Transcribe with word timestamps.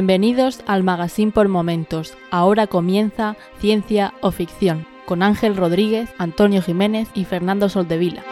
Bienvenidos 0.00 0.60
al 0.66 0.82
Magazine 0.82 1.32
por 1.32 1.48
Momentos. 1.48 2.18
Ahora 2.30 2.66
comienza 2.66 3.34
Ciencia 3.60 4.12
o 4.20 4.30
Ficción 4.30 4.86
con 5.06 5.22
Ángel 5.22 5.56
Rodríguez, 5.56 6.10
Antonio 6.18 6.60
Jiménez 6.60 7.08
y 7.14 7.24
Fernando 7.24 7.70
Soldevila. 7.70 8.22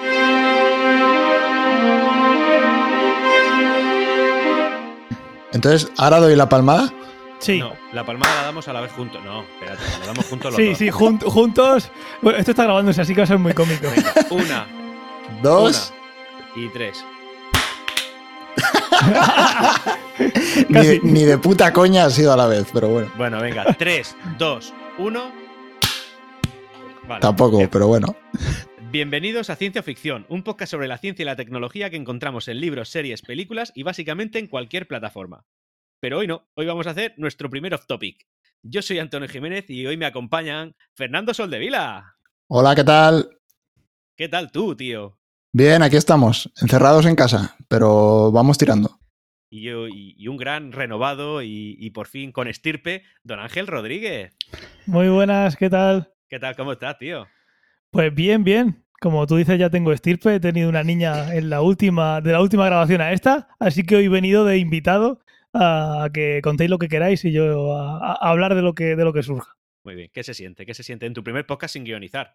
Entonces, 5.52 5.90
¿ahora 5.96 6.18
doy 6.18 6.34
la 6.36 6.48
palmada? 6.48 6.92
Sí. 7.38 7.58
No, 7.58 7.72
la 7.92 8.04
palmada 8.04 8.34
la 8.36 8.42
damos 8.46 8.67
a 8.68 8.72
la 8.72 8.81
vez 8.81 8.92
juntos. 8.92 9.22
No, 9.25 9.42
espérate, 9.42 9.82
la 10.00 10.06
damos 10.06 10.26
juntos 10.26 10.50
los 10.53 10.56
Sí, 10.56 10.68
dos. 10.70 10.78
sí, 10.78 10.90
jun- 10.90 11.20
juntos. 11.25 11.90
Bueno, 12.22 12.39
esto 12.39 12.50
está 12.53 12.64
grabándose, 12.64 13.00
así 13.00 13.14
que 13.14 13.20
va 13.20 13.25
a 13.25 13.28
ser 13.28 13.39
muy 13.39 13.53
cómico. 13.53 13.86
Venga, 13.94 14.12
una, 14.31 14.67
Dos. 15.42 15.92
una 16.56 16.64
y 16.64 16.68
tres. 16.70 17.04
Ni 20.68 20.86
de, 20.86 21.00
ni 21.03 21.25
de 21.25 21.39
puta 21.39 21.72
coña 21.72 22.04
ha 22.04 22.11
sido 22.11 22.32
a 22.32 22.36
la 22.36 22.46
vez, 22.46 22.68
pero 22.72 22.89
bueno. 22.89 23.11
Bueno, 23.17 23.40
venga, 23.40 23.64
tres, 23.79 24.17
dos, 24.39 24.72
uno. 24.99 25.32
Vale. 27.09 27.21
Tampoco, 27.21 27.59
Bien. 27.59 27.68
pero 27.71 27.89
bueno. 27.89 28.17
Bienvenidos 28.93 29.50
a 29.50 29.57
Ciencia 29.57 29.82
Ficción, 29.82 30.25
un 30.29 30.45
podcast 30.45 30.71
sobre 30.71 30.86
la 30.86 30.98
ciencia 30.98 31.25
y 31.25 31.26
la 31.26 31.35
tecnología 31.36 31.90
que 31.90 31.96
encontramos 31.96 32.47
en 32.47 32.61
libros, 32.61 32.89
series, 32.89 33.22
películas 33.22 33.72
y 33.75 33.83
básicamente 33.83 34.39
en 34.39 34.47
cualquier 34.47 34.86
plataforma. 34.86 35.45
Pero 36.00 36.19
hoy 36.19 36.28
no, 36.28 36.47
hoy 36.55 36.67
vamos 36.67 36.86
a 36.86 36.91
hacer 36.91 37.14
nuestro 37.17 37.50
primer 37.50 37.75
off 37.75 37.86
topic. 37.86 38.25
Yo 38.62 38.83
soy 38.83 39.00
Antonio 39.00 39.28
Jiménez 39.28 39.69
y 39.69 39.84
hoy 39.87 39.97
me 39.97 40.06
acompañan 40.06 40.77
Fernando 40.95 41.34
Soldevila. 41.34 42.17
Hola, 42.47 42.75
¿qué 42.77 42.84
tal? 42.84 43.28
¿Qué 44.17 44.28
tal 44.28 44.53
tú, 44.53 44.77
tío? 44.77 45.19
Bien, 45.53 45.83
aquí 45.83 45.97
estamos, 45.97 46.50
encerrados 46.61 47.06
en 47.06 47.17
casa, 47.17 47.56
pero 47.69 48.33
vamos 48.33 48.59
tirando. 48.59 48.98
Y, 49.50 49.62
yo, 49.62 49.87
y, 49.89 50.14
y 50.19 50.28
un 50.28 50.37
gran 50.37 50.73
renovado 50.73 51.42
y, 51.42 51.77
y 51.78 51.91
por 51.91 52.09
fin 52.09 52.33
con 52.33 52.48
estirpe, 52.48 53.05
don 53.23 53.39
Ángel 53.39 53.67
Rodríguez. 53.67 54.37
Muy 54.87 55.09
buenas, 55.09 55.56
¿qué 55.56 55.70
tal? 55.70 56.12
¿Qué 56.28 56.39
tal? 56.41 56.56
¿Cómo 56.56 56.73
estás, 56.73 56.98
tío? 56.98 57.27
Pues 57.91 58.12
bien, 58.12 58.42
bien. 58.42 58.84
Como 59.00 59.27
tú 59.27 59.37
dices, 59.37 59.59
ya 59.59 59.70
tengo 59.70 59.92
estirpe. 59.92 60.34
He 60.34 60.41
tenido 60.41 60.69
una 60.69 60.83
niña 60.83 61.34
en 61.34 61.50
la 61.50 61.61
última, 61.61 62.20
de 62.20 62.33
la 62.33 62.41
última 62.41 62.67
grabación 62.67 63.00
a 63.00 63.12
esta, 63.12 63.48
así 63.61 63.84
que 63.84 63.97
hoy 63.97 64.06
he 64.06 64.09
venido 64.09 64.45
de 64.45 64.59
invitado 64.59 65.20
a 65.53 66.09
que 66.12 66.41
contéis 66.42 66.70
lo 66.70 66.78
que 66.78 66.89
queráis 66.89 67.25
y 67.25 67.31
yo 67.31 67.77
a, 67.77 68.12
a 68.12 68.31
hablar 68.31 68.55
de 68.56 68.62
lo 68.62 68.75
que 68.75 68.97
de 68.97 69.05
lo 69.05 69.12
que 69.12 69.22
surja. 69.22 69.56
Muy 69.84 69.95
bien. 69.95 70.11
¿Qué 70.12 70.25
se 70.25 70.34
siente? 70.34 70.67
¿Qué 70.67 70.75
se 70.75 70.83
siente 70.83 71.06
en 71.06 71.15
tu 71.15 71.22
primer 71.22 71.47
podcast 71.47 71.75
sin 71.75 71.84
guionizar? 71.84 72.34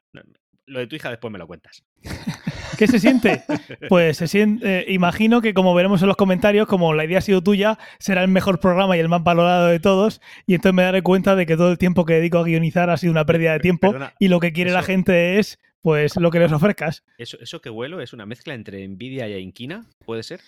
Lo 0.69 0.79
de 0.79 0.87
tu 0.87 0.95
hija 0.95 1.09
después 1.09 1.31
me 1.31 1.39
lo 1.39 1.47
cuentas. 1.47 1.83
¿Qué 2.77 2.87
se 2.87 2.99
siente? 2.99 3.43
Pues 3.89 4.17
se 4.17 4.27
siente, 4.27 4.79
eh, 4.79 4.85
imagino 4.93 5.41
que 5.41 5.53
como 5.53 5.73
veremos 5.73 6.01
en 6.01 6.07
los 6.07 6.15
comentarios, 6.15 6.67
como 6.67 6.93
la 6.93 7.03
idea 7.03 7.17
ha 7.17 7.21
sido 7.21 7.43
tuya, 7.43 7.77
será 7.99 8.21
el 8.21 8.29
mejor 8.29 8.59
programa 8.59 8.95
y 8.95 9.01
el 9.01 9.09
más 9.09 9.23
valorado 9.23 9.67
de 9.67 9.79
todos, 9.81 10.21
y 10.45 10.53
entonces 10.53 10.75
me 10.75 10.83
daré 10.83 11.01
cuenta 11.01 11.35
de 11.35 11.45
que 11.45 11.57
todo 11.57 11.71
el 11.71 11.77
tiempo 11.77 12.05
que 12.05 12.13
dedico 12.13 12.37
a 12.37 12.43
guionizar 12.43 12.89
ha 12.89 12.95
sido 12.95 13.11
una 13.11 13.25
pérdida 13.25 13.53
de 13.53 13.59
tiempo 13.59 13.91
Perdona, 13.91 14.13
y 14.17 14.29
lo 14.29 14.39
que 14.39 14.53
quiere 14.53 14.71
la 14.71 14.83
gente 14.83 15.39
es 15.39 15.59
pues 15.81 16.15
lo 16.15 16.31
que 16.31 16.39
les 16.39 16.51
ofrezcas. 16.51 17.03
¿Eso, 17.17 17.37
¿Eso 17.41 17.59
que 17.61 17.69
huelo 17.69 17.99
es 17.99 18.13
una 18.13 18.25
mezcla 18.25 18.53
entre 18.53 18.83
envidia 18.83 19.27
y 19.27 19.33
inquina? 19.41 19.85
¿Puede 20.05 20.23
ser? 20.23 20.39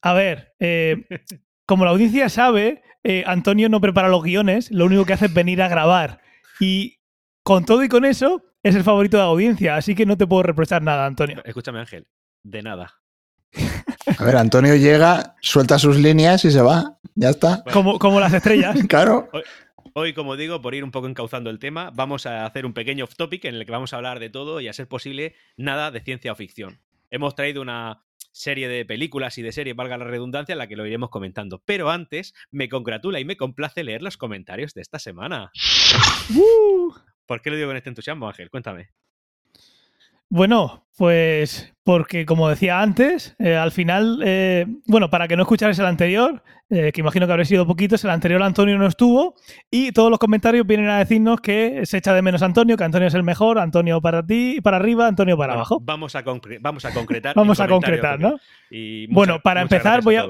A 0.00 0.12
ver, 0.12 0.54
eh, 0.60 1.06
como 1.66 1.84
la 1.84 1.90
audiencia 1.90 2.28
sabe, 2.28 2.82
eh, 3.02 3.24
Antonio 3.26 3.68
no 3.68 3.80
prepara 3.80 4.08
los 4.08 4.22
guiones, 4.22 4.70
lo 4.70 4.84
único 4.84 5.04
que 5.04 5.12
hace 5.12 5.26
es 5.26 5.34
venir 5.34 5.62
a 5.62 5.68
grabar. 5.68 6.20
Y 6.60 6.97
con 7.48 7.64
todo 7.64 7.82
y 7.82 7.88
con 7.88 8.04
eso, 8.04 8.42
es 8.62 8.74
el 8.74 8.84
favorito 8.84 9.16
de 9.16 9.22
la 9.22 9.30
audiencia, 9.30 9.76
así 9.76 9.94
que 9.94 10.04
no 10.04 10.18
te 10.18 10.26
puedo 10.26 10.42
reprochar 10.42 10.82
nada, 10.82 11.06
Antonio. 11.06 11.40
Escúchame, 11.46 11.78
Ángel. 11.78 12.06
De 12.42 12.60
nada. 12.60 13.00
A 14.18 14.22
ver, 14.22 14.36
Antonio 14.36 14.76
llega, 14.76 15.34
suelta 15.40 15.78
sus 15.78 15.96
líneas 15.96 16.44
y 16.44 16.50
se 16.50 16.60
va. 16.60 16.98
Ya 17.14 17.30
está. 17.30 17.64
Como, 17.72 17.98
como 17.98 18.20
las 18.20 18.34
estrellas. 18.34 18.76
Claro. 18.86 19.30
Hoy, 19.94 20.12
como 20.12 20.36
digo, 20.36 20.60
por 20.60 20.74
ir 20.74 20.84
un 20.84 20.90
poco 20.90 21.08
encauzando 21.08 21.48
el 21.48 21.58
tema, 21.58 21.90
vamos 21.94 22.26
a 22.26 22.44
hacer 22.44 22.66
un 22.66 22.74
pequeño 22.74 23.04
off 23.04 23.16
topic 23.16 23.46
en 23.46 23.54
el 23.54 23.64
que 23.64 23.72
vamos 23.72 23.94
a 23.94 23.96
hablar 23.96 24.20
de 24.20 24.28
todo 24.28 24.60
y, 24.60 24.68
a 24.68 24.74
ser 24.74 24.86
posible, 24.86 25.34
nada 25.56 25.90
de 25.90 26.02
ciencia 26.02 26.32
o 26.32 26.34
ficción. 26.34 26.82
Hemos 27.10 27.34
traído 27.34 27.62
una 27.62 28.04
serie 28.30 28.68
de 28.68 28.84
películas 28.84 29.38
y 29.38 29.42
de 29.42 29.52
series, 29.52 29.74
valga 29.74 29.96
la 29.96 30.04
redundancia, 30.04 30.52
en 30.52 30.58
la 30.58 30.66
que 30.66 30.76
lo 30.76 30.84
iremos 30.84 31.08
comentando. 31.08 31.62
Pero 31.64 31.88
antes, 31.88 32.34
me 32.50 32.68
congratula 32.68 33.20
y 33.20 33.24
me 33.24 33.38
complace 33.38 33.84
leer 33.84 34.02
los 34.02 34.18
comentarios 34.18 34.74
de 34.74 34.82
esta 34.82 34.98
semana. 34.98 35.50
Uh. 36.36 36.92
¿Por 37.28 37.42
qué 37.42 37.50
lo 37.50 37.56
digo 37.56 37.68
con 37.68 37.76
este 37.76 37.90
entusiasmo, 37.90 38.26
Ángel? 38.26 38.48
Cuéntame. 38.50 38.88
Bueno, 40.30 40.86
pues 40.96 41.74
porque 41.84 42.26
como 42.26 42.48
decía 42.50 42.80
antes, 42.82 43.34
eh, 43.38 43.54
al 43.56 43.70
final, 43.72 44.20
eh, 44.24 44.66
bueno, 44.86 45.08
para 45.08 45.26
que 45.28 45.36
no 45.36 45.42
escucharais 45.42 45.78
el 45.78 45.86
anterior, 45.86 46.42
eh, 46.68 46.90
que 46.92 47.00
imagino 47.00 47.26
que 47.26 47.32
habréis 47.32 47.48
sido 47.48 47.66
poquitos, 47.66 48.04
el 48.04 48.10
anterior 48.10 48.42
Antonio 48.42 48.76
no 48.76 48.86
estuvo 48.86 49.34
y 49.70 49.92
todos 49.92 50.10
los 50.10 50.18
comentarios 50.18 50.66
vienen 50.66 50.88
a 50.90 50.98
decirnos 50.98 51.40
que 51.40 51.86
se 51.86 51.96
echa 51.98 52.12
de 52.12 52.20
menos 52.20 52.42
Antonio, 52.42 52.76
que 52.76 52.84
Antonio 52.84 53.08
es 53.08 53.14
el 53.14 53.22
mejor, 53.22 53.58
Antonio 53.58 54.00
para 54.02 54.24
ti, 54.26 54.60
para 54.62 54.76
arriba, 54.76 55.06
Antonio 55.06 55.36
para 55.36 55.52
Bueno, 55.54 55.60
abajo. 55.60 55.80
Vamos 55.82 56.14
a, 56.14 56.22
vamos 56.60 56.84
a 56.84 56.92
concretar. 56.92 57.34
Vamos 57.36 57.60
a 57.60 57.68
concretar, 57.68 58.20
¿no? 58.20 58.38
y 58.70 59.06
muchas- 59.08 59.14
Bueno, 59.14 59.40
para 59.40 59.62
empezar 59.62 60.02
voy 60.02 60.16
a, 60.16 60.26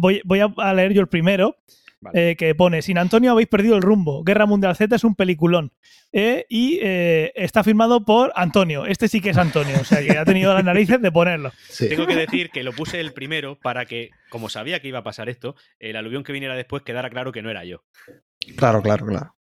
voy, 0.00 0.20
voy 0.24 0.40
a 0.58 0.74
leer 0.74 0.92
yo 0.92 1.00
el 1.00 1.08
primero, 1.08 1.56
Vale. 2.02 2.30
eh, 2.30 2.36
que 2.36 2.54
pone, 2.54 2.80
sin 2.82 2.96
Antonio 2.96 3.32
habéis 3.32 3.48
perdido 3.48 3.76
el 3.76 3.82
rumbo. 3.82 4.24
Guerra 4.24 4.46
Mundial 4.46 4.74
Z 4.74 4.96
es 4.96 5.04
un 5.04 5.14
peliculón. 5.14 5.72
Eh, 6.12 6.46
y 6.48 6.78
eh, 6.82 7.30
está 7.34 7.62
firmado 7.62 8.04
por 8.04 8.32
Antonio. 8.36 8.86
Este 8.86 9.06
sí 9.06 9.20
que 9.20 9.30
es 9.30 9.36
Antonio, 9.36 9.76
o 9.80 9.84
sea 9.84 10.02
que 10.02 10.16
ha 10.18 10.24
tenido 10.24 10.54
las 10.54 10.64
narices 10.64 11.00
de 11.02 11.12
ponerlo. 11.12 11.52
Sí. 11.68 11.88
Tengo 11.90 12.06
que 12.06 12.16
decir 12.16 12.50
que 12.50 12.62
lo 12.62 12.72
puse 12.72 13.00
el 13.00 13.12
primero 13.12 13.58
para 13.60 13.84
que, 13.84 14.10
como 14.30 14.48
sabía 14.48 14.80
que 14.80 14.88
iba 14.88 15.00
a 15.00 15.04
pasar 15.04 15.28
esto, 15.28 15.54
el 15.78 15.94
aluvión 15.96 16.24
que 16.24 16.32
viniera 16.32 16.54
después 16.56 16.82
quedara 16.82 17.10
claro 17.10 17.32
que 17.32 17.42
no 17.42 17.50
era 17.50 17.64
yo. 17.64 17.84
Claro, 18.56 18.80
claro, 18.82 19.04
claro. 19.06 19.36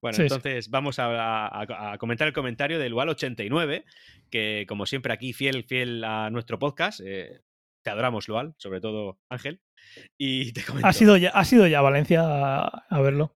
Bueno, 0.00 0.14
Sí, 0.16 0.22
sí. 0.22 0.26
entonces 0.26 0.70
vamos 0.70 1.00
a, 1.00 1.46
a- 1.48 1.92
a 1.92 1.98
comentar 1.98 2.28
el 2.28 2.32
comentario 2.32 2.78
del 2.78 2.92
Lual89, 2.92 3.82
que 4.30 4.64
como 4.68 4.86
siempre 4.86 5.12
aquí, 5.12 5.32
fiel, 5.32 5.64
fiel 5.64 6.04
a 6.04 6.30
nuestro 6.30 6.58
podcast, 6.60 7.00
eh, 7.04 7.40
te 7.88 7.92
adoramos, 7.92 8.28
Lual, 8.28 8.54
sobre 8.58 8.80
todo 8.80 9.18
Ángel. 9.30 9.60
Y 10.18 10.52
te 10.52 10.62
comento, 10.66 10.86
Ha 10.86 10.92
sido 10.92 11.16
ya, 11.16 11.30
ha 11.30 11.44
sido 11.44 11.66
ya 11.66 11.80
Valencia 11.80 12.22
a, 12.24 12.66
a 12.90 13.00
verlo. 13.00 13.34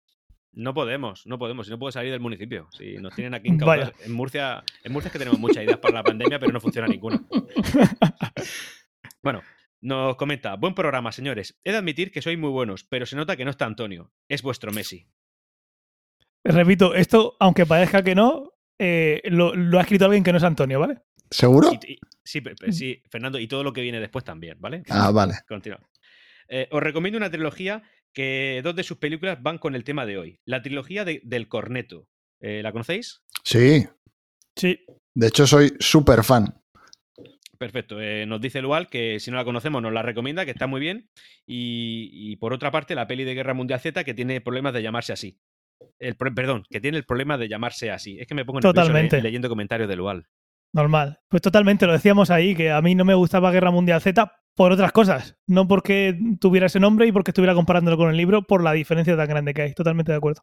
no 0.53 0.75
podemos, 0.75 1.25
no 1.27 1.39
podemos, 1.39 1.67
si 1.67 1.71
no 1.73 1.79
puedo 1.79 1.93
salir 1.93 2.11
del 2.11 2.21
municipio. 2.21 2.69
Si 2.73 2.97
nos 2.99 3.15
tienen 3.15 3.35
aquí 3.35 3.49
en 3.49 3.59
Vaya. 3.59 3.93
En 4.05 4.13
Murcia, 4.13 4.65
en 4.83 4.93
Murcia 4.93 5.09
es 5.09 5.13
que 5.13 5.19
tenemos 5.21 5.39
muchas 5.39 5.63
ideas 5.65 5.79
para 5.79 5.95
la 5.95 6.03
pandemia, 6.03 6.39
pero 6.41 6.53
no 6.53 6.61
funciona 6.61 6.89
ninguna. 6.89 7.21
Bueno, 9.23 9.43
nos 9.83 10.17
comenta, 10.17 10.57
buen 10.57 10.75
programa, 10.75 11.13
señores. 11.13 11.59
He 11.65 11.73
de 11.73 11.79
admitir 11.79 12.11
que 12.11 12.23
sois 12.23 12.39
muy 12.39 12.51
buenos, 12.51 12.85
pero 12.85 13.05
se 13.07 13.17
nota 13.17 13.37
que 13.37 13.45
no 13.45 13.51
está 13.51 13.67
Antonio. 13.67 14.11
Es 14.29 14.41
vuestro 14.43 14.73
Messi. 14.73 15.07
Repito, 16.43 16.95
esto, 16.95 17.37
aunque 17.39 17.67
parezca 17.67 18.03
que 18.03 18.15
no, 18.15 18.55
eh, 18.79 19.21
lo, 19.25 19.55
lo 19.55 19.79
ha 19.79 19.83
escrito 19.83 20.07
alguien 20.07 20.25
que 20.25 20.33
no 20.33 20.39
es 20.39 20.45
Antonio, 20.45 20.81
¿vale? 20.81 21.03
¿Seguro? 21.31 21.71
Y- 21.71 21.93
y- 21.93 21.99
sí, 22.31 22.41
pe- 22.41 22.73
sí, 22.73 23.03
Fernando, 23.11 23.39
y 23.39 23.47
todo 23.49 23.65
lo 23.65 23.73
que 23.73 23.81
viene 23.83 24.01
después 24.01 24.25
también, 24.25 24.57
¿vale? 24.61 24.83
Ah, 24.89 25.11
vale. 25.11 25.35
Continúa. 25.49 25.81
Eh, 26.49 26.69
os 26.71 26.83
recomiendo 26.83 27.17
una 27.19 27.31
trilogía 27.31 27.83
que 28.13 28.61
dos 28.65 28.75
de 28.75 28.83
sus 28.83 28.99
películas 28.99 29.41
van 29.43 29.59
con 29.59 29.75
el 29.75 29.85
tema 29.85 30.05
de 30.07 30.19
hoy. 30.19 30.41
La 30.45 30.63
trilogía 30.63 31.05
de- 31.05 31.21
del 31.25 31.47
corneto. 31.49 32.07
Eh, 32.41 32.63
¿La 32.63 32.73
conocéis? 32.73 33.23
Sí. 33.45 33.87
Sí. 34.57 34.85
De 35.15 35.27
hecho, 35.29 35.47
soy 35.47 35.73
súper 35.79 36.25
fan. 36.25 36.55
Perfecto. 37.59 38.01
Eh, 38.01 38.25
nos 38.27 38.41
dice 38.41 38.63
Lual 38.63 38.89
que 38.89 39.21
si 39.21 39.31
no 39.31 39.37
la 39.37 39.45
conocemos 39.45 39.83
nos 39.83 39.93
la 39.93 40.03
recomienda, 40.03 40.45
que 40.45 40.51
está 40.53 40.67
muy 40.67 40.81
bien. 40.81 41.09
Y, 41.47 42.09
y 42.13 42.37
por 42.37 42.53
otra 42.53 42.71
parte, 42.71 42.95
la 42.95 43.07
peli 43.07 43.25
de 43.25 43.35
Guerra 43.35 43.55
Mundial 43.55 43.81
Z 43.81 44.03
que 44.03 44.15
tiene 44.15 44.41
problemas 44.41 44.73
de 44.73 44.83
llamarse 44.83 45.13
así. 45.13 45.39
El, 45.99 46.17
perdón, 46.17 46.65
que 46.71 46.81
tiene 46.81 46.97
el 46.97 47.05
problema 47.05 47.37
de 47.37 47.49
llamarse 47.49 47.91
así. 47.91 48.19
Es 48.19 48.27
que 48.27 48.35
me 48.35 48.45
pongo 48.45 48.61
nervioso 48.61 48.73
Totalmente. 48.89 49.17
le- 49.19 49.23
leyendo 49.25 49.49
comentarios 49.49 49.89
de 49.89 49.97
Lual. 49.97 50.27
Normal. 50.73 51.19
Pues 51.29 51.43
totalmente, 51.43 51.87
lo 51.87 51.93
decíamos 51.93 52.31
ahí, 52.31 52.55
que 52.55 52.71
a 52.71 52.81
mí 52.83 52.95
no 52.95 53.05
me 53.05 53.15
gustaba 53.15 53.51
Guerra 53.51 53.71
Mundial 53.71 54.01
Z 54.01 54.33
por 54.55 54.73
otras 54.73 54.93
cosas. 54.93 55.37
No 55.47 55.67
porque 55.67 56.19
tuviera 56.41 56.67
ese 56.67 56.81
nombre 56.81 57.07
y 57.07 57.13
porque 57.13 57.31
estuviera 57.31 57.55
comparándolo 57.55 57.97
con 57.97 58.11
el 58.11 58.17
libro, 58.17 58.43
por 58.43 58.63
la 58.63 58.73
diferencia 58.73 59.17
tan 59.17 59.29
grande 59.29 59.55
que 59.55 59.63
hay. 59.63 59.75
Totalmente 59.75 60.13
de 60.13 60.19
acuerdo. 60.19 60.41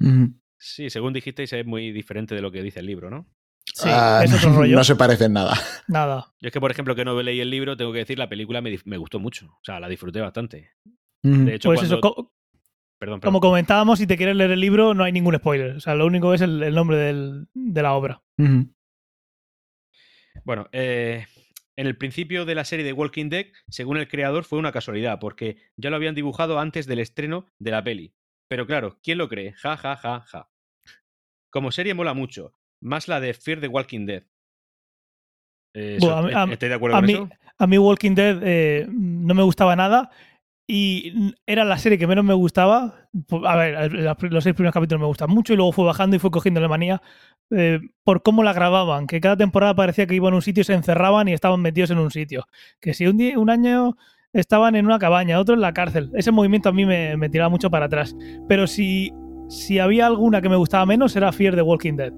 Sí, 0.60 0.90
según 0.90 1.14
dijisteis, 1.14 1.54
es 1.54 1.66
muy 1.66 1.92
diferente 1.92 2.34
de 2.36 2.42
lo 2.42 2.52
que 2.52 2.62
dice 2.64 2.80
el 2.80 2.88
libro, 2.88 3.10
¿no? 3.10 3.28
Sí, 3.66 3.88
Ah, 3.92 4.22
es 4.24 4.34
otro 4.34 4.54
rollo. 4.56 4.76
No 4.76 4.84
se 4.84 4.96
parece 4.96 5.26
en 5.26 5.34
nada. 5.34 5.54
Nada. 5.88 6.34
Yo 6.42 6.48
es 6.48 6.54
que, 6.54 6.60
por 6.60 6.72
ejemplo, 6.72 6.96
que 6.96 7.06
no 7.06 7.22
leí 7.22 7.40
el 7.40 7.50
libro, 7.50 7.78
tengo 7.78 7.92
que 7.94 8.00
decir, 8.00 8.18
la 8.18 8.28
película 8.30 8.62
me, 8.62 8.76
me 8.86 8.98
gustó 8.98 9.20
mucho. 9.20 9.46
O 9.48 9.60
sea, 9.64 9.80
la 9.80 9.88
disfruté 9.88 10.20
bastante. 10.20 10.72
De 11.22 11.56
hecho, 11.56 11.70
Pues 11.70 11.80
cuando... 11.82 11.96
eso, 11.96 12.02
co- 12.02 12.34
Perdón, 13.00 13.20
perdón. 13.20 13.34
como 13.34 13.40
comentábamos, 13.42 14.00
si 14.00 14.08
te 14.08 14.18
quieres 14.18 14.36
leer 14.36 14.50
el 14.52 14.60
libro, 14.60 14.96
no 14.96 15.04
hay 15.04 15.12
ningún 15.12 15.36
spoiler. 15.36 15.76
O 15.76 15.80
sea, 15.80 15.94
lo 15.94 16.08
único 16.08 16.34
es 16.34 16.42
el, 16.42 16.64
el 16.64 16.74
nombre 16.74 16.98
del- 16.98 17.48
de 17.54 17.82
la 17.84 17.94
obra. 17.94 18.24
Bueno, 20.48 20.70
eh, 20.72 21.28
en 21.76 21.88
el 21.88 21.98
principio 21.98 22.46
de 22.46 22.56
la 22.56 22.64
serie 22.64 22.86
de 22.86 22.94
Walking 22.94 23.28
Dead, 23.28 23.48
según 23.68 23.98
el 23.98 24.08
creador, 24.08 24.46
fue 24.46 24.58
una 24.58 24.72
casualidad, 24.72 25.20
porque 25.20 25.58
ya 25.76 25.90
lo 25.90 25.98
habían 25.98 26.16
dibujado 26.16 26.58
antes 26.58 26.88
del 26.88 27.00
estreno 27.00 27.48
de 27.60 27.72
la 27.72 27.84
peli. 27.84 28.14
Pero 28.48 28.66
claro, 28.66 28.98
¿quién 29.04 29.18
lo 29.18 29.28
cree? 29.28 29.52
Ja, 29.52 29.76
ja, 29.76 29.98
ja, 29.98 30.22
ja. 30.22 30.50
Como 31.50 31.74
serie 31.74 31.94
mola 31.94 32.14
mucho, 32.14 32.54
más 32.80 33.10
la 33.10 33.20
de 33.20 33.34
Fear 33.34 33.60
the 33.60 33.68
Walking 33.68 34.06
Dead. 34.06 34.24
Eh, 35.74 35.98
Bueno, 36.00 36.50
¿Estoy 36.54 36.70
de 36.70 36.76
acuerdo 36.76 36.96
A 36.96 37.00
con 37.02 37.08
mí, 37.08 37.14
eso? 37.14 37.30
a 37.58 37.68
mí 37.68 37.78
Walking 37.78 38.16
Dead 38.16 38.40
eh, 38.42 38.88
no 38.90 39.34
me 39.34 39.44
gustaba 39.44 39.76
nada. 39.76 40.12
Y 40.68 41.34
era 41.46 41.64
la 41.64 41.78
serie 41.78 41.98
que 41.98 42.08
menos 42.08 42.26
me 42.26 42.34
gustaba. 42.34 43.10
A 43.46 43.56
ver, 43.56 43.94
los 44.30 44.44
seis 44.44 44.54
primeros 44.54 44.74
capítulos 44.74 45.00
me 45.00 45.08
gustan 45.08 45.30
mucho 45.30 45.54
y 45.54 45.56
luego 45.56 45.72
fue 45.72 45.86
bajando 45.86 46.18
y 46.18 46.20
fue 46.20 46.30
cogiendo 46.30 46.60
la 46.60 46.68
manía 46.68 47.02
eh, 47.52 47.80
por 48.04 48.22
cómo 48.22 48.44
la 48.44 48.52
grababan, 48.52 49.08
que 49.08 49.22
cada 49.22 49.38
temporada 49.38 49.74
parecía 49.76 50.06
que 50.06 50.16
iban 50.16 50.34
a 50.34 50.36
un 50.36 50.42
sitio 50.42 50.62
y 50.62 50.66
se 50.66 50.74
encerraban 50.74 51.30
y 51.30 51.34
estaban 51.34 51.62
metidos 51.62 51.92
en 51.92 52.00
un 52.00 52.12
sitio. 52.12 52.46
Que 52.82 52.94
si 52.94 53.08
un, 53.08 53.16
día, 53.16 53.40
un 53.40 53.50
año 53.50 53.96
estaban 54.34 54.76
en 54.76 54.86
una 54.86 55.00
cabaña, 55.00 55.40
otro 55.40 55.56
en 55.56 55.62
la 55.62 55.74
cárcel. 55.74 56.12
Ese 56.14 56.32
movimiento 56.32 56.68
a 56.68 56.74
mí 56.74 56.86
me, 56.86 57.16
me 57.16 57.30
tiraba 57.30 57.50
mucho 57.50 57.72
para 57.72 57.86
atrás. 57.86 58.14
Pero 58.50 58.68
si, 58.68 59.14
si 59.48 59.80
había 59.80 60.06
alguna 60.06 60.42
que 60.42 60.50
me 60.50 60.58
gustaba 60.58 60.86
menos 60.86 61.16
era 61.16 61.32
Fear 61.32 61.56
the 61.56 61.62
Walking 61.62 61.96
Dead. 61.96 62.12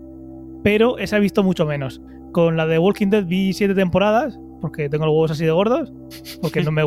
Pero 0.64 0.98
esa 0.98 1.18
he 1.18 1.20
visto 1.20 1.44
mucho 1.44 1.68
menos. 1.68 2.02
Con 2.32 2.58
la 2.58 2.66
de 2.66 2.80
Walking 2.80 3.10
Dead 3.10 3.26
vi 3.26 3.54
siete 3.54 3.76
temporadas, 3.76 4.40
porque 4.60 4.90
tengo 4.90 5.06
los 5.06 5.14
huevos 5.14 5.32
así 5.32 5.46
de 5.46 5.52
gordos, 5.52 5.94
porque 6.42 6.64
no 6.64 6.72
me 6.72 6.84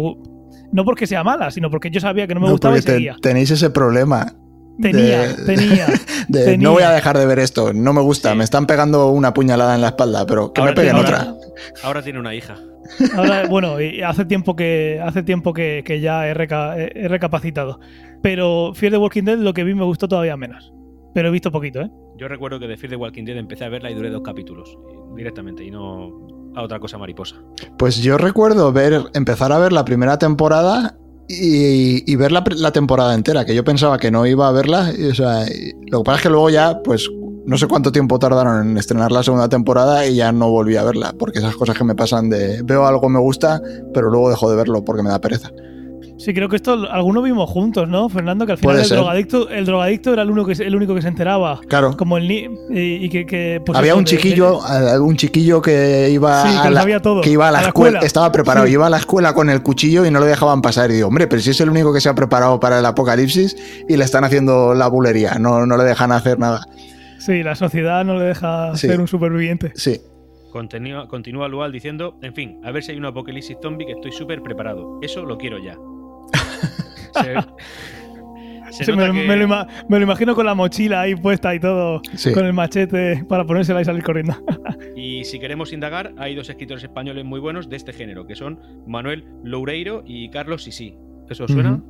no 0.72 0.84
porque 0.84 1.06
sea 1.06 1.22
mala, 1.25 1.50
sino 1.50 1.70
porque 1.70 1.90
yo 1.90 2.00
sabía 2.00 2.26
que 2.26 2.34
no 2.34 2.40
me 2.40 2.46
No, 2.46 2.52
gustaba 2.52 2.78
y 2.78 2.82
te- 2.82 3.12
tenéis 3.20 3.50
ese 3.50 3.70
problema 3.70 4.32
Tenía, 4.81 5.22
de- 5.34 5.44
tenía. 5.44 5.87
de 6.28 6.44
Tenía. 6.44 6.69
no 6.69 6.72
voy 6.72 6.82
a 6.82 6.90
dejar 6.90 7.19
de 7.19 7.26
ver 7.26 7.38
esto, 7.38 7.72
no 7.72 7.93
me 7.93 8.00
gusta, 8.00 8.32
Sí. 8.32 8.38
me 8.38 8.44
están 8.44 8.66
pegando 8.66 9.10
una 9.10 9.34
puñalada 9.34 9.75
en 9.75 9.81
la 9.82 9.88
espalda, 9.88 10.25
pero 10.26 10.52
que 10.52 10.60
Ahora 10.60 10.72
me 10.72 10.76
peguen 10.76 10.94
tiene- 10.94 11.08
otra. 11.08 11.34
Ahora 11.84 12.02
tiene 12.02 12.19
una 12.19 12.34
hija. 12.34 12.56
Ahora, 13.16 13.46
bueno, 13.46 13.81
y 13.81 14.02
hace 14.02 14.25
tiempo 14.25 14.56
que 14.56 15.00
hace 15.02 15.22
tiempo 15.22 15.52
que, 15.52 15.82
que 15.84 16.00
ya 16.00 16.26
he, 16.26 16.34
reca- 16.34 16.75
he 16.76 17.06
recapacitado. 17.08 17.78
Pero 18.22 18.72
Fear 18.75 18.93
the 18.93 18.98
Walking 18.98 19.22
Dead 19.25 19.38
lo 19.38 19.52
que 19.52 19.62
vi 19.64 19.75
me 19.75 19.84
gustó 19.84 20.08
todavía 20.08 20.37
menos. 20.37 20.72
Pero 21.14 21.28
he 21.28 21.31
visto 21.31 21.52
poquito, 21.52 21.81
¿eh? 21.82 21.90
Yo 22.19 22.26
recuerdo 22.28 22.58
que 22.58 22.66
de 22.66 22.76
Fear 22.76 22.90
the 22.90 22.96
Walking 22.96 23.25
Dead 23.25 23.37
empecé 23.37 23.64
a 23.64 23.69
verla 23.69 23.90
y 23.90 23.94
duré 23.94 24.10
dos 24.10 24.22
capítulos 24.22 24.70
eh, 24.70 24.96
directamente 25.16 25.62
y 25.64 25.70
no 25.70 26.10
a 26.54 26.62
otra 26.62 26.78
cosa 26.78 26.99
mariposa. 26.99 27.37
Pues 27.78 27.96
yo 27.99 28.19
recuerdo 28.19 28.72
ver, 28.72 29.04
empezar 29.14 29.52
a 29.52 29.58
ver 29.58 29.72
la 29.72 29.84
primera 29.84 30.19
temporada 30.19 30.96
y, 31.28 32.16
ver 32.16 32.32
la, 32.32 32.72
temporada 32.72 33.14
entera, 33.14 33.44
que 33.44 33.54
yo 33.54 33.64
pensaba 33.64 33.99
que 33.99 34.10
no 34.10 34.26
iba 34.26 34.49
a 34.49 34.52
verla. 34.52 34.93
lo 34.93 35.99
que 35.99 36.04
pasa 36.04 36.16
es 36.16 36.22
que 36.22 36.28
luego 36.28 36.50
ya, 36.50 36.81
pues 36.82 37.08
no 37.44 37.58
sé 37.58 37.66
cuánto 37.66 37.90
tiempo 37.90 38.19
tardaron 38.19 38.70
en 38.70 38.78
estrenar 38.78 39.12
la 39.12 39.22
segunda 39.22 39.49
temporada 39.49 40.06
y 40.06 40.16
ya 40.16 40.32
no 40.32 40.50
volví 40.50 40.76
a 40.76 40.84
verla, 40.84 41.14
porque 41.19 41.38
esas 41.38 41.56
cosas 41.56 41.76
que 41.76 41.84
me 41.84 41.94
pasan 41.94 42.28
de 42.28 42.62
veo 42.62 42.87
algo 42.87 43.08
me 43.08 43.19
gusta, 43.19 43.60
pero 43.94 44.10
luego 44.10 44.31
dejo 44.31 44.50
de 44.50 44.56
verlo 44.56 44.84
porque 44.84 45.02
me 45.02 45.10
da 45.10 45.20
pereza. 45.20 45.50
Sí, 46.24 46.32
creo 46.32 46.48
que 46.48 46.54
esto 46.54 46.74
algunos 46.90 47.24
vimos 47.24 47.50
juntos, 47.50 47.88
¿no, 47.88 48.08
Fernando? 48.08 48.46
Que 48.46 48.52
al 48.52 48.58
final 48.58 48.78
el 48.78 48.88
drogadicto, 48.88 49.48
el 49.48 49.66
drogadicto 49.66 50.12
era 50.12 50.22
el 50.22 50.30
único 50.30 50.46
que, 50.46 50.54
se- 50.54 50.64
el 50.64 50.76
único 50.76 50.94
que 50.94 51.02
se 51.02 51.08
enteraba. 51.08 51.60
Claro. 51.69 51.96
Como 51.96 52.16
el 52.16 52.28
ni 52.28 52.48
y, 52.70 53.04
y 53.04 53.08
que, 53.08 53.26
que, 53.26 53.60
pues 53.66 53.76
Había 53.76 53.90
eso, 53.92 53.98
un 53.98 54.04
chiquillo, 54.04 54.60
de- 54.62 54.98
un 55.00 55.16
chiquillo 55.16 55.60
que 55.60 56.10
iba 56.10 56.42
Sí, 56.42 56.52
que 56.52 56.58
a 56.58 56.64
lo 56.66 56.70
la, 56.70 56.80
sabía 56.82 57.00
todo. 57.02 57.20
que 57.22 57.30
iba 57.30 57.48
a 57.48 57.50
la, 57.50 57.58
A 57.58 57.62
la 57.62 57.69
escuela, 57.69 57.88
escuela. 57.98 58.06
estaba 58.06 58.30
preparado, 58.30 58.66
Sí. 58.66 58.72
iba 58.74 58.86
a 58.86 58.90
la 58.90 58.98
escuela 58.98 59.34
con 59.34 59.50
el 59.50 59.62
cuchillo 59.64 60.06
y 60.06 60.12
no 60.12 60.20
lo 60.20 60.26
dejaban 60.26 60.62
pasar. 60.62 60.90
Y 60.90 60.94
digo, 60.94 61.08
hombre, 61.08 61.26
pero 61.26 61.42
si 61.42 61.50
es 61.50 61.60
el 61.60 61.70
único 61.70 61.92
que 61.92 62.00
se 62.00 62.08
ha 62.08 62.14
preparado 62.14 62.60
para 62.60 62.78
el 62.78 62.86
apocalipsis 62.86 63.56
y 63.88 63.96
le 63.96 64.04
están 64.04 64.22
haciendo 64.22 64.74
la 64.74 64.86
bulería, 64.86 65.34
no, 65.40 65.66
no 65.66 65.76
le 65.76 65.82
dejan 65.82 66.12
hacer 66.12 66.38
nada. 66.38 66.64
Sí, 67.19 67.42
la 67.42 67.56
sociedad 67.56 68.04
no 68.04 68.14
le 68.16 68.26
deja 68.26 68.76
Sí. 68.76 68.86
ser 68.86 69.00
un 69.00 69.08
superviviente. 69.08 69.72
Sí, 69.74 70.00
Continúa, 70.52 71.08
continúa 71.08 71.48
Lual 71.48 71.72
diciendo, 71.72 72.19
en 72.20 72.34
fin, 72.34 72.60
a 72.62 72.70
ver 72.70 72.82
si 72.82 72.92
hay 72.92 72.98
un 72.98 73.06
apocalipsis 73.06 73.56
zombie 73.62 73.86
que 73.86 73.92
estoy 73.92 74.12
súper 74.12 74.42
preparado. 74.42 74.98
Eso 75.00 75.22
lo 75.24 75.38
quiero 75.38 75.56
ya. 75.58 75.76
Se, 77.14 77.34
se 78.72 78.84
Sí, 78.86 78.92
me, 78.92 79.06
nota 79.06 79.12
que- 79.12 79.26
me 79.28 79.36
lo 79.36 79.44
ima- 79.44 79.66
me 79.88 79.98
lo 79.98 80.04
imagino 80.04 80.34
con 80.34 80.46
la 80.46 80.54
mochila 80.54 81.02
ahí 81.02 81.14
puesta 81.14 81.54
y 81.54 81.60
todo, 81.60 82.00
sí. 82.14 82.32
con 82.32 82.46
el 82.46 82.54
machete 82.54 83.22
para 83.28 83.44
ponérsela 83.44 83.82
y 83.82 83.84
salir 83.84 84.02
corriendo. 84.02 84.34
Y 84.96 85.24
si 85.24 85.38
queremos 85.40 85.72
indagar, 85.72 86.12
hay 86.18 86.34
dos 86.34 86.48
escritores 86.48 86.82
españoles 86.84 87.24
muy 87.24 87.40
buenos 87.40 87.68
de 87.68 87.76
este 87.76 87.92
género, 87.92 88.26
que 88.26 88.36
son 88.36 88.60
Manuel 88.86 89.24
Loureiro 89.42 90.02
y 90.06 90.28
Carlos 90.30 90.62
Sisi. 90.64 90.94
¿Eso 91.28 91.44
os 91.44 91.50
suena? 91.50 91.80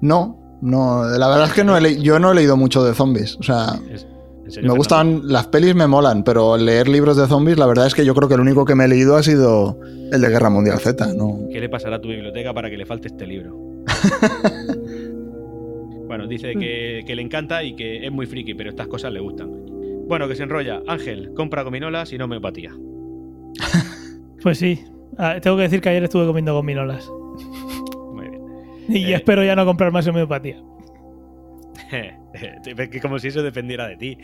No, 0.00 0.58
no, 0.60 1.04
la 1.04 1.28
verdad 1.28 1.46
es 1.46 1.52
que 1.54 1.64
no 1.64 1.76
he 1.76 1.80
le- 1.80 2.00
yo 2.02 2.18
no 2.18 2.32
he 2.32 2.34
leído 2.34 2.56
mucho 2.56 2.84
de 2.84 2.94
zombies. 2.94 3.36
O 3.36 3.42
sea, 3.42 3.78
Es- 3.90 4.06
¿en 4.44 4.50
serio, 4.52 4.70
me 4.72 4.76
gustan, 4.76 5.22
las 5.24 5.46
pelis 5.46 5.74
me 5.74 5.86
molan, 5.86 6.24
pero 6.24 6.56
leer 6.56 6.88
libros 6.88 7.16
de 7.16 7.26
zombies, 7.26 7.58
la 7.58 7.66
verdad 7.66 7.86
es 7.86 7.94
que 7.94 8.04
yo 8.04 8.14
creo 8.14 8.28
que 8.28 8.34
el 8.34 8.40
único 8.40 8.64
que 8.64 8.74
me 8.74 8.84
he 8.84 8.88
leído 8.88 9.16
ha 9.16 9.22
sido 9.22 9.78
el 10.12 10.20
de 10.20 10.28
Guerra 10.28 10.50
Mundial 10.50 10.78
Z. 10.78 11.14
No, 11.14 11.38
¿Qué 11.50 11.60
le 11.60 11.68
pasará 11.68 11.96
a 11.96 12.00
tu 12.00 12.08
biblioteca 12.08 12.52
para 12.52 12.68
que 12.70 12.76
le 12.76 12.86
falte 12.86 13.08
este 13.08 13.26
libro? 13.26 13.56
bueno, 16.06 16.26
dice 16.26 16.54
que, 16.54 17.02
que 17.06 17.14
le 17.14 17.22
encanta 17.22 17.62
y 17.62 17.74
que 17.74 18.04
es 18.06 18.12
muy 18.12 18.26
friki, 18.26 18.54
pero 18.54 18.70
estas 18.70 18.86
cosas 18.88 19.12
le 19.12 19.20
gustan. 19.20 19.50
Bueno, 20.08 20.26
que 20.28 20.34
se 20.34 20.42
enrolla. 20.44 20.80
Ángel, 20.86 21.32
compra 21.34 21.62
gominolas 21.62 22.12
y 22.12 22.18
no 22.18 22.24
homeopatía. 22.26 22.72
Pues 24.40 24.58
sí, 24.58 24.78
Ah, 25.18 25.38
tengo 25.42 25.56
que 25.56 25.64
decir 25.64 25.80
que 25.80 25.88
ayer 25.88 26.04
estuve 26.04 26.24
comiendo 26.24 26.54
gominolas. 26.54 27.10
Muy 28.14 28.28
bien. 28.28 28.40
Y 28.88 29.12
Eh. 29.12 29.16
espero 29.16 29.42
ya 29.42 29.56
no 29.56 29.66
comprar 29.66 29.90
más 29.90 30.06
homeopatía. 30.06 30.62
que 31.90 33.00
como 33.00 33.18
si 33.18 33.28
eso 33.28 33.42
dependiera 33.42 33.88
de 33.88 33.96
ti. 33.96 34.16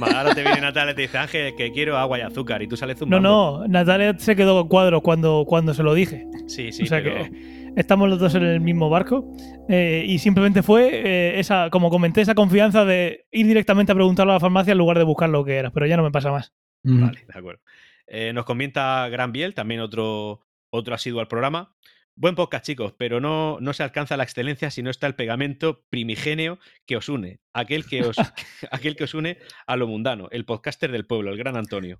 Ahora 0.00 0.34
te 0.34 0.42
viene 0.42 0.60
Natalia 0.60 0.92
y 0.92 0.96
te 0.96 1.02
dice, 1.02 1.16
Ángel, 1.16 1.54
que 1.56 1.72
quiero 1.72 1.96
agua 1.96 2.18
y 2.18 2.22
azúcar 2.22 2.60
y 2.62 2.66
tú 2.68 2.76
sales 2.76 2.96
No, 2.96 3.00
zumbando. 3.00 3.28
no, 3.62 3.68
Natalia 3.68 4.14
se 4.18 4.36
quedó 4.36 4.60
con 4.60 4.68
cuadro 4.68 5.00
cuando, 5.00 5.44
cuando 5.46 5.72
se 5.72 5.82
lo 5.82 5.94
dije. 5.94 6.26
Sí, 6.46 6.72
sí, 6.72 6.82
o 6.82 6.86
sea 6.86 7.02
pero- 7.02 7.24
que 7.24 7.30
estamos 7.76 8.08
los 8.08 8.18
dos 8.18 8.34
en 8.34 8.42
el 8.42 8.60
mismo 8.60 8.90
barco. 8.90 9.30
eh, 9.68 10.04
y 10.06 10.18
simplemente 10.18 10.62
fue 10.62 10.90
eh, 10.92 11.40
esa, 11.40 11.70
como 11.70 11.90
comenté, 11.90 12.20
esa 12.20 12.34
confianza 12.34 12.84
de 12.84 13.26
ir 13.30 13.46
directamente 13.46 13.92
a 13.92 13.94
preguntarlo 13.94 14.32
a 14.32 14.36
la 14.36 14.40
farmacia 14.40 14.72
en 14.72 14.78
lugar 14.78 14.98
de 14.98 15.04
buscar 15.04 15.28
lo 15.30 15.44
que 15.44 15.56
era. 15.56 15.70
Pero 15.70 15.86
ya 15.86 15.96
no 15.96 16.02
me 16.02 16.10
pasa 16.10 16.30
más. 16.30 16.52
Vale, 16.82 17.24
de 17.26 17.38
acuerdo. 17.38 17.62
Eh, 18.06 18.32
nos 18.32 18.44
comenta 18.44 19.08
Gran 19.08 19.32
Biel, 19.32 19.54
también 19.54 19.80
otro, 19.80 20.46
otro 20.70 20.94
asiduo 20.94 21.20
al 21.20 21.28
programa. 21.28 21.74
Buen 22.16 22.36
podcast, 22.36 22.64
chicos, 22.64 22.94
pero 22.96 23.20
no, 23.20 23.58
no 23.60 23.72
se 23.72 23.82
alcanza 23.82 24.16
la 24.16 24.22
excelencia 24.22 24.70
si 24.70 24.84
no 24.84 24.90
está 24.90 25.08
el 25.08 25.16
pegamento 25.16 25.84
primigenio 25.90 26.60
que 26.86 26.96
os 26.96 27.08
une, 27.08 27.40
aquel 27.52 27.86
que 27.86 28.04
os, 28.04 28.16
aquel 28.70 28.94
que 28.94 29.02
os 29.04 29.14
une 29.14 29.38
a 29.66 29.76
lo 29.76 29.88
mundano, 29.88 30.28
el 30.30 30.44
podcaster 30.44 30.92
del 30.92 31.06
pueblo, 31.06 31.32
el 31.32 31.38
gran 31.38 31.56
Antonio. 31.56 31.98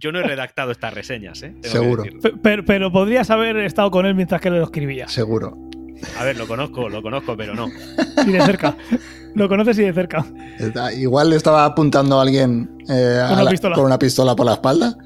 Yo 0.00 0.12
no 0.12 0.20
he 0.20 0.22
redactado 0.22 0.72
estas 0.72 0.92
reseñas, 0.94 1.42
¿eh? 1.42 1.54
Tengo 1.60 1.74
Seguro. 1.76 2.04
Pero, 2.42 2.64
pero 2.64 2.90
podrías 2.92 3.30
haber 3.30 3.56
estado 3.58 3.90
con 3.90 4.06
él 4.06 4.14
mientras 4.14 4.40
que 4.40 4.50
lo 4.50 4.62
escribía. 4.62 5.08
seguro. 5.08 5.56
A 6.18 6.24
ver, 6.24 6.36
lo 6.36 6.46
conozco, 6.46 6.88
lo 6.88 7.00
conozco, 7.02 7.36
pero 7.36 7.54
no. 7.54 7.68
Y 8.26 8.32
de 8.32 8.40
cerca. 8.42 8.76
lo 9.34 9.48
conoces 9.48 9.78
y 9.78 9.82
de 9.82 9.92
cerca. 9.92 10.24
Está- 10.58 10.92
Igual 10.92 11.30
le 11.30 11.36
estaba 11.36 11.64
apuntando 11.64 12.18
a 12.18 12.22
alguien 12.22 12.76
eh, 12.88 13.20
a 13.22 13.26
Con 13.28 13.34
una 13.36 13.44
la- 13.44 13.50
pistola. 13.50 13.74
con 13.76 13.84
una 13.84 13.98
pistola 13.98 14.34
por 14.36 14.46
la 14.46 14.52
espalda. 14.54 14.96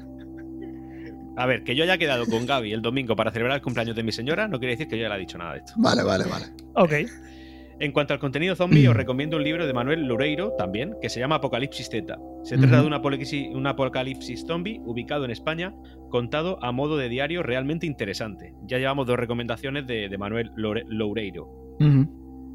A 1.37 1.45
ver, 1.45 1.63
que 1.63 1.73
yo 1.75 1.83
haya 1.83 1.97
quedado 1.97 2.25
con 2.25 2.45
Gaby 2.45 2.73
el 2.73 2.81
domingo 2.81 3.15
para 3.15 3.31
celebrar 3.31 3.55
el 3.57 3.61
cumpleaños 3.61 3.95
de 3.95 4.03
mi 4.03 4.11
señora 4.11 4.47
no 4.49 4.59
quiere 4.59 4.73
decir 4.73 4.87
que 4.89 4.97
yo 4.99 5.05
haya 5.05 5.15
dicho 5.15 5.37
nada 5.37 5.53
de 5.53 5.59
esto. 5.59 5.73
Vale, 5.77 6.03
vale, 6.03 6.25
vale. 6.25 6.45
Ok. 6.75 7.09
En 7.81 7.91
cuanto 7.93 8.13
al 8.13 8.19
contenido 8.19 8.55
zombie, 8.55 8.87
os 8.87 8.95
recomiendo 8.95 9.37
un 9.37 9.43
libro 9.43 9.65
de 9.65 9.73
Manuel 9.73 10.05
Loureiro 10.05 10.51
también, 10.57 10.95
que 11.01 11.09
se 11.09 11.19
llama 11.19 11.35
Apocalipsis 11.35 11.89
Z. 11.89 12.17
Se 12.43 12.57
trata 12.57 12.81
de 12.81 12.87
un 12.87 12.93
apocalipsis, 12.93 13.47
un 13.53 13.67
apocalipsis 13.67 14.45
zombie 14.45 14.81
ubicado 14.85 15.25
en 15.25 15.31
España, 15.31 15.73
contado 16.09 16.57
a 16.63 16.71
modo 16.71 16.97
de 16.97 17.09
diario 17.09 17.41
realmente 17.43 17.85
interesante. 17.85 18.53
Ya 18.65 18.77
llevamos 18.79 19.07
dos 19.07 19.17
recomendaciones 19.17 19.87
de, 19.87 20.09
de 20.09 20.17
Manuel 20.17 20.51
Loure- 20.55 20.85
Loureiro. 20.87 21.47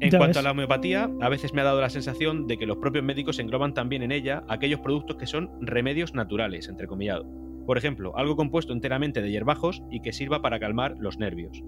En 0.01 0.09
Ya 0.11 0.17
cuanto 0.17 0.27
ves. 0.31 0.37
a 0.37 0.41
la 0.43 0.51
homeopatía, 0.51 1.09
a 1.21 1.29
veces 1.29 1.53
me 1.53 1.61
ha 1.61 1.63
dado 1.63 1.79
la 1.81 1.89
sensación 1.89 2.47
de 2.47 2.57
que 2.57 2.65
los 2.65 2.77
propios 2.77 3.03
médicos 3.05 3.39
engloban 3.39 3.73
también 3.73 4.03
en 4.03 4.11
ella 4.11 4.43
aquellos 4.49 4.81
productos 4.81 5.15
que 5.17 5.25
son 5.25 5.49
remedios 5.61 6.13
naturales, 6.13 6.67
entre 6.67 6.85
comillado. 6.87 7.25
Por 7.65 7.77
ejemplo, 7.77 8.15
algo 8.17 8.35
compuesto 8.35 8.73
enteramente 8.73 9.21
de 9.21 9.31
hierbajos 9.31 9.81
y 9.89 10.01
que 10.01 10.11
sirva 10.13 10.41
para 10.41 10.59
calmar 10.59 10.95
los 10.99 11.17
nervios. 11.17 11.63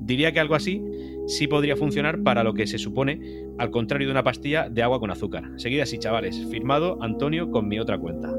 Diría 0.00 0.32
que 0.32 0.40
algo 0.40 0.54
así 0.54 0.82
sí 1.26 1.46
podría 1.46 1.76
funcionar 1.76 2.22
para 2.22 2.42
lo 2.42 2.54
que 2.54 2.66
se 2.66 2.78
supone, 2.78 3.20
al 3.58 3.70
contrario 3.70 4.08
de 4.08 4.12
una 4.12 4.24
pastilla 4.24 4.68
de 4.68 4.82
agua 4.82 4.98
con 4.98 5.10
azúcar. 5.10 5.44
Seguid 5.56 5.80
así, 5.80 5.98
chavales. 5.98 6.44
Firmado 6.50 6.98
Antonio 7.02 7.50
con 7.50 7.68
mi 7.68 7.78
otra 7.78 7.98
cuenta. 7.98 8.32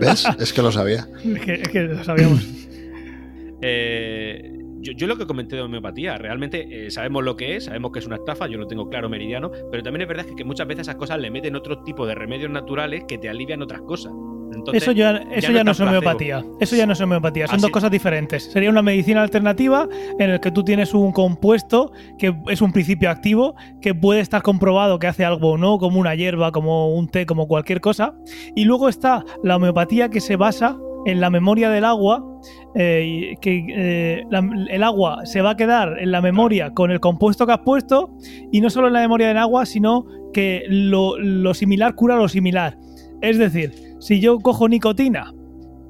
¿Ves? 0.00 0.26
Es 0.38 0.52
que 0.52 0.62
lo 0.62 0.70
sabía. 0.70 1.08
Es 1.24 1.40
que, 1.40 1.54
es 1.54 1.68
que 1.68 1.80
lo 1.82 2.04
sabíamos. 2.04 2.44
Eh, 3.62 4.52
yo, 4.80 4.92
yo 4.92 5.06
lo 5.06 5.16
que 5.16 5.26
comenté 5.26 5.56
de 5.56 5.62
homeopatía, 5.62 6.18
realmente 6.18 6.86
eh, 6.86 6.90
sabemos 6.90 7.24
lo 7.24 7.36
que 7.36 7.56
es, 7.56 7.64
sabemos 7.64 7.90
que 7.90 7.98
es 8.00 8.06
una 8.06 8.16
estafa, 8.16 8.46
yo 8.46 8.58
lo 8.58 8.66
tengo 8.66 8.88
claro 8.88 9.08
meridiano, 9.08 9.50
pero 9.70 9.82
también 9.82 10.02
es 10.02 10.08
verdad 10.08 10.26
que, 10.26 10.34
que 10.34 10.44
muchas 10.44 10.66
veces 10.66 10.82
esas 10.82 10.96
cosas 10.96 11.18
le 11.18 11.30
meten 11.30 11.56
otro 11.56 11.82
tipo 11.82 12.06
de 12.06 12.14
remedios 12.14 12.50
naturales 12.50 13.04
que 13.08 13.18
te 13.18 13.28
alivian 13.28 13.62
otras 13.62 13.80
cosas. 13.82 14.12
Entonces, 14.54 14.82
eso 14.82 14.92
ya, 14.92 15.16
eso 15.32 15.52
ya, 15.52 15.58
no 15.58 15.64
no 15.64 15.70
es 15.72 15.80
homeopatía. 15.80 16.44
Eso 16.60 16.76
ya 16.76 16.86
no 16.86 16.92
es 16.94 17.00
homeopatía. 17.00 17.46
Son 17.46 17.56
Así- 17.56 17.62
dos 17.62 17.70
cosas 17.70 17.90
diferentes. 17.90 18.44
Sería 18.44 18.70
una 18.70 18.82
medicina 18.82 19.22
alternativa 19.22 19.88
en 20.18 20.30
el 20.30 20.40
que 20.40 20.50
tú 20.50 20.62
tienes 20.64 20.94
un 20.94 21.12
compuesto 21.12 21.92
que 22.18 22.34
es 22.48 22.62
un 22.62 22.72
principio 22.72 23.10
activo 23.10 23.54
que 23.80 23.94
puede 23.94 24.20
estar 24.20 24.42
comprobado 24.42 24.98
que 24.98 25.06
hace 25.06 25.24
algo 25.24 25.52
o 25.52 25.58
no, 25.58 25.78
como 25.78 26.00
una 26.00 26.14
hierba, 26.14 26.52
como 26.52 26.94
un 26.94 27.08
té, 27.08 27.26
como 27.26 27.46
cualquier 27.48 27.80
cosa. 27.80 28.14
Y 28.54 28.64
luego 28.64 28.88
está 28.88 29.24
la 29.42 29.56
homeopatía 29.56 30.08
que 30.08 30.20
se 30.20 30.36
basa 30.36 30.76
en 31.06 31.20
la 31.20 31.30
memoria 31.30 31.70
del 31.70 31.84
agua, 31.84 32.24
eh, 32.74 33.34
que 33.40 33.64
eh, 33.68 34.24
la- 34.30 34.48
el 34.70 34.82
agua 34.82 35.24
se 35.24 35.40
va 35.40 35.50
a 35.50 35.56
quedar 35.56 35.98
en 36.00 36.10
la 36.10 36.20
memoria 36.20 36.70
con 36.74 36.90
el 36.90 36.98
compuesto 37.00 37.46
que 37.46 37.52
has 37.52 37.60
puesto, 37.60 38.10
y 38.50 38.60
no 38.60 38.70
solo 38.70 38.88
en 38.88 38.94
la 38.94 39.00
memoria 39.00 39.28
del 39.28 39.38
agua, 39.38 39.66
sino 39.66 40.04
que 40.32 40.64
lo, 40.68 41.16
lo 41.18 41.54
similar 41.54 41.94
cura 41.94 42.16
lo 42.16 42.28
similar. 42.28 42.76
Es 43.22 43.38
decir, 43.38 43.72
si 43.98 44.20
yo 44.20 44.38
cojo 44.38 44.68
nicotina 44.68 45.32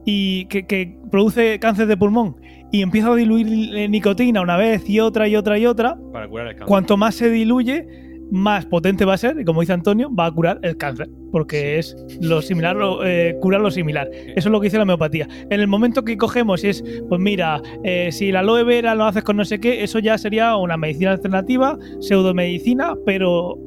y 0.05 0.47
que, 0.47 0.67
que 0.67 0.99
produce 1.11 1.59
cáncer 1.59 1.87
de 1.87 1.97
pulmón 1.97 2.37
y 2.73 2.83
empiezo 2.83 3.13
a 3.13 3.17
diluir 3.17 3.91
nicotina 3.91 4.41
una 4.41 4.57
vez 4.57 4.89
y 4.89 5.01
otra 5.01 5.29
y 5.29 5.37
otra 5.37 5.59
y 5.59 5.67
otra, 5.67 5.99
Para 6.13 6.29
curar 6.29 6.47
el 6.49 6.53
cáncer. 6.53 6.67
cuanto 6.67 6.97
más 6.97 7.15
se 7.15 7.31
diluye, 7.31 7.87
más 8.31 8.67
potente 8.67 9.05
va 9.05 9.15
a 9.15 9.19
ser, 9.19 9.39
y 9.41 9.45
como 9.45 9.61
dice 9.61 9.73
Antonio, 9.73 10.13
va 10.13 10.27
a 10.27 10.31
curar 10.33 10.59
el 10.63 10.77
cáncer, 10.77 11.09
porque 11.31 11.79
es 11.79 11.97
lo 12.21 12.43
similar, 12.43 12.75
lo, 12.77 13.05
eh, 13.05 13.37
curar 13.41 13.61
lo 13.61 13.71
similar. 13.71 14.11
Eso 14.13 14.49
es 14.49 14.53
lo 14.53 14.61
que 14.61 14.67
dice 14.67 14.79
la 14.79 14.83
homeopatía. 14.83 15.29
En 15.49 15.61
el 15.61 15.69
momento 15.69 16.05
que 16.05 16.17
cogemos 16.17 16.65
y 16.65 16.69
es, 16.69 16.85
pues 17.09 17.21
mira, 17.21 17.63
eh, 17.85 18.11
si 18.11 18.33
la 18.33 18.41
aloe 18.41 18.65
vera 18.65 18.95
lo 18.95 19.05
haces 19.05 19.23
con 19.23 19.37
no 19.37 19.45
sé 19.45 19.61
qué, 19.61 19.85
eso 19.85 19.99
ya 20.01 20.19
sería 20.19 20.57
una 20.57 20.77
medicina 20.77 21.13
alternativa, 21.13 21.79
pseudomedicina, 22.01 22.95
pero 23.05 23.59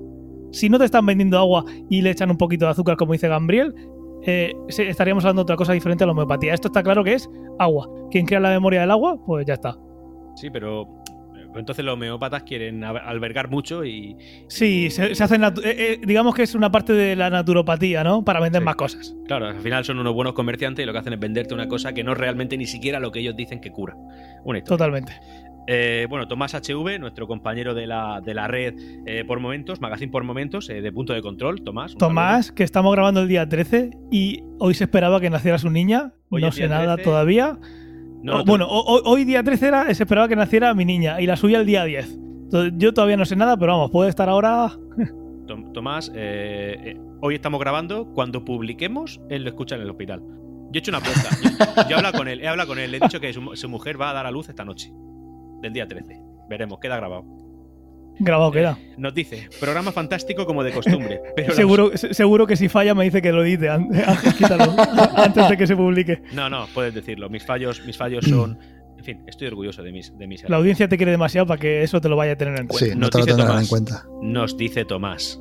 si 0.51 0.69
no 0.69 0.77
te 0.77 0.85
están 0.85 1.05
vendiendo 1.05 1.37
agua 1.37 1.63
y 1.89 2.01
le 2.01 2.09
echan 2.11 2.29
un 2.29 2.37
poquito 2.37 2.65
de 2.65 2.71
azúcar, 2.71 2.97
como 2.97 3.13
dice 3.13 3.27
Gambriel, 3.27 3.73
eh, 4.23 4.53
estaríamos 4.67 5.23
hablando 5.25 5.41
de 5.41 5.43
otra 5.43 5.55
cosa 5.55 5.73
diferente 5.73 6.03
a 6.03 6.07
la 6.07 6.11
homeopatía. 6.13 6.53
Esto 6.53 6.67
está 6.67 6.83
claro 6.83 7.03
que 7.03 7.13
es 7.13 7.29
agua. 7.59 7.87
Quien 8.11 8.25
crea 8.25 8.39
la 8.39 8.49
memoria 8.49 8.81
del 8.81 8.91
agua, 8.91 9.17
pues 9.25 9.45
ya 9.45 9.53
está. 9.55 9.75
Sí, 10.35 10.49
pero 10.49 10.87
entonces 11.55 11.83
los 11.83 11.95
homeópatas 11.95 12.43
quieren 12.43 12.83
albergar 12.83 13.49
mucho 13.49 13.83
y 13.83 14.15
Sí, 14.47 14.89
se, 14.91 15.15
se 15.15 15.23
hacen, 15.23 15.43
eh, 15.43 15.49
eh, 15.63 15.99
digamos 16.05 16.35
que 16.35 16.43
es 16.43 16.53
una 16.53 16.71
parte 16.71 16.93
de 16.93 17.15
la 17.15 17.29
naturopatía, 17.31 18.03
¿no? 18.03 18.23
Para 18.23 18.39
vender 18.39 18.61
Sí. 18.61 18.65
más 18.65 18.75
cosas. 18.75 19.15
claro, 19.25 19.47
al 19.47 19.59
final 19.59 19.83
son 19.83 19.97
unos 19.99 20.13
buenos 20.13 20.33
comerciantes 20.33 20.83
y 20.83 20.85
lo 20.85 20.93
que 20.93 20.99
hacen 20.99 21.13
es 21.13 21.19
venderte 21.19 21.53
una 21.55 21.67
cosa 21.67 21.91
que 21.93 22.03
no 22.03 22.11
es 22.13 22.17
realmente 22.19 22.55
ni 22.55 22.65
siquiera 22.67 22.99
lo 22.99 23.11
que 23.11 23.19
ellos 23.19 23.35
dicen 23.35 23.59
que 23.61 23.71
cura. 23.71 23.95
Una 24.43 24.59
historia. 24.59 24.77
Totalmente. 24.77 25.13
Eh, 25.67 26.07
bueno, 26.09 26.27
Tomás 26.27 26.53
HV, 26.55 26.99
nuestro 26.99 27.27
compañero 27.27 27.73
de 27.75 27.85
la, 27.85 28.21
de 28.25 28.33
la 28.33 28.47
red 28.47 28.73
eh, 29.05 29.23
por 29.25 29.39
momentos, 29.39 29.79
Magazine 29.81 30.11
por 30.11 30.23
momentos, 30.23 30.69
eh, 30.69 30.81
de 30.81 30.91
punto 30.91 31.13
de 31.13 31.21
control, 31.21 31.61
Tomás. 31.63 31.95
Tomás, 31.95 32.51
que 32.51 32.63
estamos 32.63 32.91
grabando 32.93 33.21
el 33.21 33.27
día 33.27 33.47
13 33.47 33.91
y 34.11 34.43
hoy 34.57 34.73
se 34.73 34.85
esperaba 34.85 35.19
que 35.21 35.29
naciera 35.29 35.57
su 35.59 35.69
niña. 35.69 36.13
Hoy 36.29 36.41
no 36.41 36.51
sé 36.51 36.67
nada 36.67 36.95
13. 36.95 37.09
todavía. 37.09 37.59
No, 38.23 38.41
O- 38.41 38.45
bueno, 38.45 38.67
hoy 38.67 39.23
día 39.25 39.43
13 39.43 39.67
era, 39.67 39.93
se 39.93 40.03
esperaba 40.03 40.27
que 40.27 40.35
naciera 40.35 40.73
mi 40.73 40.85
niña 40.85 41.21
y 41.21 41.27
la 41.27 41.35
suya 41.35 41.59
el 41.59 41.65
día 41.65 41.83
10. 41.85 42.17
Entonces, 42.45 42.73
yo 42.77 42.93
todavía 42.93 43.15
no 43.17 43.25
sé 43.25 43.35
nada, 43.35 43.55
pero 43.57 43.73
vamos, 43.73 43.91
puede 43.91 44.09
estar 44.09 44.27
ahora. 44.27 44.71
Tom- 45.47 45.71
Tomás, 45.71 46.11
hoy 47.21 47.35
estamos 47.35 47.59
grabando. 47.59 48.11
Cuando 48.13 48.43
publiquemos, 48.43 49.21
él 49.29 49.43
lo 49.43 49.49
escucha 49.49 49.75
en 49.75 49.81
el 49.81 49.89
hospital. 49.89 50.21
Yo 50.71 50.71
he 50.73 50.79
hecho 50.79 50.91
una 50.91 50.97
apuesta. 50.99 51.29
Yo, 51.43 51.83
yo 51.83 51.89
he 51.91 51.93
hablado 51.95 52.17
con 52.17 52.27
él, 52.27 52.41
he 52.41 52.47
hablado 52.47 52.69
con 52.69 52.79
él. 52.79 52.91
Le 52.91 52.97
he 52.97 52.99
dicho 52.99 53.19
que 53.19 53.31
su, 53.33 53.55
su 53.55 53.69
mujer 53.69 53.99
va 53.99 54.09
a 54.11 54.13
dar 54.13 54.25
a 54.25 54.31
luz 54.31 54.49
esta 54.49 54.63
noche, 54.65 54.91
del 55.61 55.73
día 55.73 55.87
13. 55.87 56.19
Veremos, 56.49 56.79
queda 56.79 56.97
grabado. 56.97 57.23
Grabado 58.21 58.51
queda. 58.51 58.77
Nos 58.97 59.13
dice, 59.13 59.47
programa 59.61 59.91
fantástico 59.93 60.45
como 60.45 60.63
de 60.63 60.71
costumbre. 60.73 61.21
Pero 61.37 61.53
Seguro, 61.53 61.95
se- 61.95 62.13
seguro 62.13 62.45
que 62.47 62.57
si 62.57 62.67
falla 62.67 62.93
me 62.93 63.05
dice 63.05 63.21
que 63.21 63.31
lo 63.31 63.43
edite. 63.45 63.69
An- 63.69 63.87
Ángel, 64.07 64.33
quítalo 64.33 64.75
antes 65.15 65.47
de 65.49 65.55
que 65.57 65.65
se 65.67 65.75
publique. 65.77 66.21
No, 66.33 66.49
no, 66.49 66.65
puedes 66.73 66.93
decirlo. 66.93 67.29
Mis 67.29 67.45
fallos, 67.45 67.81
mis 67.85 67.95
fallos 67.97 68.25
son. 68.25 68.57
En 68.97 69.05
fin, 69.05 69.23
estoy 69.27 69.47
orgulloso 69.47 69.81
de 69.81 69.93
mis, 69.93 70.17
de 70.17 70.27
mis 70.27 70.43
La 70.49 70.57
audiencia 70.57 70.89
te 70.89 70.97
quiere 70.97 71.11
demasiado 71.13 71.47
para 71.47 71.57
que 71.61 71.81
eso 71.83 72.01
te 72.01 72.09
lo 72.09 72.17
vaya 72.17 72.33
a 72.33 72.35
tener 72.35 72.59
en 72.59 72.67
cuenta. 72.67 72.85
Sí, 72.85 72.91
no 72.91 72.99
Nos 73.01 73.09
te 73.11 73.19
lo 73.19 73.25
dice 73.25 73.37
tendrán 73.37 73.47
Tomás. 73.47 73.63
en 73.63 73.69
cuenta. 73.69 74.05
Nos 74.21 74.57
dice 74.57 74.83
Tomás. 74.83 75.39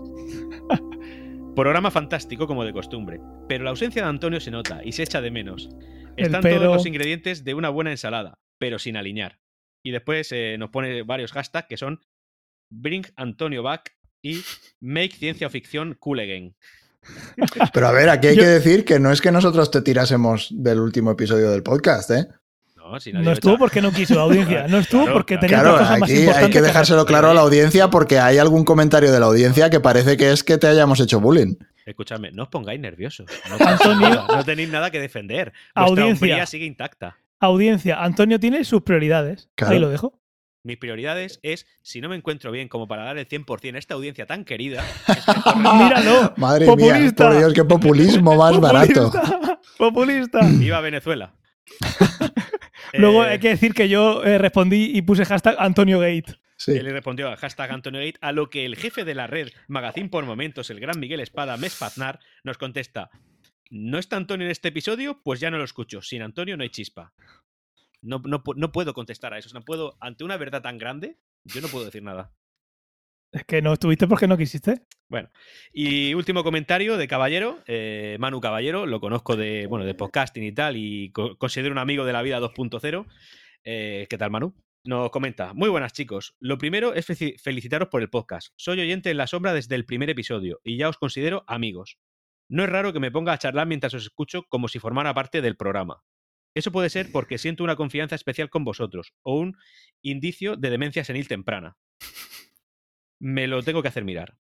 Programa 1.57 1.91
fantástico 1.91 2.47
como 2.47 2.65
de 2.65 2.73
costumbre, 2.73 3.21
pero 3.49 3.65
la 3.65 3.71
ausencia 3.71 4.03
de 4.03 4.09
Antonio 4.09 4.39
se 4.39 4.53
nota 4.53 4.81
y 4.85 4.93
se 4.93 5.03
echa 5.03 5.21
de 5.21 5.33
menos. 5.33 5.69
Están 6.17 6.41
pero- 6.43 6.61
todos 6.61 6.77
los 6.77 6.87
ingredientes 6.87 7.43
de 7.43 7.55
una 7.55 7.69
buena 7.69 7.91
ensalada, 7.91 8.39
pero 8.59 8.79
sin 8.79 8.97
alinear. 8.97 9.41
Y 9.82 9.90
después 9.92 10.28
eh, 10.32 10.56
nos 10.58 10.70
pone 10.70 11.02
varios 11.02 11.32
hashtags 11.32 11.68
que 11.68 11.76
son 11.76 12.00
Bring 12.70 13.06
Antonio 13.16 13.62
Back 13.62 13.92
y 14.23 14.42
Make 14.80 15.12
Ciencia 15.16 15.49
Ficción 15.49 15.94
Cool 15.99 16.20
Again. 16.20 16.54
Pero 17.73 17.88
a 17.88 17.92
ver, 17.92 18.08
aquí 18.11 18.26
hay 18.28 18.37
Yo- 18.37 18.42
que 18.42 18.49
decir 18.49 18.85
que 18.85 18.99
no 18.99 19.11
es 19.12 19.20
que 19.20 19.30
nosotros 19.32 19.70
te 19.70 19.80
tirásemos 19.82 20.49
del 20.50 20.80
último 20.80 21.12
episodio 21.12 21.50
del 21.50 21.62
podcast, 21.62 22.11
¿eh? 22.11 22.26
No, 22.76 22.99
si 22.99 23.12
No 23.12 23.32
estuvo 23.32 23.58
porque 23.58 23.82
no 23.82 23.92
quiso 23.92 24.14
la 24.14 24.23
audiencia. 24.23 24.66
No 24.68 24.78
estuvo 24.78 25.02
Claro, 25.02 25.18
porque 25.18 25.37
tenía 25.38 25.61
Claro, 25.61 25.78
cosas 25.78 26.00
más 26.00 26.11
aquí 26.11 26.26
hay 26.26 26.50
que 26.50 26.61
dejárselo 26.62 27.04
claro 27.06 27.30
a 27.30 27.35
la 27.35 27.42
audiencia 27.42 27.88
porque 27.90 28.18
hay 28.18 28.38
algún 28.38 28.64
comentario 28.64 29.12
de 29.12 29.20
la 29.20 29.26
audiencia 29.26 29.68
que 29.70 29.78
parece 29.80 30.16
que 30.16 30.32
es 30.32 30.42
que 30.42 30.56
te 30.58 30.66
hayamos 30.66 30.99
hecho 31.00 31.20
bullying. 31.20 31.54
Escuchadme, 31.87 32.32
no 32.32 32.44
os 32.44 32.49
pongáis 32.49 32.80
nerviosos. 32.80 33.26
No, 33.49 33.56
Antonio- 33.66 34.08
nada, 34.11 34.26
no 34.37 34.44
tenéis 34.44 34.68
nada 34.70 34.90
que 34.90 35.00
defender. 35.00 35.52
Vuestra 35.76 36.04
Audiencia. 36.04 36.47
sigue 36.47 36.64
intacta. 36.66 37.16
Audiencia, 37.40 38.02
Antonio 38.02 38.40
tiene 38.40 38.64
sus 38.64 38.83
prioridades. 38.83 39.49
Claro. 39.54 39.75
Ahí 39.75 39.78
lo 39.80 39.88
dejo. 39.88 40.21
Mis 40.64 40.76
prioridades 40.76 41.38
es, 41.42 41.66
si 41.83 42.00
no 42.00 42.09
me 42.09 42.16
encuentro 42.16 42.50
bien 42.50 42.68
como 42.68 42.88
para 42.88 43.04
dar 43.04 43.16
el 43.16 43.28
100% 43.28 43.75
a 43.76 43.78
esta 43.78 43.95
audiencia 43.95 44.26
tan 44.26 44.45
querida, 44.45 44.85
es 45.07 45.25
Míralo. 45.57 46.35
Madre 46.37 46.66
mía, 46.66 46.75
Populista. 46.75 47.28
por 47.28 47.38
Dios, 47.38 47.54
qué 47.54 47.64
populismo 47.64 48.37
más 48.37 48.61
barato. 48.61 49.11
Populista. 49.12 49.61
Populista. 49.78 50.40
Viva 50.59 50.80
Venezuela. 50.80 51.35
Luego 52.95 53.25
Eh, 53.25 53.30
hay 53.30 53.38
que 53.38 53.50
decir 53.50 53.75
que 53.75 53.88
yo 53.88 54.25
eh, 54.25 54.38
respondí 54.38 54.90
y 54.95 55.02
puse 55.02 55.25
hashtag 55.25 55.57
Antonio 55.59 56.00
Gate. 56.00 56.37
Sí. 56.57 56.73
Él 56.73 56.87
le 56.87 56.92
respondió 56.92 57.28
al 57.28 57.37
hashtag 57.37 57.71
Antonio 57.71 58.00
Gate, 58.00 58.18
a 58.21 58.33
lo 58.33 58.50
que 58.50 58.64
el 58.66 58.76
jefe 58.76 59.04
de 59.04 59.14
la 59.14 59.26
red, 59.28 59.49
Magazine 59.68 60.09
por 60.09 60.25
Momentos, 60.25 60.71
el 60.71 60.80
gran 60.80 60.99
Miguel 60.99 61.21
Espada 61.21 61.57
Mespaznar, 61.57 62.18
nos 62.42 62.59
contesta: 62.59 63.11
¿No 63.71 63.99
está 63.99 64.17
Antonio 64.17 64.47
en 64.47 64.51
este 64.51 64.69
episodio? 64.69 65.21
Pues 65.23 65.41
ya 65.41 65.51
no 65.51 65.59
lo 65.59 65.65
escucho. 65.65 66.01
Sin 66.03 66.23
Antonio 66.23 66.57
no 66.57 66.63
hay 66.63 66.71
chispa. 66.71 67.13
No, 68.01 68.21
no, 68.25 68.43
no 68.57 68.73
puedo 68.73 68.95
contestar 68.95 69.35
a 69.35 69.39
eso. 69.39 69.51
No 69.53 69.63
puedo, 69.63 69.97
ante 70.01 70.25
una 70.25 70.37
verdad 70.37 70.63
tan 70.63 70.79
grande, 70.79 71.19
yo 71.45 71.61
no 71.61 71.69
puedo 71.69 71.85
decir 71.85 72.03
nada. 72.03 72.33
Es 73.31 73.45
que 73.45 73.61
no 73.61 73.75
estuviste 73.75 74.07
porque 74.07 74.27
no 74.27 74.39
quisiste. 74.39 74.87
Bueno, 75.11 75.29
y 75.73 76.15
último 76.15 76.43
comentario 76.45 76.97
de 76.97 77.09
Caballero, 77.09 77.63
eh, 77.67 78.17
Manu 78.19 78.41
Caballero, 78.41 78.87
lo 78.87 79.01
conozco 79.01 79.37
de, 79.37 79.67
bueno, 79.67 79.85
de 79.85 79.95
podcasting 79.95 80.45
y 80.45 80.53
tal, 80.53 80.77
y 80.79 81.11
co- 81.13 81.37
considero 81.37 81.73
un 81.73 81.79
amigo 81.79 82.07
de 82.07 82.13
la 82.15 82.23
vida 82.23 82.41
2.0. 82.41 83.07
Eh, 83.65 84.07
¿Qué 84.09 84.17
tal, 84.17 84.31
Manu? 84.31 84.55
Nos 84.85 85.11
comenta, 85.11 85.53
muy 85.53 85.69
buenas 85.69 85.93
chicos. 85.93 86.37
Lo 86.41 86.57
primero 86.57 86.95
es 86.95 87.07
felicitaros 87.43 87.89
por 87.89 88.01
el 88.01 88.09
podcast. 88.09 88.53
Soy 88.57 88.81
oyente 88.81 89.11
en 89.11 89.19
la 89.19 89.27
sombra 89.27 89.53
desde 89.53 89.75
el 89.75 89.85
primer 89.85 90.09
episodio 90.09 90.61
y 90.65 90.79
ya 90.79 90.89
os 90.89 90.97
considero 90.97 91.45
amigos. 91.47 91.99
No 92.49 92.64
es 92.64 92.71
raro 92.71 92.93
que 92.93 93.00
me 93.00 93.11
ponga 93.11 93.33
a 93.33 93.38
charlar 93.38 93.67
mientras 93.67 93.95
os 93.95 94.02
escucho 94.02 94.43
como 94.49 94.69
si 94.69 94.78
formara 94.78 95.14
parte 95.14 95.43
del 95.43 95.57
programa. 95.57 96.02
Eso 96.55 96.73
puede 96.73 96.90
ser 96.90 97.12
porque 97.12 97.38
siento 97.38 97.64
una 97.64 97.76
confianza 97.76 98.14
especial 98.14 98.50
con 98.50 98.64
vosotros 98.64 99.12
o 99.23 99.38
un 99.38 99.57
indicio 100.02 100.57
de 100.57 100.71
demencia 100.71 101.05
senil 101.05 101.28
temprana. 101.28 101.76
Me 103.21 103.47
lo 103.47 103.62
tengo 103.62 103.83
que 103.83 103.88
hacer 103.88 104.05
mirar. 104.05 104.38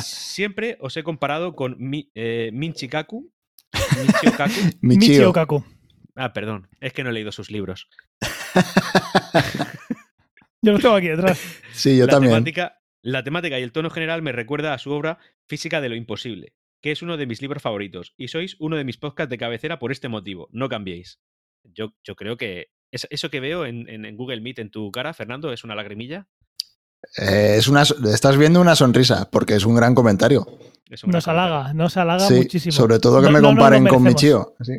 Siempre 0.00 0.76
os 0.80 0.96
he 0.96 1.02
comparado 1.02 1.54
con 1.54 1.76
mi, 1.78 2.10
eh, 2.14 2.50
Minchi 2.52 2.88
Kaku. 2.88 3.32
Michio 3.72 4.32
Kaku. 4.36 4.52
Michio. 4.80 5.08
Michio 5.08 5.32
Kaku. 5.32 5.64
Ah, 6.16 6.32
perdón, 6.32 6.68
es 6.80 6.92
que 6.92 7.02
no 7.02 7.10
he 7.10 7.12
leído 7.12 7.32
sus 7.32 7.50
libros. 7.50 7.88
Yo 10.62 10.72
lo 10.72 10.78
tengo 10.78 10.94
aquí 10.94 11.08
detrás. 11.08 11.40
Sí, 11.72 11.98
yo 11.98 12.06
la, 12.06 12.12
también. 12.12 12.32
Temática, 12.32 12.80
la 13.02 13.22
temática 13.22 13.60
y 13.60 13.62
el 13.62 13.72
tono 13.72 13.90
general 13.90 14.22
me 14.22 14.32
recuerda 14.32 14.72
a 14.72 14.78
su 14.78 14.92
obra 14.92 15.18
Física 15.46 15.82
de 15.82 15.90
lo 15.90 15.94
Imposible, 15.94 16.54
que 16.84 16.90
es 16.92 17.00
uno 17.00 17.16
de 17.16 17.24
mis 17.26 17.40
libros 17.40 17.62
favoritos, 17.62 18.12
y 18.18 18.28
sois 18.28 18.56
uno 18.60 18.76
de 18.76 18.84
mis 18.84 18.98
podcasts 18.98 19.30
de 19.30 19.38
cabecera 19.38 19.78
por 19.78 19.90
este 19.90 20.08
motivo. 20.08 20.50
No 20.52 20.68
cambiéis. 20.68 21.18
Yo, 21.62 21.94
yo 22.04 22.14
creo 22.14 22.36
que 22.36 22.72
es- 22.90 23.06
eso 23.08 23.30
que 23.30 23.40
veo 23.40 23.64
en, 23.64 23.88
en- 23.88 24.14
Google 24.18 24.42
Meet 24.42 24.58
en 24.58 24.70
tu 24.70 24.92
cara, 24.92 25.14
Fernando, 25.14 25.50
es 25.50 25.64
una 25.64 25.74
lagrimilla. 25.74 26.28
Eh, 27.16 27.54
es 27.56 27.68
una, 27.68 27.84
estás 28.12 28.36
viendo 28.36 28.60
una 28.60 28.76
sonrisa 28.76 29.30
porque 29.30 29.54
es 29.54 29.64
un 29.64 29.74
gran 29.74 29.94
comentario. 29.94 30.46
Es 30.90 31.02
un 31.04 31.10
Nos 31.10 31.24
gran 31.24 31.36
comentario. 31.36 31.54
halaga, 31.54 31.72
nos 31.72 31.96
halaga 31.96 32.28
Sí, 32.28 32.34
muchísimo. 32.34 32.72
sobre 32.72 32.98
todo 32.98 33.20
que 33.22 33.28
No- 33.28 33.32
me 33.32 33.40
no 33.40 33.48
comparen 33.48 33.86
con. 33.86 34.02
Michio. 34.02 34.54
Sí. 34.60 34.74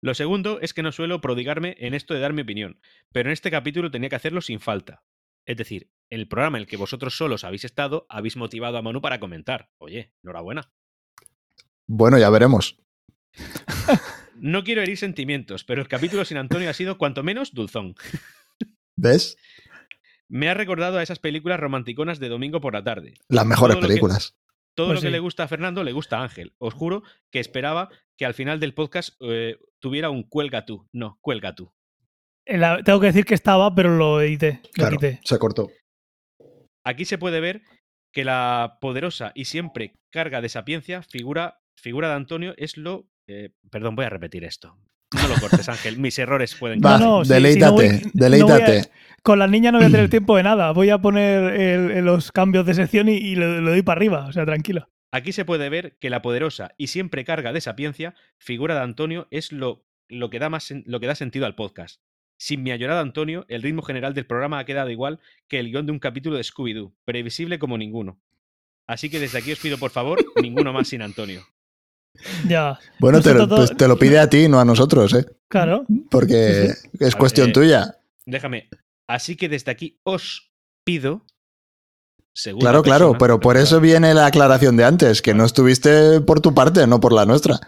Lo 0.00 0.14
segundo 0.14 0.60
es 0.60 0.74
que 0.74 0.84
no 0.84 0.92
suelo 0.92 1.20
prodigarme 1.20 1.74
en 1.80 1.94
esto 1.94 2.14
de 2.14 2.20
dar 2.20 2.34
mi 2.34 2.42
opinión, 2.42 2.78
pero 3.10 3.30
en 3.30 3.32
este 3.32 3.50
capítulo 3.50 3.90
tenía 3.90 4.08
que 4.10 4.16
hacerlo 4.16 4.40
sin 4.42 4.60
falta. 4.60 5.02
Es 5.44 5.56
decir, 5.56 5.90
el 6.08 6.28
programa 6.28 6.56
en 6.58 6.62
el 6.62 6.66
que 6.68 6.76
vosotros 6.76 7.16
solos 7.16 7.42
habéis 7.42 7.64
estado, 7.64 8.06
habéis 8.08 8.36
motivado 8.36 8.78
a 8.78 8.82
Manu 8.82 9.00
para 9.02 9.18
comentar. 9.20 9.70
Oye, 9.78 10.12
enhorabuena. 10.22 10.72
Bueno, 11.86 12.18
ya 12.18 12.30
veremos. 12.30 12.78
No 14.36 14.62
quiero 14.64 14.82
herir 14.82 14.98
sentimientos, 14.98 15.64
pero 15.64 15.80
el 15.80 15.88
capítulo 15.88 16.24
sin 16.24 16.36
Antonio 16.36 16.68
ha 16.68 16.74
sido 16.74 16.98
cuanto 16.98 17.22
menos 17.22 17.54
dulzón. 17.54 17.94
¿Ves? 18.96 19.38
Me 20.28 20.48
ha 20.48 20.54
recordado 20.54 20.98
a 20.98 21.02
esas 21.02 21.18
películas 21.20 21.58
romanticonas 21.60 22.18
de 22.18 22.28
domingo 22.28 22.60
por 22.60 22.74
la 22.74 22.82
tarde. 22.84 23.14
Las 23.28 23.46
mejores 23.46 23.74
Todo 23.76 23.80
lo 23.80 23.86
que- 23.86 23.88
películas. 23.88 24.36
Todo 24.76 24.88
Pues 24.88 24.96
lo 24.96 25.00
que 25.02 25.06
sí. 25.06 25.12
le 25.12 25.18
gusta 25.20 25.44
a 25.44 25.48
Fernando 25.48 25.84
le 25.84 25.92
gusta 25.92 26.18
a 26.18 26.24
Ángel. 26.24 26.52
Os 26.58 26.74
juro 26.74 27.04
que 27.30 27.38
esperaba 27.38 27.88
que 28.18 28.26
al 28.26 28.34
final 28.34 28.58
del 28.60 28.74
podcast 28.74 29.10
eh, 29.20 29.56
tuviera 29.78 30.10
un 30.10 30.24
cuelga 30.24 30.66
tú. 30.66 30.88
No, 30.92 31.16
cuelga 31.22 31.54
tú. 31.54 31.72
La- 32.44 32.82
tengo 32.82 32.98
que 33.00 33.06
decir 33.06 33.24
que 33.24 33.34
estaba, 33.34 33.72
pero 33.74 33.96
lo 33.96 34.20
edité. 34.20 34.60
Lo 34.64 34.70
Claro, 34.72 34.96
quité. 34.96 35.20
se 35.24 35.38
cortó. 35.38 35.70
Aquí 36.84 37.04
se 37.04 37.18
puede 37.18 37.40
ver 37.40 37.62
que 38.12 38.24
la 38.24 38.78
poderosa 38.80 39.30
y 39.34 39.44
siempre 39.46 39.94
carga 40.10 40.40
de 40.40 40.48
sapiencia 40.48 41.02
figura, 41.02 41.60
figura 41.76 42.08
de 42.08 42.14
Antonio 42.14 42.54
es 42.56 42.76
lo... 42.76 43.06
eh, 43.26 43.50
perdón, 43.70 43.96
voy 43.96 44.04
a 44.06 44.10
repetir 44.10 44.44
esto. 44.44 44.76
No 45.14 45.28
lo 45.28 45.34
cortes, 45.40 45.68
Ángel. 45.68 45.98
Mis 45.98 46.18
errores 46.18 46.54
pueden... 46.56 46.80
Va, 46.84 46.98
no, 46.98 47.24
sí, 47.24 47.32
deleítate, 47.34 47.88
sí, 48.00 48.04
no 48.10 48.10
voy- 48.10 48.38
no 48.40 48.46
voy 48.46 48.52
a- 48.52 48.56
deleítate. 48.66 48.90
Con 49.22 49.38
la 49.38 49.46
niña 49.46 49.70
no 49.72 49.78
voy 49.78 49.86
a 49.86 49.90
tener 49.90 50.10
tiempo 50.10 50.36
de 50.36 50.42
nada. 50.42 50.72
Voy 50.72 50.90
a 50.90 50.98
poner 50.98 51.60
el- 51.60 52.04
los 52.04 52.32
cambios 52.32 52.66
de 52.66 52.74
sección 52.74 53.08
y, 53.08 53.12
y 53.16 53.36
lo, 53.36 53.60
lo 53.60 53.70
doy 53.70 53.82
para 53.82 53.98
arriba. 53.98 54.26
O 54.26 54.32
sea, 54.32 54.44
tranquila. 54.44 54.88
Aquí 55.12 55.32
se 55.32 55.44
puede 55.44 55.68
ver 55.68 55.96
que 56.00 56.10
la 56.10 56.22
poderosa 56.22 56.72
y 56.76 56.88
siempre 56.88 57.24
carga 57.24 57.52
de 57.52 57.60
sapiencia 57.60 58.14
figura 58.38 58.74
de 58.74 58.80
Antonio 58.80 59.28
es 59.30 59.52
lo, 59.52 59.84
lo, 60.08 60.28
que, 60.30 60.40
da 60.40 60.48
más, 60.50 60.72
lo 60.86 60.98
que 60.98 61.06
da 61.06 61.14
sentido 61.14 61.46
al 61.46 61.54
podcast. 61.54 62.00
Sin 62.36 62.64
mi 62.64 62.72
ayorado 62.72 63.00
Antonio, 63.00 63.46
el 63.48 63.62
ritmo 63.62 63.82
general 63.82 64.12
del 64.12 64.26
programa 64.26 64.58
ha 64.58 64.64
quedado 64.64 64.90
igual 64.90 65.20
que 65.46 65.60
el 65.60 65.70
guion 65.70 65.86
de 65.86 65.92
un 65.92 66.00
capítulo 66.00 66.36
de 66.36 66.42
Scooby-Doo, 66.42 66.92
previsible 67.04 67.60
como 67.60 67.78
ninguno. 67.78 68.18
Así 68.88 69.08
que 69.08 69.20
desde 69.20 69.38
aquí 69.38 69.52
os 69.52 69.60
pido, 69.60 69.78
por 69.78 69.92
favor, 69.92 70.18
ninguno 70.42 70.72
más 70.72 70.88
sin 70.88 71.00
Antonio. 71.02 71.46
Ya. 72.48 72.78
Bueno, 72.98 73.20
te, 73.20 73.34
lo- 73.34 73.48
pues 73.48 73.76
te 73.76 73.88
lo 73.88 73.98
pide 73.98 74.18
a 74.18 74.28
ti, 74.30 74.48
no 74.48 74.60
a 74.60 74.64
nosotros, 74.64 75.12
¿eh? 75.14 75.26
Claro. 75.48 75.84
Porque 76.10 76.72
es 77.00 77.14
A 77.14 77.18
cuestión 77.18 77.48
ver, 77.48 77.54
tuya. 77.54 77.96
Déjame. 78.26 78.68
Así 79.08 79.36
que 79.36 79.48
desde 79.48 79.70
aquí 79.70 79.98
os 80.04 80.52
pido. 80.84 81.24
segunda 82.32 82.70
Claro, 82.70 82.82
claro, 82.82 83.18
pero 83.18 83.40
por 83.40 83.56
eso 83.56 83.80
viene 83.80 84.14
la 84.14 84.26
aclaración 84.26 84.76
de 84.76 84.84
antes, 84.84 85.20
que 85.22 85.34
no 85.34 85.44
estuviste 85.44 86.20
por 86.22 86.40
tu 86.40 86.54
parte, 86.54 86.86
no 86.86 87.00
por 87.00 87.12
la 87.12 87.26
nuestra. 87.26 87.60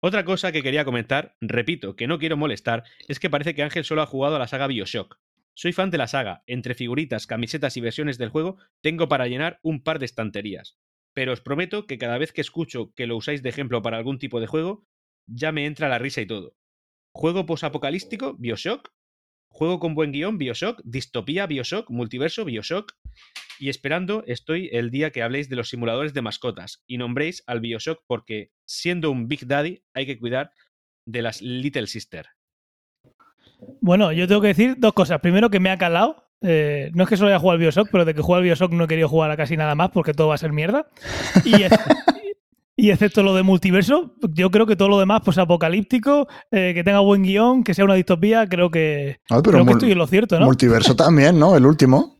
Otra 0.00 0.24
cosa 0.24 0.52
que 0.52 0.62
quería 0.62 0.84
comentar, 0.84 1.34
repito, 1.40 1.96
que 1.96 2.06
no 2.06 2.18
quiero 2.18 2.36
molestar, 2.36 2.84
es 3.08 3.18
que 3.18 3.30
parece 3.30 3.54
que 3.54 3.62
Ángel 3.62 3.84
solo 3.84 4.02
ha 4.02 4.06
jugado 4.06 4.36
a 4.36 4.38
la 4.38 4.46
saga 4.46 4.66
Bioshock. 4.66 5.16
Soy 5.54 5.72
fan 5.72 5.90
de 5.90 5.98
la 5.98 6.08
saga, 6.08 6.42
entre 6.46 6.74
figuritas, 6.74 7.26
camisetas 7.26 7.76
y 7.76 7.80
versiones 7.80 8.18
del 8.18 8.28
juego, 8.28 8.58
tengo 8.82 9.08
para 9.08 9.28
llenar 9.28 9.60
un 9.62 9.82
par 9.82 9.98
de 9.98 10.04
estanterías. 10.06 10.76
Pero 11.14 11.32
os 11.32 11.40
prometo 11.40 11.86
que 11.86 11.98
cada 11.98 12.18
vez 12.18 12.32
que 12.32 12.40
escucho 12.40 12.92
que 12.94 13.06
lo 13.06 13.16
usáis 13.16 13.42
de 13.42 13.48
ejemplo 13.48 13.82
para 13.82 13.96
algún 13.96 14.18
tipo 14.18 14.40
de 14.40 14.46
juego, 14.46 14.84
ya 15.26 15.52
me 15.52 15.66
entra 15.66 15.88
la 15.88 15.98
risa 15.98 16.20
y 16.20 16.26
todo. 16.26 16.56
Juego 17.12 17.46
posapocalíptico, 17.46 18.34
Bioshock. 18.34 18.92
Juego 19.48 19.78
con 19.78 19.94
buen 19.94 20.10
guion, 20.10 20.36
Bioshock. 20.36 20.80
Distopía, 20.84 21.46
Bioshock. 21.46 21.88
Multiverso, 21.88 22.44
Bioshock. 22.44 22.92
Y 23.60 23.68
esperando 23.68 24.24
estoy 24.26 24.68
el 24.72 24.90
día 24.90 25.12
que 25.12 25.22
habléis 25.22 25.48
de 25.48 25.54
los 25.54 25.68
simuladores 25.68 26.12
de 26.12 26.22
mascotas 26.22 26.82
y 26.88 26.98
nombréis 26.98 27.44
al 27.46 27.60
Bioshock 27.60 28.02
porque, 28.08 28.50
siendo 28.66 29.12
un 29.12 29.28
Big 29.28 29.46
Daddy, 29.46 29.84
hay 29.94 30.06
que 30.06 30.18
cuidar 30.18 30.52
de 31.06 31.22
las 31.22 31.40
Little 31.40 31.86
Sister. 31.86 32.26
Bueno, 33.80 34.12
yo 34.12 34.26
tengo 34.26 34.40
que 34.40 34.48
decir 34.48 34.74
dos 34.78 34.92
cosas. 34.92 35.20
Primero, 35.20 35.50
que 35.50 35.60
me 35.60 35.70
ha 35.70 35.78
calado. 35.78 36.28
Eh, 36.46 36.90
no 36.94 37.04
es 37.04 37.08
que 37.08 37.16
solo 37.16 37.30
haya 37.30 37.38
jugado 37.38 37.52
al 37.54 37.58
Bioshock, 37.60 37.88
pero 37.90 38.04
de 38.04 38.14
que 38.14 38.20
juega 38.20 38.38
al 38.38 38.44
Bioshock 38.44 38.70
no 38.72 38.84
he 38.84 38.86
querido 38.86 39.08
jugar 39.08 39.30
a 39.30 39.36
casi 39.36 39.56
nada 39.56 39.74
más 39.74 39.90
porque 39.90 40.12
todo 40.12 40.28
va 40.28 40.34
a 40.34 40.38
ser 40.38 40.52
mierda. 40.52 40.86
Y, 41.44 41.62
ex- 41.62 41.74
y 42.76 42.90
excepto 42.90 43.22
lo 43.22 43.34
de 43.34 43.42
multiverso, 43.42 44.14
yo 44.34 44.50
creo 44.50 44.66
que 44.66 44.76
todo 44.76 44.88
lo 44.90 44.98
demás, 45.00 45.22
pues 45.24 45.38
apocalíptico, 45.38 46.28
eh, 46.50 46.72
que 46.74 46.84
tenga 46.84 47.00
buen 47.00 47.22
guion, 47.22 47.64
que 47.64 47.72
sea 47.72 47.84
una 47.86 47.94
distopía, 47.94 48.46
creo 48.46 48.70
que, 48.70 49.20
Ay, 49.30 49.40
pero 49.42 49.42
creo 49.42 49.64
que 49.64 49.70
mul- 49.70 49.76
estoy 49.76 49.92
en 49.92 49.98
lo 49.98 50.06
cierto, 50.06 50.38
¿no? 50.38 50.46
multiverso 50.46 50.94
también, 50.94 51.38
¿no? 51.38 51.56
El 51.56 51.64
último. 51.64 52.18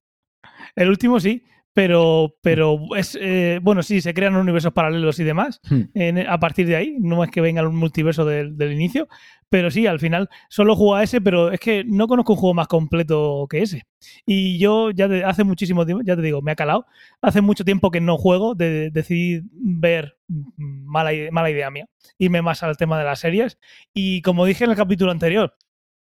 El 0.75 0.89
último 0.89 1.21
sí, 1.21 1.45
pero, 1.75 2.37
pero 2.41 2.79
es 2.97 3.19
eh, 3.21 3.59
bueno, 3.63 3.83
sí, 3.83 4.01
se 4.01 4.15
crean 4.15 4.37
universos 4.37 4.73
paralelos 4.73 5.19
y 5.19 5.25
demás 5.25 5.61
Hmm. 5.69 5.83
en- 5.95 6.19
a 6.27 6.39
partir 6.39 6.67
de 6.67 6.77
ahí. 6.77 6.97
No 7.01 7.23
es 7.25 7.31
que 7.31 7.41
venga 7.41 7.67
un 7.69 7.77
multiverso 7.77 8.25
del, 8.25 8.57
del 8.57 8.73
inicio, 8.73 9.09
pero 9.51 9.71
sí, 9.71 9.87
al 9.87 9.99
final 10.01 10.29
solo 10.49 10.77
juego 10.77 10.95
a 10.95 11.03
ese, 11.03 11.21
pero 11.21 11.51
es 11.51 11.61
que 11.61 11.85
no 11.85 12.07
conozco 12.07 12.33
un 12.35 12.39
juego 12.39 12.55
más 12.55 12.69
completo 12.69 13.47
que 13.51 13.63
ese. 13.63 13.83
Y 14.25 14.59
yo 14.59 14.91
ya 14.93 15.09
de- 15.09 15.25
hace 15.25 15.43
muchísimo 15.45 15.85
tiempo, 15.85 16.03
ya 16.07 16.15
te 16.17 16.23
digo, 16.23 16.41
me 16.43 16.53
ha 16.53 16.57
calado. 16.57 16.87
Hace 17.21 17.41
mucho 17.41 17.65
tiempo 17.65 17.91
que 17.91 18.01
no 18.01 18.17
juego, 18.19 18.55
de, 18.55 18.91
decidí 18.91 19.43
ver 19.53 20.17
mala, 20.57 21.11
mala 21.33 21.51
idea 21.51 21.71
mía, 21.71 21.89
irme 22.19 22.41
más 22.41 22.63
al 22.63 22.77
tema 22.77 22.99
de 22.99 23.05
las 23.05 23.19
series. 23.21 23.59
Y 23.93 24.23
como 24.23 24.47
dije 24.47 24.65
en 24.65 24.71
el 24.71 24.77
capítulo 24.77 25.11
anterior, 25.11 25.55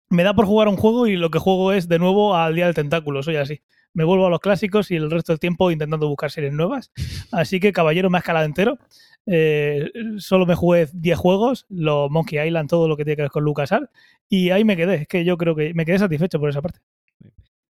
me 0.10 0.24
da 0.24 0.36
por 0.36 0.46
jugar 0.46 0.68
un 0.68 0.78
juego 0.78 1.08
y 1.08 1.16
lo 1.16 1.32
que 1.32 1.40
juego 1.40 1.74
es 1.74 1.88
de 1.88 1.98
nuevo 1.98 2.36
al 2.36 2.54
Día 2.54 2.66
del 2.66 2.76
Tentáculo, 2.76 3.24
soy 3.24 3.38
así. 3.38 3.62
Me 3.94 4.04
vuelvo 4.04 4.28
a 4.28 4.30
los 4.30 4.40
clásicos 4.40 4.90
y 4.92 4.96
el 4.96 5.12
resto 5.12 5.32
del 5.34 5.40
tiempo 5.40 5.72
intentando 5.72 6.08
buscar 6.08 6.32
series 6.32 6.54
nuevas. 6.54 6.92
Así 7.32 7.60
que 7.60 7.72
Caballero 7.72 8.10
me 8.10 8.18
ha 8.18 8.20
escalado 8.20 8.46
entero. 8.46 8.80
Eh, 9.26 9.92
solo 10.18 10.46
me 10.46 10.56
jugué 10.56 10.90
10 10.92 11.18
juegos, 11.18 11.66
los 11.70 12.10
Monkey 12.10 12.46
Island, 12.46 12.70
todo 12.70 12.88
lo 12.88 12.98
que 12.98 13.06
tiene 13.06 13.18
que 13.18 13.22
ver 13.24 13.32
con 13.32 13.44
LucasArts. 13.44 13.90
Y 14.30 14.50
ahí 14.50 14.64
me 14.64 14.76
quedé. 14.76 14.96
Es 14.96 15.08
que 15.08 15.24
yo 15.24 15.38
creo 15.38 15.56
que 15.56 15.74
me 15.74 15.86
quedé 15.86 16.00
satisfecho 16.00 16.40
por 16.40 16.50
esa 16.50 16.62
parte. 16.62 16.80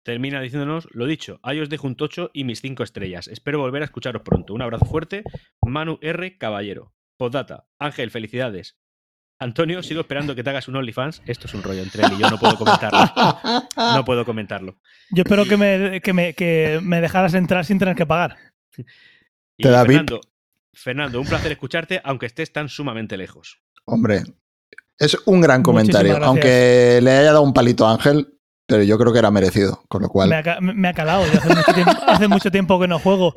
Termina 0.03 0.41
diciéndonos, 0.41 0.89
lo 0.93 1.05
dicho, 1.05 1.41
ahí 1.43 1.61
os 1.61 1.69
dejo 1.69 1.87
un 1.87 1.95
tocho 1.95 2.31
y 2.33 2.45
mis 2.45 2.63
cinco 2.63 2.83
estrellas. 2.83 3.29
Espero 3.29 3.59
volver 3.59 3.83
a 3.83 3.85
escucharos 3.85 4.23
pronto. 4.23 4.55
Un 4.55 4.63
abrazo 4.63 4.87
fuerte. 4.87 5.25
Manu 5.63 5.99
R. 6.01 6.39
Caballero. 6.39 6.93
Postdata. 7.19 7.67
Ángel, 7.79 8.11
felicidades. 8.11 8.80
Antonio, 9.41 9.83
sigo 9.83 10.03
esperando 10.03 10.35
que 10.35 10.45
te 10.45 10.51
hagas 10.51 10.69
un 10.69 10.77
OnlyFans. 10.77 11.23
Esto 11.27 11.47
es 11.47 11.55
un 11.55 11.63
rollo 11.63 11.83
entre 11.83 12.05
él 12.05 12.13
y 12.13 12.21
yo, 12.21 12.31
no 12.31 12.39
puedo 12.39 12.57
comentarlo. 12.57 12.99
No 13.77 14.05
puedo 14.05 14.25
comentarlo. 14.27 14.77
Yo 15.11 15.23
espero 15.23 15.47
que 15.47 15.57
me, 15.57 16.01
que 16.03 16.13
me, 16.13 16.35
que 16.35 16.79
me 16.83 17.01
dejaras 17.01 17.33
entrar 17.35 17.65
sin 17.65 17.79
tener 17.79 17.97
que 17.97 18.05
pagar. 18.05 18.37
Y 19.57 19.63
Te 19.63 19.71
da. 19.71 19.85
Fernando, 19.85 20.21
Fernando, 20.75 21.21
un 21.21 21.27
placer 21.27 21.53
escucharte, 21.53 22.01
aunque 22.05 22.27
estés 22.27 22.53
tan 22.53 22.69
sumamente 22.69 23.17
lejos. 23.17 23.63
Hombre, 23.87 24.23
es 24.99 25.17
un 25.25 25.41
gran 25.41 25.63
comentario. 25.63 26.23
Aunque 26.23 27.01
le 27.03 27.11
haya 27.11 27.33
dado 27.33 27.43
un 27.43 27.55
palito 27.55 27.87
a 27.87 27.93
Ángel, 27.93 28.35
pero 28.67 28.83
yo 28.83 28.99
creo 28.99 29.13
que 29.13 29.19
era 29.19 29.31
merecido. 29.31 29.83
Con 29.89 30.03
lo 30.03 30.09
Me 30.09 30.13
cual, 30.13 30.33
ha, 30.33 30.61
me 30.61 30.89
ha 30.89 30.93
calado. 30.93 31.25
hace, 31.25 31.49
mucho 31.49 31.73
tiempo, 31.73 31.93
hace 32.07 32.29
mucho 32.29 32.51
tiempo 32.51 32.81
que 32.81 32.89
no 32.89 32.99
juego. 32.99 33.35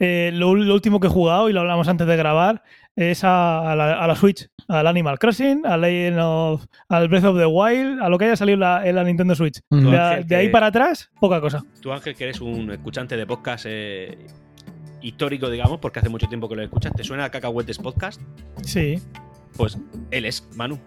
Eh, 0.00 0.30
lo, 0.34 0.54
lo 0.56 0.74
último 0.74 0.98
que 0.98 1.06
he 1.06 1.10
jugado, 1.10 1.48
y 1.48 1.52
lo 1.52 1.60
hablamos 1.60 1.86
antes 1.86 2.06
de 2.08 2.16
grabar, 2.16 2.64
es 2.96 3.22
a, 3.22 3.70
a 3.70 3.76
la, 3.76 3.94
a 3.94 4.06
la 4.08 4.16
Switch, 4.16 4.48
al 4.68 4.86
Animal 4.86 5.18
Crossing, 5.18 5.66
al, 5.66 5.80
Legend 5.82 6.18
of- 6.20 6.64
al 6.88 7.08
Breath 7.08 7.24
of 7.24 7.38
the 7.38 7.46
Wild, 7.46 8.00
a 8.02 8.08
lo 8.08 8.18
que 8.18 8.24
haya 8.26 8.36
salido 8.36 8.54
en 8.54 8.60
la, 8.60 8.86
en 8.88 8.94
la 8.96 9.04
Nintendo 9.04 9.34
Switch. 9.34 9.60
De, 9.70 9.98
Ángel, 9.98 10.26
de 10.26 10.36
ahí 10.36 10.46
que- 10.46 10.52
para 10.52 10.66
atrás, 10.68 11.10
poca 11.20 11.40
cosa. 11.40 11.62
Tú, 11.80 11.92
Ángel, 11.92 12.14
que 12.14 12.24
eres 12.24 12.40
un 12.40 12.70
escuchante 12.70 13.16
de 13.16 13.26
podcast 13.26 13.66
eh, 13.68 14.18
histórico, 15.02 15.50
digamos, 15.50 15.78
porque 15.80 15.98
hace 16.00 16.08
mucho 16.08 16.26
tiempo 16.28 16.48
que 16.48 16.56
lo 16.56 16.62
escuchas, 16.62 16.92
¿te 16.94 17.04
suena 17.04 17.24
a 17.24 17.30
Cacahuetes 17.30 17.78
Podcast? 17.78 18.20
Sí, 18.62 18.98
Pues 19.56 19.78
él 20.10 20.24
es 20.24 20.48
Manu. 20.56 20.74
Él 20.74 20.80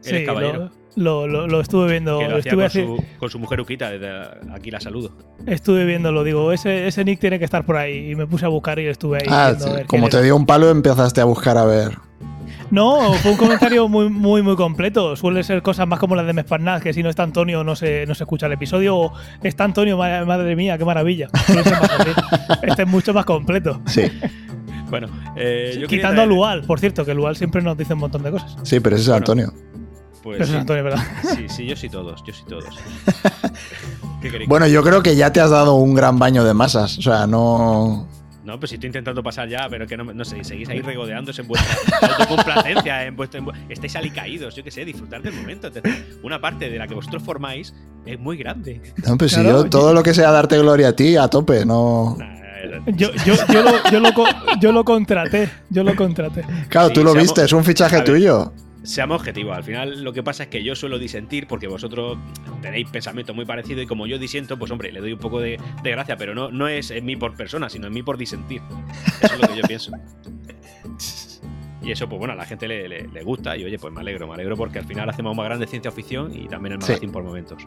sí 0.00 0.16
es 0.16 0.26
caballero. 0.26 0.70
lo, 0.96 1.26
lo- 1.26 1.26
lo- 1.26 1.46
lo 1.48 1.60
estuve 1.60 1.90
viendo. 1.90 2.18
que 2.20 2.24
lo 2.24 2.30
Lo 2.30 2.36
hacía 2.38 2.52
estuve, 2.52 2.86
con, 2.86 2.96
su, 2.98 3.04
con 3.18 3.30
su 3.30 3.38
mujer 3.40 3.60
Uquita. 3.60 3.90
Desde 3.90 4.10
aquí 4.54 4.70
la 4.70 4.80
saludo. 4.80 5.12
estuve 5.44 5.84
viéndolo, 5.84 6.22
digo, 6.24 6.50
ese, 6.52 6.86
ese 6.86 7.04
nick 7.04 7.18
tiene 7.20 7.38
que 7.38 7.44
estar 7.44 7.66
por 7.66 7.76
ahí. 7.76 8.12
Y 8.12 8.14
me 8.14 8.26
puse 8.26 8.44
a 8.46 8.48
buscar 8.48 8.78
y 8.78 8.86
estuve 8.86 9.18
ahí. 9.18 9.26
Ah, 9.28 9.48
viendo 9.50 9.66
a 9.66 9.68
sí, 9.70 9.74
ver 9.76 9.86
como 9.86 10.08
te 10.08 10.22
dio 10.22 10.34
un 10.36 10.46
palo, 10.46 10.70
empezaste 10.70 11.20
a 11.20 11.24
buscar 11.24 11.58
a 11.58 11.64
ver. 11.64 11.98
No, 12.70 13.12
fue 13.14 13.30
un 13.32 13.36
comentario 13.38 13.88
muy, 13.88 14.08
muy, 14.10 14.42
muy 14.42 14.54
completo. 14.56 15.16
Suele 15.16 15.42
ser 15.42 15.62
cosas 15.62 15.86
más 15.88 15.98
como 15.98 16.14
las 16.14 16.26
de 16.26 16.32
Mesparnaz, 16.34 16.82
que 16.82 16.92
si 16.92 17.02
no 17.02 17.08
está 17.08 17.22
Antonio 17.22 17.64
no 17.64 17.74
se, 17.76 18.04
no 18.06 18.14
se 18.14 18.24
escucha 18.24 18.46
el 18.46 18.52
episodio. 18.52 18.96
O 18.96 19.12
está 19.42 19.64
Antonio, 19.64 19.96
ma- 19.96 20.24
madre 20.24 20.54
mía, 20.54 20.76
qué 20.76 20.84
maravilla. 20.84 21.28
Este 22.62 22.82
es 22.82 22.88
mucho 22.88 23.14
más 23.14 23.24
completo. 23.24 23.80
Sí, 23.86 24.02
Bueno, 24.90 25.08
eh, 25.36 25.78
yo 25.80 25.86
Quitando 25.88 26.20
a 26.22 26.24
traer- 26.24 26.28
Lual, 26.28 26.62
por 26.64 26.78
cierto, 26.80 27.04
que 27.04 27.14
Lual 27.14 27.36
siempre 27.36 27.62
nos 27.62 27.76
dice 27.76 27.94
un 27.94 28.00
montón 28.00 28.22
de 28.22 28.30
cosas. 28.32 28.56
sí, 28.62 28.80
pero 28.80 28.96
ese 28.96 29.02
es 29.04 29.08
Bueno. 29.08 29.16
Antonio. 29.18 29.52
Pues 30.22 30.40
Eso 30.40 30.46
sí, 30.48 30.54
es 30.54 30.60
Antonio, 30.60 30.84
¿verdad? 30.84 31.02
sí, 31.36 31.46
sí, 31.48 31.66
yo 31.66 31.76
sí 31.76 31.88
todos, 31.88 32.22
yo 32.26 32.32
sí 32.34 32.42
todos. 32.48 32.64
Bueno, 34.48 34.66
yo 34.66 34.82
creo 34.82 35.00
que 35.00 35.14
ya 35.14 35.32
te 35.32 35.40
has 35.40 35.50
dado 35.50 35.76
un 35.76 35.94
gran 35.94 36.18
baño 36.18 36.42
de 36.42 36.52
masas. 36.52 36.98
O 36.98 37.02
sea, 37.02 37.26
no. 37.28 38.08
No, 38.48 38.58
pues 38.58 38.70
si 38.70 38.76
estoy 38.76 38.86
intentando 38.86 39.22
pasar 39.22 39.46
ya, 39.46 39.66
pero 39.68 39.86
que 39.86 39.94
no, 39.94 40.04
no 40.04 40.24
sé, 40.24 40.42
seguís 40.42 40.66
ahí 40.70 40.80
regodeándose 40.80 41.42
en 41.42 41.48
vuestra 41.48 41.76
autocomplacencia, 42.18 43.04
en 43.04 43.14
vuestro, 43.14 43.40
en 43.40 43.46
estáis 43.70 43.94
alicaídos, 43.94 44.54
yo 44.56 44.64
qué 44.64 44.70
sé, 44.70 44.86
disfrutar 44.86 45.20
del 45.20 45.34
momento. 45.34 45.66
Entonces, 45.66 46.16
Una 46.22 46.40
parte 46.40 46.70
de 46.70 46.78
la 46.78 46.86
que 46.88 46.94
vosotros 46.94 47.22
formáis 47.22 47.74
es 48.06 48.18
muy 48.18 48.38
grande. 48.38 48.80
No, 49.06 49.18
pues 49.18 49.32
si 49.32 49.44
yo 49.44 49.68
todo 49.68 49.92
lo 49.92 50.02
que 50.02 50.14
sea 50.14 50.30
darte 50.30 50.56
gloria 50.58 50.88
a 50.88 50.92
ti, 50.94 51.14
a 51.16 51.28
tope, 51.28 51.66
no. 51.66 52.16
Nah, 52.18 52.36
Yo, 52.96 53.10
yo, 53.26 53.34
yo, 53.52 53.62
lo, 53.62 53.90
yo, 53.90 54.00
lo, 54.00 54.10
yo 54.58 54.72
lo 54.72 54.82
contraté. 54.82 55.50
Yo 55.68 55.84
lo 55.84 55.94
contraté. 55.94 56.42
Claro, 56.70 56.88
Sí, 56.88 56.94
tú 56.94 57.04
lo 57.04 57.12
seamos- 57.12 57.22
viste, 57.28 57.44
es 57.44 57.52
un 57.52 57.64
fichaje 57.64 58.00
tuyo. 58.00 58.50
Seamos 58.88 59.16
objetivos, 59.20 59.54
al 59.54 59.64
final 59.64 60.02
lo 60.02 60.14
que 60.14 60.22
pasa 60.22 60.44
es 60.44 60.48
que 60.48 60.64
yo 60.64 60.74
suelo 60.74 60.98
disentir 60.98 61.46
porque 61.46 61.66
vosotros 61.68 62.16
tenéis 62.62 62.88
pensamiento 62.88 63.34
muy 63.34 63.44
parecido 63.44 63.82
y 63.82 63.86
como 63.86 64.06
yo 64.06 64.18
disiento, 64.18 64.58
pues 64.58 64.70
hombre, 64.70 64.90
le 64.90 65.00
doy 65.00 65.12
un 65.12 65.18
poco 65.18 65.40
de, 65.40 65.60
de 65.82 65.90
gracia, 65.90 66.16
pero 66.16 66.34
no, 66.34 66.50
no 66.50 66.68
es 66.68 66.90
en 66.90 67.04
mí 67.04 67.14
por 67.14 67.36
persona, 67.36 67.68
sino 67.68 67.86
en 67.88 67.92
mí 67.92 68.02
por 68.02 68.16
disentir. 68.16 68.62
Eso 69.22 69.34
es 69.34 69.40
lo 69.42 69.48
que 69.48 69.56
yo 69.56 69.62
pienso. 69.68 69.92
Y 71.80 71.92
eso, 71.92 72.06
pues 72.08 72.18
bueno, 72.18 72.34
a 72.34 72.36
la 72.36 72.44
gente 72.44 72.66
le, 72.68 72.86
le- 72.88 73.08
le 73.08 73.22
gusta 73.22 73.56
y 73.56 73.64
oye, 73.64 73.78
pues 73.78 73.94
me 73.94 74.00
alegro, 74.00 74.26
me 74.26 74.34
alegro 74.34 74.56
porque 74.56 74.78
al 74.78 74.84
final 74.84 75.08
hacemos 75.08 75.34
más 75.34 75.46
grande 75.46 75.66
ciencia 75.66 75.90
ficción 75.90 76.34
y 76.34 76.46
también 76.46 76.74
el 76.74 76.82
Sí. 76.82 76.88
magazine 76.90 77.12
por 77.12 77.22
momentos. 77.22 77.62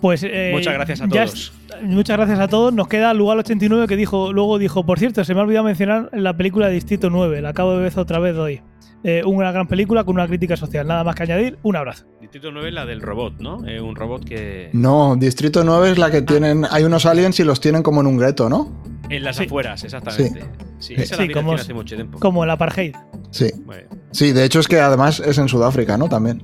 Pues, 0.00 0.22
eh, 0.24 0.50
Muchas 0.52 0.74
gracias 0.74 1.00
a 1.02 1.08
todos. 1.08 1.32
es- 1.34 1.82
muchas 1.82 2.16
gracias 2.16 2.38
a 2.38 2.48
todos. 2.48 2.72
Nos 2.72 2.88
queda 2.88 3.12
Lugar 3.14 3.38
89 3.38 3.86
que 3.86 3.96
dijo, 3.96 4.32
luego 4.32 4.58
dijo, 4.58 4.84
por 4.86 4.98
cierto, 4.98 5.22
se 5.24 5.34
me 5.34 5.40
ha 5.40 5.42
olvidado 5.44 5.64
mencionar 5.66 6.08
la 6.12 6.36
película 6.36 6.68
Distrito 6.68 7.10
9. 7.10 7.42
La 7.42 7.50
acabo 7.50 7.76
de 7.76 7.82
ver 7.82 7.98
otra 7.98 8.18
vez 8.18 8.36
hoy. 8.36 8.60
Eh, 9.02 9.22
una 9.24 9.50
gran 9.50 9.66
película 9.66 10.04
con 10.04 10.14
una 10.16 10.26
crítica 10.26 10.56
social. 10.58 10.86
Nada 10.86 11.04
más 11.04 11.14
que 11.14 11.22
añadir. 11.22 11.58
Un 11.62 11.74
abrazo. 11.76 12.04
Distrito 12.20 12.50
9 12.52 12.68
es 12.68 12.74
la 12.74 12.84
del 12.84 13.00
robot, 13.00 13.40
¿no? 13.40 13.66
Eh, 13.66 13.80
un 13.80 13.96
robot 13.96 14.24
que... 14.24 14.68
No, 14.74 15.16
Distrito 15.16 15.64
9 15.64 15.92
es 15.92 15.98
la 15.98 16.10
que 16.10 16.20
tienen. 16.22 16.66
Hay 16.70 16.84
unos 16.84 17.06
aliens 17.06 17.40
y 17.40 17.44
los 17.44 17.60
tienen 17.60 17.82
como 17.82 18.02
en 18.02 18.06
un 18.06 18.18
gueto, 18.18 18.48
¿no? 18.50 18.82
En 19.08 19.24
las 19.24 19.36
Sí. 19.36 19.44
afueras, 19.44 19.82
exactamente. 19.84 20.42
Sí, 20.78 20.94
esa 20.96 21.16
Sí, 21.16 21.28
la 21.28 21.34
como 21.34 21.54
hace 21.54 21.72
mucho 21.74 21.96
tiempo. 21.96 22.18
Como 22.18 22.44
el 22.44 22.50
apartheid. 22.50 22.94
Sí. 23.30 23.50
Bueno, 23.64 23.88
Sí, 24.12 24.32
de 24.32 24.44
hecho 24.44 24.60
es 24.60 24.68
que 24.68 24.78
además 24.80 25.20
es 25.20 25.38
en 25.38 25.48
Sudáfrica, 25.48 25.96
¿no? 25.96 26.08
También. 26.08 26.42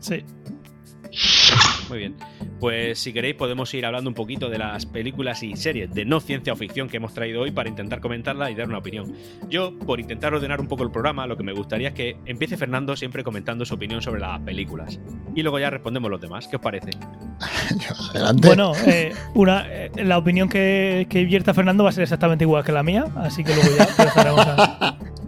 Sí. 0.00 0.22
Muy 1.94 2.00
bien. 2.00 2.16
Pues 2.58 2.98
si 2.98 3.12
queréis 3.12 3.36
podemos 3.36 3.72
ir 3.72 3.86
hablando 3.86 4.10
un 4.10 4.14
poquito 4.14 4.50
de 4.50 4.58
las 4.58 4.84
películas 4.84 5.42
y 5.42 5.56
series 5.56 5.94
de 5.94 6.04
no 6.04 6.18
ciencia 6.18 6.52
o 6.52 6.56
ficción 6.56 6.88
que 6.88 6.96
hemos 6.96 7.14
traído 7.14 7.42
hoy 7.42 7.52
para 7.52 7.68
intentar 7.68 8.00
comentarla 8.00 8.50
y 8.50 8.56
dar 8.56 8.68
una 8.68 8.78
opinión. 8.78 9.14
Yo, 9.48 9.78
por 9.78 10.00
intentar 10.00 10.34
ordenar 10.34 10.60
un 10.60 10.66
poco 10.66 10.82
el 10.82 10.90
programa, 10.90 11.26
lo 11.26 11.36
que 11.36 11.44
me 11.44 11.52
gustaría 11.52 11.88
es 11.88 11.94
que 11.94 12.16
empiece 12.26 12.56
Fernando 12.56 12.96
siempre 12.96 13.22
comentando 13.22 13.64
su 13.64 13.74
opinión 13.74 14.02
sobre 14.02 14.20
las 14.20 14.40
películas. 14.40 14.98
Y 15.36 15.42
luego 15.42 15.58
ya 15.60 15.70
respondemos 15.70 16.10
los 16.10 16.20
demás. 16.20 16.48
¿Qué 16.48 16.56
os 16.56 16.62
parece? 16.62 16.90
Adelante. 18.10 18.48
Bueno, 18.48 18.72
eh, 18.86 19.12
una, 19.34 19.66
eh, 19.68 19.90
la 20.02 20.18
opinión 20.18 20.48
que, 20.48 21.06
que 21.08 21.24
vierta 21.24 21.54
Fernando 21.54 21.84
va 21.84 21.90
a 21.90 21.92
ser 21.92 22.02
exactamente 22.02 22.44
igual 22.44 22.64
que 22.64 22.72
la 22.72 22.82
mía, 22.82 23.06
así 23.16 23.44
que 23.44 23.54
luego 23.54 23.70
ya 23.76 23.84
empezaremos 23.84 24.40
a... 24.40 24.98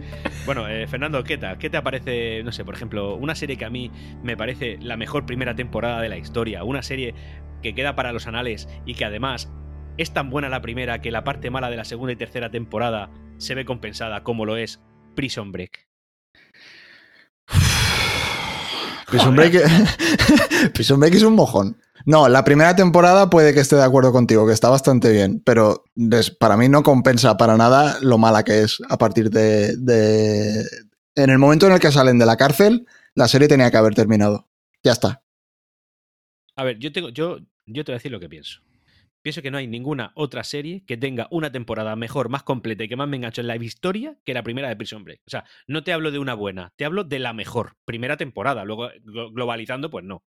Bueno, 0.47 0.65
eh, 0.69 0.87
Fernando, 0.87 1.25
¿qué 1.25 1.37
tal? 1.37 1.57
¿Qué 1.57 1.69
te 1.69 1.81
parece, 1.81 2.41
no 2.41 2.53
sé, 2.53 2.63
por 2.63 2.73
ejemplo, 2.73 3.15
una 3.15 3.35
serie 3.35 3.57
que 3.57 3.65
a 3.65 3.69
mí 3.69 3.91
me 4.23 4.37
parece 4.37 4.77
la 4.79 4.95
mejor 4.95 5.25
primera 5.25 5.55
temporada 5.55 5.99
de 5.99 6.07
la 6.07 6.15
historia? 6.15 6.63
Una 6.63 6.83
serie 6.83 7.13
que 7.61 7.75
queda 7.75 7.97
para 7.97 8.13
los 8.13 8.27
anales 8.27 8.69
y 8.85 8.93
que 8.95 9.03
además 9.03 9.51
es 9.97 10.13
tan 10.13 10.29
buena 10.29 10.47
la 10.47 10.61
primera 10.61 11.01
que 11.01 11.11
la 11.11 11.25
parte 11.25 11.49
mala 11.49 11.69
de 11.69 11.75
la 11.75 11.83
segunda 11.83 12.13
y 12.13 12.15
tercera 12.15 12.49
temporada 12.49 13.09
se 13.35 13.55
ve 13.55 13.65
compensada 13.65 14.23
como 14.23 14.45
lo 14.45 14.55
es 14.55 14.81
Prison 15.15 15.51
Break. 15.51 15.85
Prison 19.09 19.35
Break, 19.35 19.53
Prison 20.73 20.99
Break 20.99 21.15
es 21.15 21.23
un 21.23 21.33
mojón. 21.33 21.77
No, 22.05 22.29
la 22.29 22.43
primera 22.43 22.75
temporada 22.75 23.29
puede 23.29 23.53
que 23.53 23.59
esté 23.59 23.75
de 23.75 23.83
acuerdo 23.83 24.11
contigo, 24.11 24.45
que 24.47 24.53
está 24.53 24.69
bastante 24.69 25.11
bien, 25.11 25.41
pero 25.45 25.83
para 26.39 26.55
mí 26.57 26.69
no 26.69 26.83
compensa 26.83 27.35
para 27.37 27.57
nada 27.57 27.97
lo 28.01 28.17
mala 28.17 28.43
que 28.43 28.61
es 28.63 28.77
a 28.89 28.97
partir 28.97 29.29
de, 29.29 29.75
de- 29.77 30.65
En 31.15 31.29
el 31.29 31.37
momento 31.37 31.67
en 31.67 31.73
el 31.73 31.79
que 31.79 31.91
salen 31.91 32.17
de 32.19 32.25
la 32.25 32.37
cárcel, 32.37 32.85
la 33.15 33.27
serie 33.27 33.47
tenía 33.47 33.71
que 33.71 33.77
haber 33.77 33.95
terminado. 33.95 34.47
Ya 34.83 34.91
está. 34.93 35.21
A 36.55 36.63
ver, 36.63 36.77
yo, 36.79 36.91
tengo, 36.91 37.09
yo, 37.09 37.39
yo 37.65 37.83
te 37.83 37.91
voy 37.91 37.95
a 37.95 37.99
decir 37.99 38.11
lo 38.11 38.19
que 38.19 38.29
pienso. 38.29 38.61
Pienso 39.21 39.41
que 39.41 39.51
no 39.51 39.57
hay 39.57 39.67
ninguna 39.67 40.11
otra 40.15 40.43
serie 40.43 40.83
que 40.85 40.95
tenga 40.95 41.27
una 41.31 41.51
temporada 41.51 41.95
mejor, 41.95 42.29
más 42.29 42.43
completa 42.43 42.83
y 42.83 42.87
que 42.87 42.95
más 42.95 43.07
me 43.09 43.17
engancho 43.17 43.41
en 43.41 43.47
la 43.47 43.55
historia 43.57 44.15
que 44.23 44.33
la 44.33 44.43
primera 44.43 44.69
de 44.69 44.75
Prison 44.77 45.03
Break. 45.03 45.21
O 45.27 45.29
sea, 45.29 45.43
no 45.67 45.83
te 45.83 45.91
hablo 45.91 46.11
de 46.11 46.19
una 46.19 46.33
buena, 46.33 46.71
te 46.77 46.85
hablo 46.85 47.03
de 47.03 47.19
la 47.19 47.33
mejor 47.33 47.73
primera 47.85 48.15
temporada. 48.15 48.63
Luego, 48.63 48.89
glo- 49.03 49.33
globalizando, 49.33 49.89
pues 49.89 50.05
no. 50.05 50.23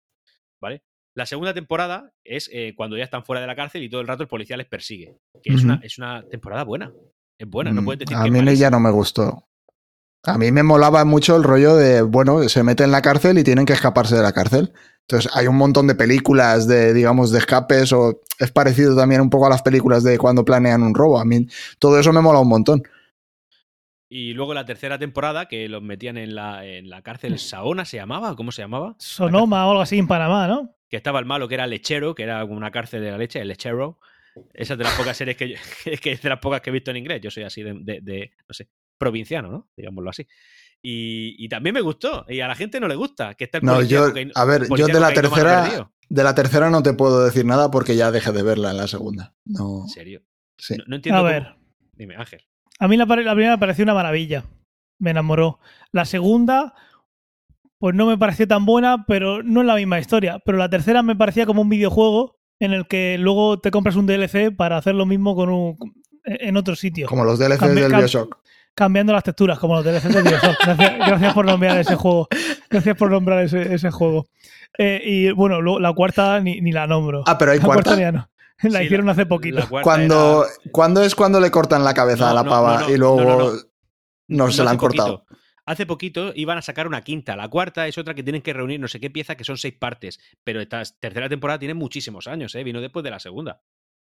¿Vale? 0.61 0.83
La 1.14 1.24
segunda 1.26 1.55
temporada 1.55 2.12
es 2.24 2.50
eh, 2.53 2.74
cuando 2.76 2.96
ya 2.96 3.05
están 3.05 3.24
fuera 3.24 3.40
de 3.40 3.46
la 3.46 3.57
cárcel 3.57 3.83
y 3.83 3.88
todo 3.90 4.00
el 4.00 4.07
rato 4.07 4.22
el 4.22 4.29
policía 4.29 4.57
les 4.57 4.66
persigue. 4.66 5.16
Que 5.42 5.55
es, 5.55 5.64
una, 5.64 5.81
es 5.83 5.98
una 5.98 6.22
temporada 6.29 6.64
buena. 6.64 6.92
Es 7.38 7.48
buena, 7.48 7.72
no 7.72 7.81
Mm, 7.83 7.85
puedes 7.87 7.98
decir 8.00 8.16
a 8.16 8.24
que 8.24 8.31
mí 8.31 8.57
ya 8.57 8.70
no 8.70 8.81
me 8.81 8.90
gustó. 8.90 9.46
A 10.24 10.37
mí 10.37 10.53
me 10.53 10.62
molaba 10.62 11.05
mucho 11.07 11.35
el 11.37 11.42
rollo 11.44 11.74
de, 11.76 12.03
bueno, 12.03 12.46
se 12.50 12.62
meten 12.62 12.85
en 12.87 12.92
la 12.92 13.00
cárcel 13.00 13.38
y 13.38 13.44
tienen 13.44 13.64
que 13.64 13.72
escaparse 13.72 14.14
de 14.16 14.22
la 14.22 14.33
cárcel. 14.33 14.72
Entonces 15.11 15.33
hay 15.35 15.49
un 15.49 15.57
montón 15.57 15.88
de 15.88 15.96
películas 15.96 16.68
de, 16.68 16.94
digamos, 16.94 17.33
de 17.33 17.40
escapes 17.40 17.92
o 17.92 18.20
es 18.38 18.53
parecido 18.53 18.94
también 18.96 19.20
un 19.20 19.29
poco 19.29 19.46
a 19.46 19.51
las 19.51 19.61
películas 19.61 20.05
de 20.05 20.16
cuando 20.18 20.44
planean 20.44 20.85
un 20.85 20.94
robo. 20.94 21.18
A 21.18 21.25
mí 21.25 21.49
todo 21.81 21.99
eso 21.99 22.12
me 22.12 22.20
mola 22.20 22.38
un 22.38 22.49
montón. 22.49 22.83
Y 24.09 24.35
luego 24.35 24.55
la 24.55 24.64
tercera 24.64 24.99
temporada, 24.99 25.46
que 25.46 25.68
los 25.68 25.83
metían 25.83 26.16
en 26.16 26.37
la, 26.37 26.64
en 26.64 26.88
la 26.90 27.03
cárcel 27.03 27.38
Saona, 27.40 27.85
¿se 27.85 27.96
llamaba? 27.96 28.37
¿Cómo 28.37 28.53
se 28.53 28.62
llamaba? 28.62 28.94
Sonoma 28.99 29.66
o 29.66 29.70
algo 29.70 29.83
así 29.83 29.99
en 29.99 30.07
Panamá, 30.07 30.46
¿no? 30.46 30.77
que 30.88 30.96
estaba 30.96 31.20
el 31.20 31.25
malo, 31.25 31.46
que 31.46 31.55
era 31.55 31.68
lechero, 31.68 32.16
que 32.16 32.25
era 32.25 32.44
una 32.44 32.70
cárcel 32.73 33.03
de 33.03 33.11
la 33.12 33.18
leche, 33.18 33.40
el 33.40 33.46
lechero. 33.49 33.99
Esa 34.55 34.75
es 34.75 34.79
de 34.79 34.85
las 34.85 34.94
pocas 34.94 35.16
series 35.16 35.37
que, 35.37 35.49
yo- 35.51 35.57
que 36.03 36.12
es 36.12 36.23
de 36.23 36.29
las 36.29 36.38
pocas 36.40 36.61
que 36.61 36.70
he 36.70 36.73
visto 36.73 36.90
en 36.90 36.96
inglés. 36.99 37.20
Yo 37.20 37.31
soy 37.31 37.44
así 37.44 37.62
de, 37.62 37.75
de- 37.81 38.01
de, 38.01 38.33
no 38.49 38.53
sé, 38.55 38.68
provinciano, 38.99 39.51
¿no? 39.51 39.68
Digámoslo 39.77 40.11
así. 40.11 40.27
Y, 40.83 41.35
y 41.38 41.49
también 41.49 41.75
me 41.75 41.81
gustó. 41.83 42.25
Y 42.29 42.40
a 42.40 42.49
la 42.49 42.55
gente 42.55 42.81
no 42.81 42.88
le 42.88 42.95
gusta. 42.95 43.35
Que 43.35 43.45
está 43.45 43.59
el 43.59 43.64
No, 43.64 43.75
policía 43.75 43.99
yo, 43.99 44.09
cocaíno- 44.12 44.33
a 44.35 44.45
ver, 44.45 44.66
yo 44.77 44.87
de 44.87 45.01
la 45.01 45.12
tercera, 45.12 45.90
de 46.09 46.25
la 46.25 46.35
tercera 46.35 46.71
no 46.71 46.83
te 46.83 46.93
puedo 46.95 47.25
decir 47.25 47.45
nada 47.45 47.71
porque 47.71 47.97
ya 47.97 48.11
dejé 48.11 48.33
de 48.33 48.43
verla 48.43 48.71
en 48.71 48.77
la 48.79 48.87
segunda. 48.88 49.35
No, 49.45 49.83
En 49.85 49.88
serio. 49.88 50.23
sí. 50.59 50.77
No, 50.79 50.85
no 50.87 50.97
entiendo. 50.97 51.19
A 51.19 51.21
cómo- 51.23 51.31
ver, 51.33 51.55
Dime, 51.95 52.16
Ángel. 52.16 52.40
a 52.79 52.88
mí 52.88 52.97
la, 52.97 53.07
pare- 53.07 53.25
la 53.25 53.33
primera 53.35 53.57
me 53.57 53.61
pareció 53.61 53.83
una 53.85 53.95
maravilla. 53.95 54.45
Me 54.99 55.11
enamoró. 55.11 55.61
La 55.93 56.05
segunda, 56.07 56.75
pues 57.79 57.95
no 57.95 58.07
me 58.07 58.19
pareció 58.19 58.47
tan 58.49 58.64
buena, 58.66 59.05
pero 59.07 59.43
no 59.43 59.61
es 59.61 59.66
la 59.66 59.75
misma 59.77 59.99
historia. 60.01 60.40
Pero 60.45 60.59
la 60.59 60.69
tercera 60.71 61.03
me 61.03 61.16
parecía 61.16 61.47
como 61.47 61.62
un 61.62 61.69
videojuego 61.69 62.38
en 62.59 62.73
el 62.73 62.87
que 62.87 63.16
luego 63.19 63.59
te 63.61 63.71
compras 63.71 63.97
un 63.97 64.07
DLC 64.07 64.55
para 64.55 64.77
hacer 64.77 64.95
lo 64.95 65.07
mismo 65.07 65.35
con 65.35 65.49
un, 65.51 65.77
en 66.25 66.57
otro 66.57 66.77
sitio. 66.77 67.07
Como 67.07 67.25
los 67.25 67.38
DLCs 67.38 67.61
Cambi- 67.61 67.81
del 67.81 67.93
Bioshock. 67.95 68.38
Cambiando 68.81 69.12
las 69.12 69.23
texturas, 69.23 69.59
como 69.59 69.75
los 69.77 69.85
DLCs 69.85 70.14
de 70.14 70.23
Bioshock. 70.23 70.57
Gracias, 70.64 70.99
gracias 71.07 71.35
por 71.35 71.45
nombrar 71.47 71.79
ese 71.79 71.95
juego. 71.97 72.29
Gracias 72.71 72.97
por 72.97 73.11
nombrar 73.11 73.45
ese, 73.45 73.75
ese 73.75 73.90
juego. 73.90 74.27
Eh, 74.79 75.03
y 75.05 75.31
bueno, 75.33 75.61
luego 75.61 75.79
la 75.81 75.93
cuarta 75.93 76.40
ni, 76.40 76.61
ni 76.62 76.73
la 76.73 76.87
nombro. 76.87 77.23
Ah, 77.27 77.37
pero 77.37 77.53
hay 77.53 77.59
la 77.59 77.64
cuarta 77.64 77.83
cuarta. 77.90 78.01
ya 78.01 78.12
no. 78.12 78.31
La 78.62 78.79
Sí, 78.81 78.85
hicieron 78.87 79.09
hace 79.11 79.27
poquito. 79.27 79.66
Cuando, 79.83 80.45
era- 80.45 80.55
¿Cuándo 80.73 81.03
es 81.03 81.14
cuando 81.14 81.40
le 81.40 81.51
cortan 81.51 81.85
la 81.85 81.95
cabeza 81.95 82.25
No, 82.25 82.31
a 82.31 82.35
la 82.35 82.45
pava 82.45 82.81
no, 82.81 82.88
no, 82.88 82.95
y 82.95 82.97
luego 82.99 83.21
no, 83.21 83.27
no, 83.38 83.53
no, 84.29 84.45
no. 84.47 84.51
se 84.51 84.64
la 84.64 84.71
han 84.71 84.77
cortado? 84.77 85.19
poquito. 85.25 85.37
Hace 85.66 85.87
poquito 85.87 86.33
iban 86.35 86.59
a 86.59 86.62
sacar 86.62 86.87
una 86.87 87.03
quinta. 87.03 87.37
La 87.37 87.49
cuarta 87.49 87.87
es 87.87 87.97
otra 87.99 88.14
que 88.14 88.23
tienen 88.23 88.43
que 88.43 88.53
reunir 88.53 88.81
no 88.81 88.88
sé 88.88 88.99
qué 88.99 89.09
pieza, 89.11 89.35
que 89.37 89.45
son 89.45 89.57
seis 89.57 89.75
partes. 89.79 90.19
Pero 90.43 90.61
esta 90.61 90.83
tercera 91.01 91.29
temporada 91.29 91.59
tiene 91.59 91.75
muchísimos 91.75 92.27
años, 92.27 92.55
¿eh? 92.55 92.64
Vino 92.64 92.81
después 92.81 93.03
de 93.05 93.11
la 93.11 93.21
segunda. 93.21 93.61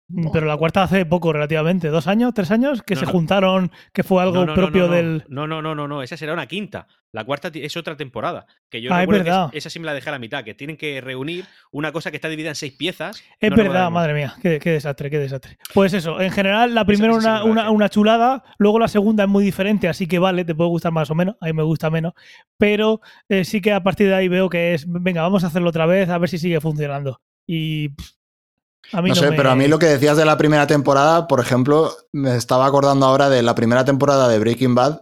Mm, 0.07 0.29
Pero 0.31 0.45
la 0.45 0.55
cuarta 0.55 0.83
hace 0.83 1.03
poco, 1.05 1.33
relativamente. 1.33 1.87
¿Dos 1.87 2.05
años? 2.05 2.31
¿Tres 2.35 2.51
años? 2.51 2.83
Que 2.83 2.93
No, 2.93 2.99
se 2.99 3.05
no. 3.07 3.11
juntaron, 3.11 3.71
que 3.91 4.03
fue 4.03 4.21
algo 4.21 4.45
No, 4.45 4.53
propio 4.53 4.87
del. 4.87 5.23
No, 5.29 5.47
no, 5.47 5.63
no, 5.63 5.73
no, 5.73 5.87
no. 5.87 6.03
Esa 6.03 6.15
será 6.15 6.33
una 6.33 6.45
quinta. 6.45 6.85
La 7.11 7.23
cuarta 7.23 7.49
es 7.53 7.75
otra 7.75 7.97
temporada. 7.97 8.45
Que 8.69 8.83
yo 8.83 8.93
Ah, 8.93 8.97
es 8.97 9.01
recuerdo 9.07 9.23
que 9.23 9.29
verdad. 9.31 9.49
esa 9.53 9.69
sí 9.71 9.79
me 9.79 9.85
la 9.87 9.95
dejé 9.95 10.09
a 10.09 10.11
la 10.11 10.19
mitad. 10.19 10.43
Que 10.43 10.53
tienen 10.53 10.77
que 10.77 11.01
reunir 11.01 11.45
una 11.71 11.91
cosa 11.91 12.11
que 12.11 12.17
está 12.17 12.29
dividida 12.29 12.49
en 12.49 12.55
seis 12.55 12.73
piezas. 12.73 13.23
Es 13.39 13.49
verdad, 13.49 13.89
madre 13.89 14.13
mía, 14.13 14.35
qué, 14.43 14.59
qué 14.59 14.71
desastre, 14.73 15.09
qué 15.09 15.17
desastre. 15.17 15.57
Pues 15.73 15.91
eso, 15.93 16.21
en 16.21 16.31
general 16.31 16.75
la 16.75 16.85
primera 16.85 17.11
me 17.13 17.17
una, 17.17 17.43
una, 17.43 17.71
una 17.71 17.89
chulada, 17.89 18.43
luego 18.59 18.77
la 18.77 18.87
segunda 18.89 19.23
es 19.23 19.29
muy 19.29 19.43
diferente, 19.43 19.87
así 19.87 20.05
que 20.07 20.19
vale, 20.19 20.45
te 20.45 20.53
puede 20.53 20.69
gustar 20.69 20.91
más 20.91 21.09
o 21.09 21.15
menos, 21.15 21.35
a 21.41 21.45
mí 21.47 21.53
me 21.53 21.63
gusta 21.63 21.89
menos, 21.89 22.13
pero 22.57 23.01
eh, 23.29 23.43
sí 23.43 23.59
que 23.61 23.71
a 23.73 23.81
partir 23.81 24.07
de 24.07 24.15
ahí 24.15 24.27
veo 24.27 24.49
que 24.49 24.73
es, 24.75 24.85
venga, 24.87 25.21
vamos 25.23 25.43
a 25.43 25.47
hacerlo 25.47 25.69
otra 25.69 25.85
vez, 25.87 26.09
a 26.09 26.17
ver 26.19 26.29
si 26.29 26.37
sigue 26.37 26.61
funcionando. 26.61 27.21
Y 27.47 27.89
pff, 27.89 28.11
a 28.93 29.01
mí 29.01 29.09
No 29.09 29.15
no, 29.15 29.21
sé, 29.21 29.29
me- 29.31 29.37
pero 29.37 29.51
a 29.51 29.55
mí 29.55 29.67
lo 29.67 29.79
que 29.79 29.85
decías 29.87 30.17
de 30.17 30.25
la 30.25 30.37
primera 30.37 30.67
temporada, 30.67 31.27
por 31.27 31.39
ejemplo, 31.39 31.91
me 32.11 32.35
estaba 32.35 32.65
acordando 32.65 33.05
ahora 33.05 33.29
de 33.29 33.41
la 33.43 33.55
primera 33.55 33.83
temporada 33.85 34.27
de 34.27 34.39
Breaking 34.39 34.75
Bad. 34.75 35.01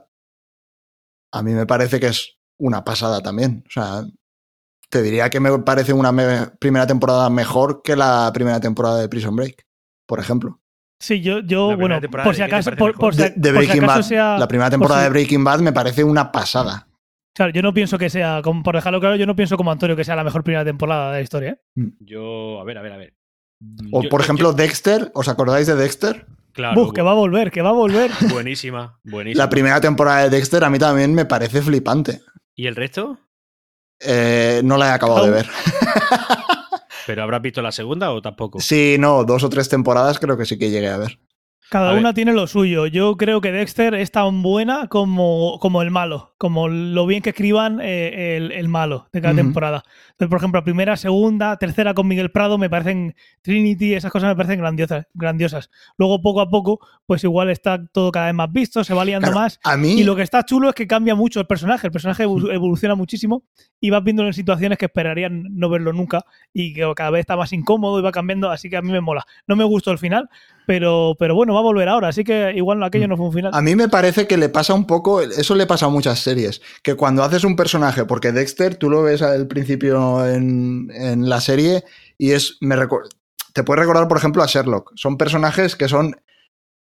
A 1.31 1.41
mí 1.43 1.51
me 1.53 1.65
parece 1.65 1.99
que 1.99 2.07
es 2.07 2.37
una 2.59 2.83
pasada 2.83 3.21
también. 3.21 3.63
O 3.67 3.71
sea, 3.71 4.03
te 4.89 5.01
diría 5.01 5.29
que 5.29 5.39
me 5.39 5.57
parece 5.59 5.93
una 5.93 6.11
me- 6.11 6.47
primera 6.59 6.85
temporada 6.87 7.29
mejor 7.29 7.81
que 7.81 7.95
la 7.95 8.29
primera 8.33 8.59
temporada 8.59 8.99
de 8.99 9.09
Prison 9.09 9.35
Break, 9.35 9.65
por 10.07 10.19
ejemplo. 10.19 10.59
Sí, 10.99 11.21
yo, 11.21 11.39
yo 11.39 11.75
bueno, 11.75 11.99
por 12.09 12.23
¿de 12.23 12.33
si 12.33 12.41
acaso, 12.43 12.71
por, 12.77 12.95
De, 13.15 13.31
de 13.31 13.31
por 13.31 13.43
si 13.45 13.51
Breaking 13.51 13.83
acaso 13.83 13.99
Bad. 13.99 14.03
sea... 14.07 14.37
la 14.37 14.47
primera 14.47 14.69
por 14.69 14.73
temporada 14.79 15.01
si- 15.01 15.03
de 15.05 15.09
Breaking 15.09 15.43
Bad 15.43 15.59
me 15.59 15.73
parece 15.73 16.03
una 16.03 16.31
pasada. 16.31 16.87
Claro, 17.35 17.51
yo 17.51 17.61
no 17.63 17.73
pienso 17.73 17.97
que 17.97 18.11
sea, 18.11 18.41
como 18.43 18.61
por 18.61 18.75
dejarlo 18.75 18.99
claro, 18.99 19.15
yo 19.15 19.25
no 19.25 19.35
pienso 19.35 19.57
como 19.57 19.71
Antonio 19.71 19.95
que 19.95 20.03
sea 20.03 20.15
la 20.15 20.23
mejor 20.23 20.43
primera 20.43 20.63
temporada 20.63 21.07
de 21.11 21.17
la 21.17 21.21
historia. 21.21 21.59
¿eh? 21.75 21.89
Yo, 21.99 22.61
a 22.61 22.63
ver, 22.63 22.77
a 22.77 22.81
ver, 22.83 22.93
a 22.93 22.97
ver. 22.97 23.13
O 23.91 24.01
Yo- 24.03 24.09
por 24.09 24.21
yo- 24.21 24.23
ejemplo, 24.25 24.49
yo- 24.51 24.53
Dexter. 24.55 25.11
¿Os 25.13 25.27
acordáis 25.27 25.67
de 25.67 25.75
Dexter? 25.75 26.25
claro, 26.53 26.79
Buf, 26.81 26.93
que 26.93 27.01
va 27.01 27.11
a 27.11 27.15
volver, 27.15 27.51
que 27.51 27.61
va 27.61 27.69
a 27.69 27.73
volver. 27.73 28.11
buenísima, 28.31 28.99
buenísima. 29.03 29.43
La 29.43 29.49
primera 29.49 29.81
temporada 29.81 30.23
de 30.23 30.29
Dexter 30.29 30.63
a 30.63 30.69
mí 30.69 30.79
también 30.79 31.13
me 31.13 31.25
parece 31.25 31.61
flipante. 31.61 32.21
¿Y 32.55 32.67
el 32.67 32.75
resto? 32.75 33.17
Eh, 33.99 34.61
no 34.63 34.77
la 34.77 34.87
he 34.89 34.91
acabado 34.91 35.25
de 35.25 35.31
ver. 35.31 35.47
¿Pero 37.07 37.23
habrás 37.23 37.41
visto 37.41 37.61
la 37.61 37.71
segunda 37.71 38.11
o 38.11 38.21
tampoco? 38.21 38.59
Sí, 38.59 38.95
no, 38.99 39.23
dos 39.25 39.43
o 39.43 39.49
tres 39.49 39.67
temporadas 39.69 40.19
creo 40.19 40.37
que 40.37 40.45
sí 40.45 40.57
que 40.57 40.69
llegué 40.69 40.89
a 40.89 40.97
ver. 40.97 41.19
Cada 41.69 41.93
una 41.99 42.13
tiene 42.13 42.33
lo 42.33 42.45
suyo. 42.45 42.85
Yo 42.85 43.17
creo 43.17 43.41
que 43.41 43.51
Dexter 43.51 43.95
es 43.95 44.11
tan 44.11 44.43
buena 44.43 44.87
como, 44.89 45.57
como 45.59 45.81
el 45.81 45.89
malo, 45.89 46.35
como 46.37 46.67
lo 46.67 47.07
bien 47.07 47.23
que 47.23 47.31
escriban 47.31 47.79
eh, 47.81 48.35
el, 48.37 48.51
el 48.51 48.67
malo 48.67 49.07
de 49.11 49.21
cada 49.21 49.33
temporada. 49.33 49.83
Entonces, 50.11 50.29
por 50.29 50.37
ejemplo, 50.37 50.63
primera, 50.63 50.97
segunda, 50.97 51.57
tercera 51.57 51.95
con 51.95 52.07
Miguel 52.07 52.29
Prado 52.31 52.59
me 52.59 52.69
parecen 52.69 53.15
Trinity, 53.41 53.95
esas 53.95 54.11
cosas 54.11 54.29
me 54.29 54.35
parecen 54.35 54.59
grandiosas. 54.59 55.07
grandiosas. 55.15 55.71
Luego, 55.97 56.21
poco 56.21 56.41
a 56.41 56.49
poco, 56.49 56.79
pues 57.07 57.23
igual 57.23 57.49
está 57.49 57.83
todo 57.87 58.11
cada 58.11 58.27
vez 58.27 58.35
más 58.35 58.51
visto, 58.51 58.83
se 58.83 58.93
va 58.93 59.03
liando 59.03 59.27
Claro, 59.29 59.39
más. 59.41 59.59
A 59.63 59.75
mí, 59.75 59.93
Y 59.99 60.03
lo 60.03 60.15
que 60.15 60.21
está 60.21 60.43
chulo 60.45 60.69
es 60.69 60.75
que 60.75 60.85
cambia 60.85 61.15
mucho 61.15 61.39
el 61.39 61.47
personaje. 61.47 61.87
El 61.87 61.91
personaje 61.93 62.23
evo- 62.27 62.51
evoluciona 62.53 62.93
muchísimo 62.93 63.45
y 63.79 63.89
vas 63.89 64.03
viéndolo 64.03 64.27
en 64.29 64.33
situaciones 64.33 64.77
que 64.77 64.85
esperarían 64.85 65.43
no 65.57 65.69
verlo 65.69 65.91
nunca 65.91 66.23
y 66.53 66.73
que 66.73 66.91
cada 66.95 67.09
vez 67.09 67.21
está 67.21 67.35
más 67.35 67.51
incómodo 67.51 67.97
y 67.97 68.03
va 68.03 68.11
cambiando. 68.11 68.51
Así 68.51 68.69
que 68.69 68.77
a 68.77 68.81
mí 68.83 68.91
me 68.91 69.01
mola. 69.01 69.25
No 69.47 69.55
me 69.55 69.63
gustó 69.63 69.91
el 69.91 69.97
final, 69.97 70.29
pero, 70.65 71.15
pero 71.19 71.35
bueno, 71.35 71.53
va 71.53 71.59
a 71.59 71.63
volver 71.63 71.89
ahora. 71.89 72.09
Así 72.09 72.23
que 72.23 72.53
igual 72.55 72.81
aquello 72.83 73.07
no 73.07 73.17
fue 73.17 73.25
un 73.27 73.33
final. 73.33 73.51
a 73.53 73.61
mí 73.61 73.75
me 73.75 73.89
parece 73.89 74.27
que 74.27 74.37
le 74.37 74.49
pasa 74.49 74.73
un 74.73 74.85
poco, 74.85 75.21
eso 75.21 75.55
le 75.55 75.65
pasa 75.65 75.85
a 75.87 75.89
muchas 75.89 76.19
series, 76.19 76.61
que 76.81 76.95
cuando 76.95 77.23
haces 77.23 77.43
un 77.43 77.55
personaje, 77.55 78.05
porque 78.05 78.31
Dexter 78.31 78.75
tú 78.75 78.89
lo 78.89 79.03
ves 79.03 79.21
al 79.21 79.47
principio 79.47 80.25
en, 80.27 80.89
en 80.93 81.29
la 81.29 81.41
serie 81.41 81.83
y 82.17 82.31
es, 82.31 82.57
me 82.61 82.75
te 83.53 83.63
puedes 83.63 83.81
recordar 83.81 84.07
por 84.07 84.17
ejemplo 84.17 84.41
a 84.43 84.47
Sherlock, 84.47 84.91
son 84.95 85.17
personajes 85.17 85.75
que 85.75 85.87
son 85.87 86.15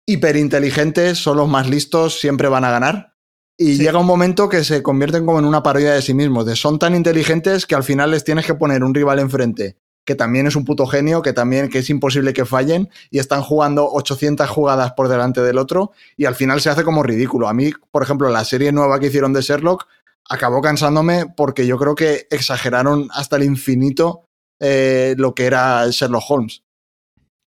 hiperinteligentes, 0.06 1.18
son 1.18 1.36
los 1.36 1.48
más 1.48 1.68
listos, 1.68 2.18
siempre 2.20 2.48
van 2.48 2.64
a 2.64 2.70
ganar. 2.70 3.14
Y 3.56 3.74
Sí. 3.76 3.82
llega 3.82 3.98
un 3.98 4.06
momento 4.06 4.48
que 4.48 4.62
se 4.64 4.82
convierten 4.82 5.26
como 5.26 5.38
en 5.38 5.44
una 5.44 5.62
parodia 5.62 5.92
de 5.92 6.00
sí 6.02 6.14
mismos, 6.14 6.46
de 6.46 6.54
son 6.56 6.78
tan 6.78 6.94
inteligentes 6.94 7.66
que 7.66 7.74
al 7.74 7.82
final 7.82 8.10
les 8.12 8.24
tienes 8.24 8.46
que 8.46 8.54
poner 8.54 8.84
un 8.84 8.94
rival 8.94 9.18
enfrente 9.18 9.76
que 10.09 10.14
también 10.14 10.47
es 10.47 10.57
un 10.57 10.64
puto 10.64 10.87
genio, 10.87 11.21
que 11.21 11.35
también 11.35 11.68
que 11.68 11.81
es 11.81 11.90
imposible 11.90 12.33
que 12.33 12.47
fallen 12.47 12.88
y 13.11 13.18
están 13.18 13.42
jugando 13.42 13.87
800 13.92 14.49
jugadas 14.49 14.92
por 14.94 15.09
delante 15.09 15.42
del 15.42 15.59
otro 15.59 15.92
y 16.16 16.25
al 16.25 16.35
final 16.35 16.62
se 16.62 16.71
hace 16.71 16.83
como 16.83 17.03
ridículo. 17.03 17.47
A 17.47 17.53
mí, 17.53 17.73
por 17.90 18.03
ejemplo, 18.03 18.31
la 18.31 18.42
serie 18.47 18.73
nueva 18.73 18.99
que 18.99 19.09
hicieron 19.09 19.35
de 19.35 19.42
Sherlock 19.42 19.87
acabó 20.31 20.62
cansándome 20.62 21.27
porque 21.37 21.66
yo 21.66 21.77
creo 21.77 21.94
que 21.94 22.27
exageraron 22.31 23.11
hasta 23.12 23.37
el 23.37 23.42
infinito 23.42 24.25
eh, 24.59 25.14
lo 25.18 25.35
que 25.35 25.44
era 25.44 25.87
Sherlock 25.90 26.25
Holmes. 26.27 26.62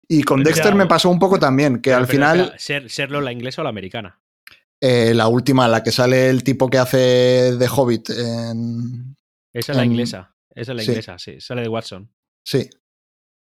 Y 0.10 0.24
con 0.24 0.44
Pero 0.44 0.54
Dexter 0.54 0.76
me 0.76 0.86
pasó 0.86 1.10
un 1.10 1.20
poco 1.20 1.40
también, 1.40 1.76
que 1.76 1.92
Pero, 1.92 1.98
al 1.98 2.08
pero, 2.08 2.12
final 2.12 2.40
espera, 2.40 2.60
¿ser, 2.60 2.90
¿Serlo 2.90 3.22
la 3.22 3.32
inglesa 3.32 3.62
o 3.62 3.64
la 3.64 3.70
americana? 3.70 4.20
eh, 4.82 5.14
la 5.14 5.30
última, 5.30 5.66
la 5.70 5.82
que 5.82 5.94
sale 5.94 6.30
el 6.30 6.44
tipo 6.44 6.70
que 6.70 6.78
hace 6.78 6.98
de 7.56 7.70
Hobbit 7.74 8.10
en... 8.10 9.16
Esa 9.54 9.72
es 9.72 9.78
la 9.78 9.86
inglesa. 9.86 10.36
Esa 10.54 10.74
es 10.74 10.76
la 10.76 10.84
sí. 10.84 10.92
inglesa, 10.92 11.18
sí. 11.20 11.40
Sale 11.40 11.62
de 11.62 11.70
Watson. 11.70 12.12
Sí. 12.50 12.68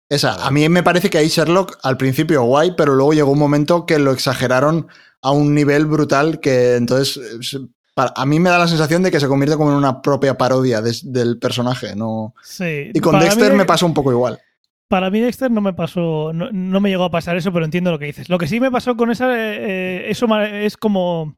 Esa, 0.09 0.45
a 0.45 0.51
mí 0.51 0.67
me 0.69 0.83
parece 0.83 1.09
que 1.09 1.19
ahí 1.19 1.27
Sherlock 1.27 1.77
al 1.83 1.95
principio 1.95 2.43
guay, 2.43 2.73
pero 2.75 2.95
luego 2.95 3.13
llegó 3.13 3.31
un 3.31 3.39
momento 3.39 3.85
que 3.85 3.99
lo 3.99 4.11
exageraron 4.11 4.87
a 5.21 5.31
un 5.31 5.53
nivel 5.53 5.85
brutal 5.85 6.39
que 6.39 6.75
entonces 6.75 7.53
eh, 7.53 7.59
a 7.95 8.25
mí 8.25 8.39
me 8.39 8.49
da 8.49 8.57
la 8.57 8.67
sensación 8.67 9.03
de 9.03 9.11
que 9.11 9.19
se 9.19 9.27
convierte 9.27 9.55
como 9.55 9.69
en 9.71 9.77
una 9.77 10.01
propia 10.01 10.37
parodia 10.37 10.81
del 10.81 11.37
personaje, 11.37 11.95
¿no? 11.95 12.33
Sí. 12.43 12.89
Y 12.93 12.99
con 12.99 13.13
Para 13.13 13.25
Dexter 13.25 13.51
mí- 13.51 13.57
me 13.57 13.65
pasó 13.65 13.85
un 13.85 13.93
poco 13.93 14.11
igual. 14.11 14.39
Para 14.87 15.11
mí 15.11 15.19
Dexter 15.19 15.51
no 15.51 15.61
me 15.61 15.73
pasó, 15.73 16.31
no, 16.33 16.49
no 16.51 16.79
me 16.81 16.89
llegó 16.89 17.03
a 17.03 17.11
pasar 17.11 17.37
eso, 17.37 17.53
pero 17.53 17.63
entiendo 17.65 17.91
lo 17.91 17.99
que 17.99 18.05
dices. 18.05 18.27
Lo 18.29 18.39
que 18.39 18.47
sí 18.47 18.59
me 18.59 18.71
pasó 18.71 18.97
con 18.97 19.11
esa, 19.11 19.27
eh, 19.37 20.09
eso 20.09 20.27
ma- 20.27 20.49
es 20.49 20.75
como 20.77 21.37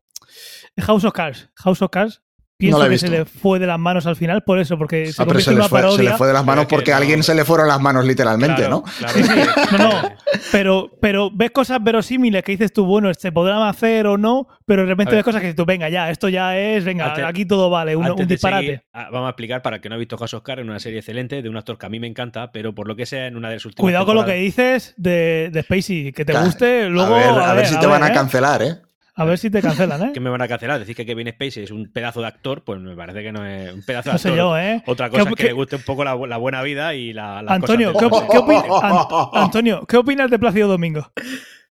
House 0.79 1.03
of 1.03 1.13
Cards. 1.13 1.49
House 1.55 1.81
of 1.81 1.89
Cards. 1.91 2.21
Pienso 2.61 2.85
he 2.85 2.89
que 2.89 2.97
se 2.97 3.07
le 3.09 3.25
fue 3.25 3.59
de 3.59 3.67
las 3.67 3.77
manos 3.79 4.05
al 4.07 4.15
final, 4.15 4.43
por 4.43 4.59
eso, 4.59 4.77
porque 4.77 5.11
se 5.11 5.21
Ah, 5.21 5.25
pero 5.27 5.39
se 5.39 5.51
en 5.51 5.57
le, 5.57 5.63
fue, 5.67 5.79
se 5.79 5.83
parodia. 5.83 6.09
le 6.11 6.17
fue 6.17 6.27
de 6.27 6.33
las 6.33 6.45
manos 6.45 6.65
porque 6.67 6.91
a 6.91 6.95
no, 6.95 7.01
alguien 7.01 7.23
se 7.23 7.35
le 7.35 7.43
fueron 7.45 7.67
las 7.67 7.79
manos 7.81 8.05
literalmente, 8.05 8.55
Claro, 8.61 8.83
¿no? 8.87 8.91
claro. 8.97 9.13
Sí, 9.13 9.23
sí. 9.23 9.29
No, 9.77 10.01
no. 10.01 10.09
Pero, 10.51 10.91
pero 10.99 11.29
ves 11.31 11.51
cosas 11.51 11.83
verosímiles 11.83 12.43
que 12.43 12.51
dices 12.53 12.71
tú, 12.73 12.85
bueno, 12.85 13.13
se 13.13 13.31
podrán 13.31 13.61
hacer 13.63 14.07
o 14.07 14.17
no, 14.17 14.47
pero 14.65 14.83
de 14.83 14.87
repente 14.89 15.15
ves 15.15 15.23
cosas 15.23 15.41
que 15.41 15.47
dices 15.47 15.55
tú, 15.57 15.65
venga, 15.65 15.89
ya, 15.89 16.09
esto 16.09 16.29
ya 16.29 16.57
es, 16.57 16.83
venga, 16.85 17.07
Antes- 17.09 17.25
aquí 17.25 17.45
todo 17.45 17.69
vale, 17.69 17.95
un, 17.95 18.15
disparate. 18.27 18.65
seguir, 18.65 18.81
ah, 18.93 19.09
vamos 19.11 19.27
a 19.27 19.29
explicar 19.31 19.61
para 19.61 19.79
que 19.79 19.89
no 19.89 19.95
ha 19.95 19.97
visto 19.97 20.17
House 20.17 20.33
of 20.33 20.43
Cards, 20.43 20.63
una 20.63 20.79
serie 20.79 20.99
excelente 20.99 21.41
de 21.41 21.49
un 21.49 21.57
actor 21.57 21.77
que 21.77 21.85
a 21.85 21.89
mí 21.89 21.99
me 21.99 22.07
encanta, 22.07 22.51
pero 22.51 22.73
por 22.73 22.87
lo 22.87 22.95
que 22.95 23.05
sea 23.05 23.27
en 23.27 23.35
una 23.37 23.49
de 23.49 23.55
últimas 23.55 23.75
Cuidado 23.75 24.05
con 24.05 24.15
lo 24.15 24.25
que 24.25 24.33
dices 24.33 24.93
de, 24.97 25.49
de 25.51 25.63
Spacey, 25.63 26.11
que 26.11 26.25
te 26.25 26.31
Claro. 26.31 26.45
guste, 26.47 26.89
luego. 26.89 27.15
a 27.15 27.17
ver, 27.19 27.29
a 27.29 27.53
ver 27.53 27.67
si 27.67 27.79
te 27.79 27.85
van 27.87 28.03
a 28.03 28.09
¿eh? 28.09 28.13
cancelar, 28.13 28.61
¿eh? 28.63 28.75
A 29.15 29.25
ver 29.25 29.37
si 29.37 29.49
te 29.49 29.61
cancelan, 29.61 30.03
¿eh? 30.03 30.11
que 30.13 30.19
me 30.19 30.29
van 30.29 30.41
a 30.41 30.47
cancelar. 30.47 30.79
Decir 30.79 30.95
que 30.95 31.05
Kevin 31.05 31.27
Spacey 31.29 31.63
es 31.63 31.71
un 31.71 31.91
pedazo 31.91 32.21
de 32.21 32.27
actor, 32.27 32.63
pues 32.63 32.79
me 32.79 32.95
parece 32.95 33.21
que 33.23 33.31
no 33.31 33.45
es 33.45 33.73
un 33.73 33.83
pedazo 33.83 34.09
de 34.09 34.13
No 34.13 34.15
actor. 34.15 34.31
sé 34.31 34.37
yo, 34.37 34.57
¿eh? 34.57 34.83
Otra 34.85 35.09
¿Qué 35.09 35.17
cosa 35.17 35.29
es 35.29 35.35
que 35.35 35.43
le 35.43 35.53
guste 35.53 35.75
un 35.75 35.83
poco 35.83 36.03
la, 36.03 36.15
bu- 36.15 36.27
la 36.27 36.37
buena 36.37 36.61
vida 36.63 36.93
y 36.95 37.11
la, 37.13 37.41
las 37.41 37.53
Antonio, 37.55 37.91
cosas 37.93 38.23
¿qué, 38.31 38.37
qué 38.39 39.39
Antonio, 39.39 39.85
¿qué 39.87 39.97
opinas 39.97 40.29
de 40.31 40.39
Plácido 40.39 40.67
Domingo? 40.67 41.11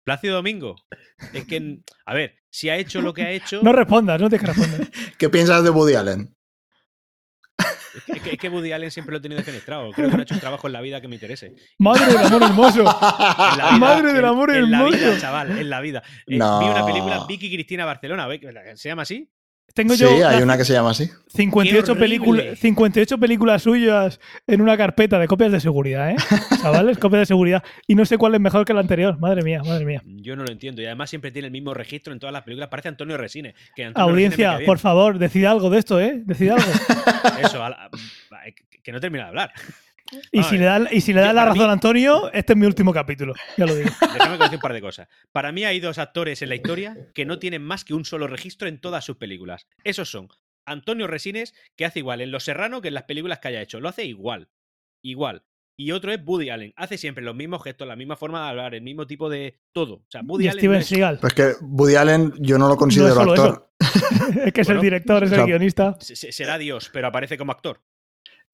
Plácido 0.05 0.37
Domingo. 0.37 0.77
Es 1.33 1.45
que, 1.47 1.79
a 2.07 2.15
ver, 2.15 2.37
si 2.51 2.69
ha 2.69 2.77
hecho 2.77 3.01
lo 3.01 3.13
que 3.13 3.23
ha 3.23 3.31
hecho. 3.33 3.61
No 3.63 3.73
respondas, 3.73 4.21
no 4.21 4.29
tienes 4.31 4.49
que 4.49 4.55
responder. 4.55 4.91
¿Qué 5.19 5.29
piensas 5.29 5.65
de 5.65 5.71
Woody 5.71 5.95
Allen? 5.95 6.36
Es 8.07 8.23
que, 8.23 8.31
es 8.33 8.39
que 8.39 8.49
Woody 8.49 8.73
Allen 8.73 8.91
siempre 8.91 9.13
lo 9.13 9.19
he 9.19 9.21
tenido 9.21 9.39
defenestrado. 9.39 9.91
Creo 9.93 10.09
que 10.11 10.15
no 10.17 10.21
ha 10.21 10.23
hecho 10.23 10.35
un 10.35 10.41
trabajo 10.41 10.67
en 10.67 10.73
la 10.73 10.81
vida 10.81 11.01
que 11.01 11.09
me 11.09 11.17
interese. 11.17 11.55
Madre 11.79 12.07
del 12.07 12.17
amor 12.19 12.43
hermoso. 12.43 12.83
Vida, 13.55 13.71
Madre 13.79 14.09
del 14.09 14.17
en- 14.19 14.25
amor 14.25 14.51
en 14.55 14.71
la 14.71 14.79
hermoso. 14.81 14.97
vida, 14.99 15.19
chaval, 15.21 15.59
en 15.59 15.71
la 15.71 15.81
vida. 15.81 16.03
Eh, 16.27 16.37
No. 16.39 16.61
Vi 16.61 16.67
una 16.67 16.85
película, 16.87 17.25
Vicky 17.27 17.53
Cristina 17.53 17.85
Barcelona. 17.85 18.27
¿se 18.75 18.89
llama 18.89 19.03
así? 19.03 19.29
Tengo 19.75 19.95
Sí, 19.95 20.01
yo 20.05 20.27
hay 20.27 20.43
una 20.43 20.57
que 20.57 20.65
se 20.65 20.73
llama 20.73 20.91
así. 20.91 21.11
58, 21.29 21.85
Qué 21.85 21.91
horrible. 21.93 22.07
películas 22.09 22.59
58 22.61 23.19
películas 23.19 23.63
suyas 23.63 24.21
en 24.47 24.63
una 24.63 24.75
carpeta 24.77 25.19
de 25.19 25.29
copias 25.29 25.53
de 25.53 25.61
seguridad, 25.61 26.11
¿eh? 26.13 26.17
Chavales, 26.63 26.97
copias 26.97 27.21
de 27.21 27.27
seguridad. 27.27 27.63
Y 27.87 27.95
no 27.95 28.07
sé 28.07 28.17
cuál 28.17 28.35
es 28.35 28.41
mejor 28.41 28.65
que 28.65 28.73
la 28.73 28.81
anterior. 28.81 29.19
Madre 29.19 29.43
mía, 29.43 29.61
madre 29.63 29.85
mía. 29.85 30.03
Yo 30.07 30.35
no 30.35 30.45
lo 30.45 30.51
entiendo. 30.51 30.81
Y 30.81 30.87
además 30.87 31.11
siempre 31.11 31.31
tiene 31.31 31.47
el 31.47 31.53
mismo 31.53 31.75
registro 31.75 32.15
en 32.15 32.19
todas 32.19 32.33
las 32.33 32.43
películas. 32.43 32.71
Parece 32.71 32.89
Antonio 32.89 33.19
Resines. 33.19 33.55
Que 33.75 33.85
Antonio 33.85 34.15
Resines 34.15 34.39
me 34.39 34.45
Audiencia, 34.47 34.67
por 34.67 34.79
favor, 34.79 35.19
decide 35.19 35.47
algo 35.47 35.69
de 35.69 35.79
esto, 35.79 36.01
¿eh? 36.01 36.23
Decide 36.25 36.53
algo. 36.53 36.65
Eso, 37.43 37.63
a 37.63 37.69
la- 37.71 37.91
que- 38.71 38.81
que 38.83 38.93
no 38.93 39.01
termina 39.01 39.25
de 39.25 39.29
hablar. 39.29 39.53
Y 40.33 40.43
si 40.45 40.59
le 40.59 40.65
da, 40.65 40.81
y 40.91 41.01
si 41.01 41.13
le 41.13 41.21
da 41.21 41.29
yo- 41.29 41.33
la 41.35 41.45
razón 41.47 41.69
a 41.71 41.73
Antonio, 41.73 42.31
este 42.33 42.53
es 42.53 42.57
mi 42.59 42.67
último 42.67 42.93
capítulo. 42.93 43.35
Ya 43.57 43.67
lo 43.67 43.75
digo. 43.75 43.91
Déjame 44.15 44.39
decir 44.39 44.55
un 44.57 44.61
par 44.61 44.73
de 44.73 44.81
cosas. 44.81 45.09
Para 45.33 45.53
mí 45.53 45.65
hay 45.65 45.81
dos 45.81 45.99
actores 45.99 46.43
en 46.43 46.49
la 46.51 46.55
historia 46.55 46.97
que 47.15 47.25
no 47.25 47.39
tienen 47.39 47.63
más 47.63 47.85
que 47.85 47.95
un 47.95 48.05
solo 48.05 48.27
registro 48.27 48.69
en 48.69 48.81
todas 48.81 49.05
sus 49.05 49.17
películas. 49.17 49.67
Esos 49.85 50.11
son 50.11 50.29
Antonio 50.65 51.07
Resines, 51.07 51.55
que 51.77 51.85
hace 51.85 52.01
igual 52.01 52.21
en 52.21 52.31
Los 52.31 52.45
Serrano 52.45 52.81
que 52.81 52.89
en 52.89 52.95
las 52.95 53.05
películas 53.05 53.39
que 53.41 53.49
haya 53.49 53.63
hecho. 53.63 53.81
Lo 53.81 53.89
hace 53.89 54.05
igual. 54.05 54.49
Igual. 55.03 55.45
Y 55.79 55.93
otro 55.93 56.11
es 56.11 56.21
Woody 56.25 56.49
Allen. 56.51 56.73
Hace 56.77 56.97
siempre 56.97 57.23
los 57.23 57.35
mismos 57.37 57.63
gestos, 57.63 57.87
la 57.87 57.97
misma 57.97 58.17
forma 58.17 58.43
de 58.45 58.49
hablar, 58.49 58.75
el 58.75 58.81
mismo 58.83 59.07
tipo 59.07 59.29
de 59.29 59.59
todo. 59.73 59.97
O 59.97 60.07
sea, 60.09 60.23
Woody 60.23 60.45
Y 60.45 60.49
Allen 60.49 60.59
Steven 60.59 60.75
no 60.77 60.81
es- 60.81 60.87
Seagal. 60.87 61.19
Pues 61.21 61.35
que 61.35 61.53
Woody 61.61 61.97
Allen 61.97 62.33
yo 62.39 62.57
no 62.59 62.69
lo 62.69 62.77
considero 62.77 63.21
actor. 63.21 63.71
es 64.47 64.53
que 64.55 64.61
es 64.63 64.69
el 64.71 64.81
director, 64.81 65.23
es 65.25 65.31
el 65.31 65.35
o 65.35 65.37
sea, 65.41 65.47
guionista. 65.47 65.97
se- 66.01 66.17
se- 66.17 66.33
será 66.33 66.57
Dios, 66.59 66.91
pero 66.93 67.09
aparece 67.09 67.37
como 67.37 67.53
actor. 67.53 67.83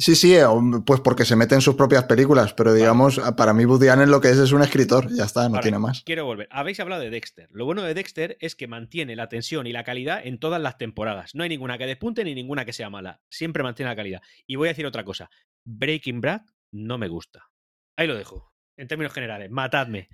Sí, 0.03 0.17
sí, 0.17 0.35
eh, 0.35 0.45
pues 0.85 1.01
porque 1.01 1.25
se 1.25 1.37
mete 1.37 1.55
en 1.55 1.61
sus 1.61 1.77
propias 1.77 2.03
películas, 2.03 2.53
pero 2.55 2.75
digamos, 2.75 3.21
para 3.37 3.53
mí 3.53 3.65
Woody 3.65 3.87
Allen 3.87 4.11
lo 4.11 4.21
que 4.21 4.31
es 4.31 4.39
es 4.39 4.51
un 4.51 4.61
escritor, 4.61 5.09
ya 5.15 5.23
está, 5.23 5.45
no 5.45 5.51
Vale, 5.51 5.63
tiene 5.63 5.79
más. 5.79 6.03
Quiero 6.03 6.25
volver. 6.25 6.49
Habéis 6.51 6.81
hablado 6.81 7.03
de 7.03 7.11
Dexter. 7.11 7.49
Lo 7.53 7.67
bueno 7.67 7.83
de 7.83 7.95
Dexter 7.95 8.37
es 8.41 8.57
que 8.57 8.67
mantiene 8.67 9.15
la 9.15 9.29
tensión 9.29 9.69
y 9.69 9.73
la 9.73 9.85
calidad 9.85 10.21
en 10.25 10.41
todas 10.41 10.61
las 10.61 10.77
temporadas. 10.77 11.37
No 11.37 11.45
hay 11.45 11.51
ninguna 11.51 11.79
que 11.79 11.87
despunte 11.87 12.25
ni 12.25 12.35
ninguna 12.35 12.65
que 12.65 12.73
sea 12.73 12.91
mala. 12.91 13.21
Siempre 13.31 13.63
mantiene 13.63 13.93
la 13.93 13.97
calidad. 13.97 14.23
Y 14.45 14.57
voy 14.57 14.67
a 14.67 14.73
decir 14.73 14.87
otra 14.87 15.05
cosa. 15.05 15.31
Breaking 15.65 16.21
Bad 16.21 16.43
no 16.73 16.99
me 16.99 17.07
gusta. 17.07 17.49
Ahí 17.97 18.09
lo 18.09 18.17
dejo. 18.17 18.53
En 18.77 18.89
términos 18.89 19.13
generales, 19.13 19.53
matadme. 19.53 20.09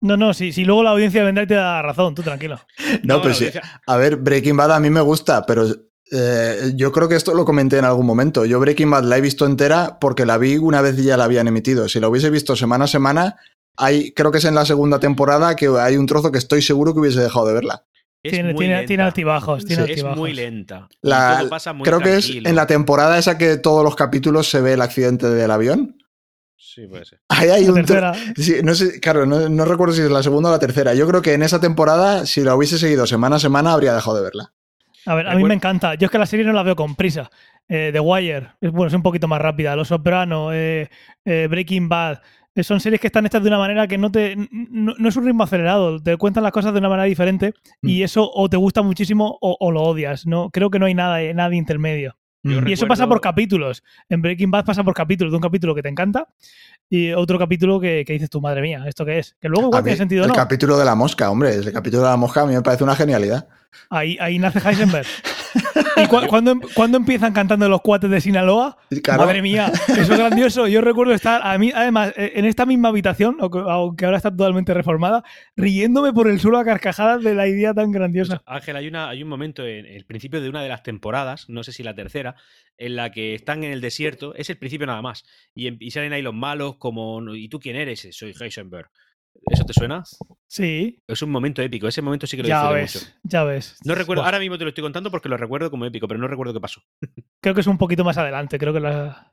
No, 0.00 0.16
no, 0.16 0.34
si, 0.34 0.52
si 0.52 0.64
luego 0.64 0.82
la 0.82 0.90
audiencia 0.90 1.22
vendrá 1.22 1.44
y 1.44 1.46
te 1.46 1.54
da 1.54 1.80
razón, 1.80 2.16
tú 2.16 2.24
tranquilo. 2.24 2.60
No, 3.04 3.22
pues 3.22 3.40
la 3.40 3.52
sí. 3.52 3.58
A 3.86 3.96
ver, 3.96 4.16
Breaking 4.16 4.56
Bad 4.56 4.72
a 4.72 4.80
mí 4.80 4.90
me 4.90 5.00
gusta, 5.00 5.46
pero 5.46 5.64
eh, 6.12 6.72
yo 6.74 6.92
creo 6.92 7.08
que 7.08 7.16
esto 7.16 7.34
lo 7.34 7.44
comenté 7.44 7.78
en 7.78 7.84
algún 7.84 8.06
momento. 8.06 8.44
Yo 8.44 8.60
Breaking 8.60 8.90
Bad 8.90 9.04
la 9.04 9.18
he 9.18 9.20
visto 9.20 9.46
entera 9.46 9.98
porque 10.00 10.26
la 10.26 10.38
vi 10.38 10.56
una 10.56 10.80
vez 10.80 10.98
y 10.98 11.04
ya 11.04 11.16
la 11.16 11.24
habían 11.24 11.48
emitido. 11.48 11.88
Si 11.88 12.00
la 12.00 12.08
hubiese 12.08 12.30
visto 12.30 12.56
semana 12.56 12.84
a 12.86 12.88
semana, 12.88 13.36
hay, 13.76 14.12
creo 14.12 14.32
que 14.32 14.38
es 14.38 14.44
en 14.44 14.54
la 14.54 14.64
segunda 14.66 14.98
temporada 15.00 15.54
que 15.56 15.68
hay 15.78 15.96
un 15.96 16.06
trozo 16.06 16.32
que 16.32 16.38
estoy 16.38 16.62
seguro 16.62 16.92
que 16.94 17.00
hubiese 17.00 17.20
dejado 17.20 17.46
de 17.46 17.54
verla. 17.54 17.84
Es 18.22 18.32
Tiene, 18.32 18.52
muy 18.52 18.58
tiene, 18.64 18.74
lenta. 18.76 18.86
tiene 18.88 19.02
altibajos, 19.04 19.64
tiene 19.64 19.84
Es 19.84 19.88
altibajos. 19.90 20.18
muy 20.18 20.34
lenta. 20.34 20.88
La- 21.02 21.36
todo 21.40 21.48
pasa 21.50 21.72
muy 21.72 21.84
creo 21.84 22.00
que 22.00 22.16
es 22.16 22.24
tranquilo. 22.24 22.48
en 22.50 22.56
la 22.56 22.66
temporada 22.66 23.16
esa 23.18 23.38
que 23.38 23.56
todos 23.58 23.84
los 23.84 23.94
capítulos 23.94 24.50
se 24.50 24.60
ve 24.60 24.72
el 24.72 24.82
accidente 24.82 25.28
del 25.28 25.50
avión. 25.52 25.96
Sí, 26.56 26.86
puede 26.88 27.04
ser. 27.04 27.20
Ahí 27.28 27.48
hay 27.50 27.64
La 27.64 27.70
un 27.70 27.76
tercera. 27.76 28.12
Sí, 28.36 28.56
no 28.64 28.74
sé, 28.74 28.98
claro, 28.98 29.24
no, 29.24 29.48
no 29.48 29.64
recuerdo 29.64 29.94
si 29.94 30.02
es 30.02 30.10
la 30.10 30.24
segunda 30.24 30.48
o 30.48 30.52
la 30.52 30.58
tercera. 30.58 30.94
Yo 30.94 31.06
creo 31.06 31.22
que 31.22 31.32
en 31.34 31.42
esa 31.44 31.60
temporada, 31.60 32.26
si 32.26 32.40
la 32.40 32.56
hubiese 32.56 32.78
seguido 32.78 33.06
semana 33.06 33.36
a 33.36 33.40
semana, 33.40 33.72
habría 33.72 33.94
dejado 33.94 34.16
de 34.16 34.22
verla. 34.24 34.52
A 35.06 35.14
ver, 35.14 35.26
a 35.26 35.30
mí 35.30 35.36
Recuerdo- 35.36 35.48
me 35.48 35.54
encanta. 35.54 35.94
Yo 35.94 36.06
es 36.06 36.10
que 36.10 36.18
la 36.18 36.26
serie 36.26 36.44
no 36.44 36.52
la 36.52 36.62
veo 36.62 36.76
con 36.76 36.94
prisa. 36.94 37.30
Eh, 37.68 37.90
The 37.92 38.00
Wire, 38.00 38.48
es, 38.60 38.70
bueno, 38.72 38.88
es 38.88 38.94
un 38.94 39.02
poquito 39.02 39.28
más 39.28 39.40
rápida. 39.40 39.76
Los 39.76 39.88
Soprano, 39.88 40.52
eh, 40.52 40.88
eh, 41.24 41.46
Breaking 41.50 41.88
Bad. 41.88 42.20
eh, 42.54 42.62
son 42.64 42.80
series 42.80 43.00
que 43.00 43.06
están 43.08 43.24
hechas 43.26 43.42
de 43.42 43.48
una 43.48 43.58
manera 43.58 43.86
que 43.86 43.98
no 43.98 44.10
te. 44.10 44.34
No, 44.50 44.94
no 44.98 45.08
es 45.08 45.16
un 45.16 45.24
ritmo 45.26 45.44
acelerado. 45.44 46.02
Te 46.02 46.16
cuentan 46.16 46.42
las 46.42 46.52
cosas 46.52 46.72
de 46.72 46.78
una 46.80 46.88
manera 46.88 47.04
diferente. 47.04 47.54
Y 47.82 48.02
eso 48.02 48.28
o 48.32 48.48
te 48.48 48.56
gusta 48.56 48.82
muchísimo 48.82 49.38
o, 49.40 49.56
o 49.60 49.70
lo 49.70 49.82
odias. 49.82 50.26
No, 50.26 50.50
creo 50.50 50.70
que 50.70 50.78
no 50.78 50.86
hay 50.86 50.94
nada, 50.94 51.20
nada 51.34 51.54
intermedio. 51.54 52.16
Yo 52.44 52.60
Y 52.66 52.72
eso 52.72 52.86
pasa 52.86 53.06
por 53.06 53.20
capítulos. 53.20 53.82
En 54.08 54.22
Breaking 54.22 54.50
Bad 54.50 54.64
pasa 54.64 54.82
por 54.84 54.94
capítulos. 54.94 55.32
De 55.32 55.36
un 55.36 55.42
capítulo 55.42 55.74
que 55.74 55.82
te 55.82 55.88
encanta 55.88 56.28
y 56.88 57.12
otro 57.12 57.38
capítulo 57.38 57.78
que, 57.80 58.04
que 58.06 58.14
dices 58.14 58.30
tú, 58.30 58.40
madre 58.40 58.62
mía, 58.62 58.84
¿esto 58.86 59.04
qué 59.04 59.18
es? 59.18 59.36
Que 59.40 59.48
luego 59.48 59.66
igual 59.68 59.82
mí, 59.82 59.88
tiene 59.88 59.98
sentido, 59.98 60.22
el 60.22 60.28
¿no? 60.28 60.34
capítulo 60.34 60.78
de 60.78 60.84
la 60.86 60.94
mosca, 60.94 61.30
hombre, 61.30 61.52
el 61.54 61.70
capítulo 61.72 62.04
de 62.04 62.08
la 62.08 62.16
mosca 62.16 62.42
a 62.42 62.46
mí 62.46 62.54
me 62.54 62.62
parece 62.62 62.82
una 62.84 62.94
genialidad. 62.96 63.46
Ahí, 63.90 64.16
ahí 64.20 64.38
nace 64.38 64.58
Heisenberg. 64.66 65.06
¿Y 65.96 66.06
cu- 66.06 66.26
cuándo, 66.28 66.50
em- 66.52 66.60
cuándo 66.74 66.98
empiezan 66.98 67.32
cantando 67.32 67.68
los 67.68 67.80
cuates 67.80 68.10
de 68.10 68.20
Sinaloa? 68.20 68.76
Claro, 69.02 69.24
Madre 69.24 69.42
mía, 69.42 69.72
eso 69.88 70.00
es 70.12 70.18
grandioso. 70.18 70.66
Yo 70.68 70.80
recuerdo 70.80 71.12
estar, 71.14 71.40
a 71.44 71.56
mí, 71.58 71.72
además, 71.74 72.12
eh, 72.16 72.32
en 72.36 72.44
esta 72.44 72.66
misma 72.66 72.88
habitación, 72.90 73.36
aunque 73.40 74.04
ahora 74.04 74.16
está 74.16 74.30
totalmente 74.30 74.74
reformada, 74.74 75.24
riéndome 75.56 76.12
por 76.12 76.28
el 76.28 76.38
suelo 76.40 76.58
a 76.58 76.64
carcajadas 76.64 77.22
de 77.22 77.34
la 77.34 77.46
idea 77.48 77.72
tan 77.74 77.90
grandiosa. 77.90 78.42
Ángel, 78.46 78.76
hay, 78.76 78.88
una, 78.88 79.08
hay 79.08 79.22
un 79.22 79.28
momento 79.28 79.66
en 79.66 79.86
el 79.86 80.04
principio 80.04 80.40
de 80.40 80.48
una 80.48 80.62
de 80.62 80.68
las 80.68 80.82
temporadas, 80.82 81.48
no 81.48 81.62
sé 81.64 81.72
si 81.72 81.82
la 81.82 81.94
tercera, 81.94 82.36
en 82.76 82.94
la 82.96 83.10
que 83.10 83.34
están 83.34 83.64
en 83.64 83.72
el 83.72 83.80
desierto, 83.80 84.34
es 84.34 84.50
el 84.50 84.58
principio 84.58 84.86
nada 84.86 85.02
más, 85.02 85.24
y, 85.54 85.66
em- 85.68 85.78
y 85.80 85.90
salen 85.90 86.12
ahí 86.12 86.22
los 86.22 86.34
malos 86.34 86.76
como, 86.76 87.34
¿y 87.34 87.48
tú 87.48 87.58
quién 87.58 87.76
eres? 87.76 88.06
Soy 88.12 88.34
Heisenberg. 88.38 88.90
¿Eso 89.50 89.64
te 89.64 89.72
suena? 89.72 90.02
Sí, 90.46 91.02
Es 91.06 91.22
un 91.22 91.30
momento 91.30 91.62
épico, 91.62 91.88
ese 91.88 92.02
momento 92.02 92.26
sí 92.26 92.36
que 92.36 92.42
lo 92.42 92.48
ya 92.48 92.70
ves, 92.70 92.94
mucho. 92.96 93.06
ya 93.22 93.44
ves. 93.44 93.76
No 93.84 93.94
recuerdo, 93.94 94.22
Buah, 94.22 94.26
ahora 94.28 94.38
mismo 94.40 94.58
te 94.58 94.64
lo 94.64 94.68
estoy 94.70 94.82
contando 94.82 95.10
porque 95.10 95.28
lo 95.28 95.36
recuerdo 95.36 95.70
como 95.70 95.84
épico, 95.86 96.06
pero 96.08 96.20
no 96.20 96.28
recuerdo 96.28 96.52
qué 96.52 96.60
pasó. 96.60 96.82
Creo 97.42 97.54
que 97.54 97.60
es 97.62 97.66
un 97.66 97.78
poquito 97.78 98.04
más 98.04 98.18
adelante, 98.18 98.58
creo 98.58 98.72
que 98.72 98.80
la... 98.80 99.32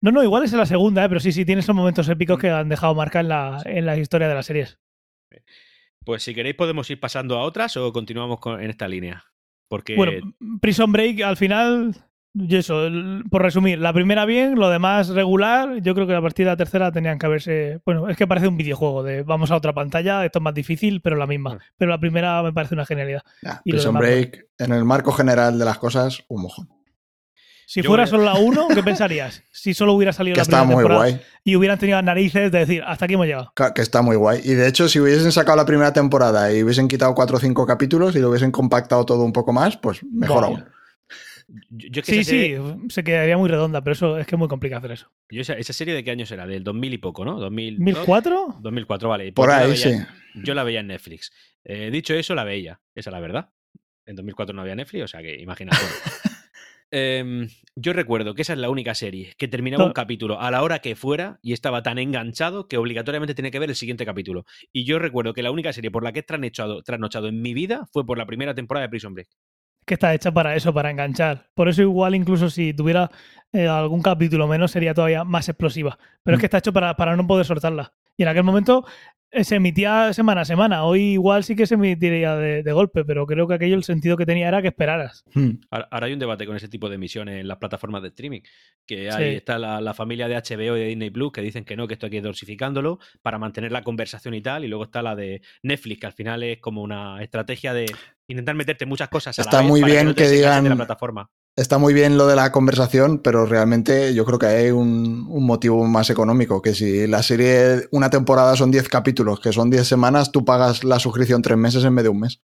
No, 0.00 0.10
no, 0.10 0.22
igual 0.24 0.42
es 0.44 0.52
en 0.52 0.58
la 0.58 0.66
segunda, 0.66 1.04
¿eh? 1.04 1.08
pero 1.08 1.20
sí, 1.20 1.30
sí, 1.30 1.44
tiene 1.44 1.60
esos 1.60 1.74
momentos 1.76 2.08
épicos 2.08 2.38
que 2.38 2.50
han 2.50 2.68
dejado 2.68 2.94
marca 2.94 3.20
en 3.20 3.28
la, 3.28 3.62
en 3.64 3.86
la 3.86 3.96
historia 3.96 4.26
de 4.28 4.34
las 4.34 4.46
series. 4.46 4.80
Pues 6.04 6.22
si 6.24 6.34
queréis 6.34 6.56
podemos 6.56 6.90
ir 6.90 6.98
pasando 6.98 7.36
a 7.38 7.42
otras 7.44 7.76
o 7.76 7.92
continuamos 7.92 8.40
con- 8.40 8.60
en 8.60 8.70
esta 8.70 8.88
línea. 8.88 9.24
Porque 9.68 9.94
Bueno, 9.94 10.34
Prison 10.60 10.90
Break 10.90 11.20
al 11.22 11.36
final 11.36 11.94
Y 12.34 12.56
eso, 12.56 12.86
el- 12.86 13.24
por 13.30 13.42
resumir, 13.42 13.78
la 13.78 13.92
primera 13.92 14.24
bien, 14.24 14.54
lo 14.54 14.70
demás 14.70 15.08
regular. 15.08 15.82
Yo 15.82 15.94
creo 15.94 16.06
que 16.06 16.14
a 16.14 16.22
partir 16.22 16.46
de 16.46 16.52
la 16.52 16.56
tercera 16.56 16.90
tenían 16.90 17.18
que 17.18 17.26
haberse. 17.26 17.80
Bueno, 17.84 18.08
es 18.08 18.16
que 18.16 18.26
parece 18.26 18.48
un 18.48 18.56
videojuego 18.56 19.02
de 19.02 19.22
vamos 19.22 19.50
a 19.50 19.56
otra 19.56 19.74
pantalla, 19.74 20.24
esto 20.24 20.38
es 20.38 20.42
más 20.42 20.54
difícil, 20.54 21.00
pero 21.02 21.16
la 21.16 21.26
misma. 21.26 21.58
Pero 21.76 21.90
la 21.90 21.98
primera 22.00 22.42
me 22.42 22.52
parece 22.52 22.74
una 22.74 22.86
genialidad. 22.86 23.22
Ya, 23.42 23.60
Y 23.64 23.72
Prison 23.72 23.90
demás, 23.94 24.00
Break, 24.08 24.46
en 24.58 24.72
el 24.72 24.84
marco 24.84 25.12
general 25.12 25.58
de 25.58 25.64
las 25.66 25.76
cosas, 25.78 26.24
un 26.28 26.42
mojón. 26.42 26.68
Si 27.66 27.80
Yo 27.80 27.88
fuera 27.88 28.06
solo 28.06 28.24
la 28.24 28.34
1, 28.34 28.68
¿qué 28.74 28.82
pensarías? 28.82 29.44
Si 29.50 29.72
solo 29.72 29.92
hubiera 29.94 30.12
salido 30.12 30.34
Que 30.34 30.38
la 30.40 30.42
está 30.42 30.58
primera 30.60 30.74
muy 30.76 30.82
temporada 30.84 31.10
guay. 31.10 31.20
y 31.44 31.56
hubieran 31.56 31.78
tenido 31.78 31.96
las 31.98 32.04
narices 32.04 32.50
de 32.52 32.58
decir, 32.58 32.82
hasta 32.86 33.04
aquí 33.06 33.14
hemos 33.14 33.26
llegado. 33.26 33.52
Que 33.74 33.80
está 33.82 34.02
muy 34.02 34.16
guay. 34.16 34.40
Y 34.44 34.54
de 34.54 34.68
hecho, 34.68 34.88
si 34.88 35.00
hubiesen 35.00 35.32
sacado 35.32 35.56
la 35.56 35.64
primera 35.64 35.92
temporada 35.92 36.52
y 36.52 36.62
hubiesen 36.62 36.88
quitado 36.88 37.14
cuatro 37.14 37.36
o 37.36 37.40
cinco 37.40 37.66
capítulos 37.66 38.14
y 38.16 38.20
lo 38.20 38.28
hubiesen 38.30 38.50
compactado 38.50 39.04
todo 39.06 39.22
un 39.24 39.32
poco 39.32 39.52
más, 39.52 39.76
pues 39.76 40.02
mejor 40.04 40.42
Vaya. 40.42 40.56
aún. 40.56 40.64
Yo, 41.70 41.88
yo 41.90 42.00
es 42.00 42.06
que 42.06 42.24
Sí, 42.24 42.24
sí, 42.24 42.54
se 42.88 43.04
quedaría 43.04 43.36
muy 43.36 43.48
redonda, 43.48 43.82
pero 43.82 43.92
eso 43.92 44.18
es 44.18 44.26
que 44.26 44.34
es 44.34 44.38
muy 44.38 44.48
complicado 44.48 44.78
hacer 44.78 44.92
eso. 44.92 45.10
yo 45.30 45.40
esa, 45.42 45.54
esa 45.54 45.72
serie 45.72 45.94
de 45.94 46.02
qué 46.02 46.10
años 46.10 46.30
era, 46.30 46.46
del 46.46 46.64
2000 46.64 46.94
y 46.94 46.98
poco, 46.98 47.24
¿no? 47.24 47.38
2000, 47.38 47.78
¿1004? 47.78 48.60
2004, 48.60 49.08
vale. 49.08 49.32
Por 49.32 49.46
yo 49.48 49.50
la 49.50 49.58
ahí, 49.58 49.70
veía- 49.70 49.76
sí. 49.76 50.06
Yo 50.44 50.54
la 50.54 50.64
veía 50.64 50.80
en 50.80 50.86
Netflix. 50.86 51.30
Eh, 51.64 51.90
dicho 51.90 52.14
eso, 52.14 52.34
la 52.34 52.44
veía. 52.44 52.80
Esa 52.94 53.10
es 53.10 53.12
la 53.12 53.20
verdad. 53.20 53.50
En 54.06 54.16
2004 54.16 54.54
no 54.54 54.62
había 54.62 54.74
Netflix, 54.74 55.04
o 55.04 55.08
sea 55.08 55.20
que 55.22 55.40
imagínate. 55.40 55.76
Em, 56.94 57.48
yo 57.74 57.94
recuerdo 57.94 58.34
que 58.34 58.42
esa 58.42 58.52
es 58.52 58.58
la 58.58 58.68
única 58.68 58.94
serie 58.94 59.32
que 59.38 59.48
terminaba 59.48 59.86
un 59.86 59.92
capítulo 59.94 60.38
a 60.42 60.50
la 60.50 60.62
hora 60.62 60.80
que 60.80 60.94
fuera 60.94 61.38
y 61.40 61.54
estaba 61.54 61.82
tan 61.82 61.98
enganchado 61.98 62.68
que 62.68 62.76
obligatoriamente 62.76 63.34
tenía 63.34 63.50
que 63.50 63.58
ver 63.58 63.70
el 63.70 63.76
siguiente 63.76 64.04
capítulo. 64.04 64.44
Y 64.74 64.84
yo 64.84 64.98
recuerdo 64.98 65.32
que 65.32 65.42
la 65.42 65.50
única 65.50 65.72
serie 65.72 65.90
por 65.90 66.04
la 66.04 66.12
que 66.12 66.18
he 66.20 66.22
trasnochado, 66.22 66.82
trasnochado 66.82 67.28
en 67.28 67.40
mi 67.40 67.54
vida 67.54 67.86
fue 67.94 68.04
por 68.04 68.18
la 68.18 68.26
primera 68.26 68.54
temporada 68.54 68.84
de 68.84 68.90
Prison 68.90 69.14
Break. 69.14 69.28
Que 69.86 69.94
está 69.94 70.14
hecha 70.14 70.32
para 70.32 70.54
eso, 70.56 70.72
para 70.72 70.90
enganchar. 70.90 71.46
Por 71.54 71.68
eso 71.68 71.82
igual 71.82 72.14
incluso 72.14 72.48
si 72.50 72.72
tuviera 72.74 73.10
eh, 73.52 73.66
algún 73.68 74.00
capítulo 74.02 74.46
menos 74.48 74.70
sería 74.70 74.94
todavía 74.94 75.24
más 75.24 75.48
explosiva. 75.48 75.98
Pero 76.22 76.36
es 76.36 76.38
Mm. 76.38 76.40
que 76.40 76.46
está 76.46 76.58
hecho 76.58 76.72
para, 76.72 76.94
para 76.96 77.16
no 77.16 77.26
poder 77.26 77.44
soltarla. 77.46 77.92
Y 78.16 78.22
en 78.22 78.28
aquel 78.28 78.44
momento 78.44 78.84
eh, 79.30 79.44
se 79.44 79.56
emitía 79.56 80.12
semana 80.12 80.42
a 80.42 80.44
semana. 80.44 80.84
Hoy 80.84 81.00
igual 81.14 81.42
sí 81.44 81.56
que 81.56 81.66
se 81.66 81.74
emitiría 81.74 82.36
de, 82.36 82.62
de 82.62 82.72
golpe, 82.72 83.02
pero 83.04 83.26
creo 83.26 83.48
que 83.48 83.54
aquello 83.54 83.74
el 83.76 83.82
sentido 83.84 84.16
que 84.18 84.26
tenía 84.26 84.48
era 84.48 84.60
que 84.62 84.68
esperaras. 84.68 85.24
Hmm. 85.34 85.52
Ahora 85.70 85.88
ahora 85.90 86.06
hay 86.06 86.12
un 86.12 86.18
debate 86.18 86.46
con 86.46 86.54
ese 86.56 86.68
tipo 86.68 86.88
de 86.90 86.94
emisiones 86.96 87.40
en 87.40 87.48
las 87.48 87.56
plataformas 87.58 88.02
de 88.02 88.08
streaming. 88.08 88.40
Que 88.86 89.10
ahí 89.10 89.30
Sí. 89.30 89.36
está 89.36 89.58
la, 89.58 89.80
la 89.80 89.94
familia 89.94 90.28
de 90.28 90.36
HBO 90.36 90.76
y 90.76 90.80
de 90.80 90.86
Disney 90.88 91.10
Plus 91.10 91.32
que 91.32 91.40
dicen 91.40 91.64
que 91.64 91.76
no, 91.76 91.88
que 91.88 91.94
esto 91.94 92.06
hay 92.06 92.10
que 92.10 92.16
ir 92.18 92.22
dosificándolo 92.22 92.98
para 93.22 93.38
mantener 93.38 93.72
la 93.72 93.82
conversación 93.82 94.34
y 94.34 94.42
tal. 94.42 94.64
Y 94.64 94.68
luego 94.68 94.84
está 94.84 95.00
la 95.02 95.16
de 95.16 95.40
Netflix, 95.62 96.00
que 96.00 96.06
al 96.06 96.12
final 96.12 96.42
es 96.42 96.58
como 96.58 96.82
una 96.82 97.22
estrategia 97.22 97.72
de 97.72 97.86
intentar 98.32 98.54
meterte 98.56 98.84
muchas 98.86 99.08
cosas 99.08 99.38
a 99.38 99.42
la 99.42 99.44
Está 99.44 99.58
vez 99.60 99.68
muy 99.68 99.80
para 99.80 99.92
bien 99.92 100.06
no 100.08 100.14
te 100.14 100.22
que 100.24 100.28
de 100.28 100.42
la 100.42 100.60
digan- 100.60 100.76
plataforma. 100.76 101.30
Está 101.54 101.76
muy 101.78 101.92
bien 101.92 102.16
lo 102.16 102.26
de 102.26 102.34
la 102.34 102.50
conversación, 102.50 103.18
pero 103.18 103.44
realmente 103.44 104.14
yo 104.14 104.24
creo 104.24 104.38
que 104.38 104.46
hay 104.46 104.70
un, 104.70 105.26
un 105.28 105.44
motivo 105.44 105.84
más 105.86 106.08
económico, 106.08 106.62
que 106.62 106.74
si 106.74 107.06
la 107.06 107.22
serie, 107.22 107.88
una 107.90 108.08
temporada 108.08 108.56
son 108.56 108.70
10 108.70 108.88
capítulos, 108.88 109.38
que 109.38 109.52
son 109.52 109.68
10 109.68 109.86
semanas, 109.86 110.32
tú 110.32 110.44
pagas 110.46 110.82
la 110.82 110.98
suscripción 110.98 111.42
tres 111.42 111.58
meses 111.58 111.84
en 111.84 111.94
vez 111.94 112.04
de 112.04 112.08
un 112.08 112.20
mes. 112.20 112.40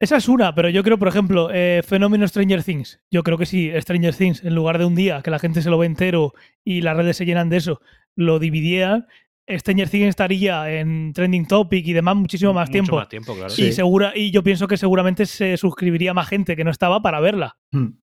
Esa 0.00 0.16
es 0.16 0.28
una, 0.28 0.52
pero 0.56 0.68
yo 0.68 0.82
creo, 0.82 0.98
por 0.98 1.06
ejemplo, 1.06 1.48
eh, 1.52 1.82
fenómeno 1.86 2.26
Stranger 2.26 2.64
Things. 2.64 2.98
Yo 3.12 3.22
creo 3.22 3.38
que 3.38 3.46
sí, 3.46 3.70
Stranger 3.80 4.14
Things, 4.16 4.42
en 4.42 4.56
lugar 4.56 4.78
de 4.78 4.84
un 4.84 4.96
día 4.96 5.22
que 5.22 5.30
la 5.30 5.38
gente 5.38 5.62
se 5.62 5.70
lo 5.70 5.78
ve 5.78 5.86
entero 5.86 6.32
y 6.64 6.80
las 6.80 6.96
redes 6.96 7.16
se 7.16 7.24
llenan 7.24 7.48
de 7.50 7.58
eso, 7.58 7.80
lo 8.16 8.40
dividieran, 8.40 9.06
Stranger 9.48 9.88
Things 9.88 10.08
estaría 10.08 10.70
en 10.70 11.12
trending 11.12 11.46
topic 11.46 11.86
y 11.86 11.92
demás 11.92 12.16
muchísimo 12.16 12.52
más 12.52 12.68
Mucho 12.68 12.72
tiempo. 12.72 12.96
más 12.96 13.08
tiempo, 13.08 13.34
claro. 13.34 13.52
Y, 13.56 13.72
segura, 13.72 14.12
y 14.14 14.30
yo 14.30 14.42
pienso 14.42 14.68
que 14.68 14.76
seguramente 14.76 15.26
se 15.26 15.56
suscribiría 15.56 16.14
más 16.14 16.28
gente 16.28 16.56
que 16.56 16.64
no 16.64 16.70
estaba 16.70 17.02
para 17.02 17.20
verla. 17.20 17.56
Hmm. 17.72 17.98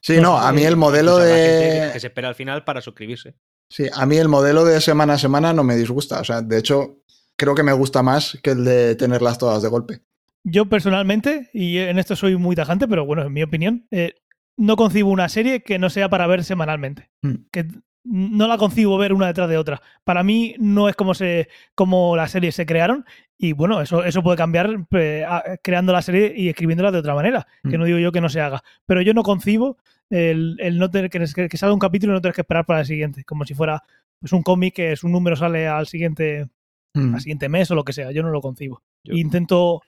Sí, 0.00 0.20
No 0.20 0.38
a 0.38 0.52
mí 0.52 0.62
el 0.62 0.76
modelo 0.76 1.18
de... 1.18 1.90
que 1.92 2.00
se 2.00 2.06
espera 2.08 2.28
al 2.28 2.34
final 2.34 2.64
para 2.64 2.80
suscribirse. 2.80 3.34
Sí, 3.70 3.86
a 3.92 4.06
mí 4.06 4.16
el 4.16 4.28
modelo 4.28 4.64
de 4.64 4.80
semana 4.80 5.14
a 5.14 5.18
semana 5.18 5.52
no 5.52 5.64
me 5.64 5.76
disgusta. 5.76 6.20
O 6.20 6.24
sea, 6.24 6.40
de 6.40 6.58
hecho, 6.58 7.02
creo 7.36 7.54
que 7.54 7.62
me 7.62 7.72
gusta 7.72 8.02
más 8.02 8.38
que 8.42 8.50
el 8.50 8.64
de 8.64 8.94
tenerlas 8.94 9.38
todas 9.38 9.62
de 9.62 9.68
golpe. 9.68 10.00
Yo 10.44 10.66
personalmente, 10.66 11.50
y 11.52 11.78
en 11.78 11.98
esto 11.98 12.16
soy 12.16 12.36
muy 12.36 12.56
tajante, 12.56 12.86
pero 12.88 13.04
bueno, 13.04 13.22
en 13.24 13.32
mi 13.32 13.42
opinión, 13.42 13.86
eh, 13.90 14.14
no 14.56 14.76
concibo 14.76 15.10
una 15.10 15.28
serie 15.28 15.62
que 15.62 15.78
no 15.78 15.90
sea 15.90 16.08
para 16.08 16.26
ver 16.26 16.44
semanalmente. 16.44 17.10
Hmm. 17.22 17.34
Que 17.50 17.66
no 18.04 18.46
la 18.48 18.56
concibo 18.58 18.96
ver 18.98 19.12
una 19.12 19.26
detrás 19.26 19.48
de 19.48 19.58
otra. 19.58 19.80
Para 20.04 20.22
mí 20.22 20.54
no 20.58 20.88
es 20.88 20.96
como 20.96 21.14
se 21.14 21.48
como 21.74 22.16
las 22.16 22.30
series 22.30 22.54
se 22.54 22.64
crearon 22.66 23.04
y 23.36 23.52
bueno, 23.52 23.80
eso, 23.82 24.02
eso 24.04 24.22
puede 24.22 24.36
cambiar 24.36 24.86
eh, 24.92 25.24
creando 25.62 25.92
la 25.92 26.02
serie 26.02 26.32
y 26.36 26.48
escribiéndola 26.48 26.90
de 26.90 26.98
otra 26.98 27.14
manera, 27.14 27.46
que 27.62 27.76
Hmm. 27.76 27.80
no 27.80 27.84
digo 27.86 27.98
yo 27.98 28.12
que 28.12 28.20
no 28.20 28.28
se 28.28 28.40
haga. 28.40 28.62
Pero 28.86 29.02
yo 29.02 29.12
no 29.14 29.22
concibo 29.22 29.76
el, 30.10 30.56
el 30.60 30.78
no 30.78 30.90
tener 30.90 31.10
que, 31.10 31.18
que 31.48 31.56
salga 31.56 31.74
un 31.74 31.78
capítulo 31.80 32.12
y 32.12 32.16
no 32.16 32.20
tener 32.22 32.34
que 32.34 32.40
esperar 32.40 32.64
para 32.66 32.80
el 32.80 32.86
siguiente, 32.86 33.24
como 33.24 33.44
si 33.44 33.54
fuera 33.54 33.82
pues 34.20 34.32
un 34.32 34.42
cómic 34.42 34.74
que 34.74 34.92
es 34.92 35.04
un 35.04 35.12
número 35.12 35.36
sale 35.36 35.68
al 35.68 35.86
siguiente 35.86 36.48
Hmm. 36.94 37.14
al 37.14 37.20
siguiente 37.20 37.50
mes 37.50 37.70
o 37.70 37.74
lo 37.74 37.84
que 37.84 37.92
sea. 37.92 38.10
Yo 38.12 38.22
no 38.22 38.30
lo 38.30 38.40
concibo. 38.40 38.82
Yo- 39.04 39.14
Intento, 39.14 39.82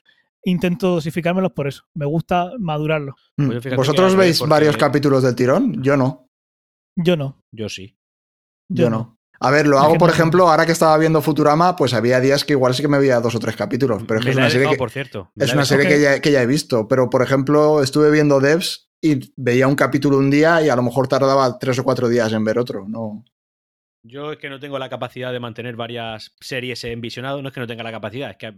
intento 0.45 0.89
dosificármelos 0.91 1.51
por 1.51 1.67
eso. 1.67 1.83
Me 1.95 2.05
gusta 2.05 2.51
madurarlo. 2.59 3.15
Hmm. 3.37 3.47
Pues 3.47 3.75
¿Vosotros 3.75 4.15
veis 4.15 4.39
varios 4.47 4.77
capítulos 4.77 5.23
del 5.23 5.35
tirón? 5.35 5.81
Yo 5.81 5.97
no. 5.97 6.27
Yo 6.95 7.17
no. 7.17 7.41
Yo 7.51 7.67
sí. 7.69 7.95
Yo 8.73 8.89
no. 8.89 9.17
A 9.43 9.49
ver, 9.49 9.65
lo 9.65 9.79
hago, 9.79 9.97
por 9.97 10.09
no- 10.09 10.13
ejemplo, 10.13 10.49
ahora 10.49 10.67
que 10.67 10.71
estaba 10.71 10.95
viendo 10.99 11.19
Futurama, 11.21 11.75
pues 11.75 11.95
había 11.95 12.19
días 12.19 12.45
que 12.45 12.53
igual 12.53 12.75
sí 12.75 12.83
que 12.83 12.87
me 12.87 12.99
veía 12.99 13.19
dos 13.19 13.33
o 13.33 13.39
tres 13.39 13.55
capítulos, 13.55 14.03
pero 14.07 14.19
es 14.19 14.25
que 14.25 14.31
es 14.31 14.37
una 14.37 14.49
serie, 14.49 14.59
dejado, 14.59 14.75
que, 14.75 14.79
por 14.79 14.91
cierto. 14.91 15.31
Es 15.35 15.53
una 15.53 15.65
serie 15.65 15.87
que, 15.87 15.99
ya, 15.99 16.21
que 16.21 16.31
ya 16.31 16.43
he 16.43 16.45
visto. 16.45 16.87
Pero, 16.87 17.09
por 17.09 17.23
ejemplo, 17.23 17.81
estuve 17.81 18.11
viendo 18.11 18.39
Devs 18.39 18.91
y 19.01 19.33
veía 19.35 19.67
un 19.67 19.75
capítulo 19.75 20.19
un 20.19 20.29
día 20.29 20.61
y 20.61 20.69
a 20.69 20.75
lo 20.75 20.83
mejor 20.83 21.07
tardaba 21.07 21.57
tres 21.57 21.79
o 21.79 21.83
cuatro 21.83 22.07
días 22.07 22.31
en 22.33 22.45
ver 22.45 22.59
otro. 22.59 22.85
No. 22.87 23.25
Yo 24.03 24.31
es 24.31 24.39
que 24.39 24.49
no 24.49 24.59
tengo 24.59 24.79
la 24.79 24.89
capacidad 24.89 25.31
de 25.31 25.39
mantener 25.39 25.75
varias 25.75 26.35
series 26.39 26.83
en 26.83 27.01
visionado, 27.01 27.41
no 27.41 27.49
es 27.49 27.53
que 27.53 27.59
no 27.59 27.67
tenga 27.67 27.83
la 27.83 27.91
capacidad, 27.91 28.31
es 28.31 28.37
que, 28.37 28.53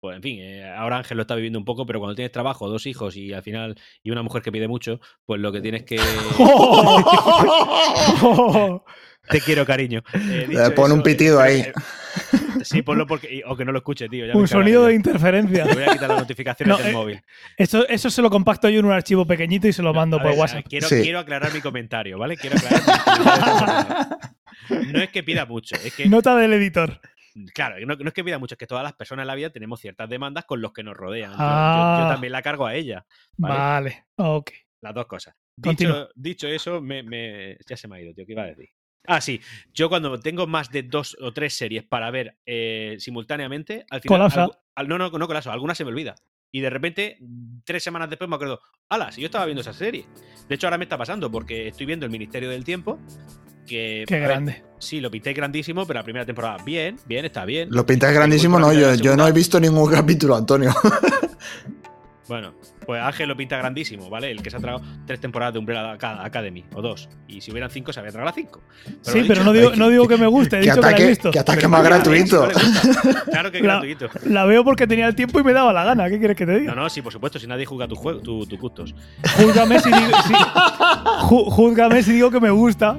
pues 0.00 0.16
en 0.16 0.22
fin, 0.22 0.38
eh, 0.40 0.72
ahora 0.74 0.96
Ángel 0.96 1.18
lo 1.18 1.22
está 1.22 1.34
viviendo 1.34 1.58
un 1.58 1.66
poco, 1.66 1.84
pero 1.84 1.98
cuando 1.98 2.14
tienes 2.14 2.32
trabajo, 2.32 2.68
dos 2.68 2.86
hijos 2.86 3.14
y 3.16 3.34
al 3.34 3.42
final, 3.42 3.78
y 4.02 4.10
una 4.10 4.22
mujer 4.22 4.40
que 4.40 4.52
pide 4.52 4.68
mucho, 4.68 5.00
pues 5.26 5.40
lo 5.40 5.52
que 5.52 5.60
tienes 5.60 5.84
que... 5.84 5.96
Te 9.28 9.40
quiero, 9.40 9.64
cariño. 9.66 10.02
Eh, 10.14 10.46
dicho 10.48 10.64
Eh, 10.66 10.70
pon 10.70 10.92
un 10.92 11.02
pitido 11.02 11.40
ahí. 11.40 11.60
eh, 11.60 11.72
sí, 12.64 12.82
ponlo 12.82 13.06
porque... 13.06 13.42
O 13.46 13.56
que 13.56 13.64
no 13.64 13.72
lo 13.72 13.78
escuche, 13.78 14.08
tío. 14.08 14.26
ya 14.26 14.34
un 14.36 14.48
sonido 14.48 14.86
de 14.86 14.94
interferencia. 14.94 15.64
Te 15.66 15.74
voy 15.74 15.82
a 15.84 15.92
quitar 15.92 16.08
las 16.08 16.18
notificaciones 16.20 16.76
No, 16.76 16.82
del 16.82 16.92
eh, 16.92 16.96
móvil. 16.96 17.22
Eso, 17.56 17.86
eso 17.88 18.10
se 18.10 18.22
lo 18.22 18.30
compacto 18.30 18.68
yo 18.68 18.80
en 18.80 18.86
un 18.86 18.92
archivo 18.92 19.26
pequeñito 19.26 19.68
y 19.68 19.72
se 19.72 19.82
lo 19.82 19.92
mando 19.94 20.18
por 20.18 20.30
ver, 20.30 20.38
WhatsApp. 20.38 20.64
Quiero, 20.68 20.88
Sí. 20.88 21.02
quiero 21.02 21.18
aclarar 21.18 21.52
mi 21.52 21.60
comentario, 21.60 22.18
¿vale? 22.18 22.36
Quiero 22.36 22.56
aclarar 22.56 22.80
mi 22.82 23.24
comentario. 23.24 24.18
No 24.92 25.00
es 25.02 25.10
que 25.10 25.22
pida 25.22 25.44
mucho, 25.46 25.76
es 25.76 25.94
que 25.94 26.06
Nota 26.08 26.34
del 26.36 26.52
editor. 26.54 27.00
Claro, 27.54 27.76
no, 27.86 27.94
no 27.96 28.08
es 28.08 28.14
que 28.14 28.24
pida 28.24 28.38
mucho, 28.38 28.54
es 28.54 28.58
que 28.58 28.66
todas 28.66 28.82
las 28.82 28.94
personas 28.94 29.24
en 29.24 29.26
la 29.28 29.34
vida 29.34 29.50
tenemos 29.50 29.78
ciertas 29.80 30.08
demandas 30.08 30.44
con 30.46 30.60
los 30.62 30.72
que 30.72 30.82
nos 30.82 30.96
rodean. 30.96 31.32
Yo- 31.32 31.36
Yo, 31.36 31.44
Ah. 31.44 31.98
yo 32.02 32.08
también 32.08 32.32
la 32.32 32.40
cargo 32.42 32.66
a 32.66 32.74
ella. 32.74 33.04
Vale. 33.36 33.54
Vale. 33.54 34.04
Ok. 34.16 34.50
Las 34.80 34.94
dos 34.94 35.06
cosas. 35.06 35.34
Dicho, 35.54 36.08
dicho 36.14 36.48
eso, 36.48 36.80
me, 36.80 37.02
me- 37.02 37.58
ya 37.68 37.76
se 37.76 37.88
me 37.88 37.96
ha 37.96 38.00
ido, 38.00 38.14
tío. 38.14 38.24
¿Qué 38.26 38.32
iba 38.32 38.42
a 38.42 38.46
decir? 38.46 38.70
Ah, 39.06 39.20
sí. 39.20 39.40
Yo 39.74 39.88
cuando 39.88 40.18
tengo 40.20 40.46
más 40.46 40.70
de 40.70 40.82
dos 40.82 41.16
o 41.20 41.32
tres 41.32 41.54
series 41.54 41.84
para 41.84 42.10
ver 42.10 42.36
eh, 42.46 42.96
simultáneamente, 42.98 43.84
al 43.90 44.00
final. 44.00 44.18
Colapsa. 44.30 44.48
al- 44.74 44.88
no, 44.88 44.98
no, 44.98 45.10
no 45.10 45.26
colapso. 45.26 45.50
Alguna 45.52 45.74
se 45.74 45.84
me 45.84 45.90
olvida. 45.90 46.14
Y 46.52 46.60
de 46.60 46.70
repente, 46.70 47.18
tres 47.64 47.82
semanas 47.82 48.08
después 48.08 48.30
me 48.30 48.36
acuerdo, 48.36 48.60
¡Hala! 48.88 49.10
Si 49.12 49.20
yo 49.20 49.26
estaba 49.26 49.44
viendo 49.46 49.60
esa 49.60 49.72
serie. 49.72 50.06
De 50.48 50.54
hecho, 50.54 50.66
ahora 50.68 50.78
me 50.78 50.84
está 50.84 50.96
pasando 50.96 51.30
porque 51.30 51.68
estoy 51.68 51.86
viendo 51.86 52.06
El 52.06 52.12
Ministerio 52.12 52.48
del 52.48 52.64
Tiempo. 52.64 52.98
Que, 53.66 54.04
Qué 54.06 54.14
ver, 54.14 54.28
grande. 54.28 54.62
sí, 54.78 55.00
lo 55.00 55.10
pinté 55.10 55.32
grandísimo, 55.32 55.84
pero 55.88 55.98
la 55.98 56.04
primera 56.04 56.24
temporada, 56.24 56.56
bien, 56.64 57.00
bien, 57.04 57.24
está 57.24 57.44
bien. 57.44 57.68
Lo 57.72 57.84
pintas 57.84 58.10
Voy 58.10 58.16
grandísimo, 58.18 58.60
no. 58.60 58.72
Yo, 58.72 58.94
yo 58.94 59.16
no 59.16 59.26
he 59.26 59.32
visto 59.32 59.58
ningún 59.58 59.90
capítulo, 59.92 60.36
Antonio. 60.36 60.72
Bueno, 62.28 62.54
pues 62.84 63.00
Ángel 63.00 63.28
lo 63.28 63.36
pinta 63.36 63.56
grandísimo, 63.56 64.10
¿vale? 64.10 64.30
El 64.32 64.42
que 64.42 64.50
se 64.50 64.56
ha 64.56 64.60
tragado 64.60 64.84
tres 65.06 65.20
temporadas 65.20 65.52
de 65.54 65.60
Umbrella 65.60 65.92
Aca- 65.92 66.24
Academy, 66.24 66.64
o 66.74 66.82
dos. 66.82 67.08
Y 67.28 67.40
si 67.40 67.52
hubieran 67.52 67.70
cinco, 67.70 67.92
se 67.92 68.00
había 68.00 68.10
tragado 68.10 68.26
las 68.26 68.34
cinco. 68.34 68.62
Sí, 69.02 69.22
pero 69.28 69.40
dicho, 69.40 69.44
no 69.44 69.52
digo, 69.52 69.70
que- 69.70 69.76
no 69.76 69.88
digo 69.88 70.08
que 70.08 70.16
me 70.16 70.26
guste, 70.26 70.56
he 70.56 70.60
que 70.60 70.66
dicho 70.66 70.74
que 70.76 70.80
la 70.80 70.86
he 70.88 70.90
ataque, 70.94 71.06
visto. 71.08 71.30
que 71.30 71.38
ataque 71.38 71.56
Pero 71.58 71.68
más 71.68 71.84
gratuito. 71.84 72.46
no. 72.48 72.52
Claro 73.30 73.50
que 73.52 73.58
es 73.58 73.64
La- 73.64 73.72
gratuito. 73.74 74.08
La 74.24 74.44
veo 74.44 74.64
porque 74.64 74.86
tenía 74.88 75.06
el 75.06 75.14
tiempo 75.14 75.38
y 75.38 75.44
me 75.44 75.52
daba 75.52 75.72
la 75.72 75.84
gana. 75.84 76.08
¿Qué 76.08 76.18
quieres 76.18 76.36
que 76.36 76.46
te 76.46 76.58
diga? 76.58 76.74
No, 76.74 76.82
no, 76.82 76.88
sí, 76.90 77.00
por 77.02 77.12
supuesto, 77.12 77.38
si 77.38 77.46
nadie 77.46 77.64
juzga 77.66 77.86
tus 77.86 77.98
juegos, 77.98 78.22
tu, 78.22 78.44
tus 78.46 78.58
gustos. 78.58 78.94
Júzgame 79.36 79.78
si 79.78 79.88
digo, 79.90 80.18
si- 80.26 80.34
ju- 80.34 81.50
júzgame 81.50 82.02
si 82.02 82.12
digo 82.12 82.30
que 82.30 82.40
me 82.40 82.50
gusta. 82.50 82.98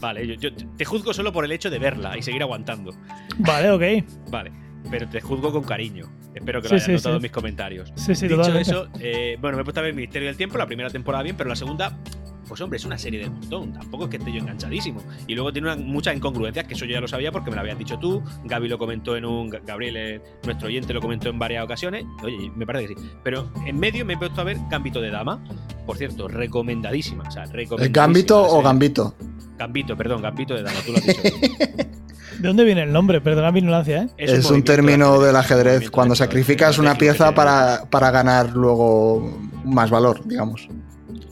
Vale, 0.00 0.24
yo, 0.28 0.34
yo 0.34 0.50
te 0.76 0.84
juzgo 0.84 1.12
solo 1.12 1.32
por 1.32 1.44
el 1.44 1.50
hecho 1.50 1.70
de 1.70 1.78
verla 1.80 2.16
y 2.16 2.22
seguir 2.22 2.40
aguantando. 2.42 2.92
Vale, 3.38 3.70
ok. 3.70 4.04
Vale, 4.30 4.52
pero 4.90 5.08
te 5.08 5.20
juzgo 5.20 5.52
con 5.52 5.62
cariño. 5.64 6.06
Espero 6.34 6.60
que 6.62 6.68
lo 6.68 6.70
Sí, 6.70 6.74
hayas 6.76 6.86
sí, 6.86 6.92
notado 6.92 7.14
sí. 7.14 7.16
en 7.16 7.22
mis 7.22 7.32
comentarios. 7.32 7.92
Sí, 7.96 8.14
sí, 8.14 8.26
Dicho 8.26 8.36
totalmente. 8.36 8.70
eso, 8.70 8.88
eh, 9.00 9.36
bueno, 9.40 9.56
me 9.56 9.62
he 9.62 9.64
puesto 9.64 9.80
a 9.80 9.82
ver 9.82 9.90
el 9.90 9.96
Ministerio 9.96 10.28
del 10.28 10.36
Tiempo, 10.36 10.56
la 10.58 10.66
primera 10.66 10.90
temporada 10.90 11.22
bien, 11.24 11.36
pero 11.36 11.48
la 11.50 11.56
segunda, 11.56 11.98
pues 12.46 12.60
hombre, 12.60 12.76
es 12.78 12.84
una 12.84 12.96
serie 12.96 13.20
del 13.20 13.30
montón. 13.30 13.72
Tampoco 13.72 14.04
es 14.04 14.10
que 14.10 14.16
esté 14.18 14.32
yo 14.32 14.38
enganchadísimo. 14.38 15.02
Y 15.26 15.34
luego 15.34 15.52
tiene 15.52 15.72
una- 15.72 15.82
muchas 15.82 16.14
incongruencias, 16.16 16.66
que 16.66 16.74
eso 16.74 16.84
yo 16.84 16.92
ya 16.92 17.00
lo 17.00 17.08
sabía 17.08 17.32
porque 17.32 17.50
me 17.50 17.56
lo 17.56 17.60
habías 17.62 17.78
dicho 17.78 17.98
tú. 17.98 18.22
Gaby 18.44 18.68
lo 18.68 18.78
comentó 18.78 19.16
en 19.16 19.24
un. 19.24 19.50
Gabriel, 19.50 19.96
eh, 19.96 20.20
nuestro 20.44 20.68
oyente, 20.68 20.92
lo 20.94 21.00
comentó 21.00 21.28
en 21.28 21.38
varias 21.38 21.64
ocasiones. 21.64 22.04
Oye, 22.22 22.50
me 22.54 22.64
parece 22.66 22.94
que 22.94 23.00
sí. 23.00 23.08
Pero 23.24 23.50
en 23.66 23.78
medio 23.78 24.04
me 24.06 24.14
he 24.14 24.16
puesto 24.16 24.40
a 24.40 24.44
ver 24.44 24.56
Gambito 24.70 25.00
de 25.00 25.10
Dama. 25.10 25.42
por 25.86 25.96
cierto, 25.96 26.28
recomendadísima. 26.28 27.24
O 27.26 27.30
sea, 27.30 27.44
¿Es 27.44 27.52
recomendadísima 27.52 28.02
Gambito 28.06 28.42
la 28.42 28.48
o. 28.48 28.62
Gambito? 28.62 29.14
Gambito, 29.58 29.96
perdón, 29.96 30.22
Gambito 30.22 30.54
de 30.54 30.62
Dama, 30.62 30.78
tú 30.86 30.92
lo 30.92 30.98
has 30.98 31.06
dicho. 31.06 31.20
¿De 32.38 32.46
dónde 32.46 32.64
viene 32.64 32.82
el 32.82 32.92
nombre? 32.92 33.20
Perdona 33.20 33.50
mi 33.50 33.58
ignorancia, 33.58 34.02
¿eh? 34.02 34.08
Es, 34.16 34.50
un 34.50 34.62
término 34.62 35.18
del 35.20 35.34
ajedrez, 35.34 35.90
cuando 35.90 36.14
sacrificas 36.14 36.78
una 36.78 36.96
pieza 36.96 37.34
para, 37.34 37.84
para 37.90 38.10
ganar 38.10 38.50
luego 38.50 39.38
más 39.64 39.90
valor, 39.90 40.20
digamos. 40.24 40.68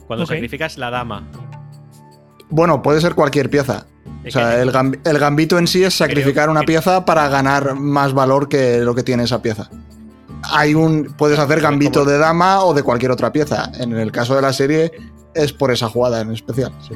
Cuando 0.05 0.25
sacrificas 0.25 0.77
la 0.77 0.89
dama. 0.89 1.25
Bueno, 2.49 2.81
puede 2.81 2.99
ser 2.99 3.15
cualquier 3.15 3.49
pieza. 3.49 3.87
O 4.25 4.31
sea, 4.31 4.61
el, 4.61 4.71
el 5.05 5.19
gambito 5.19 5.57
en 5.57 5.67
sí 5.67 5.83
es 5.83 5.93
sacrificar 5.93 6.49
una 6.49 6.63
pieza 6.63 7.05
para 7.05 7.29
ganar 7.29 7.75
más 7.75 8.13
valor 8.13 8.49
que 8.49 8.79
lo 8.79 8.93
que 8.93 9.03
tiene 9.03 9.23
esa 9.23 9.41
pieza. 9.41 9.69
Hay 10.43 10.73
un. 10.73 11.15
Puedes 11.17 11.39
hacer 11.39 11.61
gambito 11.61 12.03
de 12.03 12.17
dama 12.17 12.63
o 12.63 12.73
de 12.73 12.83
cualquier 12.83 13.11
otra 13.11 13.31
pieza. 13.31 13.71
En 13.79 13.93
el 13.93 14.11
caso 14.11 14.35
de 14.35 14.41
la 14.41 14.51
serie, 14.51 14.91
es 15.33 15.53
por 15.53 15.71
esa 15.71 15.87
jugada 15.87 16.21
en 16.21 16.31
especial. 16.31 16.73
sí. 16.85 16.95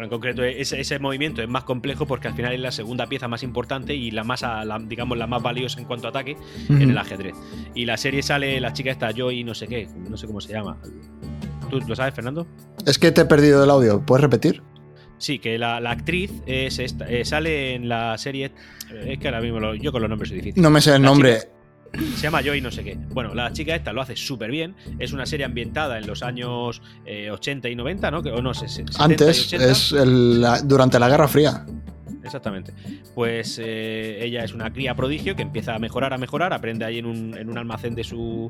Claro, 0.00 0.06
en 0.06 0.10
concreto, 0.18 0.42
ese, 0.42 0.80
ese 0.80 0.98
movimiento 0.98 1.42
es 1.42 1.48
más 1.48 1.64
complejo 1.64 2.06
porque 2.06 2.26
al 2.28 2.34
final 2.34 2.54
es 2.54 2.60
la 2.60 2.72
segunda 2.72 3.06
pieza 3.06 3.28
más 3.28 3.42
importante 3.42 3.94
y 3.94 4.10
la 4.10 4.24
más, 4.24 4.40
la- 4.40 4.80
digamos, 4.82 5.18
la 5.18 5.26
más 5.26 5.42
valiosa 5.42 5.78
en 5.78 5.84
cuanto 5.84 6.06
a 6.06 6.10
ataque 6.10 6.38
en 6.70 6.80
el 6.90 6.96
ajedrez. 6.96 7.34
Y 7.74 7.84
la 7.84 7.98
serie 7.98 8.22
sale 8.22 8.58
la 8.60 8.72
chica 8.72 8.90
esta, 8.90 9.10
Joy, 9.12 9.44
no 9.44 9.52
sé 9.54 9.66
qué, 9.66 9.88
no 10.08 10.16
sé 10.16 10.26
cómo 10.26 10.40
se 10.40 10.54
llama. 10.54 10.78
¿Tú 11.68 11.80
lo 11.86 11.94
sabes, 11.94 12.14
Fernando? 12.14 12.46
Es 12.86 12.98
que 12.98 13.12
te 13.12 13.20
he 13.20 13.24
perdido 13.26 13.62
el 13.62 13.68
audio. 13.68 14.00
¿Puedes 14.06 14.22
repetir? 14.22 14.62
Sí, 15.18 15.38
que 15.38 15.58
la, 15.58 15.80
la 15.80 15.90
actriz 15.90 16.32
es 16.46 16.78
esta, 16.78 17.06
eh, 17.06 17.26
sale 17.26 17.74
en 17.74 17.90
la 17.90 18.16
serie. 18.16 18.52
eh, 18.90 19.12
Es 19.12 19.18
que 19.18 19.28
ahora 19.28 19.42
mismo 19.42 19.60
lo- 19.60 19.74
yo 19.74 19.92
con 19.92 20.00
los 20.00 20.08
nombres 20.08 20.30
soy 20.30 20.38
difícil. 20.38 20.62
No 20.62 20.70
me 20.70 20.80
sé 20.80 20.94
el 20.96 21.02
La 21.02 21.08
nombre. 21.10 21.40
chica- 21.40 21.52
se 21.92 22.22
llama 22.22 22.42
Joy, 22.42 22.60
no 22.60 22.70
sé 22.70 22.84
qué. 22.84 22.96
Bueno, 23.10 23.34
la 23.34 23.52
chica 23.52 23.74
esta 23.74 23.92
lo 23.92 24.00
hace 24.02 24.16
súper 24.16 24.50
bien. 24.50 24.74
Es 24.98 25.12
una 25.12 25.26
serie 25.26 25.44
ambientada 25.46 25.98
en 25.98 26.06
los 26.06 26.22
años 26.22 26.80
eh, 27.04 27.30
80 27.30 27.68
y 27.68 27.76
90, 27.76 28.10
¿no? 28.10 28.22
Que- 28.22 28.30
O 28.30 28.40
no 28.42 28.54
sé, 28.54 28.68
70 28.68 28.98
y 28.98 29.02
Antes, 29.04 29.46
80. 29.46 29.70
es 29.70 29.92
el- 29.92 30.40
la- 30.40 30.60
durante 30.62 30.98
la 30.98 31.08
Guerra 31.08 31.28
Fría. 31.28 31.64
Exactamente. 32.22 32.72
Pues 33.14 33.58
eh, 33.60 34.18
ella 34.22 34.44
es 34.44 34.52
una 34.52 34.70
cría 34.72 34.94
prodigio 34.94 35.34
que 35.34 35.42
empieza 35.42 35.74
a 35.74 35.78
mejorar, 35.78 36.12
a 36.12 36.18
mejorar, 36.18 36.52
aprende 36.52 36.84
ahí 36.84 36.98
en 36.98 37.06
un, 37.06 37.36
en 37.36 37.48
un 37.50 37.58
almacén 37.58 37.94
de 37.94 38.04
su 38.04 38.46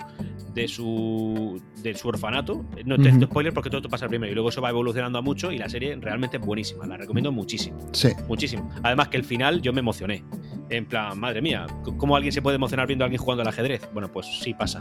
de 0.55 0.67
su 0.67 1.63
de 1.83 1.95
su 1.95 2.09
orfanato. 2.09 2.67
No 2.85 2.99
te 2.99 3.09
uh 3.11 3.23
spoiler 3.23 3.55
porque 3.55 3.71
todo 3.71 3.79
esto 3.79 3.89
pasa 3.89 4.09
primero 4.09 4.31
y 4.33 4.35
luego 4.35 4.49
eso 4.51 4.61
va 4.61 4.71
evolucionando 4.71 5.19
a 5.19 5.23
mucho 5.23 5.53
y 5.53 5.57
la 5.59 5.69
serie 5.69 5.97
realmente 6.01 6.39
es 6.39 6.43
buenísima. 6.45 6.85
La 6.87 6.97
recomiendo 6.97 7.31
muchísimo, 7.33 7.79
Sí. 7.93 8.09
muchísimo. 8.29 8.69
Además 8.83 9.09
que 9.09 9.17
el 9.17 9.25
final 9.25 9.63
yo 9.63 9.73
me 9.73 9.79
emocioné. 9.81 10.25
En 10.71 10.87
plan, 10.87 11.19
madre 11.19 11.43
mía, 11.43 11.67
¿cómo 11.99 12.15
alguien 12.15 12.33
se 12.33 12.41
puede 12.43 12.55
emocionar 12.57 12.87
viendo 12.87 13.05
a 13.05 13.07
alguien 13.07 13.21
jugando 13.21 13.43
al 13.43 13.49
ajedrez? 13.49 13.89
Bueno, 13.93 14.11
pues 14.11 14.27
sí 14.41 14.55
pasa. 14.55 14.79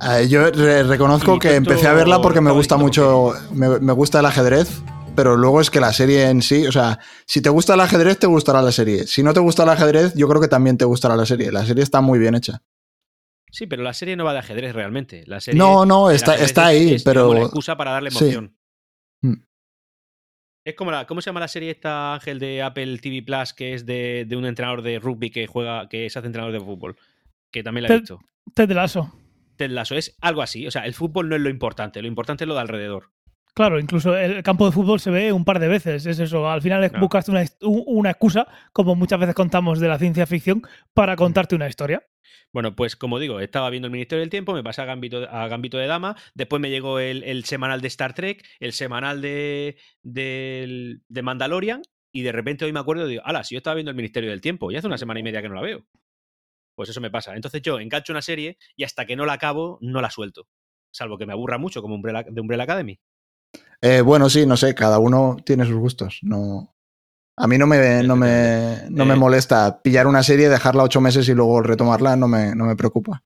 Eh, 0.00 0.28
yo 0.28 0.50
re- 0.50 0.82
reconozco 0.84 1.38
que 1.38 1.54
empecé 1.56 1.88
a 1.88 1.92
verla 1.92 2.20
porque 2.20 2.40
me 2.40 2.50
gusta 2.52 2.76
mucho, 2.76 3.32
me, 3.52 3.80
me 3.80 3.92
gusta 3.92 4.20
el 4.20 4.26
ajedrez, 4.26 4.82
pero 5.16 5.36
luego 5.36 5.60
es 5.60 5.70
que 5.70 5.80
la 5.80 5.92
serie 5.92 6.28
en 6.28 6.42
sí, 6.42 6.66
o 6.66 6.72
sea, 6.72 6.98
si 7.26 7.40
te 7.40 7.48
gusta 7.48 7.74
el 7.74 7.80
ajedrez, 7.80 8.18
te 8.18 8.26
gustará 8.26 8.62
la 8.62 8.72
serie. 8.72 9.06
Si 9.06 9.22
no 9.22 9.32
te 9.32 9.40
gusta 9.40 9.62
el 9.64 9.70
ajedrez, 9.70 10.14
yo 10.14 10.28
creo 10.28 10.40
que 10.40 10.48
también 10.48 10.76
te 10.78 10.84
gustará 10.84 11.16
la 11.16 11.26
serie. 11.26 11.50
La 11.50 11.64
serie 11.64 11.82
está 11.82 12.00
muy 12.00 12.18
bien 12.18 12.34
hecha. 12.34 12.62
Sí, 13.50 13.66
pero 13.66 13.82
la 13.84 13.92
serie 13.94 14.16
no 14.16 14.24
va 14.24 14.32
de 14.32 14.40
ajedrez 14.40 14.74
realmente. 14.74 15.22
La 15.26 15.40
serie 15.40 15.58
No, 15.58 15.86
no, 15.86 16.10
está, 16.10 16.34
está 16.34 16.62
es- 16.72 16.80
ahí, 16.80 16.94
es, 16.94 17.02
pero 17.04 17.32
la 17.32 17.40
excusa 17.42 17.76
para 17.76 17.92
darle 17.92 18.10
emoción. 18.10 18.56
Es 20.64 20.74
como 20.76 20.90
la, 20.90 21.06
¿cómo 21.06 21.20
se 21.20 21.26
llama 21.26 21.40
la 21.40 21.48
serie 21.48 21.70
esta, 21.70 22.14
Ángel, 22.14 22.38
de 22.38 22.62
Apple 22.62 22.98
TV 22.98 23.22
Plus, 23.22 23.52
que 23.52 23.74
es 23.74 23.84
de, 23.84 24.24
de 24.26 24.36
un 24.36 24.46
entrenador 24.46 24.80
de 24.82 24.98
rugby 24.98 25.30
que 25.30 25.46
juega, 25.46 25.88
que 25.88 26.08
se 26.08 26.18
hace 26.18 26.26
entrenador 26.26 26.52
de 26.54 26.60
fútbol? 26.60 26.96
Que 27.50 27.62
también 27.62 27.82
la 27.82 27.88
he 27.88 27.92
Ted- 27.92 28.00
visto. 28.00 28.20
Ted 28.54 28.70
Lasso. 28.72 29.12
Ted 29.56 29.70
Lasso. 29.70 29.94
Es 29.94 30.16
algo 30.22 30.40
así. 30.42 30.66
O 30.66 30.70
sea, 30.70 30.86
el 30.86 30.94
fútbol 30.94 31.28
no 31.28 31.36
es 31.36 31.42
lo 31.42 31.50
importante, 31.50 32.00
lo 32.00 32.08
importante 32.08 32.44
es 32.44 32.48
lo 32.48 32.54
de 32.54 32.60
alrededor. 32.60 33.10
Claro, 33.54 33.78
incluso 33.78 34.16
el 34.16 34.42
campo 34.42 34.66
de 34.66 34.72
fútbol 34.72 34.98
se 34.98 35.10
ve 35.10 35.32
un 35.32 35.44
par 35.44 35.60
de 35.60 35.68
veces. 35.68 36.06
Es 36.06 36.18
eso. 36.18 36.50
Al 36.50 36.60
final 36.62 36.80
Claro. 36.88 37.00
buscaste 37.00 37.30
una, 37.30 37.44
una 37.60 38.10
excusa, 38.10 38.48
como 38.72 38.96
muchas 38.96 39.20
veces 39.20 39.34
contamos 39.34 39.78
de 39.80 39.86
la 39.88 39.98
ciencia 39.98 40.26
ficción, 40.26 40.62
para 40.92 41.14
contarte 41.14 41.54
una 41.54 41.68
historia. 41.68 42.02
Bueno, 42.54 42.76
pues 42.76 42.94
como 42.94 43.18
digo, 43.18 43.40
estaba 43.40 43.68
viendo 43.68 43.86
el 43.86 43.92
Ministerio 43.92 44.20
del 44.20 44.30
Tiempo, 44.30 44.54
me 44.54 44.62
pasé 44.62 44.80
a 44.80 44.84
Gambito, 44.84 45.78
de 45.78 45.86
Dama, 45.88 46.16
después 46.34 46.62
me 46.62 46.70
llegó 46.70 47.00
el, 47.00 47.44
semanal 47.44 47.80
de 47.80 47.88
Star 47.88 48.14
Trek, 48.14 48.46
el 48.60 48.72
semanal 48.72 49.20
de, 49.20 49.76
de 50.04 51.22
Mandalorian, 51.22 51.82
y 52.12 52.22
de 52.22 52.30
repente 52.30 52.64
hoy 52.64 52.72
me 52.72 52.78
acuerdo 52.78 53.08
digo, 53.08 53.22
ala, 53.24 53.42
si 53.42 53.56
yo 53.56 53.58
estaba 53.58 53.74
viendo 53.74 53.90
el 53.90 53.96
Ministerio 53.96 54.30
del 54.30 54.40
Tiempo, 54.40 54.70
y 54.70 54.76
hace 54.76 54.86
una 54.86 54.98
semana 54.98 55.18
y 55.18 55.24
media 55.24 55.42
que 55.42 55.48
no 55.48 55.56
la 55.56 55.62
veo. 55.62 55.84
Pues 56.76 56.88
eso 56.88 57.00
me 57.00 57.10
pasa. 57.10 57.34
Entonces 57.34 57.60
yo 57.60 57.80
engancho 57.80 58.12
una 58.12 58.22
serie 58.22 58.56
y 58.76 58.84
hasta 58.84 59.04
que 59.04 59.16
no 59.16 59.26
la 59.26 59.32
acabo, 59.32 59.78
no 59.80 60.00
la 60.00 60.10
suelto. 60.10 60.46
Salvo 60.92 61.18
que 61.18 61.26
me 61.26 61.32
aburra 61.32 61.58
mucho, 61.58 61.82
como 61.82 61.96
Umbrella, 61.96 62.24
de 62.28 62.40
Umbrella 62.40 62.62
Academy. 62.62 63.00
eh, 63.80 64.00
bueno, 64.00 64.30
sí, 64.30 64.46
no 64.46 64.56
sé, 64.56 64.76
cada 64.76 65.00
uno 65.00 65.36
tiene 65.44 65.64
sus 65.64 65.76
gustos. 65.76 66.20
No, 66.22 66.73
a 67.36 67.46
mí 67.48 67.58
no 67.58 67.66
me, 67.66 68.02
no 68.02 68.16
me, 68.16 68.82
no 68.90 69.04
me 69.04 69.14
Eh. 69.14 69.16
molesta 69.16 69.80
pillar 69.82 70.06
una 70.06 70.22
serie, 70.22 70.48
dejarla 70.48 70.82
ocho 70.84 71.00
meses 71.00 71.28
y 71.28 71.34
luego 71.34 71.60
retomarla, 71.62 72.16
no 72.16 72.28
me, 72.28 72.54
no 72.54 72.64
me 72.66 72.76
preocupa. 72.76 73.22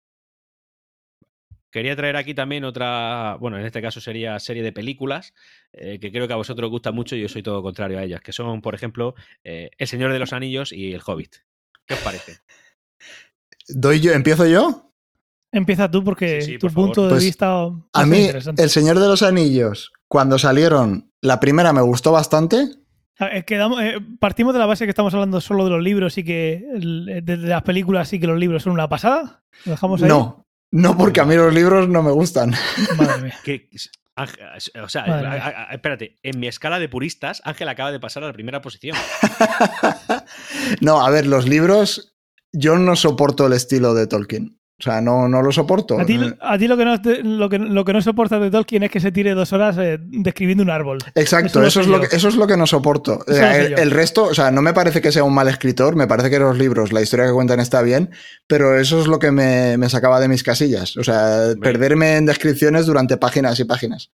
Quería 1.70 1.94
traer 1.94 2.16
aquí 2.16 2.32
también 2.34 2.64
otra, 2.64 3.36
bueno, 3.38 3.59
en 3.59 3.66
este 3.66 3.82
caso 3.82 4.00
sería 4.00 4.38
serie 4.40 4.62
de 4.62 4.72
películas, 4.72 5.34
eh, 5.74 5.98
que 6.00 6.11
creo 6.11 6.26
que 6.26 6.32
a 6.32 6.36
vosotros 6.36 6.66
os 6.68 6.70
gusta 6.70 6.92
mucho 6.92 7.14
y 7.14 7.20
yo 7.20 7.28
soy 7.28 7.42
todo 7.42 7.62
contrario 7.62 7.98
a 7.98 8.04
ellas, 8.04 8.22
que 8.22 8.32
son, 8.32 8.62
por 8.62 8.74
ejemplo, 8.74 9.14
eh, 9.44 9.70
El 9.76 9.86
Señor 9.86 10.12
de 10.12 10.18
los 10.18 10.32
Anillos 10.32 10.72
y 10.72 10.94
El 10.94 11.02
Hobbit. 11.04 11.36
¿Qué 11.86 11.94
os 11.94 12.00
parece? 12.00 12.38
¿Doy 13.68 14.00
yo, 14.00 14.12
¿Empiezo 14.12 14.46
yo? 14.46 14.92
Empieza 15.52 15.90
tú 15.90 16.02
porque 16.02 16.40
Sí, 16.40 16.52
sí, 16.52 16.59
tu 16.59 16.66
por 16.66 16.72
favor. 16.72 16.86
punto 16.88 17.02
de 17.04 17.11
Pues, 17.11 17.24
vista 17.24 17.52
A 17.92 18.06
mí, 18.06 18.18
interesante. 18.24 18.62
El 18.62 18.70
Señor 18.70 18.98
de 18.98 19.09
los 19.09 19.22
Anillos, 19.22 19.92
cuando 20.09 20.38
salieron, 20.38 21.12
la 21.20 21.38
primera 21.38 21.72
me 21.74 21.82
gustó 21.82 22.12
bastante. 22.12 22.66
Ah, 23.18 23.28
eh, 23.32 23.44
quedamos- 23.44 23.80
eh, 23.82 23.96
partimos 24.20 24.52
de 24.54 24.60
la 24.60 24.66
base 24.66 24.84
que 24.84 24.90
estamos 24.90 25.12
hablando 25.14 25.40
solo 25.40 25.64
de 25.64 25.70
los 25.70 25.82
libros 25.82 26.16
y 26.18 26.24
que 26.24 26.64
el- 26.74 27.08
eh, 27.08 27.20
de, 27.22 27.36
de 27.36 27.48
las 27.48 27.62
películas 27.62 28.12
y 28.12 28.20
que 28.20 28.26
los 28.26 28.38
libros 28.38 28.62
son 28.62 28.72
una 28.72 28.88
pasada. 28.88 29.42
¿Lo 29.64 29.72
dejamos 29.72 30.02
ahí? 30.02 30.08
No, 30.08 30.46
no 30.70 30.96
porque 30.96 31.20
a 31.20 31.24
mí 31.24 31.34
los 31.34 31.52
libros 31.52 31.88
no 31.88 32.02
me 32.02 32.12
gustan. 32.12 32.50
Madre 32.96 33.22
mía. 33.22 33.34
Que, 33.44 33.68
o 34.82 34.88
sea, 34.88 35.04
Madre 35.06 35.26
a- 35.26 35.30
mía. 35.30 35.42
a- 35.44 35.70
a- 35.70 35.74
espérate, 35.74 36.16
en 36.22 36.38
mi 36.38 36.46
escala 36.46 36.78
de 36.78 36.88
puristas, 36.88 37.42
Ángel 37.44 37.68
acaba 37.68 37.90
de 37.92 38.00
pasar 38.00 38.22
a 38.22 38.28
la 38.28 38.32
primera 38.32 38.60
posición. 38.62 38.96
no, 40.80 41.04
a 41.04 41.10
ver, 41.10 41.26
los 41.26 41.48
libros, 41.48 42.16
yo 42.52 42.78
no 42.78 42.96
soporto 42.96 43.46
el 43.46 43.52
estilo 43.52 43.94
de 43.94 44.06
Tolkien. 44.06 44.57
O 44.81 44.83
sea, 44.83 45.01
no, 45.01 45.26
no 45.29 45.43
lo 45.43 45.51
soporto. 45.51 45.99
A 45.99 46.07
ti, 46.07 46.20
a 46.41 46.57
ti 46.57 46.68
lo, 46.68 46.76
que 46.76 46.85
no, 46.85 46.95
lo, 47.24 47.49
que, 47.49 47.59
lo 47.59 47.85
que 47.85 47.93
no 47.93 48.01
soportas 48.01 48.41
de 48.41 48.49
Tolkien 48.49 48.85
es 48.85 48.93
que 48.93 49.01
se 49.01 49.11
tire 49.11 49.35
dos 49.35 49.53
horas 49.53 49.76
eh, 49.76 49.99
describiendo 50.01 50.62
un 50.62 50.70
árbol. 50.70 50.99
Exacto, 51.16 51.64
Eso 51.64 51.81
eso, 51.81 51.91
lo 51.91 51.97
es 51.97 52.03
lo 52.03 52.09
que, 52.09 52.16
eso 52.16 52.29
es 52.29 52.37
lo 52.37 52.47
que 52.47 52.57
no 52.57 52.64
soporto. 52.64 53.14
O 53.14 53.24
Eso 53.26 53.35
sea, 53.35 53.57
el, 53.61 53.91
resto, 53.91 54.26
o 54.26 54.35
sea, 54.35 54.53
no 54.53 54.62
me 54.62 54.72
parece 54.72 55.01
que 55.01 55.11
sea 55.11 55.24
un 55.24 55.35
mal 55.35 55.49
escritor, 55.49 55.97
me 55.97 56.07
parece 56.07 56.31
que 56.31 56.39
los 56.39 56.57
libros, 56.57 56.93
la 56.93 57.03
historia 57.03 57.26
que 57.26 57.33
cuentan 57.33 57.59
está 57.59 57.83
bien, 57.83 58.11
pero 58.47 58.79
eso 58.79 59.01
es 59.01 59.09
lo 59.09 59.18
que 59.18 59.33
me, 59.33 59.76
me 59.79 59.89
sacaba 59.89 60.20
de 60.20 60.29
mis 60.29 60.45
casillas. 60.45 60.97
O 60.97 61.03
sea, 61.03 61.55
perderme 61.61 62.14
en 62.14 62.26
descripciones 62.26 62.87
durante 62.87 63.16
páginas 63.16 63.59
y 63.59 63.64
páginas. 63.64 64.12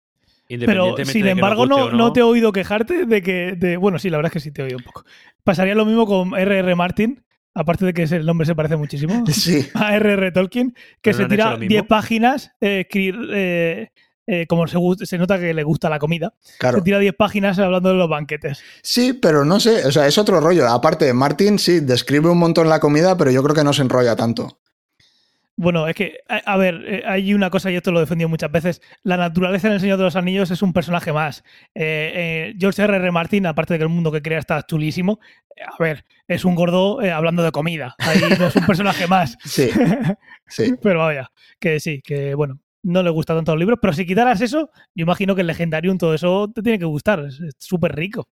Pero, 0.48 0.62
Independientemente 0.62 1.12
sin 1.12 1.26
embargo, 1.26 1.66
no, 1.66 1.90
no 1.90 2.12
te 2.14 2.20
he 2.20 2.22
oído 2.22 2.52
quejarte 2.52 3.04
de 3.04 3.22
que. 3.22 3.54
de- 3.56 3.76
bueno, 3.76 3.98
sí, 3.98 4.08
la 4.08 4.16
verdad 4.16 4.28
es 4.30 4.32
que 4.32 4.40
sí 4.40 4.50
te 4.50 4.62
he 4.62 4.64
oído 4.64 4.78
un 4.78 4.84
poco. 4.84 5.04
Pasaría 5.42 5.74
lo 5.74 5.84
mismo 5.84 6.06
con 6.06 6.38
R.R. 6.38 6.74
Martin, 6.74 7.22
aparte 7.54 7.84
de 7.86 7.94
que 7.94 8.02
ese- 8.04 8.16
el 8.16 8.26
nombre 8.26 8.46
se 8.46 8.54
parece 8.54 8.76
muchísimo. 8.76 9.24
Sí. 9.32 9.66
a 9.74 9.94
R.R. 9.96 10.32
Tolkien, 10.32 10.72
que 11.00 11.12
¿Pero 11.12 11.18
no 11.18 11.24
se 11.24 11.28
tira 11.28 11.50
lo 11.52 11.58
mismo? 11.58 11.68
10 11.68 11.82
páginas, 11.86 12.50
eh, 12.60 12.86
eh, 12.92 13.88
eh, 14.26 14.46
como 14.46 14.66
se, 14.66 14.78
se 15.06 15.18
nota 15.18 15.38
que 15.38 15.52
le 15.52 15.62
gusta 15.64 15.90
la 15.90 15.98
comida, 15.98 16.32
Claro. 16.58 16.78
se 16.78 16.84
tira 16.84 16.98
10 16.98 17.14
páginas 17.14 17.58
hablando 17.58 17.90
de 17.90 17.96
los 17.96 18.08
banquetes. 18.08 18.62
Sí, 18.82 19.12
pero 19.12 19.44
no 19.44 19.60
sé, 19.60 19.84
o 19.86 19.92
sea, 19.92 20.06
es 20.06 20.16
otro 20.18 20.40
rollo. 20.40 20.66
Aparte, 20.68 21.12
Martin 21.12 21.58
sí 21.58 21.80
describe 21.80 22.28
un 22.30 22.38
montón 22.38 22.68
la 22.68 22.80
comida, 22.80 23.16
pero 23.18 23.30
yo 23.30 23.42
creo 23.42 23.54
que 23.54 23.64
no 23.64 23.72
se 23.72 23.82
enrolla 23.82 24.16
tanto. 24.16 24.58
Bueno, 25.56 25.86
es 25.86 25.94
que, 25.94 26.18
a, 26.28 26.38
a 26.38 26.56
ver, 26.56 26.82
eh, 26.86 27.02
hay 27.06 27.32
una 27.32 27.48
cosa, 27.48 27.70
y 27.70 27.76
esto 27.76 27.92
lo 27.92 27.98
he 27.98 28.02
defendido 28.02 28.28
muchas 28.28 28.50
veces, 28.50 28.82
la 29.02 29.16
naturaleza 29.16 29.68
en 29.68 29.74
El 29.74 29.80
Señor 29.80 29.98
de 29.98 30.04
los 30.04 30.16
Anillos 30.16 30.50
es 30.50 30.62
un 30.62 30.72
personaje 30.72 31.12
más. 31.12 31.44
Eh, 31.74 32.50
eh, 32.50 32.54
George 32.58 32.82
R.R. 32.82 33.10
Martin, 33.12 33.46
aparte 33.46 33.74
de 33.74 33.78
que 33.78 33.84
el 33.84 33.88
mundo 33.88 34.10
que 34.10 34.22
crea 34.22 34.40
está 34.40 34.62
chulísimo, 34.62 35.20
eh, 35.56 35.62
a 35.62 35.80
ver, 35.80 36.04
es 36.26 36.44
un 36.44 36.56
gordo 36.56 37.00
eh, 37.02 37.12
hablando 37.12 37.42
de 37.44 37.52
comida. 37.52 37.94
Ahí 37.98 38.20
no 38.38 38.46
es 38.48 38.56
un 38.56 38.66
personaje 38.66 39.06
más. 39.06 39.36
Sí, 39.44 39.68
sí. 40.48 40.74
Pero 40.82 41.00
vaya, 41.00 41.30
que 41.60 41.78
sí, 41.78 42.00
que 42.02 42.34
bueno, 42.34 42.58
no 42.82 43.02
le 43.02 43.10
gusta 43.10 43.34
tanto 43.34 43.52
los 43.52 43.60
libros, 43.60 43.78
pero 43.80 43.92
si 43.94 44.04
quitaras 44.04 44.40
eso, 44.40 44.70
yo 44.94 45.02
imagino 45.02 45.34
que 45.34 45.40
el 45.40 45.46
Legendarium, 45.46 45.96
todo 45.96 46.14
eso 46.14 46.50
te 46.54 46.62
tiene 46.62 46.78
que 46.78 46.84
gustar, 46.84 47.20
es 47.20 47.40
es 47.40 47.54
súper 47.58 47.94
rico. 47.94 48.28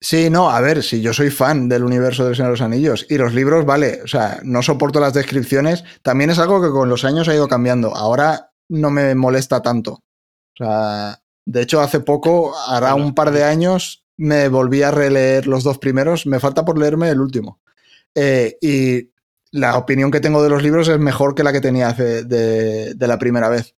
Sí, 0.00 0.28
no, 0.28 0.50
a 0.50 0.60
ver, 0.60 0.82
si 0.82 1.00
yo 1.00 1.12
soy 1.12 1.30
fan 1.30 1.68
del 1.68 1.82
universo 1.82 2.24
del 2.24 2.36
Señor 2.36 2.48
de 2.48 2.52
los 2.52 2.60
Anillos 2.60 3.06
y 3.08 3.16
los 3.16 3.32
libros, 3.32 3.64
vale, 3.64 4.02
o 4.04 4.06
sea, 4.06 4.40
no 4.42 4.62
soporto 4.62 5.00
las 5.00 5.14
descripciones, 5.14 5.84
también 6.02 6.30
es 6.30 6.38
algo 6.38 6.60
que 6.60 6.68
con 6.68 6.88
los 6.88 7.04
años 7.04 7.28
ha 7.28 7.34
ido 7.34 7.48
cambiando. 7.48 7.94
Ahora 7.96 8.52
no 8.68 8.90
me 8.90 9.14
molesta 9.14 9.62
tanto. 9.62 9.92
O 9.92 10.64
sea, 10.64 11.20
de 11.46 11.62
hecho, 11.62 11.80
hace 11.80 12.00
poco, 12.00 12.54
hará 12.68 12.94
un 12.94 13.14
par 13.14 13.30
de 13.30 13.44
años, 13.44 14.04
me 14.16 14.48
volví 14.48 14.82
a 14.82 14.90
releer 14.90 15.46
los 15.46 15.64
dos 15.64 15.78
primeros, 15.78 16.26
me 16.26 16.40
falta 16.40 16.64
por 16.64 16.78
leerme 16.78 17.08
el 17.08 17.20
último. 17.20 17.60
Eh, 18.14 18.58
y 18.60 19.10
la 19.52 19.78
opinión 19.78 20.10
que 20.10 20.20
tengo 20.20 20.42
de 20.42 20.50
los 20.50 20.62
libros 20.62 20.88
es 20.88 20.98
mejor 20.98 21.34
que 21.34 21.42
la 21.42 21.52
que 21.52 21.60
tenía 21.60 21.88
hace 21.88 22.24
de, 22.24 22.94
de 22.94 23.06
la 23.06 23.18
primera 23.18 23.48
vez. 23.48 23.74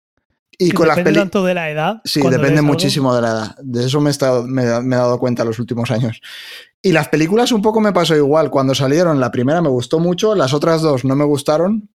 Y 0.60 0.72
con 0.72 0.88
las 0.88 0.95
Depende 0.97 1.20
peli- 1.20 1.22
tanto 1.24 1.45
de 1.45 1.53
la 1.53 1.70
edad. 1.70 2.01
Sí, 2.03 2.20
depende 2.22 2.60
algo. 2.60 2.64
muchísimo 2.64 3.16
de 3.16 3.22
la 3.22 3.28
edad. 3.30 3.55
De 3.62 3.86
eso 3.86 4.01
me 4.01 4.10
he, 4.10 4.12
estado- 4.12 4.43
me, 4.47 4.64
he- 4.64 4.82
me 4.82 4.95
he 4.95 4.99
dado 4.99 5.20
cuenta 5.20 5.43
en 5.43 5.49
los 5.49 5.60
últimos 5.60 5.91
años. 5.91 6.20
Y 6.82 6.91
las 6.93 7.10
películas 7.10 7.51
un 7.51 7.62
poco 7.62 7.80
me 7.80 7.93
pasó 7.93 8.16
igual. 8.16 8.49
Cuando 8.49 8.74
salieron, 8.74 9.20
la 9.20 9.32
primera 9.32 9.62
me 9.62 9.70
gustó 9.70 9.99
mucho, 9.99 10.34
las 10.36 10.53
otras 10.53 10.82
dos 10.82 11.05
no 11.05 11.16
me 11.16 11.26
gustaron. 11.26 11.89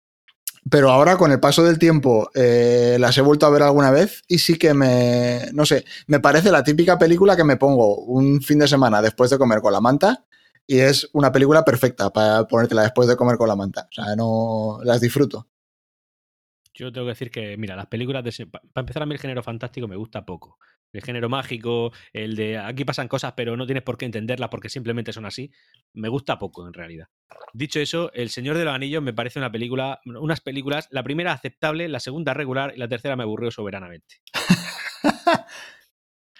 Pero 0.70 0.90
ahora, 0.90 1.16
con 1.16 1.30
el 1.32 1.40
paso 1.40 1.62
del 1.64 1.78
tiempo, 1.78 2.30
eh, 2.34 2.96
las 3.00 3.16
he 3.16 3.20
vuelto 3.22 3.46
a 3.46 3.50
ver 3.50 3.62
alguna 3.62 3.90
vez 3.90 4.22
y 4.28 4.38
sí 4.38 4.58
que 4.58 4.74
me. 4.74 5.46
No 5.52 5.64
sé, 5.64 5.84
me 6.08 6.20
parece 6.20 6.50
la 6.50 6.62
típica 6.64 6.98
película 6.98 7.36
que 7.36 7.44
me 7.44 7.56
pongo 7.56 7.96
un 8.00 8.42
fin 8.42 8.58
de 8.58 8.68
semana 8.68 9.00
después 9.00 9.30
de 9.30 9.38
comer 9.38 9.60
con 9.60 9.72
la 9.72 9.80
manta 9.80 10.24
y 10.66 10.78
es 10.80 11.08
una 11.14 11.32
película 11.32 11.64
perfecta 11.64 12.10
para 12.10 12.46
ponértela 12.46 12.82
después 12.82 13.08
de 13.08 13.16
comer 13.16 13.38
con 13.38 13.48
la 13.48 13.56
manta. 13.56 13.88
O 13.90 13.92
sea, 13.94 14.14
no. 14.16 14.80
Las 14.82 15.00
disfruto. 15.00 15.46
Yo 16.78 16.92
tengo 16.92 17.06
que 17.06 17.10
decir 17.10 17.30
que, 17.32 17.56
mira, 17.56 17.74
las 17.74 17.86
películas 17.86 18.22
de... 18.22 18.46
Para 18.46 18.62
empezar, 18.76 19.02
a 19.02 19.06
mí 19.06 19.12
el 19.12 19.20
género 19.20 19.42
fantástico 19.42 19.88
me 19.88 19.96
gusta 19.96 20.24
poco. 20.24 20.58
El 20.92 21.02
género 21.02 21.28
mágico, 21.28 21.92
el 22.12 22.36
de 22.36 22.56
aquí 22.56 22.84
pasan 22.84 23.08
cosas 23.08 23.32
pero 23.36 23.56
no 23.56 23.66
tienes 23.66 23.82
por 23.82 23.98
qué 23.98 24.06
entenderlas 24.06 24.48
porque 24.48 24.68
simplemente 24.68 25.12
son 25.12 25.26
así, 25.26 25.50
me 25.92 26.08
gusta 26.08 26.38
poco 26.38 26.66
en 26.66 26.72
realidad. 26.72 27.08
Dicho 27.52 27.80
eso, 27.80 28.12
El 28.14 28.30
Señor 28.30 28.56
de 28.56 28.64
los 28.64 28.72
Anillos 28.72 29.02
me 29.02 29.12
parece 29.12 29.40
una 29.40 29.50
película, 29.50 30.00
unas 30.04 30.40
películas, 30.40 30.88
la 30.90 31.02
primera 31.02 31.32
aceptable, 31.32 31.88
la 31.88 32.00
segunda 32.00 32.32
regular 32.32 32.72
y 32.74 32.78
la 32.78 32.88
tercera 32.88 33.16
me 33.16 33.24
aburrió 33.24 33.50
soberanamente. 33.50 34.16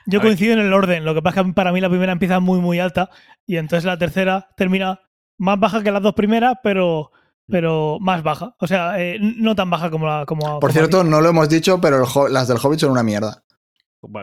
Yo 0.07 0.21
A 0.21 0.23
ver. 0.23 0.29
coincido 0.31 0.55
en 0.55 0.61
el 0.61 0.73
orden. 0.73 1.05
Lo 1.05 1.15
que 1.15 1.21
pasa 1.21 1.41
es 1.41 1.47
que 1.49 1.53
para 1.53 1.73
mí 1.73 1.81
la 1.81 1.91
primera 1.91 2.13
empieza 2.13 2.41
muy, 2.41 2.61
muy 2.61 2.79
alta 2.79 3.11
y 3.45 3.57
entonces 3.57 3.85
la 3.85 3.99
tercera 3.99 4.49
termina 4.57 5.01
más 5.37 5.61
baja 5.61 5.83
que 5.83 5.91
las 5.91 6.03
dos 6.03 6.15
primeras, 6.15 6.55
pero, 6.63 7.11
pero 7.49 7.99
más 8.01 8.23
baja. 8.23 8.55
O 8.59 8.67
sea, 8.67 9.01
eh, 9.03 9.19
no 9.21 9.55
tan 9.55 9.71
baja 9.71 9.91
como 9.91 10.07
la. 10.07 10.25
Como, 10.27 10.61
Por 10.61 10.71
como 10.71 10.73
cierto, 10.73 11.05
no 11.05 11.21
lo 11.21 11.29
hemos 11.31 11.49
dicho, 11.49 11.81
pero 11.81 11.97
el 11.99 12.05
Ho- 12.13 12.29
las 12.29 12.49
del 12.49 12.59
Hobbit 12.63 12.81
son 12.81 12.91
una 12.93 13.03
mierda. 13.03 13.43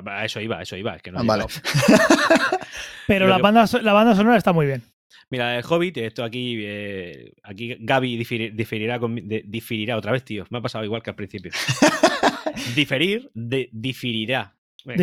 A 0.07 0.26
eso 0.26 0.39
iba, 0.39 0.57
a 0.59 0.61
eso 0.61 0.78
iba. 0.78 0.95
Es 0.95 1.01
que 1.01 1.11
no 1.11 1.19
Ah, 1.19 1.23
vale. 1.26 1.45
Pero 3.07 3.28
la 3.28 3.38
banda, 3.38 3.65
la 3.82 3.93
banda 3.93 4.15
sonora 4.15 4.38
está 4.38 4.51
muy 4.53 4.65
bien. 4.65 4.82
Mira, 5.30 5.57
el 5.57 5.63
Hobbit, 5.67 5.97
esto 5.97 6.23
aquí, 6.23 6.55
eh, 6.59 7.34
aquí 7.43 7.76
Gaby 7.80 8.17
diferi- 8.17 8.51
diferirá, 8.55 8.99
conmi- 8.99 9.23
de- 9.23 9.43
diferirá 9.45 9.97
otra 9.97 10.11
vez, 10.11 10.23
tío. 10.23 10.45
Me 10.49 10.59
ha 10.59 10.61
pasado 10.61 10.84
igual 10.86 11.03
que 11.03 11.09
al 11.09 11.15
principio. 11.15 11.51
Diferir, 12.76 13.30
de, 13.34 13.69
diferirá. 13.73 14.55
Eh, 14.86 14.93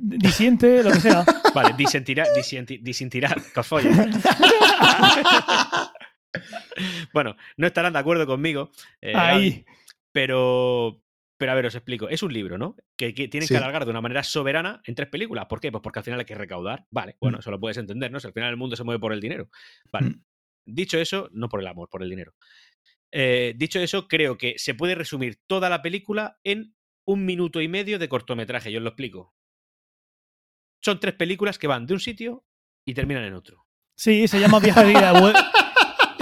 disiente, 0.00 0.82
lo 0.82 0.90
que 0.92 1.00
sea. 1.00 1.24
Vale, 1.54 1.74
disentirá, 1.76 2.26
disentirá, 2.82 3.34
follen. 3.64 4.12
Bueno, 7.12 7.36
no 7.56 7.66
estarán 7.66 7.92
de 7.92 7.98
acuerdo 7.98 8.26
conmigo. 8.26 8.70
eh, 9.00 9.12
Ahí. 9.16 9.64
pero, 10.12 11.02
pero 11.36 11.52
a 11.52 11.54
ver, 11.54 11.66
os 11.66 11.74
explico. 11.74 12.08
Es 12.08 12.22
un 12.22 12.32
libro, 12.32 12.58
¿no? 12.58 12.76
Que, 12.96 13.14
que 13.14 13.28
tienen 13.28 13.46
Sí. 13.48 13.54
que 13.54 13.58
alargar 13.58 13.84
de 13.84 13.90
una 13.90 14.00
manera 14.00 14.22
soberana 14.22 14.80
en 14.84 14.94
tres 14.94 15.08
películas. 15.08 15.46
¿Por 15.46 15.60
qué? 15.60 15.70
Pues 15.72 15.82
porque 15.82 16.00
al 16.00 16.04
final 16.04 16.20
hay 16.20 16.26
que 16.26 16.34
recaudar. 16.34 16.86
Vale, 16.90 17.16
bueno, 17.20 17.38
Mm. 17.38 17.40
eso 17.40 17.50
lo 17.50 17.60
puedes 17.60 17.76
entender, 17.78 18.10
¿no? 18.12 18.20
Si 18.20 18.26
al 18.26 18.32
final 18.32 18.50
el 18.50 18.56
mundo 18.56 18.76
se 18.76 18.84
mueve 18.84 19.00
por 19.00 19.12
el 19.12 19.20
dinero. 19.20 19.48
Vale. 19.92 20.10
Mm. 20.10 20.24
Dicho 20.66 20.98
eso, 20.98 21.28
no 21.32 21.48
por 21.48 21.60
el 21.60 21.66
amor, 21.66 21.88
por 21.88 22.02
el 22.02 22.10
dinero. 22.10 22.34
Eh, 23.12 23.54
dicho 23.56 23.80
eso, 23.80 24.06
creo 24.06 24.38
que 24.38 24.54
se 24.58 24.74
puede 24.74 24.94
resumir 24.94 25.40
toda 25.48 25.68
la 25.68 25.82
película 25.82 26.38
en 26.44 26.74
un 27.06 27.24
minuto 27.24 27.60
y 27.60 27.66
medio 27.66 27.98
de 27.98 28.08
cortometraje. 28.08 28.70
Yo 28.70 28.78
os 28.78 28.84
lo 28.84 28.90
explico. 28.90 29.34
Son 30.82 31.00
tres 31.00 31.14
películas 31.14 31.58
que 31.58 31.66
van 31.66 31.86
de 31.86 31.94
un 31.94 32.00
sitio 32.00 32.44
y 32.86 32.94
terminan 32.94 33.24
en 33.24 33.34
otro. 33.34 33.66
Sí, 33.96 34.28
se 34.28 34.38
llama 34.38 34.60
viaje 34.60 34.84
de 34.84 34.92
ida 34.92 35.12
y 35.16 35.20
vuelta. 35.20 35.52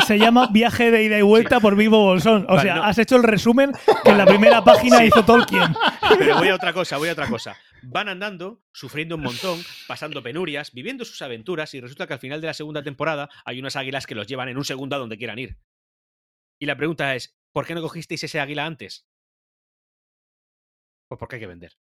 Se 0.09 0.19
llama 0.19 0.49
Viaje 0.51 0.91
de 0.91 1.03
ida 1.03 1.19
y 1.19 1.23
vuelta 1.23 1.61
por 1.61 1.77
Vivo 1.77 2.03
Bolsón. 2.03 2.47
O 2.49 2.55
Vale, 2.55 2.63
sea, 2.63 2.77
no. 2.77 2.85
has 2.85 2.97
hecho 2.97 3.17
el 3.17 3.23
resumen 3.23 3.73
que 4.03 4.11
en 4.11 4.17
la 4.17 4.25
primera 4.25 4.65
página 4.65 5.05
hizo 5.05 5.23
Tolkien. 5.23 5.75
Pero 6.19 6.37
voy 6.39 6.49
a 6.49 6.55
otra 6.55 6.73
cosa, 6.73 6.97
voy 6.97 7.11
a 7.11 7.13
otra 7.13 7.29
cosa. 7.29 7.59
Van 7.83 8.09
andando, 8.09 8.63
sufriendo 8.73 9.17
un 9.17 9.21
montón, 9.21 9.61
pasando 9.87 10.23
penurias, 10.23 10.73
viviendo 10.73 11.05
sus 11.05 11.21
aventuras 11.21 11.75
y 11.75 11.83
resulta 11.83 12.07
que 12.07 12.15
al 12.15 12.21
final 12.21 12.41
de 12.41 12.47
la 12.47 12.55
segunda 12.55 12.83
temporada 12.83 13.29
hay 13.45 13.61
unas 13.61 13.77
águilas 13.77 14.07
que 14.07 14.15
los 14.15 14.27
llevan 14.27 14.49
en 14.49 14.57
un 14.57 14.65
segundo 14.65 14.97
a 14.97 14.99
donde 14.99 15.19
quieran 15.19 15.39
ir. 15.39 15.59
Y 16.59 16.65
la 16.65 16.79
pregunta 16.79 17.15
es, 17.15 17.39
¿por 17.53 17.67
qué 17.67 17.75
no 17.75 17.83
cogisteis 17.83 18.25
ese 18.25 18.41
águila 18.41 18.65
antes? 18.65 19.07
Pues 21.09 21.19
porque 21.19 21.37
hay 21.37 21.41
que 21.41 21.47
vender. 21.49 21.77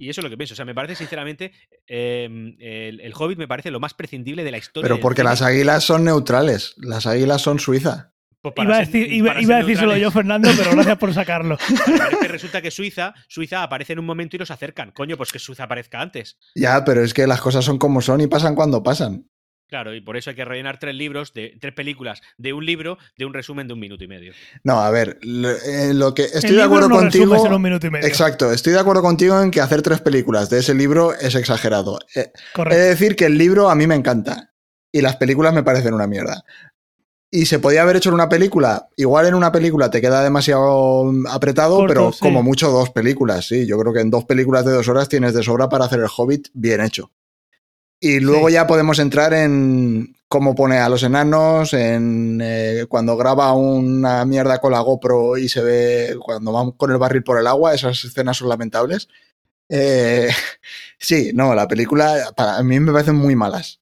Y 0.00 0.08
eso 0.08 0.20
es 0.20 0.24
lo 0.24 0.30
que 0.30 0.36
pienso. 0.36 0.54
O 0.54 0.56
sea, 0.56 0.64
me 0.64 0.74
parece 0.74 0.94
sinceramente, 0.96 1.52
eh, 1.86 2.24
el, 2.58 3.00
el 3.00 3.12
Hobbit 3.14 3.38
me 3.38 3.46
parece 3.46 3.70
lo 3.70 3.80
más 3.80 3.94
prescindible 3.94 4.42
de 4.44 4.50
la 4.50 4.58
historia. 4.58 4.88
Pero 4.88 5.00
porque 5.00 5.22
las 5.22 5.42
águilas 5.42 5.84
son 5.84 6.04
neutrales. 6.04 6.74
Las 6.78 7.06
águilas 7.06 7.42
son 7.42 7.58
Suiza. 7.58 8.12
Pues 8.42 8.54
Iba 8.56 8.76
ser- 8.76 8.86
decir, 8.86 9.12
iba, 9.12 9.32
a 9.32 9.58
decírselo 9.58 9.94
yo, 9.98 10.10
Fernando, 10.10 10.48
pero 10.56 10.70
gracias 10.70 10.96
por 10.96 11.12
sacarlo. 11.12 11.58
Pero 11.86 12.08
es 12.08 12.16
que 12.16 12.28
resulta 12.28 12.62
que 12.62 12.70
Suiza, 12.70 13.12
Suiza 13.28 13.62
aparece 13.62 13.92
en 13.92 13.98
un 13.98 14.06
momento 14.06 14.36
y 14.36 14.38
los 14.38 14.50
acercan. 14.50 14.92
Coño, 14.92 15.18
pues 15.18 15.30
que 15.30 15.38
Suiza 15.38 15.64
aparezca 15.64 16.00
antes. 16.00 16.38
Ya, 16.54 16.82
pero 16.82 17.04
es 17.04 17.12
que 17.12 17.26
las 17.26 17.42
cosas 17.42 17.66
son 17.66 17.76
como 17.76 18.00
son 18.00 18.22
y 18.22 18.28
pasan 18.28 18.54
cuando 18.54 18.82
pasan. 18.82 19.26
Claro, 19.70 19.94
y 19.94 20.00
por 20.00 20.16
eso 20.16 20.30
hay 20.30 20.36
que 20.36 20.44
rellenar 20.44 20.78
tres 20.78 20.94
libros, 20.96 21.32
de 21.32 21.56
tres 21.60 21.72
películas 21.72 22.20
de 22.36 22.52
un 22.52 22.66
libro, 22.66 22.98
de 23.16 23.24
un 23.24 23.32
resumen 23.32 23.68
de 23.68 23.74
un 23.74 23.80
minuto 23.80 24.04
y 24.04 24.08
medio. 24.08 24.32
No, 24.64 24.80
a 24.82 24.90
ver, 24.90 25.16
lo, 25.22 25.48
eh, 25.50 25.94
lo 25.94 26.12
que 26.12 26.24
estoy 26.24 26.38
El 26.38 26.42
de 26.42 26.48
libro 26.50 26.64
acuerdo 26.64 26.88
no 26.88 26.96
contigo. 26.96 27.46
en 27.46 27.52
un 27.52 27.62
minuto 27.62 27.86
y 27.86 27.90
medio. 27.90 28.06
Exacto, 28.06 28.50
estoy 28.52 28.72
de 28.72 28.80
acuerdo 28.80 29.00
contigo 29.00 29.40
en 29.40 29.50
que 29.52 29.60
hacer 29.60 29.80
tres 29.82 30.00
películas 30.00 30.50
de 30.50 30.58
ese 30.58 30.74
libro 30.74 31.14
es 31.14 31.34
exagerado. 31.36 31.98
Eh, 32.14 32.32
He 32.34 32.52
Correcto. 32.52 32.78
de 32.78 32.88
decir 32.88 33.16
que 33.16 33.26
el 33.26 33.38
libro 33.38 33.70
a 33.70 33.74
mí 33.76 33.86
me 33.86 33.94
encanta 33.94 34.52
y 34.92 35.00
las 35.02 35.16
películas 35.16 35.54
me 35.54 35.62
parecen 35.62 35.94
una 35.94 36.08
mierda. 36.08 36.42
Y 37.32 37.46
se 37.46 37.60
podía 37.60 37.82
haber 37.82 37.94
hecho 37.94 38.08
en 38.08 38.16
una 38.16 38.28
película. 38.28 38.88
Igual 38.96 39.26
en 39.26 39.34
una 39.34 39.52
película 39.52 39.88
te 39.88 40.00
queda 40.00 40.24
demasiado 40.24 41.12
apretado, 41.30 41.76
Corto, 41.76 41.86
pero 41.94 42.12
sí. 42.12 42.18
como 42.18 42.42
mucho 42.42 42.70
dos 42.72 42.90
películas, 42.90 43.46
sí. 43.46 43.66
Yo 43.68 43.78
creo 43.78 43.92
que 43.92 44.00
en 44.00 44.10
dos 44.10 44.24
películas 44.24 44.64
de 44.64 44.72
dos 44.72 44.88
horas 44.88 45.08
tienes 45.08 45.32
de 45.32 45.44
sobra 45.44 45.68
para 45.68 45.84
hacer 45.84 46.00
el 46.00 46.08
Hobbit 46.14 46.48
bien 46.54 46.80
hecho. 46.80 47.12
Y 48.00 48.20
luego 48.20 48.48
Sí. 48.48 48.54
ya 48.54 48.66
podemos 48.66 48.98
entrar 48.98 49.34
en 49.34 50.16
cómo 50.28 50.54
pone 50.54 50.78
a 50.78 50.88
los 50.88 51.02
enanos, 51.02 51.74
en 51.74 52.40
eh, 52.42 52.86
cuando 52.88 53.16
graba 53.16 53.52
una 53.52 54.24
mierda 54.24 54.58
con 54.58 54.72
la 54.72 54.80
GoPro 54.80 55.36
y 55.36 55.48
se 55.48 55.60
ve 55.62 56.16
cuando 56.20 56.52
van 56.52 56.70
con 56.72 56.90
el 56.90 56.98
barril 56.98 57.22
por 57.22 57.38
el 57.38 57.46
agua, 57.46 57.74
esas 57.74 58.02
escenas 58.04 58.36
son 58.38 58.48
lamentables. 58.48 59.08
Eh, 59.68 60.28
sí, 60.98 61.32
no, 61.34 61.54
la 61.54 61.68
película 61.68 62.32
para 62.36 62.62
mí 62.62 62.80
me 62.80 62.92
parecen 62.92 63.16
muy 63.16 63.36
malas. 63.36 63.80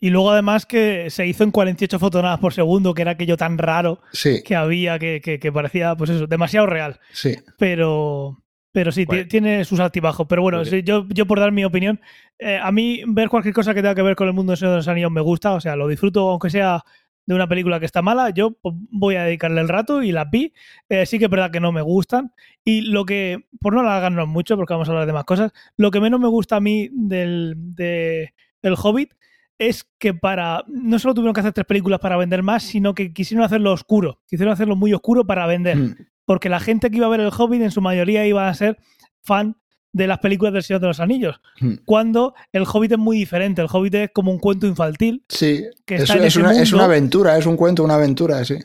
Y 0.00 0.10
luego 0.10 0.32
además 0.32 0.66
que 0.66 1.10
se 1.10 1.26
hizo 1.28 1.44
en 1.44 1.52
48 1.52 2.00
fotogramas 2.00 2.40
por 2.40 2.52
segundo, 2.52 2.92
que 2.92 3.02
era 3.02 3.12
aquello 3.12 3.36
tan 3.36 3.56
raro 3.56 4.00
Sí, 4.12 4.42
que 4.42 4.56
había 4.56 4.98
que, 4.98 5.20
que- 5.22 5.38
que 5.38 5.52
parecía, 5.52 5.94
pues 5.94 6.10
eso, 6.10 6.26
demasiado 6.26 6.66
real. 6.66 6.98
sí. 7.12 7.36
Pero, 7.58 8.41
pero 8.72 8.90
sí, 8.90 9.04
Bueno. 9.04 9.28
tiene 9.28 9.64
sus 9.64 9.78
altibajos. 9.80 10.26
Pero 10.26 10.42
bueno, 10.42 10.64
sí, 10.64 10.82
yo, 10.82 11.06
yo 11.08 11.26
por 11.26 11.38
dar 11.38 11.52
mi 11.52 11.64
opinión, 11.64 12.00
eh, 12.38 12.58
a 12.60 12.72
mí 12.72 13.02
ver 13.06 13.28
cualquier 13.28 13.54
cosa 13.54 13.74
que 13.74 13.82
tenga 13.82 13.94
que 13.94 14.02
ver 14.02 14.16
con 14.16 14.26
el 14.26 14.32
mundo 14.34 14.52
del 14.52 14.58
Señor 14.58 14.72
de 14.72 14.76
los 14.78 14.88
Anillos 14.88 15.10
me 15.12 15.20
gusta, 15.20 15.52
o 15.52 15.60
sea, 15.60 15.76
lo 15.76 15.86
disfruto 15.86 16.30
aunque 16.30 16.50
sea 16.50 16.82
de 17.24 17.34
una 17.34 17.46
película 17.46 17.78
que 17.78 17.86
está 17.86 18.02
mala, 18.02 18.30
yo 18.30 18.50
pues, 18.50 18.74
voy 18.90 19.14
a 19.14 19.22
dedicarle 19.22 19.60
el 19.60 19.68
rato 19.68 20.02
y 20.02 20.10
las 20.10 20.28
vi. 20.28 20.52
Eh, 20.88 21.06
sí 21.06 21.18
que 21.18 21.26
es 21.26 21.30
verdad 21.30 21.52
que 21.52 21.60
no 21.60 21.70
me 21.70 21.82
gustan. 21.82 22.32
Y 22.64 22.80
lo 22.80 23.04
que, 23.04 23.46
por 23.60 23.74
no 23.74 23.80
alargarnos 23.80 24.26
mucho, 24.26 24.56
porque 24.56 24.74
vamos 24.74 24.88
a 24.88 24.92
hablar 24.92 25.06
de 25.06 25.12
más 25.12 25.24
cosas, 25.24 25.52
lo 25.76 25.90
que 25.92 26.00
menos 26.00 26.18
me 26.18 26.26
gusta 26.28 26.56
a 26.56 26.60
mí 26.60 26.88
del, 26.92 27.54
de 27.56 28.34
El 28.62 28.74
Hobbit 28.76 29.12
es 29.58 29.84
que 29.98 30.14
para 30.14 30.64
no 30.66 30.98
solo 30.98 31.14
tuvieron 31.14 31.34
que 31.34 31.40
hacer 31.40 31.52
tres 31.52 31.66
películas 31.66 32.00
para 32.00 32.16
vender 32.16 32.42
más, 32.42 32.64
sino 32.64 32.94
que 32.94 33.12
quisieron 33.12 33.44
hacerlo 33.44 33.72
oscuro, 33.72 34.20
quisieron 34.26 34.52
hacerlo 34.52 34.74
muy 34.74 34.92
oscuro 34.92 35.24
para 35.24 35.46
vender 35.46 35.76
Mm, 35.76 35.94
porque 36.32 36.48
la 36.48 36.60
gente 36.60 36.90
que 36.90 36.96
iba 36.96 37.04
a 37.06 37.10
ver 37.10 37.20
el 37.20 37.28
Hobbit 37.28 37.60
en 37.60 37.70
su 37.70 37.82
mayoría 37.82 38.26
iba 38.26 38.48
a 38.48 38.54
ser 38.54 38.78
fan 39.22 39.54
de 39.92 40.06
las 40.06 40.18
películas 40.20 40.54
del 40.54 40.62
Señor 40.62 40.80
de 40.80 40.86
los 40.86 40.98
Anillos, 40.98 41.42
mm. 41.60 41.74
cuando 41.84 42.32
el 42.52 42.62
Hobbit 42.62 42.92
es 42.92 42.98
muy 42.98 43.18
diferente, 43.18 43.60
el 43.60 43.68
Hobbit 43.70 43.94
es 43.96 44.10
como 44.14 44.30
un 44.30 44.38
cuento 44.38 44.66
infantil, 44.66 45.22
Sí, 45.28 45.62
Que 45.84 45.96
es, 45.96 46.08
una, 46.08 46.56
es 46.56 46.72
una 46.72 46.84
aventura, 46.86 47.36
es 47.36 47.44
un 47.44 47.58
cuento, 47.58 47.84
una 47.84 47.96
aventura, 47.96 48.42
sí. 48.46 48.56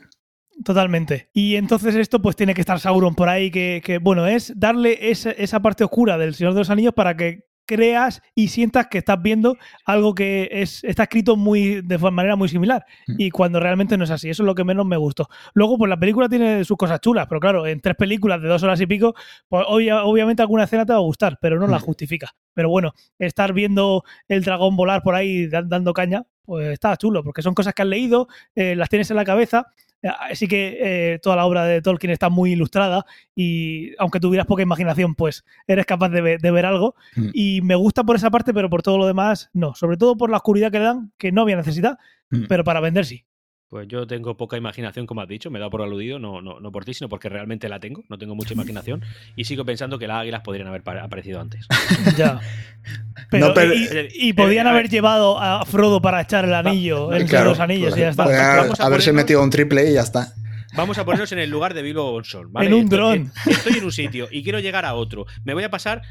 totalmente. 0.64 1.30
Y 1.34 1.58
entonces 1.58 1.94
esto 1.96 2.22
pues 2.22 2.38
tiene 2.38 2.54
que 2.54 2.62
estar 2.62 2.80
Sauron 2.80 3.16
por 3.16 3.28
ahí, 3.28 3.52
que, 3.52 3.82
que, 3.84 3.98
bueno, 3.98 4.26
es 4.26 4.54
darle 4.56 5.12
esa, 5.12 5.32
esa 5.32 5.60
parte 5.60 5.84
oscura 5.84 6.18
del 6.18 6.36
Señor 6.36 6.54
de 6.54 6.60
los 6.60 6.70
Anillos 6.70 6.94
para 6.94 7.18
que 7.18 7.50
creas 7.68 8.24
y 8.34 8.48
sientas 8.48 8.88
que 8.88 8.98
estás 8.98 9.22
viendo 9.22 9.56
algo 9.86 10.16
que 10.16 10.50
es, 10.52 10.84
está 10.84 11.04
escrito 11.04 11.36
muy 11.36 11.82
de 11.82 11.98
manera 12.00 12.36
muy 12.36 12.50
similar 12.50 12.84
Mm. 13.08 13.16
y 13.20 13.30
cuando 13.30 13.60
realmente 13.60 13.96
no 13.98 14.06
es 14.06 14.10
así 14.10 14.30
eso 14.30 14.42
es 14.42 14.46
lo 14.48 14.56
que 14.56 14.64
menos 14.64 14.86
me 14.88 14.98
gustó 14.98 15.28
luego 15.54 15.78
pues 15.78 15.90
la 15.90 16.00
película 16.00 16.28
tiene 16.30 16.64
sus 16.64 16.78
cosas 16.78 17.00
chulas 17.02 17.28
pero 17.28 17.40
claro 17.40 17.68
en 17.68 17.80
tres 17.82 17.96
películas 17.96 18.42
de 18.42 18.48
dos 18.48 18.64
horas 18.64 18.82
y 18.82 18.88
pico 18.88 19.14
pues 19.50 19.64
obvia- 19.68 20.04
obviamente 20.04 20.42
alguna 20.42 20.64
escena 20.64 20.86
te 20.86 20.94
va 20.94 21.00
a 21.00 21.02
gustar 21.02 21.38
pero 21.40 21.60
no 21.60 21.68
la 21.68 21.78
Mm. 21.78 21.82
justifica 21.82 22.32
pero 22.54 22.70
bueno 22.70 22.94
estar 23.20 23.54
viendo 23.54 24.04
el 24.28 24.44
dragón 24.44 24.76
volar 24.76 25.04
por 25.04 25.14
ahí 25.14 25.48
dan- 25.48 25.70
dando 25.70 25.94
caña 25.94 26.24
pues 26.46 26.70
está 26.70 26.96
chulo 26.96 27.24
porque 27.24 27.42
son 27.42 27.54
cosas 27.54 27.74
que 27.74 27.82
has 27.82 27.88
leído 27.88 28.28
eh, 28.56 28.76
las 28.76 28.88
tienes 28.90 29.12
en 29.12 29.18
la 29.18 29.26
cabeza 29.26 29.68
Así 30.12 30.48
que 30.48 30.78
eh, 31.14 31.20
toda 31.20 31.36
la 31.36 31.46
obra 31.46 31.66
de 31.66 31.82
Tolkien 31.82 32.12
está 32.12 32.30
muy 32.30 32.52
ilustrada 32.54 33.06
y 33.36 33.92
aunque 34.00 34.20
tuvieras 34.20 34.48
poca 34.48 34.62
imaginación, 34.64 35.16
pues 35.16 35.44
eres 35.68 35.86
capaz 35.86 36.10
de, 36.10 36.22
ve- 36.22 36.38
de 36.42 36.52
ver 36.52 36.66
algo. 36.66 36.96
Mm. 37.16 37.30
Y 37.34 37.62
me 37.62 37.76
gusta 37.76 38.04
por 38.04 38.16
esa 38.16 38.30
parte, 38.32 38.54
pero 38.54 38.70
por 38.70 38.82
todo 38.84 38.98
lo 38.98 39.06
demás, 39.08 39.50
no. 39.54 39.76
Sobre 39.76 39.98
todo 39.98 40.18
por 40.18 40.30
la 40.30 40.38
oscuridad 40.38 40.72
que 40.72 40.80
le 40.80 40.86
dan, 40.86 41.12
que 41.18 41.32
no 41.32 41.42
había 41.42 41.56
necesidad, 41.58 41.98
Mm. 42.30 42.44
pero 42.50 42.64
para 42.66 42.82
vender 42.82 43.06
sí. 43.06 43.24
Pues 43.70 43.86
yo 43.90 44.08
tengo 44.08 44.38
poca 44.38 44.56
imaginación, 44.56 45.06
como 45.06 45.20
has 45.20 45.28
dicho, 45.28 45.52
me 45.52 45.58
he 45.58 45.60
dado 45.60 45.70
por 45.72 45.82
aludido, 45.82 46.20
no, 46.20 46.42
no, 46.42 46.62
no 46.62 46.72
por 46.72 46.86
ti, 46.86 46.94
sino 46.94 47.10
porque 47.10 47.28
realmente 47.28 47.68
la 47.68 47.82
tengo, 47.82 48.02
no 48.08 48.18
tengo 48.18 48.34
mucha 48.34 48.54
imaginación 48.54 49.04
y 49.36 49.44
sigo 49.44 49.66
pensando 49.66 50.00
que 50.00 50.08
las 50.08 50.22
águilas 50.22 50.42
podrían 50.42 50.68
haber 50.70 50.84
pa- 50.84 51.04
aparecido 51.04 51.42
antes. 51.42 51.68
Ya. 52.16 52.40
Pero, 53.30 53.48
No, 53.50 53.54
pero- 53.54 53.74
y, 53.74 54.08
y 54.14 54.32
podían 54.34 54.68
Eh, 54.68 54.70
haber 54.70 54.88
llevado 54.90 55.38
a 55.38 55.66
Frodo 55.66 56.02
para 56.02 56.22
echar 56.22 56.46
el 56.46 56.54
anillo, 56.54 57.12
el 57.12 57.26
Claro, 57.26 57.50
los 57.50 57.60
anillos 57.60 57.98
y 57.98 58.00
ya 58.00 58.10
está. 58.10 58.24
Podría 58.24 58.56
Vamos 58.56 58.80
a 58.80 58.86
haberse 58.86 59.12
ponernos- 59.12 59.16
metido 59.24 59.44
un 59.44 59.50
triple 59.50 59.90
y 59.90 59.94
ya 59.96 60.02
está. 60.02 60.32
Vamos 60.78 60.98
a 60.98 61.04
ponernos 61.04 61.30
en 61.34 61.40
el 61.40 61.50
lugar 61.50 61.74
de 61.74 61.82
Bilbo 61.82 62.10
Bolsón, 62.12 62.54
¿vale? 62.54 62.68
En 62.68 62.74
un 62.74 62.84
Estoy- 62.86 62.98
dron. 62.98 63.32
Estoy 63.48 63.78
en 63.80 63.84
un 63.84 63.92
sitio 63.92 64.30
y 64.32 64.44
quiero 64.44 64.60
llegar 64.60 64.86
a 64.86 64.94
otro. 64.94 65.26
Me 65.44 65.54
voy 65.54 65.64
a 65.66 65.70
pasar 65.70 66.02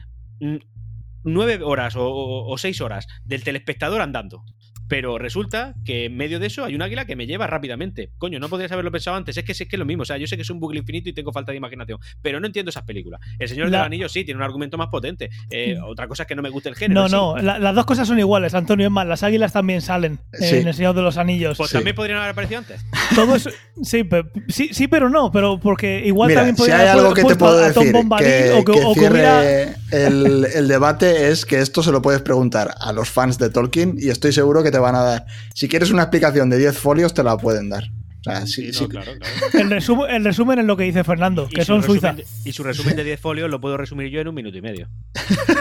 nueve 1.24 1.60
horas 1.62 1.96
o, 1.96 2.04
o- 2.06 2.52
o 2.52 2.58
seis 2.58 2.80
horas 2.82 3.06
del 3.24 3.42
telespectador 3.42 4.02
andando. 4.02 4.44
Pero 4.88 5.18
resulta 5.18 5.74
que 5.84 6.04
en 6.06 6.16
medio 6.16 6.38
de 6.38 6.46
eso 6.46 6.64
hay 6.64 6.74
un 6.74 6.82
águila 6.82 7.04
que 7.06 7.16
me 7.16 7.26
lleva 7.26 7.46
rápidamente. 7.46 8.10
Coño, 8.18 8.38
no 8.38 8.48
podrías 8.48 8.70
haberlo 8.72 8.92
pensado 8.92 9.16
antes. 9.16 9.36
Es 9.36 9.44
que, 9.44 9.52
es 9.52 9.58
que 9.58 9.66
es 9.70 9.78
lo 9.78 9.84
mismo. 9.84 10.02
O 10.02 10.06
sea, 10.06 10.16
yo 10.16 10.26
sé 10.26 10.36
que 10.36 10.42
es 10.42 10.50
un 10.50 10.60
bucle 10.60 10.78
infinito 10.78 11.08
y 11.08 11.12
tengo 11.12 11.32
falta 11.32 11.52
de 11.52 11.58
imaginación. 11.58 11.98
Pero 12.22 12.38
no 12.40 12.46
entiendo 12.46 12.70
esas 12.70 12.84
películas. 12.84 13.20
El 13.38 13.48
Señor 13.48 13.68
La- 13.70 13.78
del 13.78 13.86
Anillo 13.86 14.08
sí, 14.08 14.24
tiene 14.24 14.38
un 14.38 14.44
argumento 14.44 14.78
más 14.78 14.88
potente. 14.88 15.30
Eh, 15.50 15.76
otra 15.84 16.06
cosa 16.08 16.22
es 16.22 16.26
que 16.28 16.34
no 16.36 16.42
me 16.42 16.50
guste 16.50 16.68
el 16.68 16.76
género. 16.76 17.02
No, 17.02 17.08
sí. 17.08 17.14
no, 17.14 17.36
la- 17.38 17.58
las 17.58 17.74
dos 17.74 17.84
cosas 17.86 18.06
son 18.06 18.18
iguales, 18.18 18.54
Antonio. 18.54 18.86
Es 18.86 18.92
más, 18.92 19.06
las 19.06 19.22
águilas 19.22 19.52
también 19.52 19.80
salen 19.80 20.20
Sí. 20.32 20.56
en 20.56 20.68
El 20.68 20.74
Señor 20.74 20.94
de 20.94 21.02
los 21.02 21.16
Anillos. 21.16 21.56
Pues 21.56 21.70
Sí. 21.70 21.76
también 21.76 21.96
podrían 21.96 22.18
haber 22.18 22.30
aparecido 22.30 22.58
antes. 22.58 22.84
Todo 23.14 23.36
eso- 23.36 23.50
sí, 23.82 24.04
pe- 24.04 24.24
sí, 24.48 24.70
sí, 24.72 24.86
pero 24.88 25.08
no, 25.10 25.30
pero 25.32 25.58
porque 25.58 26.02
igual 26.06 26.28
Mira, 26.28 26.40
también 26.42 26.56
si 26.56 26.60
podrían 26.60 26.80
hay 26.80 26.86
haber 26.88 27.00
algo 27.02 27.14
que 27.14 27.24
te 27.24 27.36
puedo 27.36 27.58
a 27.58 27.68
decir 27.68 27.92
que, 27.92 28.52
o 28.52 28.64
que, 28.64 28.72
que 28.72 28.84
o 28.84 28.90
hubiera. 28.92 29.42
el, 29.90 30.46
el 30.54 30.68
debate 30.68 31.28
es 31.28 31.44
que 31.46 31.58
esto 31.60 31.82
se 31.82 31.92
lo 31.92 32.02
puedes 32.02 32.22
preguntar 32.22 32.74
a 32.78 32.92
los 32.92 33.08
fans 33.10 33.38
de 33.38 33.50
Tolkien 33.50 33.96
y 33.98 34.10
estoy 34.10 34.32
seguro 34.32 34.62
que 34.62 34.70
te 34.76 34.80
van 34.80 34.94
a 34.94 35.00
dar. 35.02 35.26
Si 35.54 35.68
quieres 35.68 35.90
una 35.90 36.02
explicación 36.02 36.50
de 36.50 36.58
10 36.58 36.76
folios, 36.78 37.14
te 37.14 37.22
la 37.24 37.36
pueden 37.38 37.70
dar. 37.70 37.84
O 37.84 38.22
sea, 38.30 38.44
sí, 38.46 38.66
Sí, 38.66 38.72
sí- 38.74 38.82
no, 38.82 38.88
claro, 38.88 39.12
claro. 39.18 39.34
El 39.54 39.70
resumen, 39.70 40.10
el 40.14 40.24
resumen 40.24 40.58
es 40.58 40.64
lo 40.66 40.76
que 40.76 40.84
dice 40.84 41.02
Fernando, 41.04 41.48
que 41.48 41.62
su 41.62 41.72
son 41.72 41.82
Suiza. 41.82 42.12
de- 42.12 42.26
y 42.44 42.52
su 42.52 42.62
resumen 42.62 42.94
de 42.96 43.04
10 43.04 43.20
folios 43.20 43.48
lo 43.48 43.60
puedo 43.60 43.76
resumir 43.76 44.10
yo 44.10 44.20
en 44.20 44.28
un 44.28 44.34
minuto 44.34 44.58
y 44.58 44.62
medio. 44.62 44.88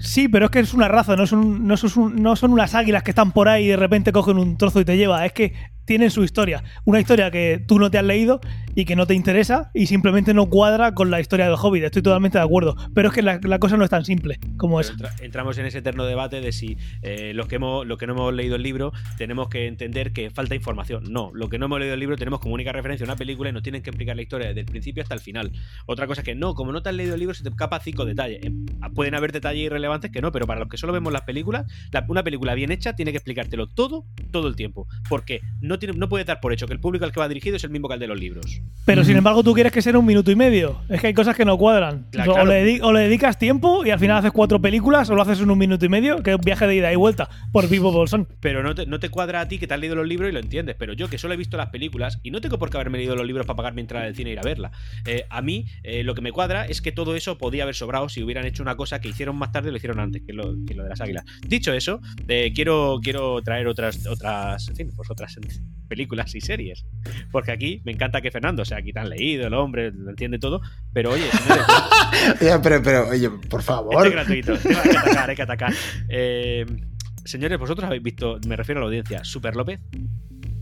Sí, 0.00 0.26
pero 0.26 0.46
es 0.46 0.50
que 0.50 0.58
es 0.58 0.74
una 0.74 0.88
raza, 0.88 1.14
no 1.14 1.28
son, 1.28 1.64
no, 1.64 1.76
son, 1.76 2.20
no 2.20 2.34
son 2.34 2.52
unas 2.52 2.74
águilas 2.74 3.04
que 3.04 3.12
están 3.12 3.30
por 3.30 3.48
ahí 3.48 3.66
y 3.66 3.68
de 3.68 3.76
repente 3.76 4.10
cogen 4.10 4.36
un 4.36 4.56
trozo 4.58 4.80
y 4.80 4.84
te 4.84 4.96
lleva. 4.96 5.24
Es 5.24 5.32
que 5.32 5.52
tienen 5.84 6.10
su 6.10 6.24
historia. 6.24 6.64
Una 6.84 6.98
historia 6.98 7.30
que 7.30 7.62
tú 7.68 7.78
no 7.78 7.88
te 7.88 7.98
has 7.98 8.04
leído 8.04 8.40
y 8.74 8.84
que 8.84 8.96
no 8.96 9.06
te 9.06 9.14
interesa 9.14 9.70
y 9.74 9.86
simplemente 9.86 10.34
no 10.34 10.46
cuadra 10.48 10.94
con 10.94 11.10
la 11.10 11.20
historia 11.20 11.46
del 11.46 11.56
Hobbit. 11.60 11.84
Estoy 11.84 12.02
totalmente 12.02 12.38
de 12.38 12.44
acuerdo. 12.44 12.74
Pero 12.94 13.08
es 13.08 13.14
que 13.14 13.22
la, 13.22 13.38
la 13.42 13.58
cosa 13.58 13.76
no 13.76 13.84
es 13.84 13.90
tan 13.90 14.04
simple 14.04 14.38
como 14.56 14.80
es. 14.80 14.90
entra- 14.90 15.12
entramos 15.20 15.58
en 15.58 15.66
ese 15.66 15.78
eterno 15.78 16.04
debate 16.04 16.40
de 16.40 16.52
si 16.52 16.76
eh, 17.02 17.32
los, 17.34 17.46
que 17.48 17.56
hemos, 17.56 17.86
los 17.86 17.98
que 17.98 18.06
no 18.06 18.14
hemos 18.14 18.32
leído 18.34 18.56
el 18.56 18.62
libro 18.62 18.92
tenemos 19.18 19.48
que 19.48 19.66
entender 19.66 20.12
que 20.12 20.30
falta 20.30 20.54
información. 20.54 21.04
No, 21.10 21.30
lo 21.34 21.48
que 21.48 21.58
no 21.58 21.66
hemos 21.66 21.78
leído 21.80 21.94
el 21.94 22.00
libro 22.00 22.16
tenemos 22.16 22.40
como 22.40 22.54
única 22.54 22.72
referencia 22.72 23.04
una 23.04 23.16
película 23.16 23.50
y 23.50 23.52
nos 23.52 23.62
tienen 23.62 23.82
que 23.82 23.90
explicar 23.90 24.16
la 24.16 24.22
historia 24.22 24.48
desde 24.48 24.60
el 24.60 24.66
principio 24.66 25.02
hasta 25.02 25.14
el 25.14 25.20
final. 25.20 25.52
Otra 25.86 26.06
cosa 26.06 26.20
es 26.22 26.24
que 26.24 26.34
no, 26.34 26.54
como 26.54 26.72
no 26.72 26.82
te 26.82 26.88
has 26.88 26.94
leído 26.94 27.14
el 27.14 27.20
libro 27.20 27.34
se 27.34 27.42
te 27.42 27.48
escapa 27.50 27.80
cinco 27.80 28.04
detalles. 28.04 28.40
Eh, 28.42 28.52
pueden 28.94 29.14
haber 29.14 29.32
detalles 29.32 29.64
irrelevantes 29.66 30.10
que 30.10 30.20
no, 30.20 30.32
pero 30.32 30.46
para 30.46 30.60
los 30.60 30.68
que 30.68 30.76
solo 30.76 30.92
vemos 30.92 31.12
las 31.12 31.22
películas, 31.22 31.66
la- 31.92 32.04
una 32.08 32.22
película 32.22 32.54
bien 32.54 32.72
hecha 32.72 32.94
tiene 32.94 33.10
que 33.10 33.18
explicártelo 33.18 33.66
todo, 33.68 34.06
todo 34.30 34.48
el 34.48 34.56
tiempo. 34.56 34.86
Porque 35.08 35.40
no, 35.60 35.78
tiene, 35.78 35.96
no 35.98 36.08
puede 36.08 36.24
dar 36.24 36.40
por 36.40 36.52
hecho 36.52 36.66
que 36.66 36.72
el 36.72 36.80
público 36.80 37.04
al 37.04 37.12
que 37.12 37.20
va 37.20 37.28
dirigido 37.28 37.56
es 37.56 37.64
el 37.64 37.70
mismo 37.70 37.88
que 37.88 37.94
el 37.94 38.00
de 38.00 38.06
los 38.06 38.18
libros. 38.18 38.61
Pero 38.84 39.04
sin 39.04 39.16
embargo 39.16 39.44
tú 39.44 39.54
quieres 39.54 39.70
que 39.70 39.80
sea 39.80 39.96
un 39.96 40.04
minuto 40.04 40.32
y 40.32 40.34
medio. 40.34 40.80
Es 40.88 41.00
que 41.00 41.06
hay 41.06 41.14
cosas 41.14 41.36
que 41.36 41.44
no 41.44 41.56
cuadran. 41.56 42.06
O, 42.08 42.10
claro. 42.10 42.44
le, 42.46 42.66
dedi- 42.66 42.80
o 42.82 42.92
le 42.92 43.02
dedicas 43.02 43.38
tiempo 43.38 43.86
y 43.86 43.90
al 43.90 44.00
final 44.00 44.16
haces 44.18 44.32
cuatro 44.32 44.60
películas 44.60 45.08
o 45.08 45.14
lo 45.14 45.22
haces 45.22 45.38
en 45.40 45.48
un 45.52 45.56
minuto 45.56 45.86
y 45.86 45.88
medio, 45.88 46.20
que 46.20 46.30
es 46.30 46.36
un 46.36 46.42
viaje 46.42 46.66
de 46.66 46.74
ida 46.74 46.92
y 46.92 46.96
vuelta 46.96 47.28
por 47.52 47.68
Vivo 47.68 47.92
Bolsón. 47.92 48.26
Pero 48.40 48.64
no 48.64 48.74
te, 48.74 48.84
no 48.86 48.98
te 48.98 49.08
cuadra 49.08 49.40
a 49.40 49.46
ti 49.46 49.58
que 49.60 49.68
te 49.68 49.74
has 49.74 49.78
leído 49.78 49.94
los 49.94 50.08
libros 50.08 50.28
y 50.30 50.32
lo 50.32 50.40
entiendes. 50.40 50.74
Pero 50.76 50.94
yo, 50.94 51.08
que 51.08 51.16
solo 51.16 51.32
he 51.32 51.36
visto 51.36 51.56
las 51.56 51.68
películas, 51.68 52.18
y 52.24 52.32
no 52.32 52.40
tengo 52.40 52.58
por 52.58 52.70
qué 52.70 52.76
haberme 52.78 52.98
leído 52.98 53.14
los 53.14 53.24
libros 53.24 53.46
para 53.46 53.56
pagar 53.56 53.72
mi 53.72 53.82
entrada 53.82 54.04
del 54.06 54.16
cine 54.16 54.30
e 54.30 54.32
ir 54.32 54.40
a 54.40 54.42
verla. 54.42 54.72
eh, 55.06 55.26
a 55.30 55.42
mí, 55.42 55.66
eh, 55.84 56.02
lo 56.02 56.16
que 56.16 56.20
me 56.20 56.32
cuadra 56.32 56.64
es 56.66 56.82
que 56.82 56.90
todo 56.90 57.14
eso 57.14 57.38
podía 57.38 57.62
haber 57.62 57.76
sobrado 57.76 58.08
si 58.08 58.20
hubieran 58.24 58.46
hecho 58.46 58.64
una 58.64 58.74
cosa 58.74 59.00
que 59.00 59.08
hicieron 59.08 59.36
más 59.36 59.52
tarde 59.52 59.68
y 59.68 59.70
lo 59.70 59.76
hicieron 59.76 60.00
antes, 60.00 60.22
que 60.26 60.32
lo, 60.32 60.56
que 60.66 60.74
lo 60.74 60.82
de 60.82 60.88
las 60.88 61.00
águilas. 61.00 61.24
Dicho 61.46 61.72
eso, 61.72 62.00
eh, 62.26 62.50
quiero, 62.52 62.98
quiero 63.00 63.40
traer 63.42 63.68
otras, 63.68 64.08
otras, 64.08 64.68
en 64.70 64.74
fin, 64.74 64.90
pues 64.96 65.08
otras 65.08 65.36
películas 65.88 66.34
y 66.34 66.40
series. 66.40 66.84
Porque 67.30 67.52
aquí 67.52 67.80
me 67.84 67.92
encanta 67.92 68.20
que 68.20 68.30
Fernando, 68.32 68.51
o 68.60 68.64
sea, 68.64 68.78
aquí 68.78 68.92
tan 68.92 69.08
leído, 69.08 69.46
el 69.46 69.54
hombre, 69.54 69.90
lo 69.92 70.10
entiende 70.10 70.38
todo. 70.38 70.60
Pero 70.92 71.12
oye, 71.12 71.24
señores, 71.30 71.66
Ya, 72.40 72.60
pero, 72.60 72.82
pero, 72.82 73.08
oye, 73.08 73.30
por 73.30 73.60
este 73.60 73.72
favor. 73.72 74.06
es 74.06 74.12
gratuito. 74.12 74.52
Este 74.52 74.68
hay 74.76 74.90
que 74.90 74.98
atacar, 74.98 75.30
hay 75.30 75.36
que 75.36 75.42
atacar. 75.42 75.72
Eh, 76.08 76.66
señores, 77.24 77.58
vosotros 77.58 77.86
habéis 77.86 78.02
visto, 78.02 78.38
me 78.46 78.56
refiero 78.56 78.80
a 78.80 78.82
la 78.82 78.86
audiencia, 78.88 79.24
Super 79.24 79.56
López. 79.56 79.80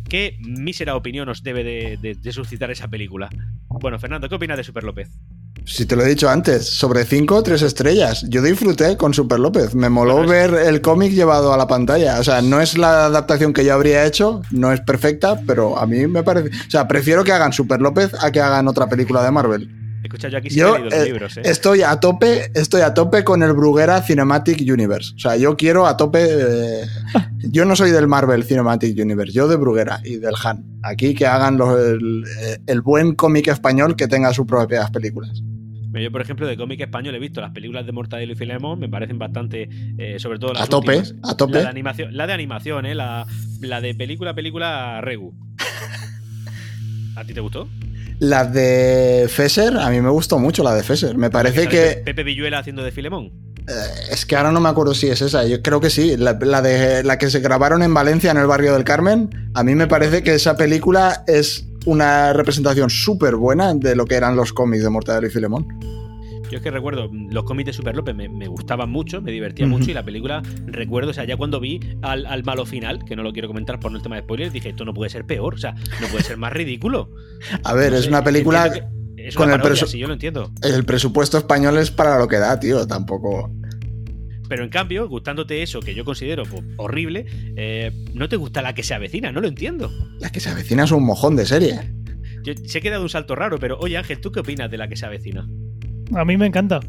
¿Qué 0.08 0.38
mísera 0.40 0.96
opinión 0.96 1.28
os 1.28 1.42
debe 1.42 1.62
de, 1.62 1.96
de- 2.00 2.14
de 2.16 2.32
suscitar 2.32 2.70
esa 2.70 2.88
película? 2.88 3.28
Bueno, 3.68 3.98
Fernando, 3.98 4.28
¿qué 4.28 4.34
opinas 4.34 4.56
de 4.56 4.64
Super 4.64 4.82
López? 4.82 5.08
Si 5.72 5.86
te 5.86 5.94
lo 5.94 6.02
he 6.04 6.08
dicho 6.08 6.28
antes, 6.28 6.66
sobre 6.68 7.04
5 7.04 7.36
o 7.36 7.42
3 7.44 7.62
estrellas. 7.62 8.24
Yo 8.28 8.42
disfruté 8.42 8.96
con 8.96 9.14
Super 9.14 9.38
López. 9.38 9.74
Me 9.74 9.88
moló 9.88 10.14
Bueno, 10.16 10.28
ver 10.30 10.54
el 10.66 10.80
cómic 10.80 11.12
llevado 11.12 11.52
a 11.54 11.56
la 11.56 11.68
pantalla. 11.68 12.18
O 12.18 12.24
sea, 12.24 12.42
no 12.42 12.60
es 12.60 12.76
la 12.76 13.06
adaptación 13.06 13.52
que 13.52 13.64
yo 13.64 13.74
habría 13.74 14.04
hecho, 14.04 14.42
no 14.50 14.72
es 14.72 14.80
perfecta, 14.80 15.40
pero 15.46 15.78
a 15.78 15.86
mí 15.86 16.06
me 16.08 16.24
parece. 16.24 16.48
O 16.48 16.70
sea, 16.70 16.88
prefiero 16.88 17.22
que 17.22 17.30
hagan 17.32 17.52
Super 17.52 17.80
López 17.80 18.10
a 18.20 18.32
que 18.32 18.40
hagan 18.40 18.66
otra 18.66 18.88
película 18.88 19.22
de 19.22 19.30
Marvel. 19.30 19.70
Escucha, 20.02 20.28
yo 20.28 20.38
aquí 20.38 20.50
sí 20.50 20.56
Yo 20.56 20.74
he 20.74 20.78
leído 20.80 20.84
los 20.86 20.94
eh, 20.94 21.04
libros, 21.04 21.36
¿eh? 21.36 21.42
estoy 21.44 21.82
a 21.82 22.00
tope, 22.00 22.50
estoy 22.54 22.80
a 22.80 22.92
tope 22.94 23.22
con 23.22 23.42
el 23.44 23.52
Bruguera 23.52 24.02
Cinematic 24.02 24.60
Universe. 24.62 25.12
O 25.14 25.18
sea, 25.20 25.36
yo 25.36 25.56
quiero 25.56 25.86
a 25.86 25.96
tope. 25.96 26.26
eh, 26.26 26.86
yo 27.50 27.64
no 27.64 27.76
soy 27.76 27.90
del 27.92 28.08
Marvel 28.08 28.42
Cinematic 28.42 28.98
Universe, 28.98 29.32
yo 29.32 29.46
de 29.46 29.54
Bruguera 29.56 30.00
y 30.02 30.16
del 30.16 30.34
Han. 30.42 30.64
Aquí 30.82 31.14
que 31.14 31.26
hagan 31.26 31.58
los- 31.58 31.78
el, 31.78 32.24
el 32.66 32.80
buen 32.80 33.14
cómic 33.14 33.46
español 33.48 33.94
que 33.94 34.08
tenga 34.08 34.32
sus 34.32 34.46
propias 34.46 34.90
películas. 34.90 35.42
Yo, 35.92 36.12
por 36.12 36.20
ejemplo, 36.20 36.46
de 36.46 36.56
cómic 36.56 36.80
español 36.80 37.14
he 37.14 37.18
visto 37.18 37.40
las 37.40 37.50
películas 37.50 37.84
de 37.84 37.92
Mortadelo 37.92 38.32
y 38.32 38.36
Filemón, 38.36 38.78
me 38.78 38.88
parecen 38.88 39.18
bastante, 39.18 39.68
eh, 39.98 40.18
sobre 40.20 40.38
todo 40.38 40.52
las 40.52 40.62
A 40.62 40.66
tope, 40.66 40.98
últimas. 40.98 41.14
a 41.28 41.36
tope. 41.36 41.54
La 41.54 41.60
de 41.62 41.66
animación, 41.68 42.16
la 42.16 42.26
de 42.28 42.32
animación, 42.32 42.86
¿eh? 42.86 42.94
La, 42.94 43.26
la 43.60 43.80
de 43.80 43.94
película, 43.94 44.34
película 44.34 45.00
Regu. 45.00 45.34
¿A 47.16 47.24
ti 47.24 47.34
te 47.34 47.40
gustó? 47.40 47.68
La 48.20 48.44
de 48.44 49.26
Fesser, 49.28 49.76
a 49.78 49.88
mí 49.90 50.00
me 50.00 50.10
gustó 50.10 50.38
mucho 50.38 50.62
la 50.62 50.74
de 50.74 50.82
Fesser. 50.82 51.16
Me 51.16 51.30
parece 51.30 51.64
¿Sale 51.64 51.68
que. 51.70 51.80
Pe- 51.96 52.02
Pepe 52.04 52.22
Villuela 52.24 52.58
haciendo 52.58 52.82
de 52.84 52.92
Filemón. 52.92 53.32
eh, 53.66 53.72
es 54.12 54.26
que 54.26 54.36
ahora 54.36 54.52
no 54.52 54.60
me 54.60 54.68
acuerdo 54.68 54.94
si 54.94 55.08
es 55.08 55.22
esa. 55.22 55.46
Yo 55.46 55.62
creo 55.62 55.80
que 55.80 55.90
sí. 55.90 56.16
La, 56.18 56.38
la 56.40 56.60
de 56.62 57.02
la 57.02 57.18
que 57.18 57.30
se 57.30 57.40
grabaron 57.40 57.82
en 57.82 57.94
Valencia, 57.94 58.30
en 58.30 58.36
el 58.36 58.46
barrio 58.46 58.74
del 58.74 58.84
Carmen. 58.84 59.50
A 59.54 59.64
mí 59.64 59.74
me 59.74 59.86
parece 59.86 60.22
que 60.22 60.34
esa 60.34 60.56
película 60.56 61.24
es 61.26 61.66
una 61.86 62.32
representación 62.32 62.90
súper 62.90 63.36
buena 63.36 63.74
de 63.74 63.94
lo 63.96 64.04
que 64.06 64.14
eran 64.16 64.36
los 64.36 64.52
cómics 64.52 64.82
de 64.82 64.90
Mortadelo 64.90 65.26
y 65.26 65.30
Filemón. 65.30 65.66
Yo 66.50 66.56
es 66.56 66.62
que 66.64 66.70
recuerdo, 66.72 67.08
mm, 67.08 67.30
los 67.32 67.44
cómics 67.44 67.66
de 67.68 67.72
Super 67.72 67.94
López 67.94 68.14
me, 68.14 68.28
me 68.28 68.48
gustaban 68.48 68.90
mucho, 68.90 69.22
me 69.22 69.30
divertía 69.30 69.66
mucho 69.68 69.90
y 69.90 69.94
la 69.94 70.04
película, 70.04 70.42
recuerdo, 70.66 71.10
o 71.10 71.14
sea, 71.14 71.24
ya 71.24 71.36
cuando 71.36 71.60
vi 71.60 71.78
al, 72.02 72.26
al 72.26 72.42
malo 72.42 72.66
final, 72.66 73.04
que 73.04 73.14
no 73.14 73.22
lo 73.22 73.32
quiero 73.32 73.46
comentar 73.46 73.78
por 73.78 73.92
no 73.92 73.98
el 73.98 74.02
tema 74.02 74.16
de 74.16 74.22
spoilers, 74.22 74.52
dije, 74.52 74.70
esto 74.70 74.84
no 74.84 74.92
puede 74.92 75.10
ser 75.10 75.24
peor, 75.26 75.54
o 75.54 75.58
sea, 75.58 75.74
no 76.00 76.08
puede 76.08 76.24
ser 76.24 76.38
más 76.38 76.52
ridículo. 76.52 77.08
A 77.62 77.72
ver, 77.74 77.92
No 77.92 77.98
es 77.98 78.02
sé, 78.04 78.08
una 78.08 78.24
película. 78.24 78.68
con 79.36 79.46
una 79.46 79.54
el 79.54 79.60
parodia, 79.62 79.82
presu- 79.84 79.86
sí, 79.86 79.98
yo 79.98 80.08
lo 80.08 80.14
entiendo. 80.14 80.50
El 80.62 80.84
presupuesto 80.84 81.38
español 81.38 81.78
es 81.78 81.92
para 81.92 82.18
lo 82.18 82.26
que 82.26 82.38
da, 82.38 82.58
tío. 82.58 82.84
Tampoco. 82.84 83.48
Pero 84.50 84.64
en 84.64 84.68
cambio, 84.68 85.08
gustándote 85.08 85.62
eso 85.62 85.78
que 85.78 85.94
yo 85.94 86.04
considero 86.04 86.42
pues, 86.42 86.60
horrible, 86.76 87.24
eh, 87.56 87.92
no 88.14 88.28
te 88.28 88.34
gusta 88.34 88.62
la 88.62 88.74
que 88.74 88.82
se 88.82 88.92
avecina, 88.94 89.30
no 89.30 89.40
lo 89.40 89.46
entiendo. 89.46 89.90
La 90.18 90.30
que 90.30 90.40
se 90.40 90.50
avecina 90.50 90.82
es 90.84 90.90
un 90.90 91.04
mojón 91.04 91.36
de 91.36 91.46
serie. 91.46 91.78
Yo 92.42 92.52
que 92.82 92.88
he 92.88 92.90
dado 92.90 93.04
un 93.04 93.08
salto 93.08 93.36
raro, 93.36 93.58
pero 93.60 93.78
oye 93.78 93.96
Ángel, 93.96 94.20
¿tú 94.20 94.32
qué 94.32 94.40
opinas 94.40 94.68
de 94.68 94.76
la 94.76 94.88
que 94.88 94.96
se 94.96 95.06
avecina? 95.06 95.48
A 96.16 96.24
mí 96.24 96.36
me 96.36 96.46
encanta. 96.46 96.80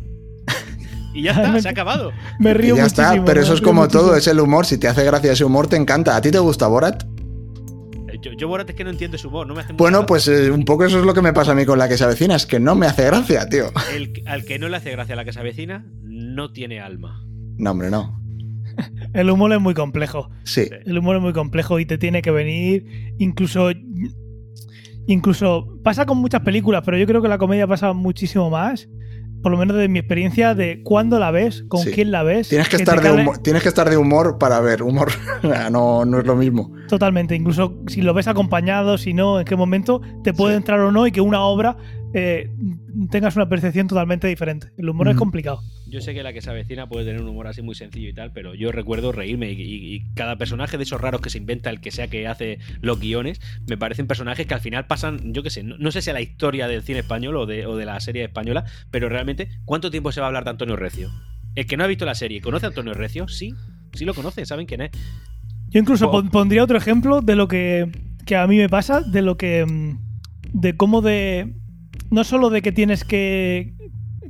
Y 1.13 1.21
ya 1.21 1.31
está, 1.33 1.61
se 1.61 1.67
ha 1.67 1.71
acabado. 1.71 2.11
Me 2.39 2.49
Y 2.49 2.53
río 2.53 2.75
ya 2.77 2.83
muchísimo. 2.83 3.11
está, 3.11 3.25
pero 3.25 3.41
eso 3.41 3.53
es 3.53 3.61
como 3.61 3.87
todo, 3.87 4.15
es 4.15 4.25
el 4.27 4.39
humor. 4.39 4.65
Si 4.65 4.79
te 4.79 4.87
hace 4.87 5.03
gracia 5.03 5.31
ese 5.33 5.43
humor, 5.45 5.67
te 5.67 5.75
encanta. 5.75 6.15
¿A 6.15 6.21
ti 6.21 6.31
te 6.31 6.39
gusta 6.39 6.65
Borat? 6.67 7.03
Eh, 7.03 8.17
Yo, 8.23 8.31
yo 8.31 8.47
Borat 8.47 8.67
es 8.71 8.75
que 8.75 8.83
no 8.83 8.89
entiendo 8.89 9.19
su 9.19 9.27
humor, 9.27 9.45
no 9.45 9.53
me 9.53 9.61
hace 9.61 9.73
Bueno, 9.73 9.99
gracia. 9.99 10.07
pues 10.07 10.27
eh, 10.29 10.49
un 10.49 10.65
poco 10.65 10.83
eso 10.85 10.97
es 10.99 11.05
lo 11.05 11.13
que 11.13 11.21
me 11.21 11.31
pasa 11.33 11.51
a 11.51 11.55
mí 11.55 11.65
con 11.65 11.77
la 11.77 11.87
que 11.87 11.97
se 11.97 12.05
avecina, 12.05 12.35
es 12.35 12.47
que 12.47 12.59
no 12.59 12.73
me 12.73 12.87
hace 12.87 13.05
gracia, 13.05 13.47
tío. 13.47 13.65
El- 13.95 14.23
al 14.25 14.45
que 14.45 14.57
no 14.57 14.67
le 14.67 14.77
hace 14.77 14.89
gracia 14.91 15.15
la 15.15 15.25
que 15.25 15.33
se 15.33 15.39
avecina, 15.39 15.85
no 16.01 16.51
tiene 16.53 16.79
alma. 16.79 17.23
No, 17.61 17.71
hombre, 17.71 17.89
no. 17.91 18.19
El 19.13 19.29
humor 19.29 19.53
es 19.53 19.61
muy 19.61 19.73
complejo. 19.73 20.29
Sí. 20.43 20.67
El 20.85 20.97
humor 20.97 21.17
es 21.17 21.21
muy 21.21 21.33
complejo 21.33 21.79
y 21.79 21.85
te 21.85 21.97
tiene 21.97 22.21
que 22.21 22.31
venir. 22.31 23.13
Incluso. 23.19 23.69
Incluso 25.07 25.77
pasa 25.83 26.05
con 26.05 26.17
muchas 26.19 26.41
películas, 26.41 26.83
pero 26.85 26.97
yo 26.97 27.05
creo 27.05 27.21
que 27.21 27.27
la 27.27 27.37
comedia 27.37 27.67
pasa 27.67 27.93
muchísimo 27.93 28.49
más. 28.49 28.87
Por 29.41 29.51
lo 29.51 29.57
menos 29.57 29.75
de 29.75 29.87
mi 29.87 29.97
experiencia 29.97 30.53
de 30.53 30.83
cuándo 30.83 31.17
la 31.17 31.31
ves, 31.31 31.63
con 31.67 31.81
Sí. 31.81 31.91
quién 31.91 32.11
la 32.11 32.21
ves. 32.21 32.49
Tienes 32.49 32.69
que, 32.69 32.75
estar 32.75 33.01
de 33.01 33.11
humor, 33.11 33.39
tienes 33.39 33.63
que 33.63 33.69
estar 33.69 33.89
de 33.89 33.97
humor 33.97 34.37
para 34.37 34.59
ver 34.59 34.83
humor. 34.83 35.09
no, 35.71 36.05
no 36.05 36.19
es 36.19 36.25
lo 36.27 36.35
mismo. 36.35 36.71
Totalmente. 36.87 37.35
Incluso 37.35 37.79
si 37.87 38.01
lo 38.03 38.13
ves 38.13 38.27
acompañado, 38.27 38.99
si 38.99 39.13
no, 39.15 39.39
en 39.39 39.45
qué 39.45 39.55
momento 39.55 40.01
te 40.23 40.33
puede 40.33 40.53
Sí. 40.53 40.57
entrar 40.57 40.79
o 40.79 40.91
no 40.91 41.07
y 41.07 41.11
que 41.11 41.21
una 41.21 41.41
obra 41.41 41.75
eh, 42.13 42.49
tengas 43.09 43.35
una 43.35 43.47
percepción 43.49 43.87
totalmente 43.87 44.27
diferente. 44.27 44.67
El 44.77 44.89
humor 44.89 45.07
es 45.07 45.13
Ujú. 45.15 45.19
complicado. 45.19 45.61
Yo 45.87 45.99
sé 46.01 46.13
que 46.13 46.23
la 46.23 46.31
que 46.31 46.41
se 46.41 46.49
avecina 46.49 46.87
puede 46.87 47.05
tener 47.05 47.21
un 47.21 47.27
humor 47.29 47.47
así 47.47 47.61
muy 47.61 47.75
sencillo 47.75 48.07
y 48.09 48.13
tal, 48.13 48.31
pero 48.31 48.53
yo 48.55 48.71
recuerdo 48.71 49.11
reírme 49.11 49.51
y, 49.51 49.61
y- 49.61 49.95
y 49.95 49.99
cada 50.13 50.37
personaje 50.37 50.77
de 50.77 50.83
esos 50.83 51.01
raros 51.01 51.21
que 51.21 51.29
se 51.29 51.37
inventa, 51.37 51.69
el 51.69 51.81
que 51.81 51.91
sea 51.91 52.07
que 52.07 52.27
hace 52.27 52.59
los 52.81 52.99
guiones, 52.99 53.39
me 53.67 53.77
parecen 53.77 54.07
personajes 54.07 54.45
que 54.47 54.53
al 54.53 54.61
final 54.61 54.87
pasan, 54.87 55.33
yo 55.33 55.43
qué 55.43 55.49
sé, 55.49 55.63
no, 55.63 55.77
no 55.77 55.91
sé 55.91 56.01
si 56.01 56.09
a 56.09 56.13
la 56.13 56.21
historia 56.21 56.67
del 56.67 56.83
cine 56.83 56.99
español 56.99 57.35
o 57.35 57.45
de, 57.45 57.65
o 57.65 57.75
de 57.75 57.85
la 57.85 57.99
serie 57.99 58.23
española, 58.23 58.63
pero 58.89 59.09
realmente, 59.09 59.49
¿cuánto 59.65 59.89
tiempo 59.91 60.11
se 60.11 60.21
va 60.21 60.27
a 60.27 60.29
hablar 60.29 60.43
de 60.45 60.51
Antonio 60.51 60.75
Recio? 60.75 61.09
El 61.55 61.65
que 61.65 61.75
no 61.75 61.83
ha 61.83 61.87
visto 61.87 62.05
la 62.05 62.15
serie, 62.15 62.39
¿conoce 62.41 62.67
a 62.67 62.69
Antonio 62.69 62.93
Recio? 62.93 63.27
Sí, 63.27 63.53
sí 63.93 64.05
lo 64.05 64.13
conoce, 64.13 64.45
saben 64.45 64.65
quién 64.67 64.81
es. 64.81 64.91
Yo 65.69 65.79
incluso 65.79 66.09
Wow. 66.09 66.29
pondría 66.29 66.63
otro 66.63 66.77
ejemplo 66.77 67.21
de 67.21 67.35
lo 67.35 67.47
que, 67.49 67.89
que 68.25 68.35
a 68.37 68.47
mí 68.47 68.57
me 68.57 68.69
pasa, 68.69 69.01
de 69.01 69.21
lo 69.21 69.35
que. 69.35 69.65
mm, 69.65 69.97
de 70.53 70.75
cómo 70.77 71.01
de. 71.01 71.53
No 72.11 72.23
solo 72.23 72.49
de 72.49 72.61
que 72.61 72.71
tienes 72.71 73.03
que 73.03 73.73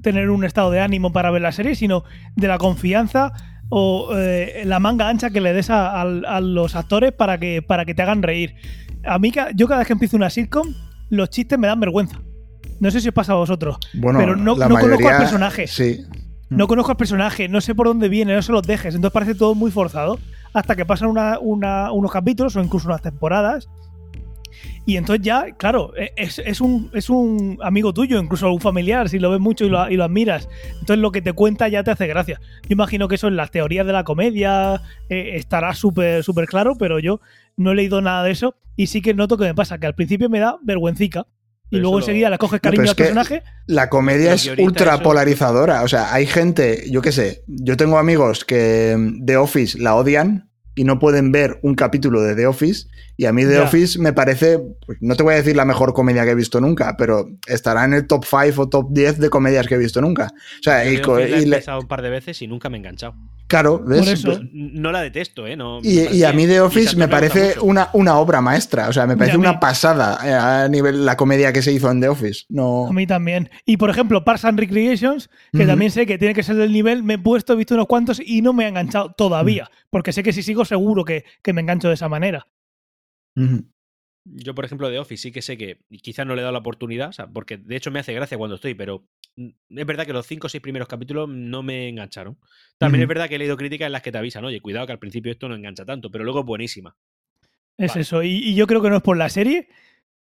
tener 0.01 0.29
un 0.29 0.43
estado 0.45 0.71
de 0.71 0.79
ánimo 0.79 1.11
para 1.11 1.29
ver 1.31 1.41
la 1.41 1.51
serie, 1.51 1.75
sino 1.75 2.03
de 2.35 2.47
la 2.47 2.57
confianza 2.57 3.33
o 3.69 4.09
eh, 4.15 4.63
la 4.65 4.79
manga 4.79 5.07
ancha 5.09 5.29
que 5.29 5.41
le 5.41 5.53
des 5.53 5.69
a, 5.69 6.03
los 6.41 6.75
actores 6.75 7.11
para 7.11 7.37
que, 7.39 7.61
para 7.61 7.85
que 7.85 7.93
te 7.93 8.01
hagan 8.01 8.21
reír. 8.23 8.55
A 9.05 9.17
mí, 9.19 9.31
yo 9.55 9.67
cada 9.67 9.79
vez 9.79 9.87
que 9.87 9.93
empiezo 9.93 10.17
una 10.17 10.29
sitcom, 10.29 10.67
los 11.09 11.29
chistes 11.29 11.57
me 11.59 11.67
dan 11.67 11.79
vergüenza. 11.79 12.19
No 12.79 12.89
sé 12.91 12.99
si 13.01 13.09
os 13.09 13.13
pasa 13.13 13.33
a 13.33 13.35
vosotros. 13.35 13.77
Bueno, 13.93 14.19
Pero 14.19 14.35
no- 14.35 14.55
no 14.55 14.75
conozco 14.81 15.07
al 15.09 15.17
personaje. 15.19 15.67
Sí. 15.67 16.05
No 16.49 16.67
conozco 16.67 16.91
al 16.91 16.97
personaje, 16.97 17.47
no 17.47 17.61
sé 17.61 17.73
por 17.75 17.87
dónde 17.87 18.09
viene, 18.09 18.35
no 18.35 18.41
se 18.41 18.51
los 18.51 18.63
dejes. 18.63 18.93
Entonces 18.95 19.13
parece 19.13 19.35
todo 19.35 19.55
muy 19.55 19.71
forzado. 19.71 20.19
Hasta 20.53 20.75
que 20.75 20.85
pasan 20.85 21.07
una- 21.09 21.39
una- 21.39 21.91
unos 21.93 22.11
capítulos 22.11 22.55
o 22.55 22.61
incluso 22.61 22.87
unas 22.87 23.01
temporadas. 23.01 23.69
Y 24.85 24.97
entonces 24.97 25.23
ya, 25.23 25.45
claro, 25.57 25.93
e- 25.95 26.11
es, 26.15 26.39
es 26.39 26.59
un, 26.59 26.89
es 26.93 27.09
un 27.09 27.59
amigo 27.61 27.93
tuyo, 27.93 28.19
incluso 28.19 28.51
un 28.51 28.59
familiar, 28.59 29.09
si 29.09 29.19
lo 29.19 29.29
ves 29.29 29.39
mucho 29.39 29.63
y 29.65 29.69
lo, 29.69 29.89
y 29.89 29.95
lo 29.95 30.03
admiras. 30.05 30.49
Entonces 30.73 30.97
lo 30.97 31.11
que 31.11 31.21
te 31.21 31.33
cuenta 31.33 31.67
ya 31.67 31.83
te 31.83 31.91
hace 31.91 32.07
gracia. 32.07 32.39
Yo 32.63 32.69
imagino 32.73 33.07
que 33.07 33.15
eso 33.15 33.27
en 33.27 33.35
las 33.35 33.51
teorías 33.51 33.85
de 33.85 33.93
la 33.93 34.03
comedia 34.03 34.81
eh, 35.09 35.31
estará 35.35 35.73
súper 35.75 36.23
súper 36.23 36.47
claro, 36.47 36.75
pero 36.79 36.97
yo 36.99 37.21
no 37.57 37.71
he 37.71 37.75
leído 37.75 38.01
nada 38.01 38.23
de 38.23 38.31
eso. 38.31 38.55
Y 38.75 38.87
sí 38.87 39.01
que 39.01 39.13
noto 39.13 39.37
que 39.37 39.43
me 39.45 39.53
pasa, 39.53 39.77
que 39.77 39.85
al 39.85 39.95
principio 39.95 40.29
me 40.29 40.39
da 40.39 40.57
vergüencica. 40.63 41.27
Y 41.65 41.75
Pero 41.77 41.81
luego 41.83 41.97
lo- 41.99 42.03
enseguida 42.03 42.29
le 42.29 42.37
coges 42.37 42.59
cariño 42.59 42.89
al 42.89 42.95
personaje. 42.95 43.43
La 43.67 43.89
comedia 43.89 44.33
es 44.33 44.51
ultra 44.57 44.95
eso- 44.95 45.03
polarizadora. 45.03 45.83
O 45.83 45.87
sea, 45.87 46.11
hay 46.13 46.25
gente, 46.25 46.85
yo 46.91 47.01
qué 47.01 47.11
sé, 47.13 47.43
yo 47.47 47.77
tengo 47.77 47.97
amigos 47.97 48.43
que 48.43 48.97
The 49.23 49.37
Office 49.37 49.77
la 49.79 49.95
odian 49.95 50.49
y 50.75 50.83
no 50.83 50.99
pueden 50.99 51.31
ver 51.31 51.59
un 51.63 51.75
capítulo 51.75 52.21
de 52.21 52.35
The 52.35 52.47
Office. 52.47 52.87
Y 53.17 53.25
a 53.25 53.33
mí 53.33 53.45
The. 53.45 53.59
Office 53.59 53.99
me 53.99 54.13
parece, 54.13 54.59
pues, 54.85 54.97
no 55.01 55.15
te 55.15 55.23
voy 55.23 55.33
a 55.33 55.37
decir 55.37 55.55
la 55.55 55.65
mejor 55.65 55.93
comedia 55.93 56.23
que 56.23 56.31
he 56.31 56.35
visto 56.35 56.59
nunca, 56.61 56.95
pero 56.97 57.29
estará 57.47 57.85
en 57.85 57.93
el 57.93 58.07
top 58.07 58.25
5 58.25 58.61
o 58.61 58.69
top 58.69 58.87
10 58.91 59.19
de 59.19 59.29
comedias 59.29 59.67
que 59.67 59.75
he 59.75 59.77
visto 59.77 60.01
nunca. 60.01 60.27
O 60.59 60.63
sea, 60.63 60.85
y, 60.85 60.95
he 60.95 61.43
empezado 61.43 61.79
un 61.79 61.87
par 61.87 62.01
de 62.01 62.09
veces 62.09 62.41
y 62.41 62.47
nunca 62.47 62.69
me 62.69 62.77
he 62.77 62.79
enganchado. 62.79 63.15
Claro, 63.51 63.83
¿ves? 63.85 63.99
Por 63.99 64.07
eso. 64.09 64.27
Pues- 64.29 64.41
No 64.51 64.91
la 64.91 65.01
detesto, 65.01 65.45
¿eh? 65.45 65.55
No, 65.55 65.79
y, 65.83 65.97
parece 65.97 66.15
y 66.15 66.23
a 66.23 66.33
mí. 66.33 66.47
The 66.47 66.61
Office 66.61 66.95
me 66.95 67.07
parece 67.07 67.55
una, 67.61 67.89
una 67.93 68.17
obra 68.17 68.41
maestra. 68.41 68.89
O 68.89 68.93
sea, 68.93 69.05
me 69.05 69.15
parece 69.15 69.37
una 69.37 69.59
pasada 69.59 70.17
eh, 70.25 70.33
a 70.33 70.67
nivel 70.67 71.05
la 71.05 71.15
comedia 71.17 71.53
que 71.53 71.61
se 71.61 71.71
hizo 71.71 71.91
en 71.91 72.01
The 72.01 72.07
Office. 72.09 72.45
No. 72.49 72.87
A 72.87 72.93
mí 72.93 73.05
también. 73.05 73.49
Y 73.65 73.77
por 73.77 73.89
ejemplo, 73.89 74.23
Parks 74.23 74.45
and 74.45 74.59
Recreations, 74.59 75.29
que 75.51 75.65
también 75.65 75.91
sé 75.91 76.05
que 76.05 76.17
tiene 76.17 76.33
que 76.33 76.43
ser 76.43 76.55
del 76.55 76.71
nivel, 76.71 77.03
me 77.03 77.15
he 77.15 77.19
puesto, 77.19 77.53
he 77.53 77.55
visto 77.57 77.75
unos 77.75 77.87
cuantos 77.87 78.21
y 78.25 78.41
no 78.41 78.53
me 78.53 78.65
ha 78.65 78.69
enganchado 78.69 79.13
todavía. 79.17 79.69
Porque 79.89 80.13
sé 80.13 80.23
que 80.23 80.33
si 80.33 80.41
sigo, 80.41 80.65
seguro 80.65 81.05
que, 81.05 81.25
que 81.43 81.53
me 81.53 81.61
engancho 81.61 81.89
de 81.89 81.93
esa 81.95 82.07
manera. 82.09 82.47
Yo, 84.23 84.53
por 84.53 84.65
ejemplo, 84.65 84.89
de 84.89 84.99
Office 84.99 85.23
sí 85.23 85.31
que 85.31 85.41
sé 85.41 85.57
que 85.57 85.79
quizás 86.01 86.27
no 86.27 86.35
le 86.35 86.41
he 86.41 86.43
dado 86.43 86.51
la 86.53 86.59
oportunidad, 86.59 87.09
o 87.09 87.13
sea, 87.13 87.27
porque 87.27 87.57
de 87.57 87.75
hecho 87.75 87.89
me 87.89 87.99
hace 87.99 88.13
gracia 88.13 88.37
cuando 88.37 88.55
estoy, 88.55 88.75
pero 88.75 89.03
mm, 89.35 89.47
es 89.69 89.85
verdad 89.85 90.05
que 90.05 90.13
los 90.13 90.27
cinco 90.27 90.45
o 90.47 90.49
seis 90.49 90.61
primeros 90.61 90.87
capítulos 90.87 91.27
no 91.27 91.63
me 91.63 91.89
engancharon. 91.89 92.37
También 92.77 93.01
es 93.01 93.07
verdad 93.07 93.27
que 93.27 93.35
he 93.35 93.39
leído 93.39 93.57
críticas 93.57 93.87
en 93.87 93.93
las 93.93 94.03
que 94.03 94.11
te 94.11 94.19
avisan, 94.19 94.45
oye, 94.45 94.61
cuidado 94.61 94.85
que 94.85 94.93
al 94.93 94.99
principio 94.99 95.31
esto 95.31 95.49
no 95.49 95.55
engancha 95.55 95.85
tanto, 95.85 96.11
pero 96.11 96.23
luego 96.23 96.41
es 96.41 96.45
buenísima. 96.45 96.95
Es 97.77 97.89
Vale. 97.91 98.01
eso. 98.01 98.21
Y, 98.23 98.29
y 98.37 98.55
yo 98.55 98.67
creo 98.67 98.81
que 98.81 98.89
no 98.91 98.97
es 98.97 99.01
por 99.01 99.17
la 99.17 99.29
serie, 99.29 99.67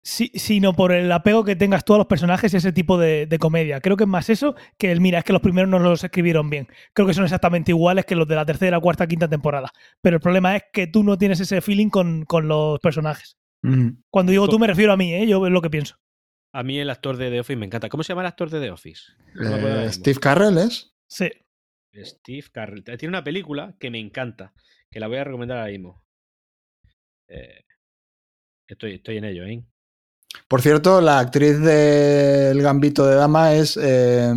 si- 0.03 0.31
sino 0.35 0.75
por 0.75 0.93
el 0.93 1.11
apego 1.11 1.45
que 1.45 1.57
tengas 1.57 1.85
tú 1.85 1.95
a 1.95 1.99
los 1.99 2.07
personajes 2.07 2.55
y 2.55 2.57
ese 2.59 2.73
tipo 2.73 2.99
de, 2.99 3.27
de 3.27 3.39
comedia. 3.39 3.81
Creo 3.81 3.97
que 3.97 4.05
es 4.05 4.09
más 4.09 4.31
eso 4.31 4.55
que 4.79 4.93
el, 4.93 5.01
mira, 5.01 5.19
es 5.19 5.25
que 5.25 5.33
los 5.33 5.43
primeros 5.43 5.69
no 5.71 5.79
los 5.81 6.05
escribieron 6.05 6.51
bien. 6.51 6.69
Creo 6.93 7.07
que 7.09 7.15
son 7.15 7.25
exactamente 7.25 7.73
iguales 7.73 8.05
que 8.07 8.15
los 8.15 8.29
de 8.29 8.37
la 8.37 8.47
tercera, 8.47 8.79
cuarta, 8.81 9.09
quinta 9.09 9.29
temporada. 9.29 9.73
Pero 10.01 10.17
el 10.17 10.23
problema 10.23 10.55
es 10.57 10.63
que 10.73 10.87
tú 10.87 11.03
no 11.03 11.19
tienes 11.19 11.41
ese 11.41 11.61
feeling 11.61 11.89
con, 11.91 12.25
con 12.27 12.47
los 12.49 12.79
personajes. 12.81 13.37
Cuando 14.11 14.31
digo 14.31 14.49
tú 14.49 14.59
me 14.59 14.67
refiero 14.67 14.93
a 14.93 14.97
mí, 14.97 15.13
¿eh? 15.15 15.27
yo 15.27 15.45
es 15.47 15.53
lo 15.53 15.61
que 15.63 15.71
pienso. 15.71 15.97
A 16.53 16.63
mí 16.63 16.79
el 16.79 16.91
actor 16.91 17.17
de 17.17 17.31
The 17.31 17.41
Office 17.41 17.57
me 17.57 17.67
encanta. 17.67 17.89
¿Cómo 17.89 18.03
se 18.03 18.09
llama 18.13 18.23
el 18.23 18.29
actor 18.29 18.51
de 18.51 18.61
The 18.61 18.71
Office? 18.71 19.03
No 19.35 19.57
Eh. 19.57 19.93
Steve 19.93 20.19
Carrell 20.21 20.59
es. 20.59 20.95
Sí. 21.09 21.31
Steve 21.95 22.47
Carell. 22.53 22.85
Tiene 22.85 23.09
una 23.09 23.25
película 23.25 23.77
que 23.79 23.91
me 23.91 23.99
encanta, 23.99 24.55
que 24.91 25.01
la 25.01 25.09
voy 25.09 25.19
a 25.19 25.25
recomendar 25.25 25.59
ahora 25.59 25.71
mismo. 25.71 26.05
Eh, 27.29 27.65
estoy, 28.67 28.95
estoy 28.95 29.19
en 29.19 29.25
ello, 29.25 29.45
¿eh? 29.45 29.65
Por 30.47 30.63
cierto, 30.63 31.01
la 31.01 31.19
actriz 31.19 31.59
del 31.61 32.63
Gambito 32.63 33.07
de 33.07 33.17
Dama 33.17 33.55
es 33.55 33.79
eh, 33.83 34.33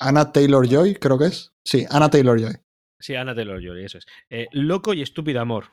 Anna 0.00 0.32
Taylor 0.32 0.66
Joy, 0.66 0.94
creo 0.96 1.18
que 1.18 1.26
es. 1.26 1.52
Sí, 1.64 1.86
Anna 1.90 2.10
Taylor 2.10 2.38
Joy. 2.40 2.54
Sí, 3.00 3.14
Anna 3.14 3.34
Taylor-Joy, 3.34 3.84
eso 3.84 3.96
es. 3.96 4.04
Eh, 4.28 4.46
Loco 4.52 4.92
y 4.92 5.00
Estúpido 5.00 5.40
Amor. 5.40 5.68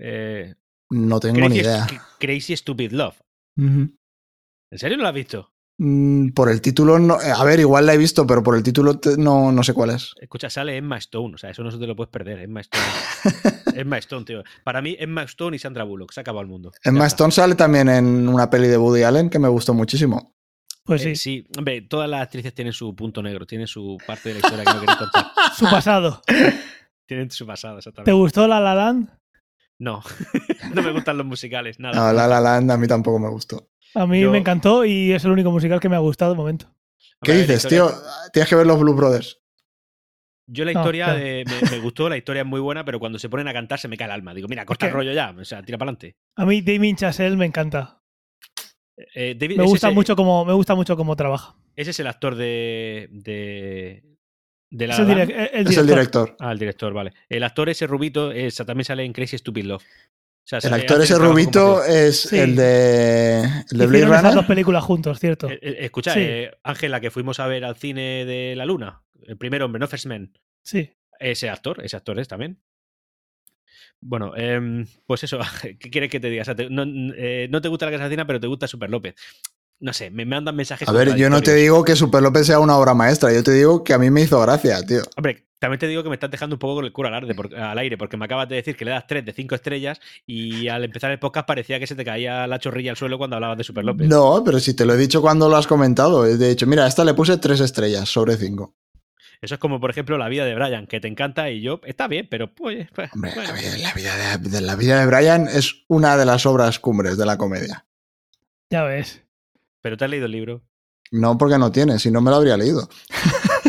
Eh, 0.00 0.54
No 0.90 1.20
tengo 1.20 1.36
Crazy, 1.36 1.50
ni 1.54 1.58
idea. 1.60 1.86
Crazy 2.18 2.56
Stupid 2.56 2.92
Love. 2.92 3.16
¿En 3.58 4.78
serio 4.78 4.96
no 4.96 5.02
la 5.02 5.08
has 5.10 5.14
visto? 5.14 5.52
Mm, 5.80 6.30
Por 6.30 6.50
el 6.50 6.60
título, 6.60 6.98
no, 6.98 7.14
a 7.14 7.44
ver, 7.44 7.60
igual 7.60 7.86
la 7.86 7.94
he 7.94 7.98
visto, 7.98 8.26
pero 8.26 8.42
por 8.42 8.56
el 8.56 8.62
título 8.62 8.98
te- 8.98 9.16
no, 9.16 9.52
no 9.52 9.62
sé 9.62 9.72
cuál 9.74 9.90
es. 9.90 10.12
Escucha, 10.20 10.50
sale 10.50 10.76
Emma 10.76 10.96
Stone. 10.98 11.34
O 11.34 11.38
sea, 11.38 11.50
eso 11.50 11.62
no 11.62 11.70
se 11.70 11.78
te 11.78 11.86
lo 11.86 11.94
puedes 11.94 12.10
perder. 12.10 12.40
Emma 12.40 12.60
Stone. 12.60 12.84
Emma 13.76 13.98
Stone, 13.98 14.24
tío. 14.24 14.42
Para 14.64 14.82
mí, 14.82 14.96
Emma 14.98 15.22
Stone 15.22 15.54
y 15.56 15.58
Sandra 15.58 15.84
Bullock. 15.84 16.12
Se 16.12 16.20
ha 16.20 16.22
acabado 16.22 16.42
el 16.42 16.48
mundo. 16.48 16.72
Ya 16.84 16.90
Emma 16.90 17.06
está. 17.06 17.16
Stone 17.24 17.32
sale 17.32 17.54
también 17.54 17.88
en 17.88 18.28
una 18.28 18.50
peli 18.50 18.66
de 18.68 18.76
Woody 18.76 19.02
Allen 19.04 19.30
que 19.30 19.38
me 19.38 19.48
gustó 19.48 19.72
muchísimo. 19.74 20.34
Pues 20.84 21.02
Eh, 21.04 21.14
sí. 21.14 21.16
sí, 21.42 21.48
hombre, 21.58 21.82
todas 21.82 22.08
las 22.08 22.22
actrices 22.22 22.54
tienen 22.54 22.72
su 22.72 22.94
punto 22.96 23.22
negro, 23.22 23.46
tienen 23.46 23.66
su 23.66 23.98
parte 24.06 24.30
de 24.30 24.36
la 24.36 24.38
historia 24.40 24.64
que 24.64 24.72
no 24.72 24.78
quieren 24.78 24.96
contar. 24.96 25.26
Su 25.56 25.64
pasado. 25.66 26.22
Tienen 27.06 27.30
su 27.30 27.46
pasado, 27.46 27.74
¿Te 27.76 27.78
exactamente. 27.80 28.12
gustó 28.12 28.46
La 28.48 28.60
La 28.60 28.74
Land? 28.74 29.08
No, 29.78 30.02
no 30.74 30.82
me 30.82 30.92
gustan 30.92 31.16
los 31.18 31.26
musicales, 31.26 31.78
nada. 31.78 31.94
No, 31.94 32.12
La 32.12 32.26
La 32.26 32.40
Land 32.40 32.70
a 32.72 32.76
mí 32.76 32.86
tampoco 32.88 33.18
me 33.18 33.28
gustó. 33.28 33.70
A 33.94 34.06
mí 34.06 34.20
Yo- 34.20 34.30
me 34.30 34.38
encantó 34.38 34.84
y 34.84 35.12
es 35.12 35.24
el 35.24 35.30
único 35.30 35.50
musical 35.50 35.80
que 35.80 35.88
me 35.88 35.96
ha 35.96 36.00
gustado 36.00 36.32
de 36.32 36.36
momento. 36.36 36.66
¿Qué 37.22 37.32
dices, 37.32 37.64
historia- 37.64 37.86
tío? 37.86 38.00
Tienes 38.32 38.48
que 38.48 38.56
ver 38.56 38.66
los 38.66 38.78
Blue 38.80 38.94
Brothers. 38.94 39.40
Yo 40.50 40.64
la 40.64 40.72
No, 40.72 40.80
historia 40.80 41.04
claro. 41.06 41.20
de- 41.20 41.44
me, 41.46 41.70
me 41.70 41.78
gustó, 41.80 42.08
la 42.08 42.16
historia 42.16 42.42
es 42.42 42.48
muy 42.48 42.60
buena, 42.60 42.84
pero 42.84 42.98
cuando 42.98 43.18
se 43.18 43.28
ponen 43.28 43.48
a 43.48 43.52
cantar 43.52 43.78
se 43.78 43.86
me 43.88 43.96
cae 43.96 44.06
el 44.06 44.12
alma. 44.12 44.32
Digo, 44.34 44.48
mira, 44.48 44.64
corta 44.64 44.86
el 44.86 44.92
rollo 44.92 45.12
ya, 45.12 45.34
o 45.38 45.44
sea, 45.44 45.62
tira 45.62 45.78
para 45.78 45.90
adelante. 45.90 46.16
A 46.36 46.44
mí 46.46 46.62
Damien 46.62 46.96
Chazelle 46.96 47.36
me 47.36 47.44
encanta. 47.46 48.00
Eh, 49.14 49.36
David- 49.38 49.58
Me 49.58 49.64
gusta 49.64 49.90
mucho 49.90 50.16
como 50.16 50.44
me 50.44 50.52
gusta 50.54 50.74
mucho 50.74 50.96
cómo 50.96 51.14
trabaja. 51.16 51.54
Ese 51.76 51.90
es 51.90 52.00
el 52.00 52.06
actor 52.08 52.34
de. 52.34 53.08
de. 53.12 54.02
De 54.70 54.86
la. 54.86 54.94
Es 54.94 55.00
el, 55.00 55.08
La 55.08 55.14
direc- 55.14 55.18
Land. 55.18 55.30
el- 55.52 55.60
el 55.60 55.66
es 55.68 55.76
el 55.76 55.86
director. 55.86 56.36
Ah, 56.40 56.52
el 56.52 56.58
director, 56.58 56.92
vale. 56.92 57.12
El 57.28 57.42
actor 57.42 57.68
ese 57.68 57.86
rubito 57.86 58.32
también 58.66 58.84
sale 58.84 59.04
en 59.04 59.12
Crazy 59.12 59.38
Stupid 59.38 59.64
Love. 59.64 59.82
O 59.82 60.48
sea, 60.48 60.60
El 60.62 60.72
actor 60.72 61.00
ese 61.02 61.18
rubito 61.18 61.84
es 61.84 62.22
Sí. 62.22 62.38
el 62.38 62.56
de, 62.56 63.42
el 63.70 63.78
de 63.78 63.86
Blade 63.86 64.04
esas 64.04 64.22
dos 64.22 64.32
Runner. 64.34 64.46
películas 64.46 64.82
juntos, 64.82 65.18
cierto. 65.20 65.50
Eh, 65.50 65.58
eh, 65.60 65.76
escucha, 65.80 66.14
Sí. 66.14 66.20
eh, 66.22 66.50
Ángela, 66.62 67.00
que 67.00 67.10
fuimos 67.10 67.38
a 67.38 67.46
ver 67.46 67.66
al 67.66 67.76
cine 67.76 68.24
de 68.24 68.54
la 68.56 68.64
luna, 68.64 69.02
el 69.24 69.36
primer 69.36 69.62
hombre, 69.62 69.78
no 69.78 69.86
First 69.86 70.06
Man. 70.06 70.32
Sí. 70.62 70.90
Ese 71.20 71.50
actor, 71.50 71.84
ese 71.84 71.96
actor 71.96 72.18
es 72.18 72.28
también. 72.28 72.58
Bueno, 74.00 74.34
em, 74.36 74.86
pues 75.06 75.24
eso, 75.24 75.38
¿qué 75.80 75.90
quieres 75.90 76.10
que 76.10 76.20
te 76.20 76.30
diga? 76.30 76.42
O 76.42 76.44
sea, 76.44 76.54
te- 76.54 76.70
no, 76.70 76.84
eh, 77.16 77.48
no 77.50 77.60
te 77.60 77.68
gusta 77.68 77.86
la 77.86 77.92
Casa 77.92 78.08
Cina, 78.08 78.26
pero 78.26 78.40
te 78.40 78.46
gusta 78.46 78.66
Super 78.68 78.88
López. 78.90 79.14
No 79.80 79.92
sé, 79.92 80.10
me 80.10 80.24
mandan 80.26 80.56
mensajes. 80.56 80.88
A 80.88 80.92
ver, 80.92 81.14
yo 81.14 81.30
no 81.30 81.40
te 81.40 81.54
digo 81.54 81.84
que 81.84 81.94
Super 81.94 82.20
López 82.20 82.46
sea 82.46 82.58
una 82.58 82.76
obra 82.76 82.94
maestra, 82.94 83.32
yo 83.32 83.42
te 83.44 83.52
digo 83.52 83.84
que 83.84 83.94
a 83.94 83.98
mí 83.98 84.10
me 84.10 84.22
hizo 84.22 84.40
gracia, 84.40 84.82
tío. 84.82 85.02
Hombre, 85.16 85.46
también 85.60 85.78
te 85.78 85.86
digo 85.86 86.02
que 86.02 86.08
me 86.08 86.16
estás 86.16 86.32
dejando 86.32 86.56
un 86.56 86.58
poco 86.58 86.76
con 86.76 86.84
el 86.84 86.92
culo 86.92 87.08
al, 87.08 87.14
arde 87.14 87.32
por- 87.34 87.54
al 87.54 87.78
aire, 87.78 87.96
porque 87.96 88.16
me 88.16 88.24
acabas 88.24 88.48
de 88.48 88.56
decir 88.56 88.76
que 88.76 88.84
le 88.84 88.90
das 88.90 89.06
3 89.06 89.24
de 89.24 89.32
5 89.32 89.54
estrellas 89.54 90.00
y 90.26 90.66
al 90.66 90.82
empezar 90.84 91.12
el 91.12 91.20
podcast 91.20 91.46
parecía 91.46 91.78
que 91.78 91.86
se 91.86 91.94
te 91.94 92.04
caía 92.04 92.48
la 92.48 92.58
chorrilla 92.58 92.90
al 92.90 92.96
suelo 92.96 93.18
cuando 93.18 93.36
hablabas 93.36 93.56
de 93.56 93.62
Super 93.64 93.84
López. 93.84 94.08
No, 94.08 94.42
pero 94.44 94.58
si 94.58 94.74
te 94.74 94.84
lo 94.84 94.94
he 94.94 94.96
dicho 94.96 95.20
cuando 95.22 95.48
lo 95.48 95.56
has 95.56 95.68
comentado. 95.68 96.24
De 96.24 96.50
hecho, 96.50 96.66
mira, 96.66 96.84
a 96.84 96.88
esta 96.88 97.04
le 97.04 97.14
puse 97.14 97.36
tres 97.38 97.60
estrellas 97.60 98.08
sobre 98.08 98.36
cinco. 98.36 98.74
Eso 99.40 99.54
es 99.54 99.60
como, 99.60 99.78
por 99.78 99.90
ejemplo, 99.90 100.18
La 100.18 100.28
vida 100.28 100.44
de 100.44 100.56
Brian, 100.56 100.88
que 100.88 100.98
te 100.98 101.06
encanta 101.06 101.48
y 101.50 101.60
yo, 101.60 101.80
está 101.84 102.08
bien, 102.08 102.26
pero 102.28 102.52
pues. 102.52 102.88
pues, 102.92 103.10
Hombre, 103.14 103.30
bueno. 103.32 103.52
la, 103.52 103.60
vida, 103.60 103.76
la 103.78 103.92
vida 103.94 104.38
de, 104.38 104.48
de 104.50 104.60
la 104.60 104.74
vida 104.74 104.98
de 104.98 105.06
Brian 105.06 105.46
es 105.46 105.84
una 105.86 106.16
de 106.16 106.26
las 106.26 106.46
obras 106.46 106.80
cumbres 106.80 107.16
de 107.16 107.26
la 107.26 107.38
comedia. 107.38 107.86
Ya 108.70 108.82
ves. 108.82 109.22
Pero 109.82 109.96
te 109.96 110.04
has 110.04 110.10
leído 110.10 110.26
el 110.26 110.32
libro. 110.32 110.62
No 111.10 111.38
porque 111.38 111.58
no 111.58 111.70
tiene, 111.72 111.98
si 111.98 112.10
no 112.10 112.20
me 112.20 112.30
lo 112.30 112.36
habría 112.36 112.56
leído. 112.56 112.88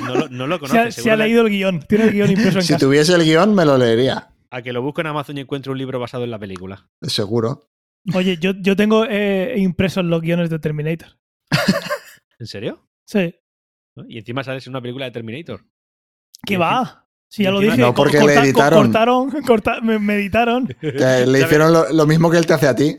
No 0.04 0.16
lo, 0.16 0.30
no 0.30 0.48
lo 0.48 0.58
Se 0.60 0.66
ha, 0.66 0.70
conoces. 0.84 0.96
se 1.04 1.12
ha 1.12 1.16
leído 1.16 1.42
el 1.44 1.50
guion. 1.50 1.80
Tiene 1.88 2.06
el 2.06 2.12
guion 2.14 2.32
impreso 2.32 2.60
en 2.60 2.64
Si 2.66 2.74
casa. 2.74 2.86
tuviese 2.86 3.14
el 3.16 3.24
guion, 3.24 3.54
me 3.56 3.66
lo 3.66 3.78
leería, 3.78 4.30
A 4.52 4.62
que 4.62 4.74
lo 4.74 4.82
busco 4.82 5.02
en 5.02 5.08
Amazon 5.08 5.38
y 5.38 5.42
encuentro 5.42 5.72
un 5.72 5.78
libro 5.78 6.00
basado 6.00 6.24
en 6.24 6.32
la 6.32 6.40
película. 6.40 6.90
seguro. 7.02 7.70
Oye, 8.14 8.38
yo, 8.38 8.52
yo 8.60 8.76
tengo 8.76 9.06
eh, 9.08 9.54
impresos 9.58 10.04
los 10.06 10.22
guiones 10.22 10.50
de 10.50 10.58
Terminator. 10.60 11.18
¿En 12.40 12.48
serio? 12.48 12.88
Sí. 13.06 13.36
¿No? 13.96 14.06
Y 14.08 14.18
encima 14.20 14.44
sales 14.44 14.66
en 14.66 14.72
una 14.72 14.82
película 14.82 15.06
de 15.06 15.12
Terminator. 15.12 15.66
¿Qué 16.46 16.58
va? 16.58 17.06
Si 17.28 17.44
ya 17.44 17.50
y 17.50 17.54
lo 17.54 17.60
dije. 17.60 17.78
No, 17.78 17.94
porque 17.94 18.20
le 18.22 18.34
editaron. 18.36 18.84
Cortaron, 18.86 19.30
corta- 19.46 19.82
me, 19.82 20.00
me 20.00 20.16
editaron. 20.16 20.68
Que 20.80 21.26
le 21.28 21.42
hicieron 21.42 21.74
lo, 21.74 21.92
lo 21.92 22.06
mismo 22.08 22.32
que 22.32 22.38
él 22.38 22.46
te 22.46 22.54
hace 22.54 22.68
a 22.68 22.76
ti. 22.76 22.96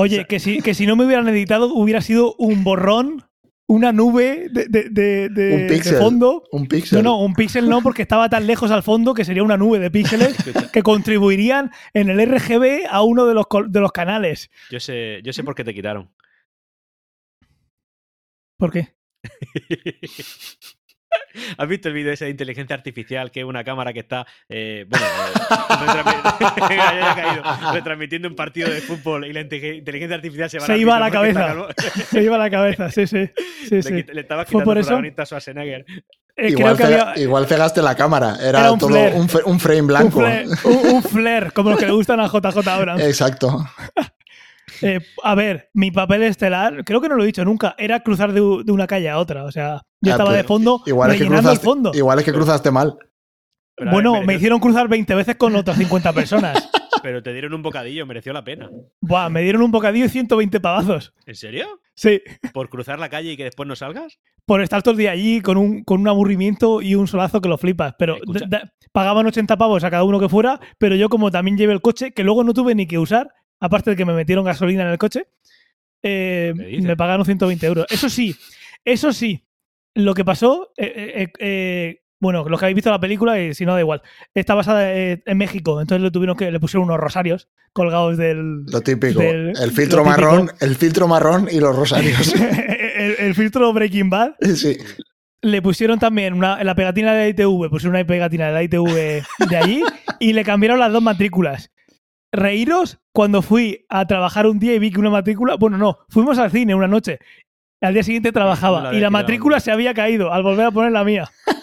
Oye, 0.00 0.26
que 0.26 0.38
si, 0.38 0.60
que 0.60 0.74
si 0.74 0.86
no 0.86 0.94
me 0.94 1.04
hubieran 1.04 1.26
editado, 1.28 1.74
hubiera 1.74 2.00
sido 2.00 2.34
un 2.38 2.62
borrón, 2.62 3.24
una 3.66 3.92
nube 3.92 4.46
de, 4.50 4.66
de- 4.68 4.88
de- 4.90 5.28
de- 5.28 5.54
Un 5.54 5.60
de 5.66 5.74
píxel. 5.74 5.96
fondo. 5.98 6.44
Un 6.52 6.68
píxel. 6.68 7.02
No, 7.02 7.10
no, 7.10 7.20
un 7.24 7.34
píxel 7.34 7.68
no, 7.68 7.82
porque 7.82 8.02
estaba 8.02 8.28
tan 8.28 8.46
lejos 8.46 8.70
al 8.70 8.84
fondo 8.84 9.12
que 9.12 9.24
sería 9.24 9.42
una 9.42 9.56
nube 9.56 9.78
de 9.80 9.90
píxeles 9.90 10.36
que 10.72 10.82
contribuirían 10.82 11.72
en 11.94 12.10
el 12.10 12.20
RGB 12.26 12.86
a 12.88 13.02
uno 13.02 13.26
de 13.26 13.34
los, 13.34 13.46
de 13.68 13.80
los 13.80 13.90
canales. 13.92 14.50
Yo 14.70 14.78
sé, 14.78 15.20
yo 15.24 15.32
sé 15.32 15.42
por 15.42 15.54
qué 15.56 15.64
te 15.64 15.74
quitaron. 15.74 16.10
¿Por 18.56 18.70
qué? 18.72 18.94
¿Has 21.56 21.68
visto 21.68 21.88
el 21.88 21.94
vídeo 21.94 22.12
ese 22.12 22.24
de 22.26 22.30
inteligencia 22.32 22.74
artificial 22.76 23.30
que 23.30 23.40
es 23.40 23.46
una 23.46 23.62
cámara 23.64 23.92
que 23.92 24.00
está 24.00 24.26
eh, 24.48 24.86
bueno, 24.88 25.06
eh, 26.70 27.40
retransmitiendo 27.72 28.28
un 28.28 28.34
partido 28.34 28.70
de 28.70 28.80
fútbol 28.80 29.24
y 29.26 29.32
la 29.32 29.40
inte- 29.42 29.76
inteligencia 29.78 30.16
artificial 30.16 30.50
se 30.50 30.58
va 30.58 30.66
Se 30.66 30.72
al 30.72 30.80
iba 30.80 30.96
a 30.96 31.00
la 31.00 31.10
cabeza. 31.10 31.54
Se 32.10 32.22
iba 32.22 32.36
a 32.36 32.38
la 32.38 32.50
cabeza, 32.50 32.90
sí, 32.90 33.06
sí. 33.06 33.28
sí, 33.68 33.74
le, 33.76 33.82
sí. 33.82 34.04
le 34.12 34.20
estaba 34.20 34.44
¿Fue 34.44 34.50
quitando 34.50 34.64
por 34.64 34.78
eso? 34.78 34.88
protagonista 34.88 35.22
a 35.22 35.26
Schwarzenegger. 35.26 35.84
Eh, 36.36 36.50
igual, 36.50 36.76
creo 36.76 36.88
que 36.88 36.94
cega- 36.94 37.10
había 37.10 37.22
igual 37.22 37.46
cegaste 37.46 37.82
la 37.82 37.94
cámara. 37.96 38.36
Era, 38.40 38.60
Era 38.60 38.72
un 38.72 38.78
todo 38.78 38.90
flare. 38.90 39.14
un, 39.14 39.28
frame 39.60 39.80
un 39.80 39.86
blanco. 39.88 40.20
flare, 40.20 40.46
un- 40.64 40.86
un 40.96 41.02
flare, 41.02 41.50
como 41.50 41.70
los 41.70 41.78
que 41.78 41.86
le 41.86 41.92
gustan 41.92 42.20
a 42.20 42.26
JJ 42.28 42.68
Abrams. 42.68 43.02
Exacto. 43.02 43.66
Eh, 44.82 45.00
a 45.22 45.34
ver, 45.34 45.70
mi 45.74 45.90
papel 45.90 46.22
estelar, 46.22 46.84
creo 46.84 47.00
que 47.00 47.08
no 47.08 47.16
lo 47.16 47.22
he 47.22 47.26
dicho 47.26 47.44
nunca, 47.44 47.74
era 47.78 48.00
cruzar 48.00 48.32
de, 48.32 48.40
una 48.40 48.86
calle 48.86 49.08
a 49.08 49.18
otra. 49.18 49.44
O 49.44 49.52
sea, 49.52 49.82
yo 50.00 50.12
Ah, 50.12 50.14
estaba 50.14 50.30
pues, 50.30 50.38
de 50.38 50.44
fondo 50.44 50.82
Igual 50.86 51.10
es, 51.10 51.16
que 51.18 51.22
el 51.24 51.28
cruzaste, 51.30 51.64
fondo. 51.64 51.90
igual 51.94 52.18
es 52.18 52.24
que 52.24 52.32
cruzaste 52.32 52.70
mal. 52.70 52.96
Pero, 53.76 53.90
a 53.90 53.94
ver, 53.94 54.02
Bueno, 54.02 54.22
me 54.26 54.34
hicieron 54.34 54.58
cruzar 54.60 54.88
20 54.88 55.14
veces 55.14 55.36
con 55.36 55.54
otras 55.54 55.76
50 55.78 56.12
personas. 56.12 56.68
pero 57.02 57.22
te 57.22 57.32
dieron 57.32 57.54
un 57.54 57.62
bocadillo, 57.62 58.06
mereció 58.06 58.32
la 58.32 58.42
pena. 58.44 58.68
Buah, 59.00 59.28
me 59.28 59.42
dieron 59.42 59.62
un 59.62 59.70
bocadillo 59.70 60.06
y 60.06 60.08
120 60.08 60.60
pavazos. 60.60 61.14
¿En 61.26 61.34
serio? 61.34 61.80
Sí, 61.94 62.20
¿Por 62.52 62.68
cruzar 62.68 62.98
la 62.98 63.08
calle 63.08 63.32
y 63.32 63.36
que 63.36 63.44
después 63.44 63.66
no 63.68 63.74
salgas? 63.76 64.18
por 64.48 64.62
estar 64.62 64.82
todo 64.82 64.92
el 64.92 64.98
día 64.98 65.10
allí 65.10 65.42
con 65.42 65.58
un, 65.58 65.84
con 65.84 66.00
un 66.00 66.08
aburrimiento 66.08 66.80
y 66.80 66.94
un 66.94 67.06
solazo 67.06 67.42
que 67.42 67.50
lo 67.50 67.58
flipas. 67.58 67.94
Pero 67.98 68.16
pagaban 68.92 69.26
80 69.26 69.58
pavos 69.58 69.84
a 69.84 69.90
cada 69.90 70.04
uno 70.04 70.18
que 70.18 70.30
fuera, 70.30 70.58
pero 70.78 70.96
yo 70.96 71.10
como 71.10 71.30
también 71.30 71.58
llevé 71.58 71.74
el 71.74 71.82
coche, 71.82 72.12
que 72.12 72.24
luego 72.24 72.44
no 72.44 72.54
tuve 72.54 72.74
ni 72.74 72.86
que 72.86 72.98
usar, 72.98 73.28
aparte 73.60 73.90
de 73.90 73.96
que 73.96 74.04
me 74.04 74.12
metieron 74.14 74.44
gasolina 74.44 74.82
en 74.82 74.88
el 74.90 74.98
coche, 74.98 75.26
eh, 76.02 76.52
me 76.82 76.96
pagaron 76.96 77.24
120 77.24 77.66
euros. 77.66 77.86
Eso 77.90 78.08
sí, 78.08 78.34
eso 78.84 79.12
sí, 79.12 79.44
lo 79.94 80.14
que 80.14 80.24
pasó, 80.24 80.72
eh, 80.76 80.92
eh, 80.96 81.32
eh, 81.38 82.00
bueno, 82.20 82.48
los 82.48 82.58
que 82.58 82.66
habéis 82.66 82.76
visto 82.76 82.90
la 82.90 83.00
película, 83.00 83.40
y 83.40 83.54
si 83.54 83.64
no 83.64 83.74
da 83.74 83.80
igual, 83.80 84.02
está 84.34 84.54
basada 84.54 84.92
eh, 84.94 85.22
en 85.24 85.38
México, 85.38 85.80
entonces 85.80 86.02
le 86.02 86.10
tuvieron 86.10 86.36
que 86.36 86.50
le 86.50 86.60
pusieron 86.60 86.84
unos 86.88 86.98
rosarios 87.00 87.48
colgados 87.72 88.16
del 88.16 88.64
Lo 88.66 88.80
típico. 88.80 89.20
Del- 89.20 89.48
el 89.60 89.70
filtro 89.72 90.02
típico. 90.02 90.04
marrón, 90.04 90.50
el 90.60 90.74
filtro 90.74 91.06
marrón 91.08 91.48
y 91.50 91.60
los 91.60 91.74
rosarios. 91.76 92.34
el, 92.96 93.14
el 93.18 93.34
filtro 93.34 93.72
Breaking 93.72 94.10
Bad. 94.10 94.32
sí. 94.54 94.76
Le 95.40 95.62
pusieron 95.62 96.00
también 96.00 96.34
una, 96.34 96.64
la 96.64 96.74
pegatina 96.74 97.12
de 97.14 97.18
la 97.20 97.28
ITV, 97.28 97.70
pusieron 97.70 97.94
una 97.94 98.04
pegatina 98.04 98.46
de 98.48 98.52
la 98.52 98.62
ITV 98.64 99.22
de 99.48 99.56
allí 99.56 99.84
y 100.18 100.32
le 100.32 100.42
cambiaron 100.42 100.80
las 100.80 100.92
dos 100.92 101.00
matrículas. 101.00 101.70
Reíros 102.32 102.98
cuando 103.12 103.42
fui 103.42 103.86
a 103.88 104.06
trabajar 104.06 104.46
un 104.46 104.58
día 104.58 104.74
y 104.74 104.78
vi 104.78 104.90
que 104.90 105.00
una 105.00 105.10
matrícula, 105.10 105.56
bueno, 105.56 105.78
no, 105.78 105.98
fuimos 106.08 106.38
al 106.38 106.50
cine 106.50 106.74
una 106.74 106.88
noche. 106.88 107.18
Al 107.80 107.94
día 107.94 108.02
siguiente 108.02 108.32
trabajaba 108.32 108.92
y 108.92 109.00
la 109.00 109.08
matrícula 109.08 109.60
se 109.60 109.70
había 109.70 109.94
caído 109.94 110.32
al 110.32 110.42
volver 110.42 110.66
a 110.66 110.70
poner 110.70 110.92
la 110.92 111.04
mía. 111.04 111.30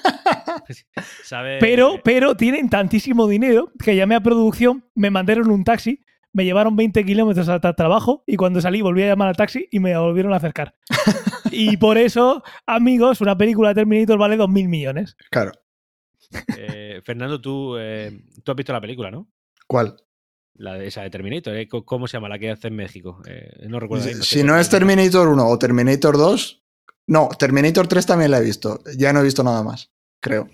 Pero, 1.59 1.99
pero 2.03 2.35
tienen 2.35 2.69
tantísimo 2.69 3.27
dinero 3.27 3.71
que 3.83 3.95
llamé 3.95 4.15
a 4.15 4.21
producción, 4.21 4.83
me 4.95 5.11
mandaron 5.11 5.51
un 5.51 5.63
taxi, 5.63 6.03
me 6.33 6.43
llevaron 6.43 6.75
20 6.75 7.05
kilómetros 7.05 7.47
hasta 7.49 7.69
el 7.69 7.75
trabajo 7.75 8.23
y 8.25 8.35
cuando 8.35 8.59
salí 8.61 8.81
volví 8.81 9.03
a 9.03 9.07
llamar 9.07 9.29
al 9.29 9.37
taxi 9.37 9.67
y 9.71 9.79
me 9.79 9.97
volvieron 9.97 10.33
a 10.33 10.37
acercar. 10.37 10.75
y 11.51 11.77
por 11.77 11.97
eso, 11.97 12.43
amigos, 12.65 13.21
una 13.21 13.37
película 13.37 13.69
de 13.69 13.75
Terminator 13.75 14.17
vale 14.17 14.37
2.000 14.37 14.67
millones. 14.67 15.15
Claro. 15.29 15.51
Eh, 16.57 17.01
Fernando, 17.03 17.39
tú, 17.39 17.77
eh, 17.77 18.25
tú 18.43 18.51
has 18.51 18.55
visto 18.55 18.73
la 18.73 18.81
película, 18.81 19.11
¿no? 19.11 19.27
¿Cuál? 19.67 19.95
La 20.57 20.75
de 20.75 20.87
esa 20.87 21.01
de 21.01 21.09
Terminator. 21.09 21.55
¿eh? 21.55 21.67
¿Cómo 21.67 22.07
se 22.07 22.13
llama? 22.17 22.29
La 22.29 22.39
que 22.39 22.49
hace 22.51 22.69
en 22.69 22.75
México. 22.75 23.21
Eh, 23.27 23.67
no 23.67 23.79
recuerdo. 23.79 24.07
Si 24.23 24.43
no 24.43 24.57
es. 24.57 24.69
Terminator 24.69 25.27
1 25.27 25.47
o 25.47 25.59
Terminator 25.59 26.17
2. 26.17 26.63
No, 27.07 27.29
Terminator 27.37 27.87
3 27.87 28.05
también 28.05 28.31
la 28.31 28.39
he 28.39 28.43
visto. 28.43 28.81
Ya 28.97 29.11
no 29.13 29.19
he 29.19 29.23
visto 29.23 29.43
nada 29.43 29.63
más, 29.63 29.91
creo. 30.21 30.49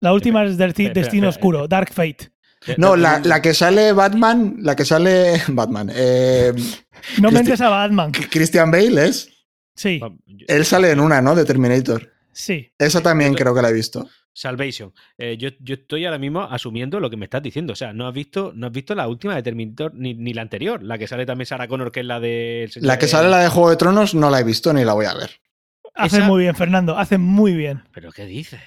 La 0.00 0.12
última 0.12 0.44
es 0.44 0.56
del 0.56 0.70
espera, 0.70 0.92
Destino 0.94 1.28
espera, 1.28 1.38
Oscuro, 1.40 1.68
Dark 1.68 1.92
Fate. 1.92 2.30
No, 2.76 2.96
la, 2.96 3.18
la 3.20 3.40
que 3.42 3.54
sale 3.54 3.92
Batman, 3.92 4.56
la 4.60 4.76
que 4.76 4.84
sale 4.84 5.40
Batman. 5.48 5.90
eh, 5.94 6.52
No 7.20 7.30
mentes 7.30 7.60
a 7.60 7.68
Batman. 7.68 8.12
Christian 8.12 8.70
Bale 8.70 9.06
es. 9.06 9.30
Sí, 9.74 10.00
Él 10.48 10.64
sale 10.64 10.90
en 10.90 11.00
una, 11.00 11.22
¿no? 11.22 11.34
De 11.36 11.44
Terminator. 11.44 12.12
sí. 12.32 12.70
Esa 12.78 13.00
también 13.00 13.34
creo 13.34 13.54
que 13.54 13.62
la 13.62 13.70
he 13.70 13.72
visto. 13.72 14.08
Salvation. 14.32 14.92
Eh, 15.16 15.36
yo, 15.36 15.50
yo 15.60 15.74
estoy 15.74 16.04
ahora 16.04 16.18
mismo 16.18 16.42
asumiendo 16.42 17.00
lo 17.00 17.10
que 17.10 17.16
me 17.16 17.24
estás 17.24 17.42
diciendo. 17.42 17.72
O 17.72 17.76
sea, 17.76 17.92
no 17.92 18.06
has 18.06 18.14
visto, 18.14 18.52
no 18.54 18.66
has 18.68 18.72
visto 18.72 18.94
la 18.94 19.08
última 19.08 19.34
de 19.34 19.42
Terminator 19.42 19.92
ni, 19.94 20.14
ni 20.14 20.32
la 20.32 20.42
anterior. 20.42 20.82
La 20.82 20.96
que 20.98 21.06
sale 21.08 21.26
también 21.26 21.46
Sarah 21.46 21.66
Connor, 21.68 21.90
que 21.90 22.00
es 22.00 22.06
la 22.06 22.20
de. 22.20 22.70
La 22.76 22.98
que 22.98 23.08
sale 23.08 23.28
la 23.28 23.38
de 23.38 23.48
Juego 23.48 23.70
de 23.70 23.76
Tronos 23.76 24.14
no 24.14 24.30
la 24.30 24.40
he 24.40 24.44
visto 24.44 24.72
ni 24.72 24.84
la 24.84 24.92
voy 24.94 25.06
a 25.06 25.14
ver. 25.14 25.30
Hace 25.94 26.18
Esa- 26.18 26.26
muy 26.26 26.42
bien, 26.42 26.54
Fernando. 26.54 26.96
Hace 26.96 27.18
muy 27.18 27.54
bien. 27.54 27.82
¿Pero 27.92 28.12
qué 28.12 28.24
dices? 28.26 28.60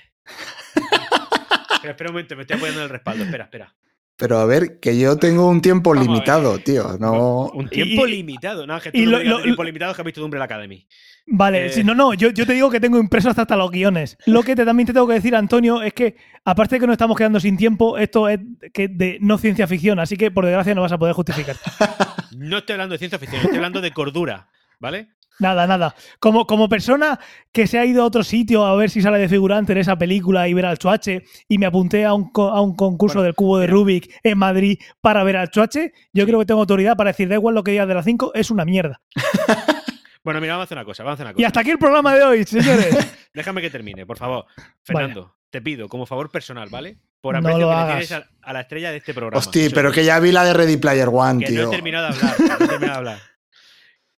espera, 0.75 1.91
espera 1.91 2.09
un 2.09 2.13
momento, 2.13 2.35
me 2.35 2.41
estoy 2.41 2.57
apoyando 2.57 2.81
en 2.81 2.83
el 2.85 2.89
respaldo. 2.89 3.23
Espera, 3.23 3.43
espera. 3.45 3.75
Pero 4.17 4.37
a 4.37 4.45
ver, 4.45 4.79
que 4.79 4.99
yo 4.99 5.17
tengo 5.17 5.47
un 5.47 5.61
tiempo 5.61 5.91
Vamos 5.95 6.05
limitado, 6.07 6.59
tío. 6.59 6.97
No. 6.99 7.47
Un 7.53 7.69
tiempo 7.69 8.05
Y- 8.05 8.11
limitado. 8.11 8.67
No, 8.67 8.77
es 8.77 8.83
que 8.83 8.91
tú 8.91 8.97
y 8.99 9.05
no 9.05 9.11
lo- 9.11 9.17
me 9.17 9.23
digas 9.23 9.31
lo- 9.33 9.37
de 9.39 9.43
tiempo 9.45 9.63
limitado 9.63 9.91
es 9.91 9.95
que 9.95 10.01
has 10.01 10.05
visto 10.05 10.23
Umbrella 10.23 10.45
Academy. 10.45 10.87
Vale, 11.27 11.67
Eh. 11.67 11.83
no, 11.83 11.95
no, 11.95 12.13
yo, 12.13 12.29
yo 12.31 12.45
te 12.45 12.53
digo 12.53 12.69
que 12.69 12.79
tengo 12.79 12.97
impresos 12.99 13.37
hasta 13.37 13.55
los 13.55 13.71
guiones. 13.71 14.17
Lo 14.25 14.43
que 14.43 14.55
te, 14.55 14.65
también 14.65 14.87
te 14.87 14.93
tengo 14.93 15.07
que 15.07 15.13
decir, 15.13 15.35
Antonio, 15.35 15.81
es 15.81 15.93
que 15.93 16.15
aparte 16.43 16.75
de 16.75 16.79
que 16.81 16.87
nos 16.87 16.93
estamos 16.95 17.15
quedando 17.17 17.39
sin 17.39 17.55
tiempo, 17.57 17.97
esto 17.97 18.27
es 18.27 18.39
que 18.73 18.87
de 18.87 19.17
no 19.21 19.37
ciencia 19.37 19.67
ficción, 19.67 19.99
así 19.99 20.17
que 20.17 20.31
por 20.31 20.45
desgracia 20.45 20.75
no 20.75 20.81
vas 20.81 20.91
a 20.91 20.97
poder 20.97 21.13
justificar. 21.13 21.55
No 22.37 22.57
estoy 22.59 22.73
hablando 22.73 22.93
de 22.93 22.99
ciencia 22.99 23.19
ficción, 23.19 23.41
estoy 23.41 23.57
hablando 23.57 23.81
de 23.81 23.91
cordura. 23.91 24.47
¿Vale? 24.79 25.09
Nada, 25.39 25.67
nada. 25.67 25.95
Como, 26.19 26.47
como 26.47 26.69
persona 26.69 27.19
que 27.51 27.67
se 27.67 27.77
ha 27.77 27.85
ido 27.85 28.03
a 28.03 28.05
otro 28.05 28.23
sitio 28.23 28.65
a 28.65 28.75
ver 28.75 28.89
si 28.89 29.01
sale 29.01 29.17
de 29.19 29.27
figurante 29.29 29.73
en 29.73 29.79
esa 29.79 29.97
película 29.97 30.47
y 30.47 30.53
ver 30.53 30.65
al 30.65 30.77
Chuache, 30.77 31.23
y 31.47 31.57
me 31.57 31.65
apunté 31.65 32.05
a 32.05 32.13
un, 32.13 32.31
a 32.35 32.61
un 32.61 32.75
concurso 32.75 33.15
Bueno, 33.15 33.25
del 33.25 33.35
cubo 33.35 33.57
de 33.59 33.67
mira. 33.67 33.73
Rubik 33.73 34.19
en 34.23 34.37
Madrid 34.37 34.79
para 35.01 35.23
ver 35.23 35.37
al 35.37 35.49
Chuache, 35.49 35.91
yo 36.13 36.25
creo 36.25 36.39
que 36.39 36.45
tengo 36.45 36.61
autoridad 36.61 36.95
para 36.95 37.09
decir, 37.11 37.27
da 37.27 37.35
igual 37.35 37.53
lo 37.55 37.63
que 37.63 37.71
digas 37.71 37.87
de 37.87 37.93
las 37.95 38.05
5, 38.05 38.31
es 38.33 38.49
una 38.49 38.65
mierda. 38.65 39.01
Bueno, 40.23 40.39
mira, 40.39 40.53
vamos 40.53 40.63
a 40.63 40.65
hacer 40.65 40.77
una 40.77 40.85
cosa, 40.85 41.03
vamos 41.03 41.13
a 41.19 41.23
hacer 41.23 41.25
una 41.25 41.31
Y 41.31 41.35
cosa. 41.35 41.47
hasta 41.47 41.59
aquí 41.61 41.69
el 41.71 41.79
programa 41.79 42.13
de 42.15 42.23
hoy, 42.23 42.43
señores. 42.43 43.15
Déjame 43.33 43.61
que 43.61 43.69
termine, 43.69 44.05
por 44.05 44.17
favor. 44.17 44.45
Fernando, 44.83 45.35
te 45.49 45.61
pido, 45.61 45.87
como 45.89 46.05
favor 46.05 46.29
personal, 46.29 46.69
¿vale? 46.69 46.97
Por 47.21 47.33
No 47.33 47.39
aprecio 47.39 47.59
lo 47.61 47.67
que 47.69 47.73
le 47.75 47.79
hagas. 47.81 48.07
tienes 48.07 48.11
a, 48.11 48.29
a 48.49 48.53
la 48.53 48.61
estrella 48.61 48.91
de 48.91 48.97
este 48.97 49.13
programa. 49.13 49.39
Hostia, 49.39 49.69
pero 49.73 49.91
que 49.91 50.03
ya 50.05 50.19
vi 50.19 50.31
la 50.31 50.43
de 50.43 50.53
Ready 50.53 50.77
Player 50.77 51.07
One, 51.11 51.43
que 51.45 51.51
no 51.51 51.57
tío. 51.61 51.67
he 51.67 51.71
terminado 51.75 52.07
de 52.07 52.13
hablar. 52.19 52.35
que 52.35 52.43
no 52.43 52.53
he 52.53 52.57
terminado 52.67 52.81
de 52.81 52.97
hablar. 52.97 53.19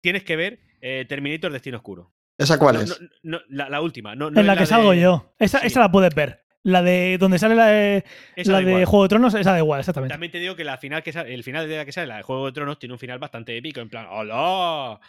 Tienes 0.00 0.24
que 0.24 0.36
ver 0.36 0.58
eh, 0.80 1.04
Terminator 1.08 1.52
Destino 1.52 1.76
Oscuro. 1.76 2.12
¿Esa 2.38 2.58
cuál 2.58 2.76
No, 2.76 2.80
es? 2.82 3.00
no, 3.22 3.38
no, 3.38 3.40
la, 3.50 3.68
la 3.68 3.80
última. 3.80 4.16
No, 4.16 4.30
no 4.30 4.40
en 4.40 4.46
la 4.46 4.54
que 4.54 4.60
de- 4.60 4.66
salgo 4.66 4.94
yo. 4.94 5.34
Esa, 5.38 5.60
Sí. 5.60 5.68
esa 5.68 5.80
la 5.80 5.92
puedes 5.92 6.14
ver. 6.14 6.42
La 6.64 6.80
de 6.80 7.18
donde 7.18 7.38
sale 7.40 7.56
la 7.56 7.66
de, 7.66 8.04
la 8.36 8.58
de 8.58 8.62
igual. 8.62 8.84
Juego 8.84 9.02
de 9.04 9.08
Tronos, 9.08 9.34
esa 9.34 9.50
da 9.52 9.58
igual, 9.58 9.80
exactamente. 9.80 10.12
También 10.14 10.30
te 10.30 10.38
digo 10.38 10.54
que 10.54 10.62
la 10.64 10.78
final 10.78 11.02
que 11.02 11.12
sale- 11.12 11.34
el 11.34 11.42
final 11.42 11.68
de 11.68 11.76
la 11.76 11.84
que 11.84 11.90
sale, 11.92 12.06
la 12.06 12.16
de 12.18 12.22
Juego 12.22 12.46
de 12.46 12.52
Tronos, 12.52 12.78
tiene 12.78 12.92
un 12.92 13.00
final 13.00 13.18
bastante 13.18 13.56
épico, 13.56 13.80
en 13.80 13.88
plan, 13.88 14.06
¡hola! 14.08 15.00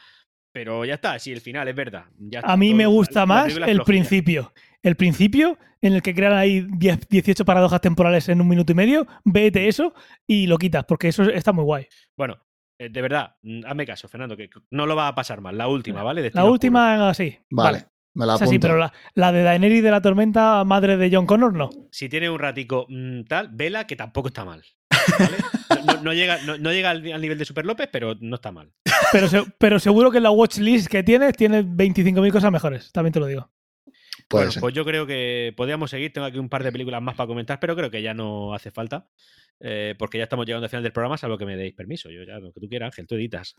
Pero 0.54 0.86
ya 0.86 0.94
está, 0.94 1.18
sí, 1.20 1.32
el 1.32 1.42
final 1.42 1.68
es 1.68 1.76
verdad. 1.76 2.06
ya 2.20 2.40
está, 2.40 2.54
A 2.54 2.56
mí 2.58 2.70
todo- 2.70 2.78
me 2.78 2.86
gusta 2.86 3.20
la 3.22 3.26
más 3.26 3.58
el 3.58 3.82
principio. 3.82 4.54
El 4.84 4.96
principio, 4.96 5.58
en 5.82 5.94
el 5.94 6.02
que 6.02 6.14
crean 6.14 6.34
ahí 6.34 6.68
10, 6.78 7.08
18 7.10 7.44
paradojas 7.46 7.82
temporales 7.82 8.28
en 8.30 8.40
un 8.42 8.48
minuto 8.48 8.72
y 8.74 8.76
medio, 8.76 9.08
vete 9.24 9.68
eso 9.68 9.94
y 10.28 10.46
lo 10.48 10.58
quitas, 10.58 10.84
porque 10.86 11.08
eso 11.08 11.24
está 11.24 11.54
muy 11.54 11.64
guay. 11.64 11.88
Bueno, 12.18 12.38
eh, 12.78 12.90
de 12.90 13.02
verdad, 13.02 13.36
mm, 13.42 13.62
hazme 13.66 13.86
caso, 13.86 14.08
Fernando, 14.08 14.36
que 14.38 14.50
no 14.72 14.86
lo 14.86 14.96
va 14.96 15.08
a 15.08 15.16
pasar 15.16 15.42
mal. 15.42 15.58
La 15.58 15.68
última, 15.68 16.04
¿vale? 16.04 16.22
Destino 16.22 16.42
La 16.42 16.44
Oscuro. 16.44 16.54
última, 16.54 17.14
sí. 17.14 17.38
Vale, 17.50 17.86
me 18.14 18.26
la 18.26 18.34
apunto. 18.36 18.52
sí, 18.52 18.60
pero 18.60 18.78
la, 18.78 18.92
la 19.16 19.32
de 19.32 19.42
Daenerys 19.44 19.82
de 19.84 19.92
la 19.92 20.02
Tormenta, 20.02 20.64
madre 20.66 20.98
de 20.98 21.10
John 21.16 21.26
Connor, 21.26 21.54
no. 21.54 21.70
Si 21.92 22.10
tiene 22.10 22.30
un 22.30 22.38
ratico 22.40 22.86
mm, 22.90 23.24
tal, 23.24 23.48
vela 23.54 23.88
que 23.88 23.96
tampoco 23.96 24.28
está 24.28 24.44
mal. 24.46 24.64
¿vale? 25.18 25.38
No, 25.86 25.94
no- 25.96 26.02
no 26.04 26.14
llega, 26.14 26.38
no, 26.46 26.58
no 26.58 26.72
llega 26.74 26.90
al, 26.92 27.10
al 27.12 27.22
nivel 27.22 27.38
de 27.38 27.46
Super 27.46 27.66
López, 27.66 27.88
pero 27.92 28.16
no 28.20 28.36
está 28.36 28.52
mal. 28.52 28.72
Pero, 29.14 29.28
se- 29.30 29.44
pero 29.58 29.80
seguro 29.80 30.12
que 30.12 30.18
en 30.18 30.24
la 30.24 30.32
watchlist 30.32 30.88
que 30.88 31.04
tienes, 31.04 31.38
tienes 31.38 31.64
25.000 31.66 32.32
cosas 32.32 32.52
mejores, 32.52 32.92
también 32.92 33.14
te 33.14 33.20
lo 33.22 33.28
digo. 33.28 33.50
Puede 34.28 34.46
bueno, 34.46 34.52
ser. 34.52 34.62
pues 34.62 34.74
yo 34.74 34.84
creo 34.86 35.06
que 35.08 35.54
podríamos 35.56 35.90
seguir. 35.90 36.12
Tengo 36.12 36.26
aquí 36.28 36.40
un 36.40 36.50
par 36.50 36.64
de 36.64 36.72
películas 36.72 37.02
más 37.02 37.16
para 37.16 37.28
comentar, 37.28 37.60
pero 37.60 37.76
creo 37.76 37.90
que 37.92 38.02
ya 38.02 38.14
no 38.14 38.54
hace 38.54 38.72
falta. 38.72 39.08
eh, 39.66 39.96
porque 39.98 40.18
ya 40.18 40.26
estamos 40.26 40.46
llegando 40.46 40.66
al 40.66 40.70
final 40.70 40.84
del 40.84 40.92
programa, 40.92 41.18
salvo 41.18 41.38
que 41.38 41.46
me 41.46 41.56
deis 41.56 41.74
permiso. 41.74 42.10
Yo 42.10 42.24
ya 42.24 42.38
lo 42.40 42.52
que 42.52 42.60
tú 42.60 42.68
quieras, 42.68 42.88
Ángel, 42.88 43.08
tú 43.08 43.16
editas. 43.16 43.56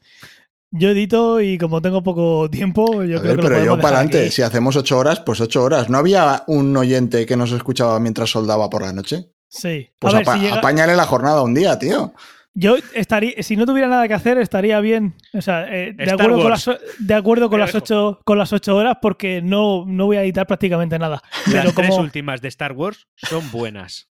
Yo 0.71 0.91
edito 0.91 1.41
y 1.41 1.57
como 1.57 1.81
tengo 1.81 2.03
poco 2.03 2.51
tiempo, 2.51 3.05
yo 3.05 3.19
A 3.19 3.21
creo 3.23 3.37
ver, 3.37 3.37
que 3.37 3.43
lo 3.43 3.49
pero 3.49 3.65
yo 3.65 3.77
para 3.81 3.99
adelante, 4.01 4.31
si 4.31 4.43
hacemos 4.43 4.77
ocho 4.77 4.99
horas, 4.99 5.21
pues 5.21 5.41
ocho 5.41 5.63
horas. 5.63 5.89
¿No 5.89 5.97
había 5.99 6.43
un 6.49 6.77
oyente 6.77 7.25
que 7.25 7.37
nos 7.37 7.53
escuchaba 7.53 7.99
mientras 8.01 8.29
soldaba 8.29 8.69
por 8.69 8.83
la 8.83 8.93
noche? 8.93 9.31
Sí. 9.49 9.89
Pues 9.99 10.13
a 10.13 10.19
ver, 10.19 10.29
apa- 10.29 10.35
si 10.37 10.45
llega- 10.45 10.57
apáñale 10.59 10.95
la 10.97 11.07
jornada 11.07 11.43
un 11.43 11.55
día, 11.55 11.79
tío. 11.79 12.13
Yo 12.55 12.77
estaría, 12.95 13.43
si 13.43 13.57
no 13.57 13.67
tuviera 13.67 13.89
nada 13.89 14.07
que 14.09 14.15
hacer, 14.15 14.39
estaría 14.39 14.79
bien. 14.81 15.15
O 15.33 15.43
sea, 15.43 15.67
eh, 15.75 15.93
de, 15.93 16.11
acuerdo 16.11 16.41
con 16.41 16.51
las, 16.51 16.69
o- 16.69 16.79
de 17.01 17.15
acuerdo 17.15 17.49
con 17.51 17.57
Mira, 17.59 17.67
las 17.67 17.75
hijo. 17.75 17.85
ocho, 17.85 18.21
con 18.25 18.39
las 18.39 18.53
ocho 18.53 18.77
horas, 18.77 18.99
porque 19.03 19.43
no, 19.43 19.85
no 19.87 20.07
voy 20.07 20.17
a 20.17 20.23
editar 20.23 20.47
prácticamente 20.47 20.99
nada. 20.99 21.21
Pero 21.47 21.65
Las 21.65 21.75
tres 21.75 21.91
últimas 21.99 22.41
de 22.41 22.49
Star 22.49 22.73
Wars 22.73 23.07
son 23.17 23.51
buenas. 23.51 24.09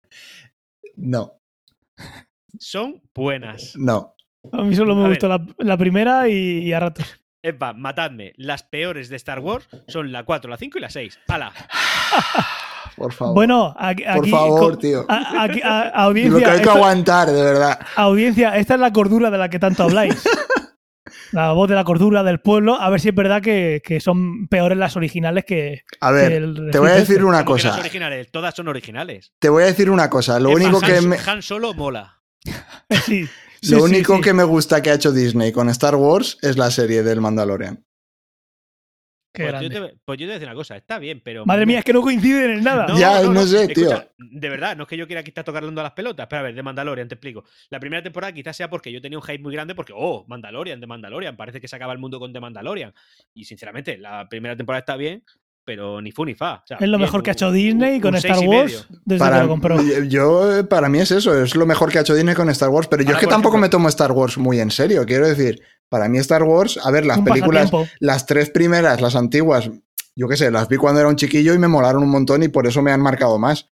No, 0.95 1.33
Son 2.59 3.01
buenas. 3.13 3.73
no. 3.75 4.15
a 4.51 4.63
mí 4.63 4.75
solo 4.75 4.95
me 4.95 5.05
A 5.05 5.09
gustó 5.09 5.27
la, 5.27 5.45
la 5.59 5.77
primera 5.77 6.27
y, 6.29 6.59
y 6.63 6.73
a 6.73 6.79
ratos. 6.79 7.05
Epa, 7.41 7.73
matadme. 7.73 8.33
Las 8.37 8.63
peores 8.63 9.09
de 9.09 9.15
Star 9.15 9.39
Wars 9.39 9.67
son 9.87 10.11
la 10.11 10.23
4, 10.23 10.49
la 10.49 10.57
5 10.57 10.77
y 10.77 10.81
la 10.81 10.89
6. 10.89 11.19
¡Hala! 11.27 11.53
Por 12.95 13.13
favor. 13.13 13.33
Bueno, 13.35 13.73
aquí, 13.79 14.03
por 14.03 14.11
aquí- 14.23 14.29
favor, 14.31 14.77
tío. 14.77 15.05
a- 15.07 15.43
aquí- 15.43 15.61
a- 15.63 15.83
Y 15.85 15.85
lo 15.85 15.91
que 15.93 15.99
audiencia, 16.01 16.47
hay 16.51 16.55
que 16.57 16.63
esto- 16.63 16.71
aguantar, 16.71 17.29
de 17.29 17.41
verdad. 17.43 17.79
audiencia, 17.95 18.57
esta 18.57 18.73
es 18.73 18.79
la 18.81 18.91
cordura 18.91 19.31
de 19.31 19.37
la 19.37 19.49
que 19.49 19.59
tanto 19.59 19.83
habláis. 19.83 20.21
La 21.31 21.51
voz 21.51 21.69
de 21.69 21.75
la 21.75 21.83
cordura 21.83 22.23
del 22.23 22.39
pueblo, 22.39 22.79
a 22.81 22.89
ver 22.89 22.99
si 22.99 23.09
es 23.09 23.15
verdad 23.15 23.39
que, 23.41 23.81
que 23.85 23.99
son 23.99 24.47
peores 24.47 24.75
las 24.79 24.95
originales 24.95 25.45
que, 25.45 25.83
A 26.01 26.09
que 26.09 26.13
ver, 26.15 26.31
el 26.31 26.69
te 26.71 26.79
voy 26.79 26.89
a 26.89 26.93
decir 26.95 27.17
este. 27.17 27.23
una 27.23 27.45
¿Cómo 27.45 27.55
que 27.57 27.61
cosa. 27.63 27.67
las 27.69 27.79
originales? 27.79 28.31
Todas 28.31 28.55
son 28.55 28.67
originales. 28.67 29.31
Te 29.37 29.49
voy 29.49 29.61
a 29.61 29.67
decir 29.67 29.91
una 29.91 30.09
cosa. 30.09 30.39
Lo 30.39 30.49
único 30.49 30.81
que 30.81 31.01
me, 31.01 31.17
Han 31.27 31.43
Solo 31.43 31.75
mola. 31.75 32.19
Sí, 33.05 33.27
sí, 33.61 33.75
lo 33.75 33.83
único 33.83 34.15
sí. 34.15 34.21
que 34.21 34.33
me 34.33 34.43
gusta 34.43 34.81
que 34.81 34.91
ha 34.91 34.95
hecho 34.95 35.11
Disney 35.11 35.51
con 35.51 35.69
Star 35.69 35.95
Wars 35.95 36.37
es 36.41 36.57
la 36.57 36.71
serie 36.71 37.03
del 37.03 37.21
Mandalorian. 37.21 37.83
Qué 39.31 39.47
Pues 39.47 39.61
yo, 39.61 39.69
te, 39.69 39.95
pues 40.03 40.19
yo 40.19 40.23
te 40.23 40.25
voy 40.25 40.31
a 40.31 40.33
decir 40.33 40.47
una 40.47 40.55
cosa, 40.55 40.75
está 40.75 40.97
bien, 40.97 41.21
pero. 41.23 41.45
Madre 41.45 41.67
mía, 41.67 41.79
es 41.79 41.85
que 41.85 41.93
no 41.93 42.01
coinciden 42.01 42.49
en 42.49 42.63
nada. 42.63 42.87
Ya, 42.97 43.21
no 43.21 43.45
sé, 43.45 43.65
Escucha, 43.65 44.07
De 44.17 44.49
verdad, 44.49 44.75
no 44.75 44.83
es 44.83 44.89
que 44.89 44.97
yo 44.97 45.05
quiera 45.05 45.21
aquí 45.21 45.29
estar 45.29 45.43
tocando 45.43 45.79
a 45.79 45.83
las 45.83 45.91
pelotas. 45.91 46.25
Pero 46.27 46.39
a 46.39 46.43
ver, 46.43 46.55
de 46.55 46.63
Mandalorian, 46.63 47.07
te 47.07 47.13
explico. 47.13 47.43
La 47.69 47.79
primera 47.79 48.01
temporada 48.01 48.33
quizás 48.33 48.57
sea 48.57 48.69
porque 48.71 48.91
yo 48.91 49.01
tenía 49.01 49.19
un 49.19 49.23
hype 49.23 49.39
muy 49.39 49.53
grande 49.53 49.75
porque, 49.75 49.93
oh, 49.95 50.25
Mandalorian, 50.27 50.79
de 50.79 50.87
Mandalorian, 50.87 51.37
parece 51.37 51.61
que 51.61 51.67
se 51.67 51.75
acaba 51.75 51.93
el 51.93 51.99
mundo 51.99 52.19
con 52.19 52.33
The 52.33 52.39
Mandalorian. 52.39 52.91
Y 53.35 53.45
sinceramente, 53.45 53.99
la 53.99 54.27
primera 54.27 54.57
temporada 54.57 54.79
está 54.79 54.95
bien, 54.95 55.23
pero 55.69 56.01
ni 56.01 56.11
fu 56.11 56.25
ni 56.25 56.33
fa. 56.33 56.55
O 56.55 56.67
sea, 56.67 56.77
Es 56.77 56.87
lo 56.87 56.97
bien, 56.97 57.01
mejor 57.01 57.21
que 57.21 57.29
ha 57.29 57.33
hecho 57.33 57.51
Disney 57.51 57.95
un- 57.97 58.01
con 58.01 58.09
un 58.09 58.15
Star 58.17 58.39
Wars 58.39 58.87
desde 59.05 59.19
Para, 59.19 59.35
que 59.37 59.43
lo 59.43 59.49
compró. 59.49 59.79
yo, 60.07 60.67
para 60.67 60.89
mí 60.89 60.97
es 60.97 61.11
eso, 61.11 61.39
es 61.43 61.55
lo 61.55 61.67
mejor 61.67 61.91
que 61.91 61.99
ha 61.99 62.01
hecho 62.01 62.15
Disney 62.15 62.33
con 62.33 62.49
Star 62.49 62.69
Wars, 62.69 62.87
pero 62.87 63.03
yo 63.03 63.09
Ahora, 63.09 63.19
es 63.19 63.25
que 63.25 63.29
tampoco 63.29 63.57
ejemplo- 63.57 63.61
me 63.61 63.69
tomo 63.69 63.89
Star 63.89 64.11
Wars 64.13 64.39
muy 64.39 64.59
en 64.59 64.71
serio, 64.71 65.05
quiero 65.05 65.27
decir, 65.27 65.61
para 65.89 66.09
mí 66.09 66.17
Star 66.17 66.41
Wars, 66.41 66.79
a 66.83 66.89
ver, 66.89 67.05
las 67.05 67.19
Un 67.19 67.25
películas, 67.25 67.69
pasatiempo. 67.69 67.93
las 67.99 68.25
tres 68.25 68.49
primeras, 68.49 68.99
las 68.99 69.15
antiguas, 69.15 69.69
yo 70.15 70.27
qué 70.27 70.37
sé, 70.37 70.49
las 70.49 70.67
vi 70.67 70.77
cuando 70.77 71.01
era 71.01 71.09
un 71.09 71.15
chiquillo 71.17 71.53
y 71.53 71.59
me 71.59 71.67
molaron 71.67 72.01
un 72.01 72.09
montón 72.09 72.41
y 72.41 72.47
por 72.47 72.65
eso 72.65 72.81
me 72.81 72.91
han 72.91 73.01
marcado 73.01 73.37
más. 73.37 73.69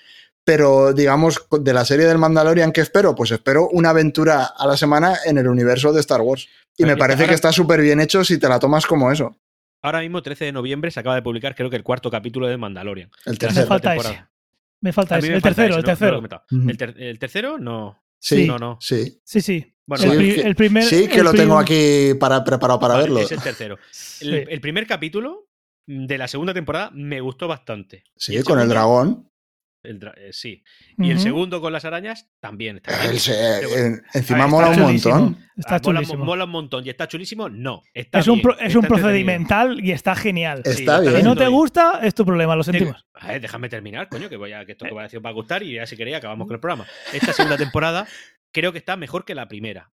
Pero 0.46 0.92
digamos, 0.92 1.42
de 1.62 1.72
la 1.74 1.86
serie 1.86 2.06
del 2.06 2.18
Mandalorian, 2.18 2.74
¿qué 2.74 2.82
espero? 2.82 3.16
Pues 3.16 3.32
espero 3.32 3.70
una 3.72 3.92
aventura 3.92 4.44
a 4.58 4.68
la 4.68 4.76
semana 4.76 5.16
en 5.26 5.38
el 5.38 5.48
universo 5.48 5.94
de 5.94 6.02
Star 6.02 6.20
Wars. 6.20 6.50
Y 6.76 6.84
me 6.84 6.98
parece 6.98 7.28
que 7.28 7.34
está 7.34 7.54
súper 7.54 7.80
bien 7.80 8.02
hecho 8.02 8.26
si 8.26 8.38
te 8.38 8.50
la 8.50 8.60
tomas 8.60 8.86
como 8.86 9.10
eso. 9.10 9.38
Ahora 9.84 10.00
mismo, 10.00 10.24
13 10.24 10.46
de 10.46 10.52
noviembre, 10.54 10.90
se 10.90 11.00
acaba 11.00 11.14
de 11.16 11.22
publicar, 11.22 11.54
creo 11.56 11.70
que 11.70 11.76
el 11.76 11.84
cuarto 11.84 12.10
capítulo 12.10 12.48
de 12.48 12.58
Mandalorian. 12.58 13.12
El 13.26 13.34
Me 13.34 13.38
tercero. 13.38 13.68
segunda 13.68 13.80
falta 13.94 13.96
ese. 13.96 14.24
Me 14.82 14.94
falta 14.94 15.18
ese. 15.20 15.28
me 15.30 15.36
El 15.36 15.42
falta 15.42 15.56
tercero, 15.56 15.68
ese, 15.68 15.80
el 15.80 15.84
no- 15.86 15.88
no 15.92 15.98
tercero. 15.98 16.16
comentado. 16.16 16.44
Ujú. 16.52 16.70
¿El, 16.70 16.78
ter- 16.78 16.96
el 16.98 17.20
tercero? 17.20 17.58
No. 17.60 18.00
Sí, 18.18 18.48
No, 18.48 18.58
no. 18.58 18.78
sí. 18.82 19.20
Sí, 19.24 19.42
sí. 19.42 19.76
Bueno, 19.86 20.06
el, 20.06 20.12
Sí, 20.12 20.18
pri- 20.18 20.36
que- 20.36 20.42
el 20.48 20.56
primer. 20.56 20.84
Sí, 20.86 21.08
que 21.10 21.18
el 21.18 21.24
lo 21.26 21.34
tengo 21.34 21.58
aquí 21.60 22.14
para, 22.18 22.42
preparado 22.44 22.80
para 22.80 22.94
Vale, 22.94 23.04
verlo. 23.08 23.20
Es 23.20 23.32
el 23.34 23.42
tercero. 23.42 23.76
El, 23.76 23.80
Sí. 23.92 24.30
el 24.50 24.62
primer 24.62 24.88
capítulo 24.88 25.50
de 25.86 26.18
la 26.18 26.30
segunda 26.30 26.54
temporada 26.54 26.90
me 26.94 27.20
gustó 27.20 27.50
bastante. 27.50 28.06
Sí, 28.16 28.42
con 28.44 28.60
el 28.62 28.70
dragón. 28.70 29.30
El 29.84 30.00
eh, 30.18 30.30
sí. 30.32 30.64
Y 30.98 31.12
el 31.12 31.20
segundo 31.20 31.60
con 31.62 31.74
las 31.74 31.86
arañas 31.86 32.30
también 32.40 32.78
está 32.78 32.92
bien. 33.02 33.18
En- 33.78 34.04
encima 34.14 34.48
mola 34.48 34.70
un 34.70 34.76
chulísimo. 34.76 35.16
montón. 35.16 35.44
Está 35.58 35.76
ah, 35.76 35.80
mola, 35.84 36.00
chulísimo. 36.00 36.26
mola 36.26 36.46
un 36.46 36.50
montón 36.52 36.86
y 36.86 36.90
está 36.90 37.08
chulísimo. 37.08 37.50
No. 37.50 37.82
Está 37.94 38.20
es 38.20 38.28
un, 38.28 38.42
pro- 38.42 38.58
es 38.60 38.68
está 38.68 38.80
un 38.80 38.86
procedimental 38.86 39.80
y 39.84 39.92
está 39.92 40.16
genial. 40.16 40.60
Está 40.64 40.74
Sí, 40.74 40.86
lo 40.86 41.02
bien. 41.02 41.18
Si 41.18 41.24
no 41.24 41.36
te 41.36 41.48
gusta, 41.48 42.00
es 42.02 42.16
tu 42.16 42.26
problema, 42.26 42.56
lo 42.56 42.64
sentimos. 42.64 43.06
A 43.14 43.28
ver, 43.28 43.42
déjame 43.42 43.70
terminar, 43.70 44.10
coño, 44.10 44.30
que, 44.30 44.38
voy 44.38 44.54
a, 44.54 44.66
que 44.66 44.72
esto 44.72 44.86
que 44.86 44.94
va 44.94 45.02
a 45.02 45.04
decir 45.04 45.24
va 45.24 45.30
a 45.30 45.34
gustar 45.34 45.62
y 45.64 45.74
ya 45.76 45.86
si 45.86 45.96
queréis 45.98 46.18
acabamos 46.18 46.48
con 46.48 46.56
el 46.56 46.60
programa. 46.62 46.86
Esta 47.14 47.34
segunda 47.34 47.58
temporada 47.58 48.08
creo 48.52 48.72
que 48.72 48.78
está 48.80 48.96
mejor 48.98 49.26
que 49.26 49.36
la 49.36 49.48
primera. 49.48 49.92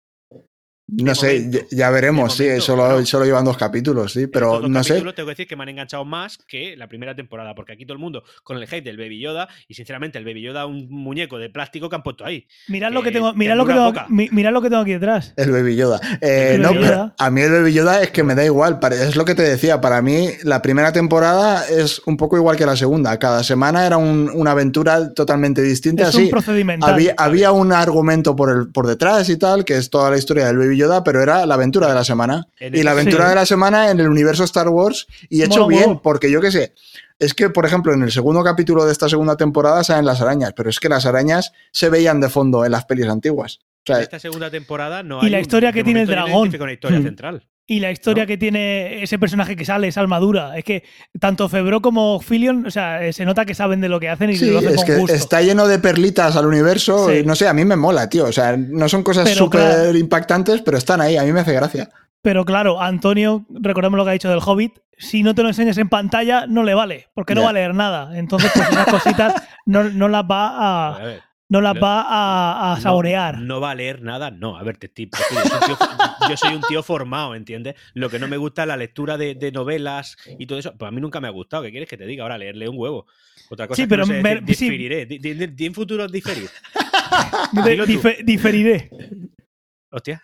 No 0.90 1.16
sé, 1.16 1.40
momento. 1.40 1.58
ya, 1.72 1.78
ya 1.78 1.90
veremos, 1.90 2.38
momento, 2.40 2.56
sí, 2.62 2.66
solo, 2.66 2.86
claro. 2.86 3.06
solo 3.06 3.26
llevan 3.26 3.44
dos 3.44 3.58
capítulos, 3.58 4.14
sí, 4.14 4.28
pero 4.28 4.62
no 4.68 4.84
sé. 4.84 4.90
capítulos 4.94 5.16
tengo 5.16 5.28
que 5.28 5.32
decir 5.34 5.48
que 5.48 5.56
me 5.58 5.64
han 5.64 5.70
enganchado 5.70 6.06
más 6.06 6.38
que 6.48 6.78
la 6.78 6.88
primera 6.88 7.14
temporada, 7.14 7.54
porque 7.56 7.74
aquí 7.74 7.86
todo 7.86 7.94
el 7.94 8.00
mundo 8.00 8.24
con 8.44 8.56
el 8.58 8.64
hype 8.68 8.82
del 8.84 8.96
Baby 8.98 9.20
Yoda 9.20 9.50
y 9.68 9.74
sinceramente 9.74 10.18
el 10.18 10.24
Baby 10.24 10.42
Yoda 10.44 10.66
un 10.66 10.88
muñeco 10.90 11.38
de 11.40 11.50
plástico 11.50 11.90
que 11.90 11.96
han 11.98 12.04
puesto 12.04 12.24
ahí. 12.26 12.48
Mirad 12.70 12.92
lo 12.94 13.04
que 13.04 13.12
tengo, 13.12 13.34
mirad 13.34 13.58
lo 13.58 13.66
que 13.66 13.74
tengo, 13.74 13.94
mirad 14.10 14.52
lo 14.54 14.62
que 14.62 14.70
tengo 14.70 14.82
aquí 14.82 14.92
detrás. 14.94 15.34
El 15.36 15.52
Baby 15.52 15.76
Yoda. 15.76 16.00
Eh, 16.22 16.52
El 16.56 16.62
no, 16.62 16.70
Baby 16.70 16.80
pero 16.82 16.94
Yoda. 16.94 17.16
a 17.18 17.30
mí 17.32 17.42
el 17.42 17.52
Baby 17.52 17.74
Yoda 17.74 18.02
es 18.02 18.12
que 18.12 18.24
me 18.24 18.34
da 18.36 18.46
igual. 18.46 18.80
Es 18.92 19.16
lo 19.18 19.26
que 19.26 19.36
te 19.36 19.44
decía. 19.44 19.82
Para 19.82 20.02
mí, 20.02 20.30
la 20.44 20.62
primera 20.62 20.94
temporada 20.94 21.68
es 21.68 22.02
un 22.06 22.16
poco 22.16 22.38
igual 22.38 22.56
que 22.56 22.66
la 22.66 22.78
segunda. 22.78 23.18
Cada 23.20 23.44
semana 23.44 23.86
era 23.86 23.98
un- 23.98 24.32
una 24.34 24.52
aventura 24.52 25.14
totalmente 25.14 25.62
distinta. 25.62 26.04
Es 26.04 26.10
Así, 26.10 26.24
un 26.24 26.30
procedimental. 26.30 26.94
había, 26.94 27.14
había 27.18 27.52
un 27.52 27.74
argumento 27.74 28.36
por, 28.38 28.50
el, 28.52 28.70
por 28.72 28.88
detrás 28.88 29.28
y 29.30 29.38
tal, 29.38 29.66
que 29.66 29.76
es 29.76 29.90
toda 29.90 30.10
la 30.10 30.18
historia 30.18 30.46
del 30.48 30.58
Baby 30.58 30.77
Yoda, 30.78 31.04
pero 31.04 31.22
era 31.22 31.46
la 31.46 31.56
aventura 31.56 31.88
de 31.90 31.96
la 31.96 32.04
semana. 32.04 32.48
Y 32.60 32.84
la 32.84 32.92
aventura 32.92 33.26
Sí. 33.26 33.30
de 33.30 33.36
la 33.36 33.46
semana 33.46 33.92
en 33.92 34.00
el 34.00 34.08
universo 34.08 34.44
Star 34.46 34.70
Wars 34.70 35.08
y 35.30 35.44
hecho 35.44 35.68
bien, 35.68 36.00
porque 36.00 36.32
yo 36.32 36.40
qué 36.42 36.52
sé. 36.52 36.74
Es 37.20 37.34
que, 37.34 37.50
por 37.50 37.66
ejemplo, 37.66 37.94
en 37.94 38.04
el 38.04 38.12
segundo 38.12 38.44
capítulo 38.44 38.86
de 38.86 38.92
esta 38.92 39.10
segunda 39.10 39.36
temporada 39.38 39.84
salen 39.84 40.06
las 40.06 40.22
arañas, 40.22 40.54
pero 40.56 40.70
es 40.70 40.80
que 40.80 40.88
las 40.88 41.06
arañas 41.08 41.52
se 41.72 41.90
veían 41.90 42.22
de 42.22 42.30
fondo 42.30 42.64
en 42.64 42.72
las 42.72 42.86
pelis 42.86 43.08
antiguas. 43.08 43.60
O 43.62 43.84
sea, 43.88 43.98
En 43.98 44.04
esta 44.04 44.20
segunda 44.20 44.50
temporada 44.52 45.02
no 45.02 45.26
Y 45.26 45.30
la 45.30 45.38
un- 45.38 45.42
historia 45.42 45.72
que 45.74 45.84
tiene 45.84 46.02
el 46.02 46.08
dragón. 46.08 46.32
identifico 46.42 46.64
una 46.66 46.74
historia 46.74 47.00
Hmm. 47.00 47.04
central. 47.04 47.48
Y 47.70 47.82
la 47.82 47.91
historia 47.91 48.24
¿no? 48.24 48.28
que 48.28 48.38
tiene 48.38 49.03
ese 49.03 49.20
personaje 49.20 49.57
que 49.57 49.65
sale, 49.65 49.89
esa 49.89 49.99
armadura. 49.99 50.57
Es 50.57 50.63
que 50.63 50.84
tanto 51.20 51.49
Febro 51.49 51.82
como 51.82 52.22
Filion, 52.22 52.65
o 52.65 52.72
sea, 52.72 53.05
eh, 53.05 53.11
se 53.11 53.26
nota 53.26 53.45
que 53.45 53.53
saben 53.53 53.82
de 53.82 53.89
lo 53.89 53.99
que 53.99 54.07
hacen 54.07 54.30
y 54.30 54.38
Sí, 54.38 54.49
lo 54.49 54.59
hacen 54.59 54.70
es 54.72 54.78
con 54.78 54.86
que 54.86 54.95
gusto. 54.95 55.13
está 55.13 55.41
lleno 55.41 55.68
de 55.68 55.78
perlitas 55.78 56.38
al 56.38 56.45
universo. 56.45 57.09
Sí. 57.09 57.18
y 57.18 57.24
No 57.26 57.36
sé, 57.36 57.45
a 57.47 57.53
mí 57.53 57.65
me 57.65 57.76
mola, 57.76 58.09
tío. 58.09 58.24
O 58.26 58.32
sea, 58.32 58.55
no 58.55 58.88
son 58.88 59.03
cosas 59.03 59.30
súper 59.32 59.59
claro. 59.59 59.97
impactantes, 59.97 60.61
pero 60.61 60.78
están 60.78 61.01
ahí. 61.01 61.18
A 61.18 61.24
mí 61.24 61.34
me 61.34 61.41
hace 61.41 61.51
gracia. 61.53 61.89
Pero 62.22 62.45
claro, 62.45 62.82
Antonio, 62.82 63.45
recordemos 63.49 63.97
lo 63.97 64.03
que 64.03 64.09
ha 64.11 64.13
dicho 64.13 64.30
del 64.30 64.39
Hobbit, 64.43 64.74
si 64.97 65.22
no 65.22 65.36
te 65.36 65.43
lo 65.43 65.49
enseñas 65.49 65.78
en 65.78 65.88
pantalla, 65.89 66.47
no 66.47 66.63
le 66.63 66.74
vale, 66.74 67.07
porque 67.13 67.36
no 67.36 67.43
va 67.43 67.49
a 67.49 67.53
leer 67.53 67.76
nada. 67.76 68.18
Entonces, 68.18 68.51
pues 68.53 68.68
esas 68.70 68.88
cositas 68.88 69.34
no, 69.65 69.84
no 69.84 70.07
las 70.07 70.24
va 70.24 70.47
A 70.47 70.95
a, 70.95 71.03
ver, 71.03 71.22
no 71.50 71.62
las 71.62 71.76
no- 71.76 71.82
va 71.82 72.02
a, 72.02 72.74
a 72.74 72.76
no- 72.76 72.82
saborear. 72.82 73.38
No, 73.39 73.60
va 73.62 73.72
a 73.72 73.76
leer 73.76 74.02
nada, 74.02 74.32
no. 74.32 74.58
A 74.58 74.64
ver, 74.64 74.78
te, 74.78 74.88
te- 74.89 75.08
te- 75.08 75.18
yo, 75.34 75.45
soy 75.48 75.60
un 75.60 75.66
tío, 75.68 75.78
yo 76.30 76.38
soy 76.38 76.56
un 76.56 76.62
tío 76.62 76.84
formado, 76.84 77.36
¿entiendes? 77.36 77.76
Lo 77.93 78.10
que 78.10 78.20
no 78.20 78.28
me 78.28 78.38
gusta 78.38 78.64
es 78.64 78.68
la 78.68 78.78
lectura 78.78 79.18
de, 79.18 79.36
de 79.36 79.52
novelas 79.52 80.18
y 80.38 80.45
todo 80.45 80.60
eso. 80.60 80.76
Pues 80.78 80.88
a 80.89 80.91
mí 80.91 81.00
nunca 81.02 81.20
me 81.22 81.28
ha 81.28 81.32
gustado. 81.32 81.64
¿Qué 81.64 81.72
quieres 81.72 81.88
que 81.89 81.98
te 81.98 82.06
diga? 82.06 82.24
Ahora, 82.24 82.38
leerle 82.38 82.68
un 82.68 82.78
huevo. 82.78 83.06
Otra 83.50 83.68
cosa 83.68 83.76
Sí, 83.78 83.82
es 83.84 83.88
que 83.88 83.89
pero 83.89 84.06
no 84.06 84.14
sé 84.14 84.22
ver- 84.22 84.41
decir, 84.41 84.56
sí. 84.58 84.66
diferiré. 84.66 85.06
Di, 85.06 85.20
di- 85.20 85.34
di- 85.36 85.48
di 85.48 85.66
en 85.66 85.74
futuro 85.74 86.08
diferir. 86.08 86.50
Diferiré. 88.26 88.89
Hostia. 89.91 90.22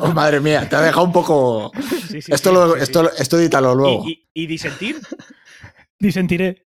Oh, 0.00 0.12
madre 0.12 0.38
mía, 0.38 0.68
te 0.68 0.76
ha 0.76 0.80
dejado 0.80 1.04
un 1.04 1.12
poco. 1.12 1.72
Sí, 2.08 2.22
sí, 2.22 2.32
esto, 2.32 2.50
sí, 2.50 2.54
lo, 2.54 2.68
sí, 2.74 2.76
sí. 2.76 2.82
esto, 2.84 3.10
esto 3.12 3.38
edítalo 3.40 3.74
luego. 3.74 4.04
¿Y, 4.06 4.28
y, 4.32 4.44
y 4.44 4.46
disentir? 4.46 4.96
Disentiré. 5.98 6.64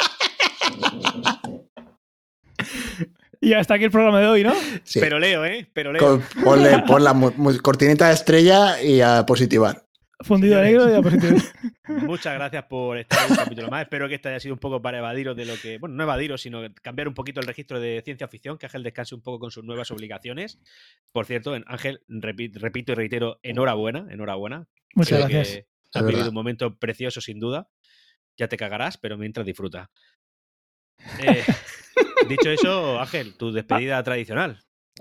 Y 3.42 3.52
hasta 3.54 3.74
aquí 3.74 3.84
el 3.84 3.90
programa 3.90 4.20
de 4.20 4.26
hoy, 4.28 4.42
¿no? 4.44 4.54
Sí. 4.84 5.00
Pero 5.00 5.18
leo, 5.18 5.44
¿eh? 5.44 5.68
Pero 5.72 5.92
leo. 5.92 6.00
Con- 6.00 6.42
ponle, 6.44 6.78
pon 6.86 7.02
la 7.04 7.12
cortinita 7.60 8.06
de 8.08 8.14
estrella 8.14 8.80
y 8.80 9.00
a 9.00 9.26
positivar. 9.26 9.84
Fundido 10.20 10.60
a 10.60 10.62
negro 10.62 10.88
y 10.88 10.94
a 10.94 11.02
positivo. 11.02 11.36
Muchas 12.06 12.34
gracias 12.34 12.64
por 12.66 12.96
estar 12.96 13.18
en 13.26 13.32
un 13.32 13.36
capítulo 13.36 13.68
más. 13.68 13.82
Espero 13.82 14.08
que 14.08 14.14
este 14.14 14.28
haya 14.28 14.38
sido 14.38 14.54
un 14.54 14.60
poco 14.60 14.80
para 14.80 14.98
evadiros 14.98 15.36
de 15.36 15.44
lo 15.46 15.54
que. 15.60 15.78
Bueno, 15.78 15.96
no 15.96 16.04
evadiros, 16.04 16.40
sino 16.40 16.60
cambiar 16.80 17.08
un 17.08 17.14
poquito 17.14 17.40
el 17.40 17.46
registro 17.48 17.80
de 17.80 18.00
ciencia 18.04 18.28
ficción, 18.28 18.56
que 18.56 18.66
Ángel 18.66 18.84
descanse 18.84 19.16
un 19.16 19.22
poco 19.22 19.40
con 19.40 19.50
sus 19.50 19.64
nuevas 19.64 19.90
obligaciones. 19.90 20.60
Por 21.10 21.26
cierto, 21.26 21.56
en- 21.56 21.64
Ángel, 21.66 22.02
repi- 22.08 22.52
repito 22.54 22.92
y 22.92 22.94
reitero, 22.94 23.40
enhorabuena, 23.42 24.06
enhorabuena. 24.10 24.68
Muchas 24.94 25.18
Creo 25.18 25.28
gracias. 25.28 25.64
Has 25.92 26.06
vivido 26.06 26.28
un 26.28 26.34
momento 26.34 26.78
precioso, 26.78 27.20
sin 27.20 27.40
duda. 27.40 27.68
Ya 28.36 28.46
te 28.46 28.56
cagarás, 28.56 28.96
pero 28.98 29.18
mientras 29.18 29.44
disfruta. 29.44 29.90
Eh, 31.20 31.42
dicho 32.28 32.50
eso, 32.50 33.00
Ángel, 33.00 33.34
tu 33.36 33.52
despedida 33.52 34.02
tradicional. 34.02 34.58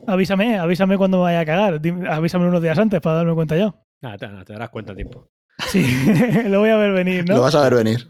Avísame, 0.08 0.58
avísame 0.58 0.98
cuando 0.98 1.18
me 1.18 1.24
vaya 1.24 1.42
a 1.42 1.46
cagar. 1.46 1.82
Avísame 2.10 2.48
unos 2.48 2.62
días 2.62 2.78
antes 2.80 3.00
para 3.02 3.18
darme 3.18 3.34
cuenta 3.36 3.58
yo. 3.58 3.76
Nada, 4.02 4.18
te, 4.18 4.28
nada, 4.28 4.46
te 4.46 4.54
darás 4.54 4.70
cuenta 4.70 4.94
a 4.94 4.96
tiempo. 4.96 5.30
Sí, 5.68 5.86
lo 6.48 6.60
voy 6.60 6.70
a 6.70 6.78
ver 6.78 6.92
venir, 6.92 7.28
Lo 7.30 7.36
¿no? 7.36 7.42
vas 7.42 7.54
a 7.56 7.62
ver 7.62 7.76
venir. 7.76 8.08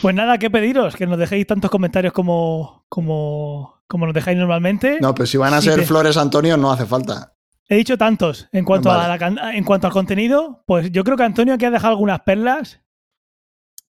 Pues 0.00 0.14
nada, 0.14 0.38
que 0.38 0.50
pediros 0.50 0.96
que 0.96 1.06
nos 1.06 1.18
dejéis 1.18 1.46
tantos 1.46 1.70
comentarios 1.70 2.12
como, 2.12 2.84
como, 2.88 3.82
como 3.86 4.06
nos 4.06 4.14
dejáis 4.14 4.38
normalmente. 4.38 4.98
No, 5.00 5.14
pues 5.14 5.30
si 5.30 5.36
van 5.36 5.54
a 5.54 5.60
Sí, 5.60 5.68
ser 5.68 5.82
flores 5.84 6.16
Antonio, 6.16 6.56
no 6.56 6.72
hace 6.72 6.86
falta. 6.86 7.34
he 7.68 7.76
dicho 7.76 7.98
tantos. 7.98 8.48
En 8.52 8.64
cuanto, 8.64 8.88
Vale. 8.88 9.12
a 9.12 9.16
la 9.16 9.52
en 9.54 9.64
cuanto 9.64 9.86
al 9.88 9.92
contenido, 9.92 10.62
pues 10.66 10.90
yo 10.90 11.04
creo 11.04 11.16
que 11.16 11.22
Antonio 11.24 11.54
aquí 11.54 11.64
ha 11.66 11.70
dejado 11.70 11.92
algunas 11.92 12.20
perlas. 12.20 12.80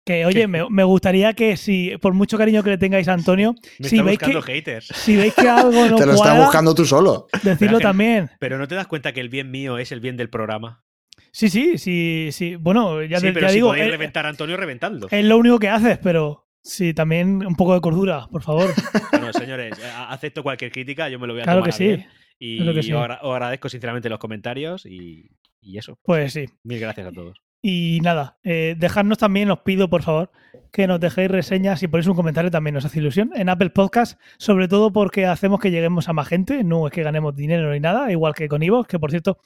Que, 0.03 0.25
oye, 0.25 0.47
me, 0.47 0.67
me 0.69 0.83
gustaría 0.83 1.33
que 1.33 1.55
si, 1.57 1.93
por 2.01 2.13
mucho 2.13 2.37
cariño 2.37 2.63
que 2.63 2.71
le 2.71 2.77
tengáis 2.79 3.07
a 3.07 3.13
Antonio, 3.13 3.53
Me 3.79 3.87
si 3.87 3.95
está 3.97 4.03
veis, 4.03 4.17
buscando 4.19 4.41
que, 4.41 4.53
haters. 4.53 4.87
si 4.87 5.15
veis 5.15 5.33
que 5.35 5.47
algo 5.47 5.71
no 5.89 5.95
Te 5.95 6.05
lo 6.07 6.13
estás 6.13 6.17
cuadra, 6.27 6.43
buscando 6.43 6.73
tú 6.75 6.85
solo. 6.85 7.27
decirlo 7.43 7.77
Pero- 7.77 7.89
también. 7.89 8.31
Pero 8.39 8.57
no 8.57 8.67
te 8.67 8.73
das 8.75 8.87
cuenta 8.87 9.13
que 9.13 9.19
el 9.21 9.29
bien 9.29 9.51
mío 9.51 9.77
es 9.77 9.91
el 9.91 9.99
bien 9.99 10.17
del 10.17 10.29
programa. 10.29 10.83
Sí, 11.31 11.49
sí, 11.49 11.77
sí, 11.77 12.29
sí. 12.31 12.55
Bueno, 12.55 13.03
ya, 13.03 13.19
sí, 13.19 13.27
te- 13.27 13.33
pero 13.33 13.45
ya 13.45 13.49
si 13.49 13.55
digo, 13.55 13.67
podéis 13.69 13.87
eh, 13.87 13.91
reventar 13.91 14.25
a 14.25 14.29
Antonio 14.29 14.57
reventando. 14.57 15.07
es 15.09 15.23
lo 15.23 15.37
único 15.37 15.59
que 15.59 15.69
haces, 15.69 15.97
pero 15.99 16.47
sí, 16.63 16.93
también 16.95 17.45
un 17.45 17.55
poco 17.55 17.73
de 17.75 17.81
cordura, 17.81 18.27
por 18.31 18.41
favor. 18.43 18.69
Bueno, 19.11 19.33
señores, 19.33 19.73
acepto 20.09 20.41
cualquier 20.41 20.71
crítica, 20.71 21.07
yo 21.07 21.19
me 21.19 21.27
lo 21.27 21.33
voy 21.33 21.41
a 21.41 21.45
Claro 21.45 21.59
tomar 21.59 21.69
que 21.69 21.75
a 21.75 21.77
sí. 21.77 21.83
bien. 21.85 22.07
Y 22.39 22.73
que 22.73 22.81
sí. 22.81 22.91
os 22.91 23.07
agradezco 23.07 23.69
sinceramente 23.69 24.09
los 24.09 24.17
comentarios 24.17 24.83
y, 24.87 25.29
y 25.61 25.77
eso. 25.77 25.99
Pues 26.01 26.33
sí. 26.33 26.45
Mil 26.63 26.79
gracias 26.79 27.05
a 27.07 27.11
todos. 27.11 27.37
Y 27.61 27.99
nada, 28.01 28.37
eh, 28.43 28.75
dejadnos 28.77 29.19
también, 29.19 29.51
os 29.51 29.59
pido 29.59 29.87
por 29.87 30.01
favor, 30.01 30.31
que 30.71 30.87
nos 30.87 30.99
dejéis 30.99 31.29
reseñas 31.29 31.83
y 31.83 31.87
ponéis 31.87 32.07
un 32.07 32.15
comentario 32.15 32.49
también, 32.49 32.73
nos 32.73 32.85
hace 32.85 32.99
ilusión. 32.99 33.31
En 33.35 33.49
Apple 33.49 33.69
Podcast, 33.69 34.19
sobre 34.37 34.67
todo 34.67 34.91
porque 34.91 35.27
hacemos 35.27 35.59
que 35.59 35.69
lleguemos 35.69 36.09
a 36.09 36.13
más 36.13 36.27
gente, 36.27 36.63
no 36.63 36.87
es 36.87 36.93
que 36.93 37.03
ganemos 37.03 37.35
dinero 37.35 37.71
ni 37.71 37.79
nada, 37.79 38.11
igual 38.11 38.33
que 38.33 38.47
con 38.47 38.63
Evox, 38.63 38.87
que 38.87 38.97
por 38.97 39.11
cierto, 39.11 39.37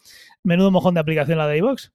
menudo 0.44 0.72
mojón 0.72 0.94
de 0.94 1.02
aplicación 1.02 1.38
la 1.38 1.48
de 1.48 1.58
Evox. 1.58 1.92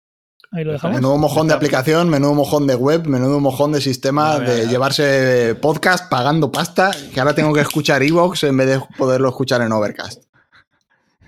Ahí 0.53 0.65
lo 0.65 0.73
dejamos. 0.73 0.97
Menudo 0.97 1.17
mojón 1.17 1.49
de 1.49 1.55
aplicación, 1.55 2.11
menudo 2.11 2.35
mojón 2.35 2.67
de 2.67 2.75
web, 2.75 3.07
menudo 3.07 3.39
mojón 3.41 3.73
de 3.73 3.81
sistema 3.81 4.41
de 4.41 4.67
llevarse 4.67 5.55
podcast 5.55 6.11
pagando 6.11 6.51
pasta, 6.51 6.91
que 7.15 7.21
ahora 7.21 7.35
tengo 7.35 7.55
que 7.55 7.61
escuchar 7.61 8.03
Evox 8.03 8.45
en 8.45 8.57
vez 8.57 8.67
de 8.69 8.81
poderlo 8.99 9.29
escuchar 9.29 9.63
en 9.63 9.73
Overcast. 9.73 10.30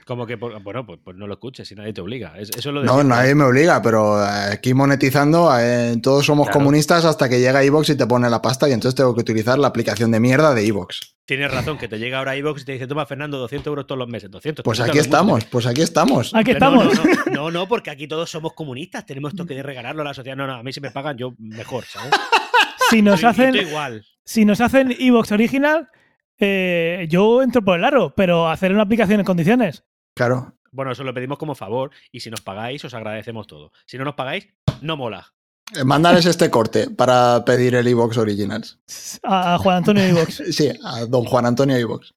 Como 0.07 0.26
que, 0.26 0.36
bueno, 0.36 0.84
pues, 0.86 0.98
pues 1.05 1.16
no 1.16 1.26
lo 1.26 1.34
escuches 1.34 1.66
si 1.68 1.74
nadie 1.74 1.92
te 1.92 2.00
obliga. 2.00 2.34
Es- 2.38 2.50
eso 2.50 2.68
es 2.70 2.74
lo 2.74 2.80
de 2.80 2.86
No, 2.86 2.94
siempre. 2.94 3.16
nadie 3.16 3.34
me 3.34 3.44
obliga, 3.44 3.80
pero 3.82 4.22
eh, 4.22 4.26
aquí 4.53 4.74
monetizando, 4.74 5.50
eh, 5.59 5.94
todos 6.03 6.26
somos 6.26 6.46
Claro. 6.48 6.59
comunistas 6.61 7.05
hasta 7.05 7.28
que 7.28 7.40
llega 7.40 7.62
Evox 7.62 7.90
y 7.90 7.96
te 7.96 8.07
pone 8.07 8.28
la 8.28 8.42
pasta 8.42 8.68
y 8.68 8.72
entonces 8.72 8.94
tengo 8.96 9.14
que 9.14 9.20
utilizar 9.20 9.59
la 9.59 9.68
aplicación 9.68 10.11
de 10.11 10.20
mierda 10.20 10.55
de 10.55 10.66
Evox. 10.66 11.14
Tienes 11.24 11.53
razón, 11.53 11.78
que 11.78 11.86
te 11.88 11.98
llega 12.00 12.18
ahora 12.18 12.36
iVoox 12.36 12.62
y 12.62 12.64
te 12.64 12.72
dice, 12.72 12.86
toma 12.88 13.07
Fernando, 13.07 13.38
200 13.38 13.68
euros 13.68 13.86
todos 13.86 13.98
los 14.00 14.09
meses. 14.09 14.28
200. 14.28 14.64
Pues 14.64 14.78
300 14.78 14.90
aquí 14.90 14.98
estamos, 15.09 15.44
pues 15.44 15.66
aquí 15.66 15.80
estamos. 15.80 16.34
Aquí 16.34 16.50
no, 16.50 16.57
estamos. 16.57 16.84
No, 16.96 17.05
no, 17.05 17.30
no, 17.32 17.50
no, 17.53 17.68
porque 17.68 17.90
aquí 17.90 18.09
todos 18.09 18.28
somos 18.28 18.53
comunistas. 18.55 19.07
Tenemos 19.07 19.32
esto 19.32 19.46
que 19.46 19.62
regalarlo 19.62 20.03
a 20.03 20.05
la 20.07 20.14
sociedad. 20.14 20.36
No, 20.36 20.46
no, 20.48 20.55
a 20.55 20.62
mí 20.64 20.72
si 20.72 20.80
me 20.80 20.90
pagan, 20.90 21.16
yo 21.16 21.32
mejor, 21.38 21.84
¿sabes? 21.84 22.11
Si 22.90 23.00
nos 23.00 23.22
hacen, 23.24 23.55
igual. 23.55 24.05
si 24.24 24.44
nos 24.44 24.61
hacen 24.61 24.94
Evox 24.98 25.32
original, 25.32 25.88
eh, 26.38 27.07
yo 27.09 27.40
entro 27.42 27.62
por 27.62 27.78
el 27.78 27.84
aro, 27.84 28.12
pero 28.14 28.48
hacer 28.50 28.72
una 28.72 28.82
aplicación 28.82 29.20
en 29.20 29.24
condiciones. 29.24 29.84
Claro. 30.14 30.54
Bueno, 30.70 30.92
eso 30.92 31.04
lo 31.04 31.12
pedimos 31.12 31.38
como 31.38 31.54
favor 31.54 31.90
y 32.10 32.20
si 32.20 32.30
nos 32.30 32.40
pagáis, 32.40 32.84
os 32.84 32.94
agradecemos 32.94 33.46
todo. 33.46 33.72
Si 33.86 33.98
no 33.98 34.04
nos 34.04 34.14
pagáis, 34.14 34.48
no 34.80 34.96
mola. 34.96 35.32
Eh, 35.76 35.84
Mándales 35.84 36.26
este 36.26 36.50
corte 36.50 36.90
para 36.90 37.44
pedir 37.44 37.74
el 37.74 37.86
Evox 37.86 38.16
Originals. 38.16 38.78
A, 39.22 39.54
a 39.54 39.58
Juan 39.58 39.78
Antonio 39.78 40.04
Evox. 40.04 40.42
Sí, 40.52 40.70
a 40.82 41.06
don 41.06 41.24
Juan 41.24 41.46
Antonio 41.46 41.76
Evox. 41.76 42.14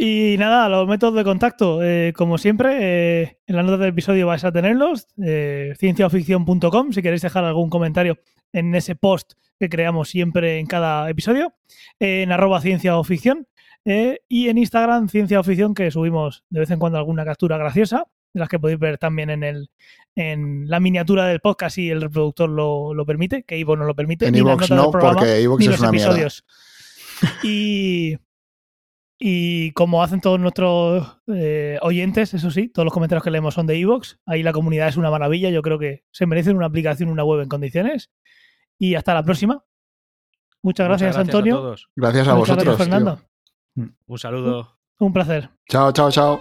Y 0.00 0.36
nada, 0.38 0.68
los 0.68 0.86
métodos 0.86 1.16
de 1.16 1.24
contacto, 1.24 1.82
eh, 1.82 2.12
como 2.16 2.38
siempre, 2.38 2.76
eh, 3.22 3.38
en 3.48 3.56
la 3.56 3.64
nota 3.64 3.78
del 3.78 3.88
episodio 3.88 4.28
vais 4.28 4.44
a 4.44 4.52
tenerlos, 4.52 5.08
eh, 5.20 5.74
cienciaoficción.com, 5.76 6.92
si 6.92 7.02
queréis 7.02 7.22
dejar 7.22 7.44
algún 7.44 7.68
comentario 7.68 8.16
en 8.52 8.72
ese 8.76 8.94
post 8.94 9.32
que 9.58 9.68
creamos 9.68 10.08
siempre 10.08 10.60
en 10.60 10.66
cada 10.66 11.10
episodio, 11.10 11.54
eh, 11.98 12.22
en 12.22 12.30
arroba 12.30 12.60
cienciaoficción, 12.60 13.48
eh, 13.88 14.20
y 14.28 14.48
en 14.48 14.58
Instagram 14.58 15.08
cienciaoficción, 15.08 15.72
que 15.74 15.90
subimos 15.90 16.44
de 16.50 16.60
vez 16.60 16.70
en 16.70 16.78
cuando 16.78 16.98
alguna 16.98 17.24
captura 17.24 17.56
graciosa, 17.56 18.04
de 18.34 18.40
las 18.40 18.48
que 18.48 18.58
podéis 18.58 18.78
ver 18.78 18.98
también 18.98 19.30
en 19.30 19.42
el 19.42 19.70
en 20.14 20.68
la 20.68 20.80
miniatura 20.80 21.26
del 21.26 21.40
podcast 21.40 21.76
si 21.76 21.88
el 21.90 22.02
reproductor 22.02 22.50
lo, 22.50 22.92
lo 22.92 23.06
permite, 23.06 23.44
que 23.44 23.56
Ivo 23.56 23.76
no 23.76 23.84
lo 23.84 23.94
permite, 23.94 24.26
En 24.26 24.32
ni 24.34 24.40
las 24.40 24.48
Evox 24.48 24.60
notas 24.62 24.68
del 24.68 24.76
no, 24.76 24.90
programa, 24.90 25.14
porque 25.20 25.40
Evox 25.42 25.64
es 25.64 25.70
los 25.70 25.80
una 25.80 25.90
mierda. 25.92 26.06
episodios. 26.08 26.44
Y, 27.44 28.16
y 29.18 29.72
como 29.72 30.02
hacen 30.02 30.20
todos 30.20 30.38
nuestros 30.38 31.18
eh, 31.28 31.78
oyentes, 31.82 32.34
eso 32.34 32.50
sí, 32.50 32.68
todos 32.68 32.84
los 32.84 32.92
comentarios 32.92 33.22
que 33.24 33.30
leemos 33.30 33.54
son 33.54 33.66
de 33.66 33.78
Evox. 33.78 34.18
Ahí 34.26 34.42
la 34.42 34.52
comunidad 34.52 34.88
es 34.88 34.96
una 34.96 35.10
maravilla. 35.10 35.50
Yo 35.50 35.62
creo 35.62 35.78
que 35.78 36.04
se 36.10 36.26
merecen 36.26 36.56
una 36.56 36.66
aplicación, 36.66 37.08
una 37.10 37.24
web 37.24 37.40
en 37.40 37.48
condiciones. 37.48 38.10
Y 38.78 38.94
hasta 38.96 39.14
la 39.14 39.22
próxima. 39.24 39.64
Muchas 40.62 40.86
gracias, 40.88 41.16
Muchas 41.16 41.28
Antonio. 41.28 41.54
a 41.54 41.58
todos. 41.58 41.88
Gracias 41.96 42.28
a 42.28 42.34
Muchas 42.34 42.56
vosotros. 42.56 42.64
gracias, 42.76 42.88
Fernando. 42.88 43.16
tío. 43.16 43.27
Un 44.06 44.18
saludo. 44.18 44.78
Un 44.98 45.12
placer. 45.12 45.50
Chao, 45.68 45.92
chao, 45.92 46.10
chao. 46.10 46.40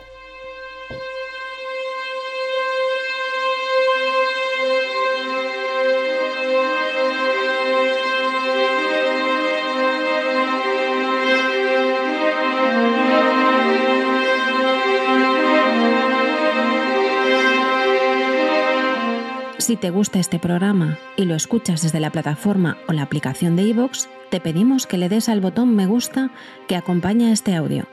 Si 19.68 19.76
te 19.76 19.90
gusta 19.90 20.20
este 20.20 20.40
programa 20.40 20.98
y 21.18 21.26
lo 21.26 21.36
escuchas 21.36 21.82
desde 21.82 22.00
la 22.00 22.10
plataforma 22.10 22.78
o 22.88 22.94
la 22.94 23.02
aplicación 23.02 23.58
de 23.58 23.64
iVoox, 23.64 24.08
te 24.30 24.40
pedimos 24.40 24.88
que 24.88 24.98
le 24.98 25.10
des 25.10 25.30
al 25.30 25.42
botón 25.42 25.76
me 25.76 25.86
gusta 25.86 26.32
que 26.68 26.76
acompaña 26.76 27.32
este 27.32 27.56
audio. 27.56 27.86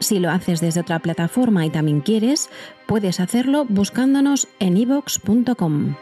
Si 0.00 0.18
lo 0.18 0.30
haces 0.30 0.60
desde 0.60 0.80
otra 0.80 1.00
plataforma 1.00 1.66
y 1.66 1.70
también 1.70 2.00
quieres, 2.00 2.50
puedes 2.86 3.20
hacerlo 3.20 3.64
buscándonos 3.68 4.48
en 4.60 4.76
iVoox.com. 4.76 5.96